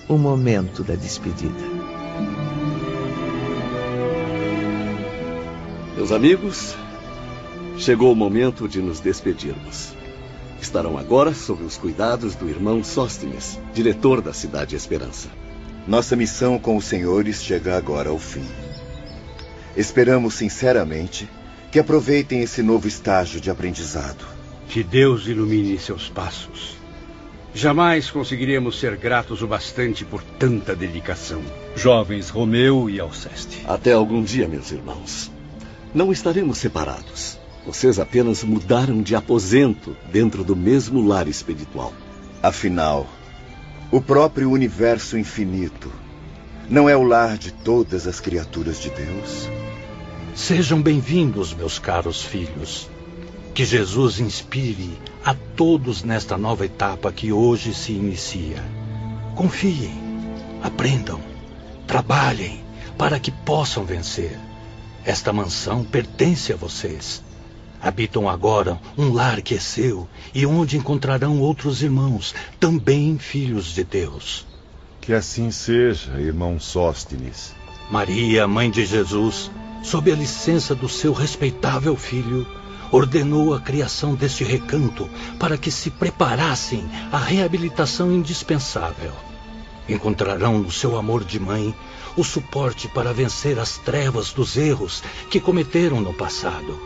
o 0.09 0.17
momento 0.17 0.83
da 0.83 0.95
despedida. 0.95 1.61
Meus 5.95 6.11
amigos, 6.11 6.75
chegou 7.77 8.11
o 8.11 8.17
momento 8.17 8.67
de 8.67 8.81
nos 8.81 9.01
despedirmos. 9.01 9.93
Estarão 10.63 10.97
agora 10.97 11.35
sob 11.35 11.63
os 11.63 11.77
cuidados 11.77 12.35
do 12.35 12.49
irmão 12.49 12.83
Sóstenes, 12.83 13.59
diretor 13.75 14.23
da 14.23 14.33
Cidade 14.33 14.75
Esperança. 14.75 15.29
Nossa 15.87 16.17
missão 16.17 16.59
com 16.59 16.79
os 16.79 16.87
senhores 16.87 17.43
chega 17.43 17.77
agora 17.77 18.09
ao 18.09 18.19
fim. 18.19 18.47
Esperamos 19.77 20.33
sinceramente 20.33 21.29
que 21.71 21.79
aproveitem 21.79 22.43
esse 22.43 22.63
novo 22.63 22.89
estágio 22.89 23.41
de 23.41 23.51
aprendizado. 23.51 24.27
Que 24.69 24.83
Deus 24.83 25.27
ilumine 25.27 25.79
seus 25.79 26.09
passos. 26.09 26.77
Jamais 27.53 28.11
conseguiremos 28.11 28.79
ser 28.79 28.97
gratos 28.97 29.43
o 29.43 29.47
bastante 29.47 30.05
por 30.05 30.23
tanta 30.23 30.75
dedicação. 30.75 31.43
Jovens 31.75 32.29
Romeu 32.29 32.89
e 32.89 33.01
Alceste. 33.01 33.63
Até 33.67 33.93
algum 33.93 34.23
dia, 34.23 34.47
meus 34.47 34.71
irmãos. 34.71 35.31
Não 35.93 36.13
estaremos 36.13 36.59
separados. 36.59 37.39
Vocês 37.67 37.99
apenas 37.99 38.45
mudaram 38.45 39.03
de 39.03 39.17
aposento 39.17 39.97
dentro 40.13 40.45
do 40.45 40.55
mesmo 40.55 41.07
lar 41.07 41.27
espiritual. 41.27 41.93
Afinal, 42.43 43.07
o 43.91 44.01
próprio 44.01 44.51
universo 44.51 45.19
infinito 45.19 45.93
não 46.69 46.89
é 46.89 46.97
o 46.97 47.03
lar 47.03 47.37
de 47.37 47.53
todas 47.53 48.07
as 48.07 48.21
criaturas 48.21 48.81
de 48.81 48.91
Deus? 48.91 49.60
Sejam 50.35 50.81
bem-vindos, 50.81 51.53
meus 51.53 51.79
caros 51.79 52.23
filhos. 52.23 52.89
Que 53.53 53.65
Jesus 53.65 54.21
inspire 54.21 54.97
a 55.25 55.35
todos 55.35 56.03
nesta 56.03 56.39
nova 56.39 56.65
etapa 56.65 57.13
que 57.13 57.33
hoje 57.33 57.75
se 57.75 57.93
inicia. 57.93 58.63
Confiem, 59.35 59.93
aprendam, 60.63 61.21
trabalhem 61.87 62.63
para 62.97 63.19
que 63.19 63.31
possam 63.31 63.85
vencer. 63.85 64.39
Esta 65.05 65.33
mansão 65.33 65.83
pertence 65.83 66.53
a 66.53 66.57
vocês. 66.57 67.23
Habitam 67.83 68.29
agora 68.29 68.79
um 68.97 69.13
lar 69.13 69.43
que 69.43 69.55
é 69.55 69.61
seu 69.61 70.09
e 70.33 70.47
onde 70.47 70.77
encontrarão 70.77 71.41
outros 71.41 71.83
irmãos, 71.83 72.35
também 72.59 73.19
filhos 73.19 73.67
de 73.75 73.83
Deus. 73.83 74.47
Que 75.01 75.13
assim 75.13 75.51
seja, 75.51 76.21
irmão 76.21 76.61
Sóstenes. 76.61 77.53
Maria, 77.91 78.47
mãe 78.47 78.71
de 78.71 78.85
Jesus, 78.85 79.51
sob 79.83 80.11
a 80.11 80.15
licença 80.15 80.75
do 80.75 80.89
seu 80.89 81.13
respeitável 81.13 81.97
filho, 81.97 82.47
ordenou 82.93 83.55
a 83.55 83.61
criação 83.61 84.15
deste 84.15 84.45
recanto 84.45 85.09
para 85.39 85.57
que 85.57 85.71
se 85.71 85.91
preparassem 85.91 86.89
à 87.13 87.19
reabilitação 87.19 88.13
indispensável. 88.13 89.13
Encontrarão 89.89 90.59
no 90.59 90.71
seu 90.71 90.97
amor 90.97 91.25
de 91.25 91.39
mãe 91.39 91.75
o 92.17 92.25
suporte 92.25 92.89
para 92.89 93.13
vencer 93.13 93.59
as 93.59 93.79
trevas 93.79 94.33
dos 94.33 94.57
erros 94.57 95.03
que 95.31 95.41
cometeram 95.41 96.01
no 96.01 96.13
passado. 96.13 96.79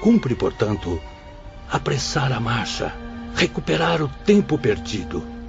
Cumpre, 0.00 0.34
portanto, 0.34 1.00
apressar 1.70 2.32
a 2.32 2.40
marcha, 2.40 2.94
recuperar 3.34 4.02
o 4.02 4.08
tempo 4.08 4.58
perdido. 4.58 5.39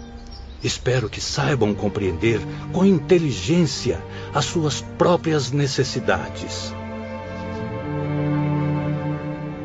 Espero 0.64 1.10
que 1.10 1.20
saibam 1.20 1.74
compreender 1.74 2.40
com 2.72 2.86
inteligência 2.86 4.02
as 4.34 4.46
suas 4.46 4.82
próprias 4.98 5.52
necessidades. 5.52 6.74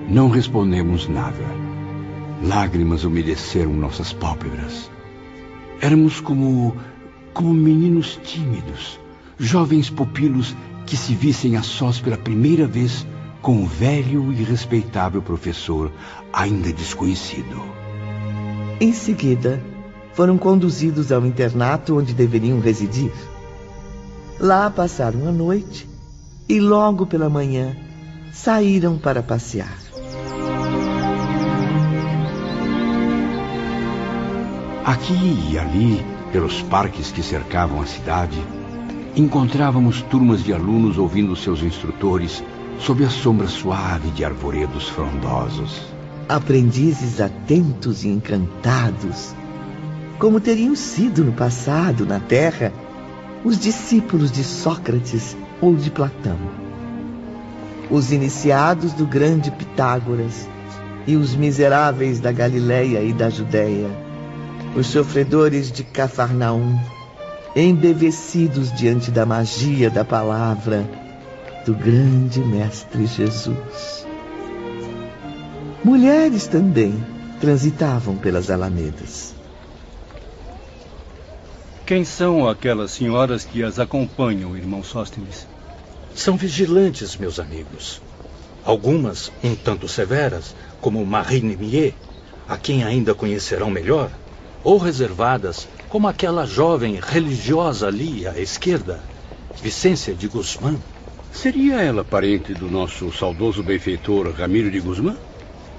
Não 0.08 0.28
respondemos 0.28 1.08
nada. 1.08 1.44
Lágrimas 2.42 3.04
umedeceram 3.04 3.72
nossas 3.72 4.12
pálpebras. 4.12 4.90
Éramos 5.80 6.20
como. 6.20 6.76
como 7.34 7.52
meninos 7.52 8.18
tímidos, 8.24 8.98
jovens 9.38 9.90
pupilos 9.90 10.56
que 10.86 10.96
se 10.96 11.14
vissem 11.14 11.56
a 11.56 11.62
sós 11.62 12.00
pela 12.00 12.16
primeira 12.16 12.66
vez 12.66 13.06
com 13.42 13.62
o 13.62 13.66
velho 13.66 14.32
e 14.32 14.42
respeitável 14.42 15.20
professor 15.20 15.92
ainda 16.32 16.72
desconhecido. 16.72 17.62
Em 18.80 18.92
seguida, 18.92 19.62
foram 20.16 20.38
conduzidos 20.38 21.12
ao 21.12 21.26
internato 21.26 21.98
onde 21.98 22.14
deveriam 22.14 22.58
residir. 22.58 23.12
Lá 24.40 24.70
passaram 24.70 25.28
a 25.28 25.30
noite 25.30 25.86
e 26.48 26.58
logo 26.58 27.06
pela 27.06 27.28
manhã 27.28 27.76
saíram 28.32 28.96
para 28.96 29.22
passear. 29.22 29.76
Aqui 34.86 35.50
e 35.50 35.58
ali, 35.58 36.02
pelos 36.32 36.62
parques 36.62 37.12
que 37.12 37.22
cercavam 37.22 37.82
a 37.82 37.86
cidade, 37.86 38.38
encontrávamos 39.14 40.00
turmas 40.02 40.42
de 40.42 40.52
alunos 40.52 40.96
ouvindo 40.96 41.36
seus 41.36 41.62
instrutores 41.62 42.42
sob 42.78 43.04
a 43.04 43.10
sombra 43.10 43.48
suave 43.48 44.10
de 44.12 44.24
arvoredos 44.24 44.88
frondosos. 44.88 45.82
Aprendizes 46.26 47.20
atentos 47.20 48.04
e 48.04 48.08
encantados, 48.08 49.34
como 50.18 50.40
teriam 50.40 50.74
sido 50.74 51.24
no 51.24 51.32
passado, 51.32 52.06
na 52.06 52.18
Terra, 52.18 52.72
os 53.44 53.58
discípulos 53.58 54.32
de 54.32 54.42
Sócrates 54.42 55.36
ou 55.60 55.76
de 55.76 55.90
Platão. 55.90 56.38
Os 57.90 58.12
iniciados 58.12 58.92
do 58.92 59.06
grande 59.06 59.50
Pitágoras 59.50 60.48
e 61.06 61.16
os 61.16 61.36
miseráveis 61.36 62.18
da 62.18 62.32
Galileia 62.32 63.02
e 63.02 63.12
da 63.12 63.30
Judéia, 63.30 63.88
os 64.74 64.88
sofredores 64.88 65.70
de 65.70 65.84
Cafarnaum, 65.84 66.78
embevecidos 67.54 68.72
diante 68.72 69.10
da 69.10 69.24
magia 69.24 69.88
da 69.88 70.04
palavra 70.04 70.84
do 71.64 71.74
grande 71.74 72.40
Mestre 72.40 73.06
Jesus. 73.06 74.06
Mulheres 75.84 76.46
também 76.48 76.94
transitavam 77.40 78.16
pelas 78.16 78.50
alamedas. 78.50 79.35
Quem 81.86 82.04
são 82.04 82.48
aquelas 82.48 82.90
senhoras 82.90 83.44
que 83.44 83.62
as 83.62 83.78
acompanham, 83.78 84.56
irmão 84.56 84.82
Sóstenes? 84.82 85.46
São 86.16 86.36
vigilantes, 86.36 87.16
meus 87.16 87.38
amigos. 87.38 88.02
Algumas 88.64 89.30
um 89.40 89.54
tanto 89.54 89.86
severas, 89.86 90.52
como 90.80 91.06
Marie 91.06 91.42
Nemier, 91.42 91.94
a 92.48 92.56
quem 92.56 92.82
ainda 92.82 93.14
conhecerão 93.14 93.70
melhor, 93.70 94.10
ou 94.64 94.78
reservadas, 94.78 95.68
como 95.88 96.08
aquela 96.08 96.44
jovem 96.44 96.98
religiosa 97.00 97.86
ali 97.86 98.26
à 98.26 98.36
esquerda, 98.36 99.00
Vicência 99.62 100.12
de 100.12 100.26
Guzmán. 100.26 100.74
Seria 101.32 101.80
ela 101.80 102.02
parente 102.02 102.52
do 102.52 102.68
nosso 102.68 103.12
saudoso 103.12 103.62
benfeitor 103.62 104.28
Ramiro 104.32 104.72
de 104.72 104.80
Guzmán? 104.80 105.16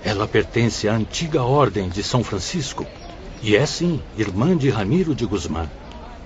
Ela 0.06 0.26
pertence 0.26 0.88
à 0.88 0.96
antiga 0.96 1.44
ordem 1.44 1.90
de 1.90 2.02
São 2.02 2.24
Francisco 2.24 2.88
e 3.44 3.58
é 3.58 3.66
sim 3.66 4.00
irmã 4.18 4.56
de 4.56 4.70
Ramiro 4.70 5.14
de 5.14 5.26
Guzmán. 5.26 5.68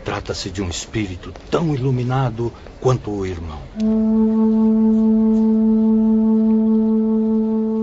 Trata-se 0.03 0.49
de 0.49 0.61
um 0.61 0.69
espírito 0.69 1.33
tão 1.49 1.73
iluminado 1.73 2.51
quanto 2.79 3.11
o 3.11 3.25
irmão. 3.25 3.59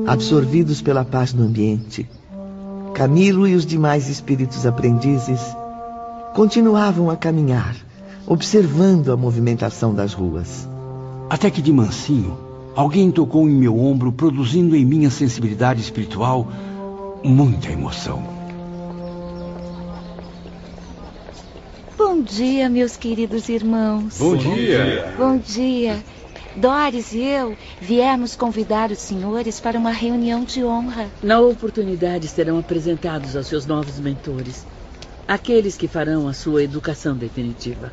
Absorvidos 0.07 0.83
pela 0.83 1.05
paz 1.05 1.33
no 1.33 1.45
ambiente, 1.45 2.09
Camilo 2.99 3.47
e 3.47 3.55
os 3.55 3.65
demais 3.65 4.09
espíritos 4.09 4.67
aprendizes 4.67 5.41
continuavam 6.35 7.11
a 7.11 7.17
caminhar, 7.17 7.77
observando 8.27 9.13
a 9.13 9.17
movimentação 9.17 9.95
das 9.95 10.13
ruas. 10.13 10.69
Até 11.31 11.49
que 11.51 11.63
de 11.63 11.73
mansinho, 11.73 12.37
alguém 12.75 13.11
tocou 13.13 13.49
em 13.49 13.55
meu 13.55 13.79
ombro, 13.79 14.11
produzindo 14.11 14.75
em 14.75 14.85
minha 14.85 15.11
sensibilidade 15.11 15.81
espiritual 15.81 16.49
muita 17.23 17.71
emoção. 17.71 18.38
Bom 21.99 22.23
dia, 22.23 22.69
meus 22.69 22.97
queridos 22.97 23.49
irmãos. 23.49 24.19
Bom 24.19 24.37
dia. 24.37 25.13
Bom 25.19 25.37
dia. 25.37 26.01
Doris 26.55 27.13
e 27.13 27.25
eu 27.25 27.57
viemos 27.81 28.37
convidar 28.37 28.93
os 28.93 28.99
senhores 28.99 29.59
para 29.59 29.77
uma 29.77 29.91
reunião 29.91 30.45
de 30.45 30.65
honra. 30.65 31.09
Na 31.21 31.41
oportunidade 31.41 32.29
serão 32.29 32.57
apresentados 32.57 33.35
aos 33.35 33.49
seus 33.49 33.67
novos 33.67 33.99
mentores, 33.99 34.65
aqueles 35.27 35.77
que 35.77 35.89
farão 35.89 36.29
a 36.29 36.33
sua 36.33 36.63
educação 36.63 37.17
definitiva. 37.17 37.93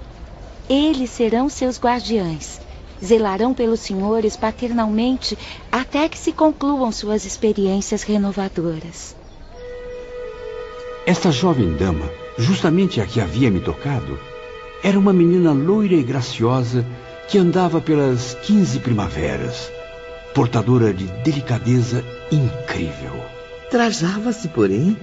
Eles 0.70 1.10
serão 1.10 1.50
seus 1.50 1.80
guardiães. 1.80 2.62
Zelarão 3.04 3.56
pelos 3.56 3.80
senhores 3.80 4.38
paternalmente 4.38 5.36
até 5.72 6.08
que 6.08 6.18
se 6.20 6.32
concluam 6.32 6.92
suas 6.92 7.26
experiências 7.26 8.04
renovadoras. 8.04 9.16
Esta 11.08 11.32
jovem 11.32 11.76
dama, 11.76 12.08
justamente 12.38 13.02
a 13.02 13.06
que 13.06 13.22
havia 13.22 13.50
me 13.50 13.60
tocado, 13.60 14.20
era 14.84 15.00
uma 15.00 15.14
menina 15.14 15.52
loira 15.52 15.96
e 15.96 16.04
graciosa 16.04 16.86
que 17.28 17.38
andava 17.38 17.82
pelas 17.82 18.38
quinze 18.44 18.80
primaveras, 18.80 19.72
portadora 20.34 20.94
de 20.94 21.06
delicadeza 21.24 22.04
incrível. 22.32 23.24
Trajava-se, 23.72 24.48
porém, 24.50 24.96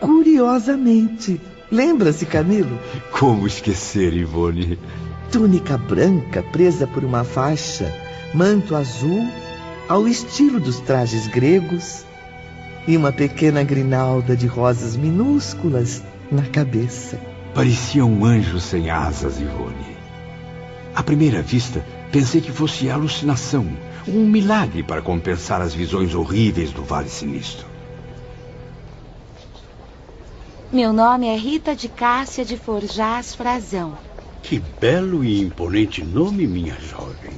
curiosamente. 0.00 1.40
Lembra-se, 1.70 2.26
Camilo? 2.26 2.78
Como 3.10 3.46
esquecer, 3.46 4.12
Ivone? 4.12 4.78
Túnica 5.32 5.78
branca 5.78 6.42
presa 6.42 6.86
por 6.86 7.04
uma 7.04 7.24
faixa, 7.24 7.92
manto 8.34 8.76
azul, 8.76 9.26
ao 9.88 10.06
estilo 10.06 10.60
dos 10.60 10.78
trajes 10.80 11.26
gregos, 11.28 12.04
e 12.86 12.96
uma 12.96 13.10
pequena 13.10 13.64
grinalda 13.64 14.36
de 14.36 14.46
rosas 14.46 14.96
minúsculas 14.96 16.02
na 16.30 16.42
cabeça. 16.46 17.20
Parecia 17.54 18.04
um 18.04 18.24
anjo 18.24 18.60
sem 18.60 18.90
asas, 18.90 19.40
Ivone. 19.40 19.96
À 20.94 21.02
primeira 21.02 21.42
vista, 21.42 21.84
pensei 22.10 22.40
que 22.40 22.52
fosse 22.52 22.90
alucinação, 22.90 23.66
um 24.06 24.26
milagre 24.26 24.82
para 24.82 25.02
compensar 25.02 25.60
as 25.60 25.74
visões 25.74 26.14
horríveis 26.14 26.70
do 26.72 26.82
Vale 26.82 27.08
Sinistro. 27.08 27.66
Meu 30.72 30.92
nome 30.92 31.26
é 31.28 31.36
Rita 31.36 31.76
de 31.76 31.88
Cássia 31.88 32.44
de 32.44 32.56
Forjás 32.56 33.34
Frazão. 33.34 33.96
Que 34.42 34.58
belo 34.58 35.24
e 35.24 35.40
imponente 35.40 36.04
nome, 36.04 36.46
minha 36.46 36.74
jovem. 36.80 37.32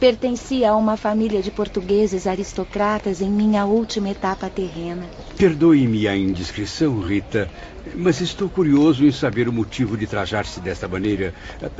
Pertencia 0.00 0.70
a 0.70 0.76
uma 0.76 0.96
família 0.96 1.42
de 1.42 1.50
portugueses 1.50 2.26
aristocratas 2.26 3.20
em 3.20 3.30
minha 3.30 3.66
última 3.66 4.08
etapa 4.08 4.48
terrena. 4.48 5.04
Perdoe-me 5.36 6.08
a 6.08 6.16
indiscrição, 6.16 6.98
Rita, 7.00 7.50
mas 7.94 8.18
estou 8.22 8.48
curioso 8.48 9.04
em 9.04 9.12
saber 9.12 9.46
o 9.46 9.52
motivo 9.52 9.98
de 9.98 10.06
trajar-se 10.06 10.58
desta 10.58 10.88
maneira, 10.88 11.34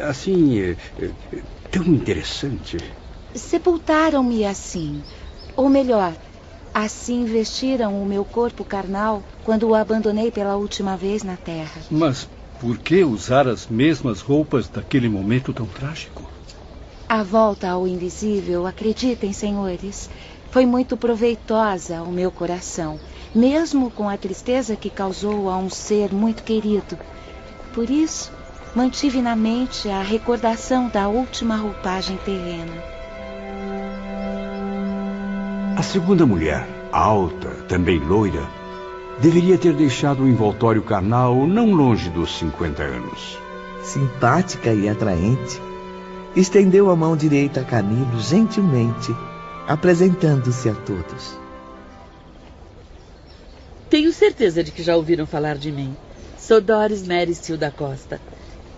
assim, 0.06 0.60
eh, 0.60 0.76
eh, 1.00 1.10
tão 1.70 1.82
interessante. 1.86 2.76
Sepultaram-me 3.34 4.44
assim. 4.44 5.02
Ou 5.56 5.70
melhor, 5.70 6.14
assim 6.74 7.24
vestiram 7.24 8.02
o 8.02 8.04
meu 8.04 8.22
corpo 8.22 8.66
carnal 8.66 9.24
quando 9.42 9.66
o 9.66 9.74
abandonei 9.74 10.30
pela 10.30 10.56
última 10.56 10.94
vez 10.94 11.22
na 11.22 11.38
terra. 11.38 11.80
Mas 11.90 12.28
por 12.60 12.76
que 12.76 13.02
usar 13.02 13.48
as 13.48 13.66
mesmas 13.66 14.20
roupas 14.20 14.68
daquele 14.68 15.08
momento 15.08 15.54
tão 15.54 15.64
trágico? 15.64 16.29
A 17.10 17.24
volta 17.24 17.68
ao 17.68 17.88
invisível, 17.88 18.68
acreditem, 18.68 19.32
senhores, 19.32 20.08
foi 20.52 20.64
muito 20.64 20.96
proveitosa 20.96 21.98
ao 21.98 22.06
meu 22.06 22.30
coração, 22.30 23.00
mesmo 23.34 23.90
com 23.90 24.08
a 24.08 24.16
tristeza 24.16 24.76
que 24.76 24.88
causou 24.88 25.50
a 25.50 25.56
um 25.56 25.68
ser 25.68 26.14
muito 26.14 26.44
querido. 26.44 26.96
Por 27.74 27.90
isso, 27.90 28.30
mantive 28.76 29.20
na 29.20 29.34
mente 29.34 29.88
a 29.88 30.00
recordação 30.02 30.88
da 30.88 31.08
última 31.08 31.56
roupagem 31.56 32.16
terrena. 32.18 32.80
A 35.76 35.82
segunda 35.82 36.24
mulher, 36.24 36.64
alta, 36.92 37.48
também 37.66 37.98
loira, 37.98 38.48
deveria 39.18 39.58
ter 39.58 39.72
deixado 39.72 40.22
o 40.22 40.28
envoltório 40.28 40.82
carnal 40.82 41.44
não 41.44 41.72
longe 41.72 42.08
dos 42.08 42.38
50 42.38 42.84
anos. 42.84 43.36
Simpática 43.82 44.72
e 44.72 44.88
atraente, 44.88 45.60
estendeu 46.36 46.90
a 46.90 46.96
mão 46.96 47.16
direita 47.16 47.60
a 47.60 47.64
Camilo 47.64 48.20
gentilmente, 48.20 49.14
apresentando-se 49.66 50.68
a 50.68 50.74
todos. 50.74 51.38
Tenho 53.88 54.12
certeza 54.12 54.62
de 54.62 54.70
que 54.70 54.82
já 54.82 54.96
ouviram 54.96 55.26
falar 55.26 55.56
de 55.56 55.72
mim. 55.72 55.96
Sou 56.38 56.60
Doris 56.60 57.06
Meristil 57.06 57.58
da 57.58 57.70
Costa 57.70 58.20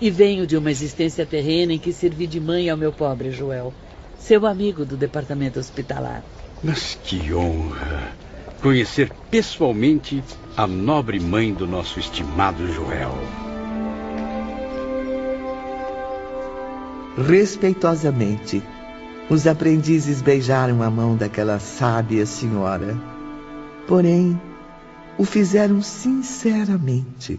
e 0.00 0.10
venho 0.10 0.46
de 0.46 0.56
uma 0.56 0.70
existência 0.70 1.24
terrena 1.26 1.74
em 1.74 1.78
que 1.78 1.92
servi 1.92 2.26
de 2.26 2.40
mãe 2.40 2.68
ao 2.68 2.76
meu 2.76 2.92
pobre 2.92 3.30
Joel, 3.30 3.72
seu 4.18 4.46
amigo 4.46 4.84
do 4.84 4.96
departamento 4.96 5.60
hospitalar. 5.60 6.24
Mas 6.62 6.98
que 7.04 7.32
honra 7.32 8.12
conhecer 8.62 9.12
pessoalmente 9.30 10.22
a 10.56 10.66
nobre 10.66 11.20
mãe 11.20 11.52
do 11.52 11.66
nosso 11.66 11.98
estimado 11.98 12.66
Joel. 12.72 13.51
Respeitosamente, 17.16 18.62
os 19.28 19.46
aprendizes 19.46 20.22
beijaram 20.22 20.82
a 20.82 20.88
mão 20.88 21.14
daquela 21.14 21.58
sábia 21.58 22.24
senhora. 22.24 22.96
Porém, 23.86 24.40
o 25.18 25.24
fizeram 25.24 25.82
sinceramente. 25.82 27.38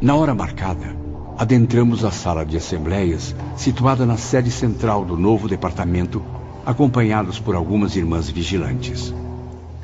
Na 0.00 0.14
hora 0.14 0.34
marcada, 0.34 0.96
adentramos 1.36 2.06
a 2.06 2.10
sala 2.10 2.42
de 2.42 2.56
assembleias, 2.56 3.34
situada 3.54 4.06
na 4.06 4.16
sede 4.16 4.50
central 4.50 5.04
do 5.04 5.16
novo 5.16 5.46
departamento, 5.46 6.22
acompanhados 6.64 7.38
por 7.38 7.54
algumas 7.54 7.96
irmãs 7.96 8.30
vigilantes. 8.30 9.12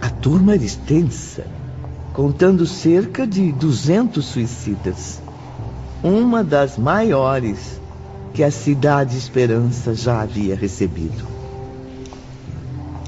A 0.00 0.08
turma 0.08 0.54
era 0.54 0.64
extensa, 0.64 1.46
contando 2.14 2.64
cerca 2.64 3.26
de 3.26 3.52
200 3.52 4.24
suicidas 4.24 5.23
uma 6.04 6.44
das 6.44 6.76
maiores, 6.76 7.80
que 8.34 8.44
a 8.44 8.50
Cidade 8.50 9.16
Esperança 9.16 9.94
já 9.94 10.20
havia 10.20 10.54
recebido. 10.54 11.26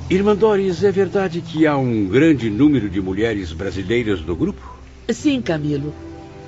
Irmã 0.08 0.34
Doris, 0.34 0.82
é 0.82 0.90
verdade 0.90 1.42
que 1.42 1.66
há 1.66 1.76
um 1.76 2.06
grande 2.06 2.48
número 2.48 2.88
de 2.88 2.98
mulheres 3.02 3.52
brasileiras 3.52 4.22
no 4.22 4.34
grupo? 4.34 4.78
Sim, 5.10 5.42
Camilo. 5.42 5.92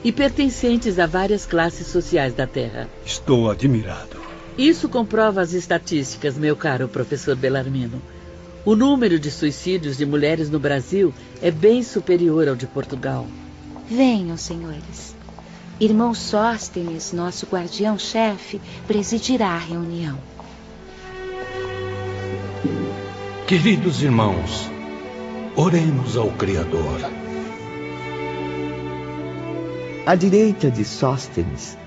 E 0.02 0.10
pertencentes 0.10 0.98
a 0.98 1.04
várias 1.04 1.44
classes 1.44 1.88
sociais 1.88 2.32
da 2.32 2.46
Terra. 2.46 2.88
Estou 3.04 3.50
admirado. 3.50 4.16
Isso 4.56 4.88
comprova 4.88 5.42
as 5.42 5.52
estatísticas, 5.52 6.38
meu 6.38 6.56
caro 6.56 6.88
professor 6.88 7.36
Belarmino. 7.36 8.00
O 8.64 8.74
número 8.74 9.18
de 9.18 9.30
suicídios 9.30 9.98
de 9.98 10.06
mulheres 10.06 10.48
no 10.48 10.58
Brasil 10.58 11.12
é 11.42 11.50
bem 11.50 11.82
superior 11.82 12.48
ao 12.48 12.56
de 12.56 12.66
Portugal. 12.66 13.26
Venham, 13.90 14.36
senhores. 14.36 15.17
Irmão 15.80 16.12
Sóstenes, 16.12 17.12
nosso 17.12 17.46
guardião-chefe, 17.46 18.60
presidirá 18.88 19.50
a 19.50 19.58
reunião. 19.58 20.18
Queridos 23.46 24.02
irmãos, 24.02 24.68
oremos 25.54 26.16
ao 26.16 26.32
Criador. 26.32 26.98
À 30.04 30.16
direita 30.16 30.68
de 30.68 30.84
Sóstenes 30.84 31.78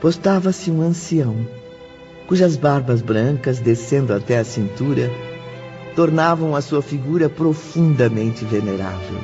postava-se 0.00 0.70
um 0.70 0.80
ancião, 0.80 1.34
cujas 2.28 2.56
barbas 2.56 3.02
brancas, 3.02 3.58
descendo 3.58 4.14
até 4.14 4.38
a 4.38 4.44
cintura, 4.44 5.10
tornavam 5.96 6.54
a 6.54 6.60
sua 6.60 6.80
figura 6.80 7.28
profundamente 7.28 8.44
venerável. 8.44 9.18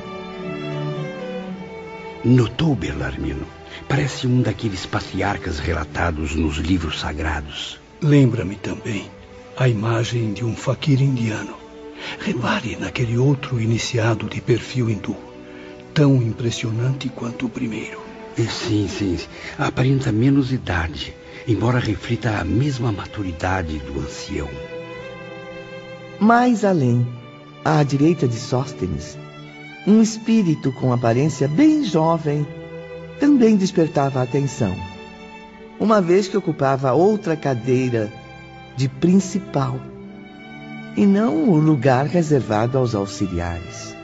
Notou, 2.24 2.74
Belarmino? 2.74 3.57
Parece 3.88 4.26
um 4.26 4.42
daqueles 4.42 4.84
patriarcas 4.84 5.58
relatados 5.58 6.34
nos 6.34 6.58
livros 6.58 7.00
sagrados. 7.00 7.80
Lembra-me 8.02 8.54
também 8.54 9.10
a 9.56 9.66
imagem 9.66 10.34
de 10.34 10.44
um 10.44 10.54
faquir 10.54 11.00
indiano. 11.00 11.54
Repare 12.20 12.76
naquele 12.76 13.16
outro 13.16 13.58
iniciado 13.58 14.28
de 14.28 14.40
perfil 14.40 14.90
hindu, 14.90 15.16
tão 15.94 16.16
impressionante 16.16 17.08
quanto 17.08 17.46
o 17.46 17.48
primeiro. 17.48 17.98
Sim, 18.36 18.86
sim. 18.88 19.18
Aparenta 19.58 20.12
menos 20.12 20.52
idade, 20.52 21.16
embora 21.46 21.78
reflita 21.78 22.38
a 22.38 22.44
mesma 22.44 22.92
maturidade 22.92 23.78
do 23.78 23.98
ancião. 23.98 24.48
Mais 26.20 26.64
além, 26.64 27.06
à 27.64 27.82
direita 27.82 28.28
de 28.28 28.36
Sóstenes, 28.36 29.18
um 29.86 30.02
espírito 30.02 30.70
com 30.72 30.92
aparência 30.92 31.48
bem 31.48 31.84
jovem 31.84 32.46
também 33.18 33.56
despertava 33.56 34.20
a 34.20 34.22
atenção, 34.22 34.76
uma 35.78 36.00
vez 36.00 36.28
que 36.28 36.36
ocupava 36.36 36.92
outra 36.92 37.36
cadeira 37.36 38.12
de 38.76 38.88
principal 38.88 39.80
e 40.96 41.06
não 41.06 41.50
o 41.50 41.56
lugar 41.58 42.06
reservado 42.06 42.78
aos 42.78 42.94
auxiliares. 42.94 43.96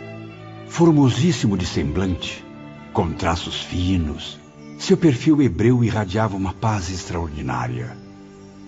Formosíssimo 0.69 1.57
de 1.57 1.67
semblante, 1.67 2.45
com 2.93 3.13
traços 3.13 3.61
finos, 3.63 4.39
seu 4.79 4.97
perfil 4.97 5.41
hebreu 5.41 5.83
irradiava 5.83 6.37
uma 6.37 6.53
paz 6.53 6.91
extraordinária. 6.91 7.97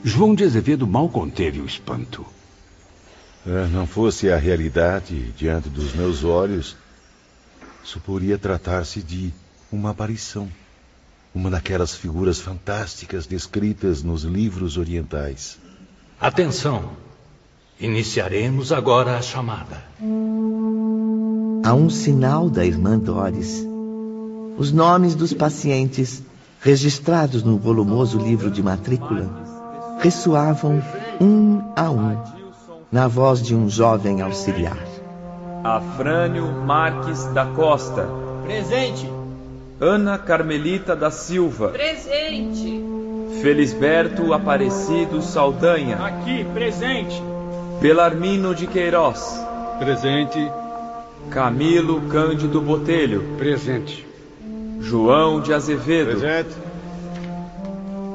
João 0.03 0.35
de 0.35 0.45
Azevedo 0.45 0.87
mal 0.87 1.09
conteve 1.09 1.61
o 1.61 1.67
espanto. 1.67 2.25
É, 3.47 3.67
não 3.69 3.87
fosse 3.87 4.31
a 4.31 4.37
realidade 4.37 5.33
diante 5.37 5.69
dos 5.69 5.95
meus 5.95 6.25
olhos, 6.25 6.77
suporia 7.83 8.37
tratar-se 8.37 9.03
de 9.03 9.33
uma 9.77 9.91
aparição. 9.91 10.49
Uma 11.35 11.51
daquelas 11.51 11.95
figuras 11.95 12.41
fantásticas 12.41 13.27
descritas 13.27 14.03
nos 14.03 14.23
livros 14.23 14.77
orientais. 14.77 15.59
Atenção! 16.19 16.91
Iniciaremos 17.79 18.73
agora 18.73 19.19
a 19.19 19.23
chamada. 19.23 19.85
A 21.63 21.75
um 21.75 21.91
sinal 21.91 22.49
da 22.49 22.65
irmã 22.65 22.99
Doris, 22.99 23.67
os 24.57 24.73
nomes 24.73 25.15
dos 25.15 25.35
pacientes 25.35 26.23
registrados 26.63 27.43
no 27.43 27.59
volumoso 27.59 28.19
livro 28.19 28.51
de 28.51 28.63
matrícula 28.63 29.29
ressoavam 30.01 30.83
um 31.21 31.61
a 31.77 31.91
um 31.91 32.17
na 32.91 33.09
voz 33.09 33.43
de 33.43 33.55
um 33.55 33.69
jovem 33.69 34.23
auxiliar. 34.23 34.79
Afrânio 35.63 36.47
Marques 36.65 37.27
da 37.35 37.45
Costa. 37.45 38.09
Presente. 38.45 39.16
Ana 39.81 40.17
Carmelita 40.17 40.97
da 40.97 41.11
Silva. 41.11 41.69
Presente. 41.69 42.83
Felisberto 43.43 44.33
Aparecido 44.33 45.21
Saldanha. 45.21 45.97
Aqui, 45.97 46.47
presente. 46.55 47.23
Belarmino 47.79 48.55
de 48.55 48.67
Queiroz. 48.67 49.39
Presente. 49.79 50.39
Camilo 51.29 52.01
Cândido 52.09 52.59
Botelho. 52.63 53.23
Presente. 53.37 54.07
João 54.81 55.43
de 55.43 55.53
Azevedo. 55.53 56.21
Presente. 56.21 56.57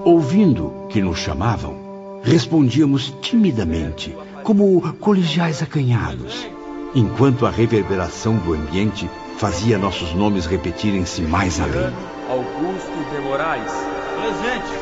Ouvindo 0.03 0.87
que 0.89 0.99
nos 0.99 1.19
chamavam, 1.19 2.21
respondíamos 2.23 3.13
timidamente, 3.21 4.17
como 4.41 4.81
colegiais 4.93 5.61
acanhados, 5.61 6.47
enquanto 6.95 7.45
a 7.45 7.51
reverberação 7.51 8.35
do 8.37 8.53
ambiente 8.55 9.07
fazia 9.41 9.75
nossos 9.75 10.13
nomes 10.13 10.45
repetirem-se 10.45 11.23
mais 11.23 11.59
além. 11.59 11.91
Augusto 12.29 13.09
de 13.11 13.21
Moraes. 13.21 13.71
Presente. 14.15 14.79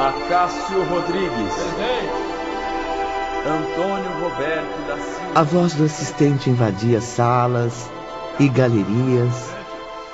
Acácio 0.00 0.82
Rodrigues. 0.84 1.54
Presente. 1.54 2.30
Antônio 3.46 4.10
Roberto 4.22 4.86
da 4.88 4.96
Silva. 4.96 5.32
A 5.34 5.42
voz 5.42 5.74
do 5.74 5.84
assistente 5.84 6.48
invadia 6.48 7.02
salas 7.02 7.90
e 8.38 8.48
galerias, 8.48 9.50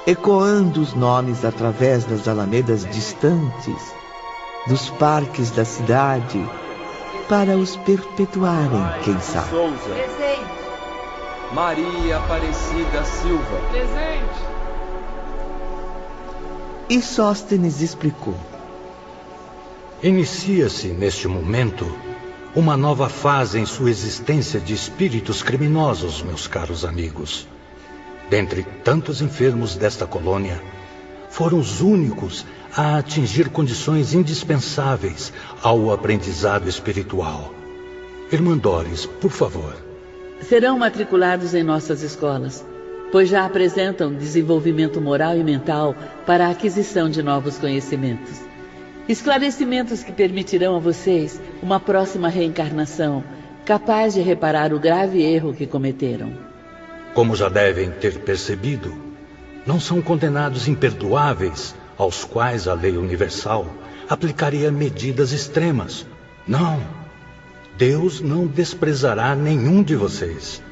ecoando 0.05 0.81
os 0.81 0.93
nomes 0.93 1.45
através 1.45 2.05
das 2.05 2.27
alamedas 2.27 2.85
distantes, 2.87 3.95
dos 4.67 4.91
parques 4.91 5.53
da 5.53 5.65
cidade, 5.65 6.45
para 7.29 7.57
os 7.57 7.77
perpetuarem, 7.77 8.85
quem 9.05 9.21
sabe. 9.21 9.51
Souza. 9.51 9.91
Presente. 9.95 10.66
Maria 11.53 12.17
Aparecida 12.17 13.05
Silva. 13.05 13.61
Presente. 13.71 14.57
E 16.89 17.01
Sóstenes 17.01 17.81
explicou. 17.81 18.35
Inicia-se, 20.03 20.89
neste 20.89 21.29
momento, 21.29 21.87
uma 22.55 22.77
nova 22.77 23.09
fase 23.09 23.61
em 23.61 23.65
sua 23.65 23.91
existência 23.91 24.59
de 24.59 24.75
espíritos 24.75 25.43
criminosos, 25.43 26.21
meus 26.21 26.49
caros 26.49 26.85
amigos. 26.85 27.47
Dentre 28.29 28.65
tantos 28.83 29.23
enfermos 29.23 29.77
desta 29.77 30.05
colônia, 30.05 30.61
foram 31.31 31.59
os 31.59 31.81
únicos 31.81 32.45
a 32.77 32.99
atingir 32.99 33.51
condições 33.51 34.13
indispensáveis 34.13 35.33
ao 35.63 35.93
aprendizado 35.93 36.69
espiritual. 36.69 37.55
Irmã 38.33 38.59
Doris, 38.59 39.07
por 39.07 39.31
favor. 39.31 39.86
Serão 40.41 40.79
matriculados 40.79 41.55
em 41.55 41.63
nossas 41.63 42.03
escolas, 42.03 42.65
pois 43.11 43.29
já 43.29 43.45
apresentam 43.45 44.15
desenvolvimento 44.15 45.01
moral 45.01 45.37
e 45.37 45.43
mental 45.43 45.95
para 46.27 46.47
a 46.47 46.51
aquisição 46.51 47.09
de 47.09 47.23
novos 47.23 47.59
conhecimentos. 47.59 48.41
Esclarecimentos 49.09 50.03
que 50.03 50.13
permitirão 50.13 50.77
a 50.77 50.81
vocês 50.81 51.41
uma 51.63 51.79
próxima 51.79 52.29
reencarnação 52.29 53.23
capaz 53.65 54.15
de 54.15 54.21
reparar 54.21 54.73
o 54.73 54.79
grave 54.79 55.23
erro 55.23 55.53
que 55.53 55.67
cometeram. 55.67 56.33
Como 57.15 57.35
já 57.35 57.49
devem 57.49 57.91
ter 57.91 58.19
percebido, 58.21 58.95
não 59.67 59.81
são 59.81 60.01
condenados 60.03 60.69
imperdoáveis 60.69 61.75
aos 61.97 62.25
quais 62.25 62.69
a 62.69 62.75
lei 62.75 62.97
universal 62.97 63.67
aplicaria 64.09 64.71
medidas 64.71 65.33
extremas. 65.33 66.07
Não. 66.47 67.06
Deus 67.79 68.23
não 68.23 68.47
desprezará 68.47 69.35
nenhum 69.35 69.83
de 69.83 69.95
vocês. 69.95 70.63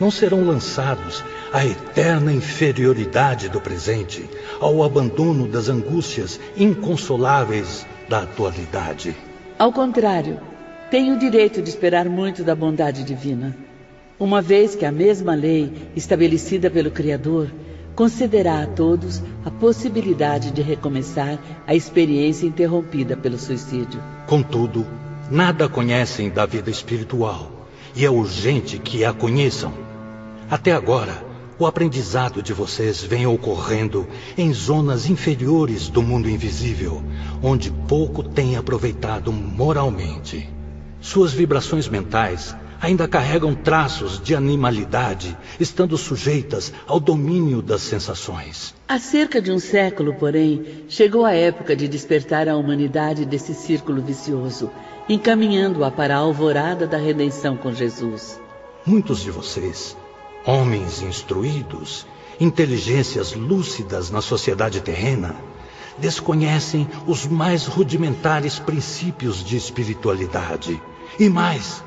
Não 0.00 0.10
serão 0.10 0.44
lançados 0.44 1.22
à 1.52 1.64
eterna 1.64 2.32
inferioridade 2.32 3.48
do 3.48 3.60
presente, 3.60 4.28
ao 4.60 4.82
abandono 4.82 5.46
das 5.46 5.68
angústias 5.68 6.40
inconsoláveis 6.56 7.86
da 8.08 8.22
atualidade. 8.22 9.14
Ao 9.56 9.72
contrário, 9.72 10.40
têm 10.90 11.12
o 11.12 11.18
direito 11.18 11.62
de 11.62 11.68
esperar 11.68 12.08
muito 12.08 12.42
da 12.42 12.56
bondade 12.56 13.04
divina, 13.04 13.56
uma 14.18 14.42
vez 14.42 14.74
que 14.74 14.84
a 14.84 14.90
mesma 14.90 15.34
lei 15.34 15.72
estabelecida 15.94 16.68
pelo 16.68 16.90
Criador 16.90 17.48
concederá 17.94 18.62
a 18.62 18.66
todos 18.66 19.22
a 19.44 19.50
possibilidade 19.50 20.50
de 20.50 20.62
recomeçar 20.62 21.38
a 21.66 21.74
experiência 21.74 22.46
interrompida 22.46 23.16
pelo 23.16 23.38
suicídio. 23.38 24.02
Contudo, 24.26 24.84
nada 25.30 25.68
conhecem 25.68 26.30
da 26.30 26.46
vida 26.46 26.70
espiritual 26.70 27.50
e 27.94 28.04
é 28.04 28.10
urgente 28.10 28.78
que 28.78 29.04
a 29.04 29.12
conheçam. 29.12 29.72
Até 30.50 30.72
agora, 30.72 31.24
o 31.58 31.66
aprendizado 31.66 32.42
de 32.42 32.52
vocês 32.52 33.02
vem 33.02 33.26
ocorrendo 33.26 34.06
em 34.36 34.52
zonas 34.52 35.08
inferiores 35.08 35.88
do 35.88 36.02
mundo 36.02 36.28
invisível, 36.28 37.02
onde 37.42 37.70
pouco 37.70 38.22
têm 38.22 38.56
aproveitado 38.56 39.32
moralmente. 39.32 40.48
Suas 41.00 41.32
vibrações 41.32 41.88
mentais 41.88 42.54
ainda 42.80 43.06
carregam 43.06 43.54
traços 43.54 44.20
de 44.20 44.34
animalidade, 44.34 45.36
estando 45.60 45.96
sujeitas 45.96 46.72
ao 46.84 46.98
domínio 46.98 47.62
das 47.62 47.82
sensações. 47.82 48.74
Há 48.88 48.98
cerca 48.98 49.40
de 49.40 49.52
um 49.52 49.58
século, 49.60 50.14
porém, 50.14 50.84
chegou 50.88 51.24
a 51.24 51.32
época 51.32 51.76
de 51.76 51.86
despertar 51.86 52.48
a 52.48 52.56
humanidade 52.56 53.24
desse 53.24 53.54
círculo 53.54 54.02
vicioso, 54.02 54.68
encaminhando-a 55.08 55.90
para 55.90 56.14
a 56.14 56.18
alvorada 56.18 56.86
da 56.86 56.96
redenção 56.96 57.56
com 57.56 57.72
Jesus. 57.72 58.40
Muitos 58.84 59.20
de 59.20 59.30
vocês, 59.30 59.96
homens 60.46 61.02
instruídos, 61.02 62.06
inteligências 62.40 63.34
lúcidas 63.34 64.10
na 64.10 64.20
sociedade 64.20 64.80
terrena, 64.80 65.36
desconhecem 65.98 66.88
os 67.06 67.26
mais 67.26 67.66
rudimentares 67.66 68.58
princípios 68.58 69.44
de 69.44 69.56
espiritualidade. 69.56 70.80
E 71.18 71.28
mais, 71.28 71.82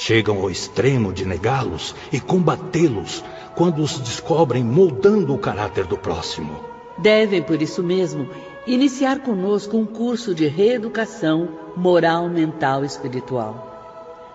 Chegam 0.00 0.38
ao 0.38 0.48
extremo 0.48 1.12
de 1.12 1.26
negá-los 1.26 1.92
e 2.12 2.20
combatê-los 2.20 3.24
quando 3.56 3.82
os 3.82 3.98
descobrem 3.98 4.62
moldando 4.62 5.34
o 5.34 5.38
caráter 5.38 5.86
do 5.86 5.98
próximo. 5.98 6.56
Devem, 6.98 7.42
por 7.42 7.60
isso 7.60 7.82
mesmo, 7.82 8.28
iniciar 8.68 9.20
conosco 9.20 9.78
um 9.78 9.86
curso 9.86 10.34
de 10.34 10.46
reeducação 10.46 11.48
moral, 11.74 12.28
mental 12.28 12.84
e 12.84 12.86
espiritual. 12.86 13.64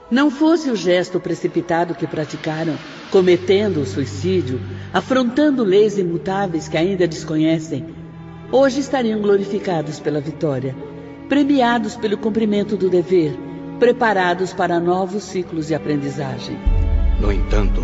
Não 0.10 0.32
fosse 0.32 0.72
o 0.72 0.76
gesto 0.76 1.20
precipitado 1.20 1.94
que 1.94 2.08
praticaram, 2.08 2.76
cometendo 3.12 3.82
o 3.82 3.86
suicídio, 3.86 4.60
afrontando 4.92 5.64
leis 5.64 5.98
imutáveis 5.98 6.68
que 6.68 6.78
ainda 6.78 7.08
desconhecem, 7.08 7.86
hoje 8.52 8.80
estariam 8.80 9.22
glorificados 9.22 10.00
pela 10.00 10.20
vitória, 10.20 10.76
premiados 11.30 11.96
pelo 11.96 12.18
cumprimento 12.18 12.76
do 12.76 12.90
dever 12.90 13.38
preparados 13.80 14.54
para 14.54 14.80
novos 14.80 15.24
ciclos 15.24 15.68
de 15.68 15.76
aprendizagem. 15.76 16.58
No 17.20 17.32
entanto, 17.32 17.82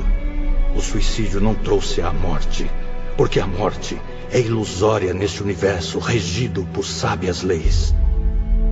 o 0.76 0.82
suicídio 0.82 1.42
não 1.42 1.54
trouxe 1.54 2.02
a 2.02 2.14
morte, 2.14 2.70
porque 3.18 3.40
a 3.40 3.46
morte 3.46 4.00
é 4.32 4.40
ilusória 4.40 5.14
neste 5.14 5.42
universo 5.42 6.00
regido 6.00 6.68
por 6.74 6.86
sábias 6.86 7.42
leis. 7.42 7.94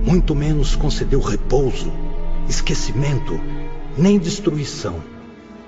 Muito 0.04 0.34
menos 0.34 0.76
concedeu 0.76 1.20
repouso, 1.20 1.92
esquecimento, 2.48 3.38
nem 3.96 4.18
destruição. 4.18 5.02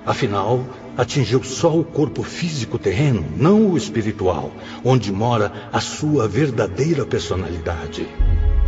Afinal, 0.05 0.65
atingiu 0.97 1.43
só 1.43 1.77
o 1.77 1.83
corpo 1.83 2.23
físico 2.23 2.79
terreno, 2.79 3.23
não 3.37 3.69
o 3.69 3.77
espiritual, 3.77 4.51
onde 4.83 5.11
mora 5.11 5.69
a 5.71 5.79
sua 5.79 6.27
verdadeira 6.27 7.05
personalidade. 7.05 8.07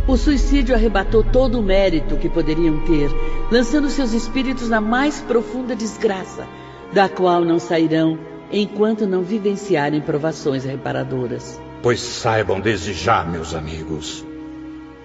O 0.06 0.16
suicídio 0.16 0.74
arrebatou 0.74 1.24
todo 1.24 1.58
o 1.58 1.62
mérito 1.62 2.16
que 2.18 2.28
poderiam 2.28 2.84
ter, 2.84 3.10
lançando 3.50 3.88
seus 3.88 4.12
espíritos 4.12 4.68
na 4.68 4.80
mais 4.80 5.20
profunda 5.22 5.74
desgraça, 5.74 6.46
da 6.92 7.08
qual 7.08 7.42
não 7.42 7.58
sairão 7.58 8.33
enquanto 8.54 9.06
não 9.06 9.22
vivenciarem 9.22 10.00
provações 10.00 10.64
reparadoras. 10.64 11.60
Pois 11.82 12.00
saibam 12.00 12.60
desde 12.60 12.92
já, 12.92 13.24
meus 13.24 13.52
amigos, 13.52 14.24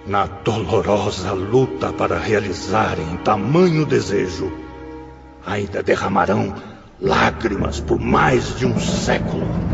na 0.06 0.26
dolorosa 0.26 1.32
luta 1.32 1.92
para 1.92 2.16
realizarem 2.16 3.16
tamanho 3.24 3.84
desejo, 3.84 4.52
ainda 5.44 5.82
derramarão 5.82 6.54
lágrimas 7.00 7.80
por 7.80 7.98
mais 7.98 8.56
de 8.56 8.66
um 8.66 8.78
século. 8.78 9.69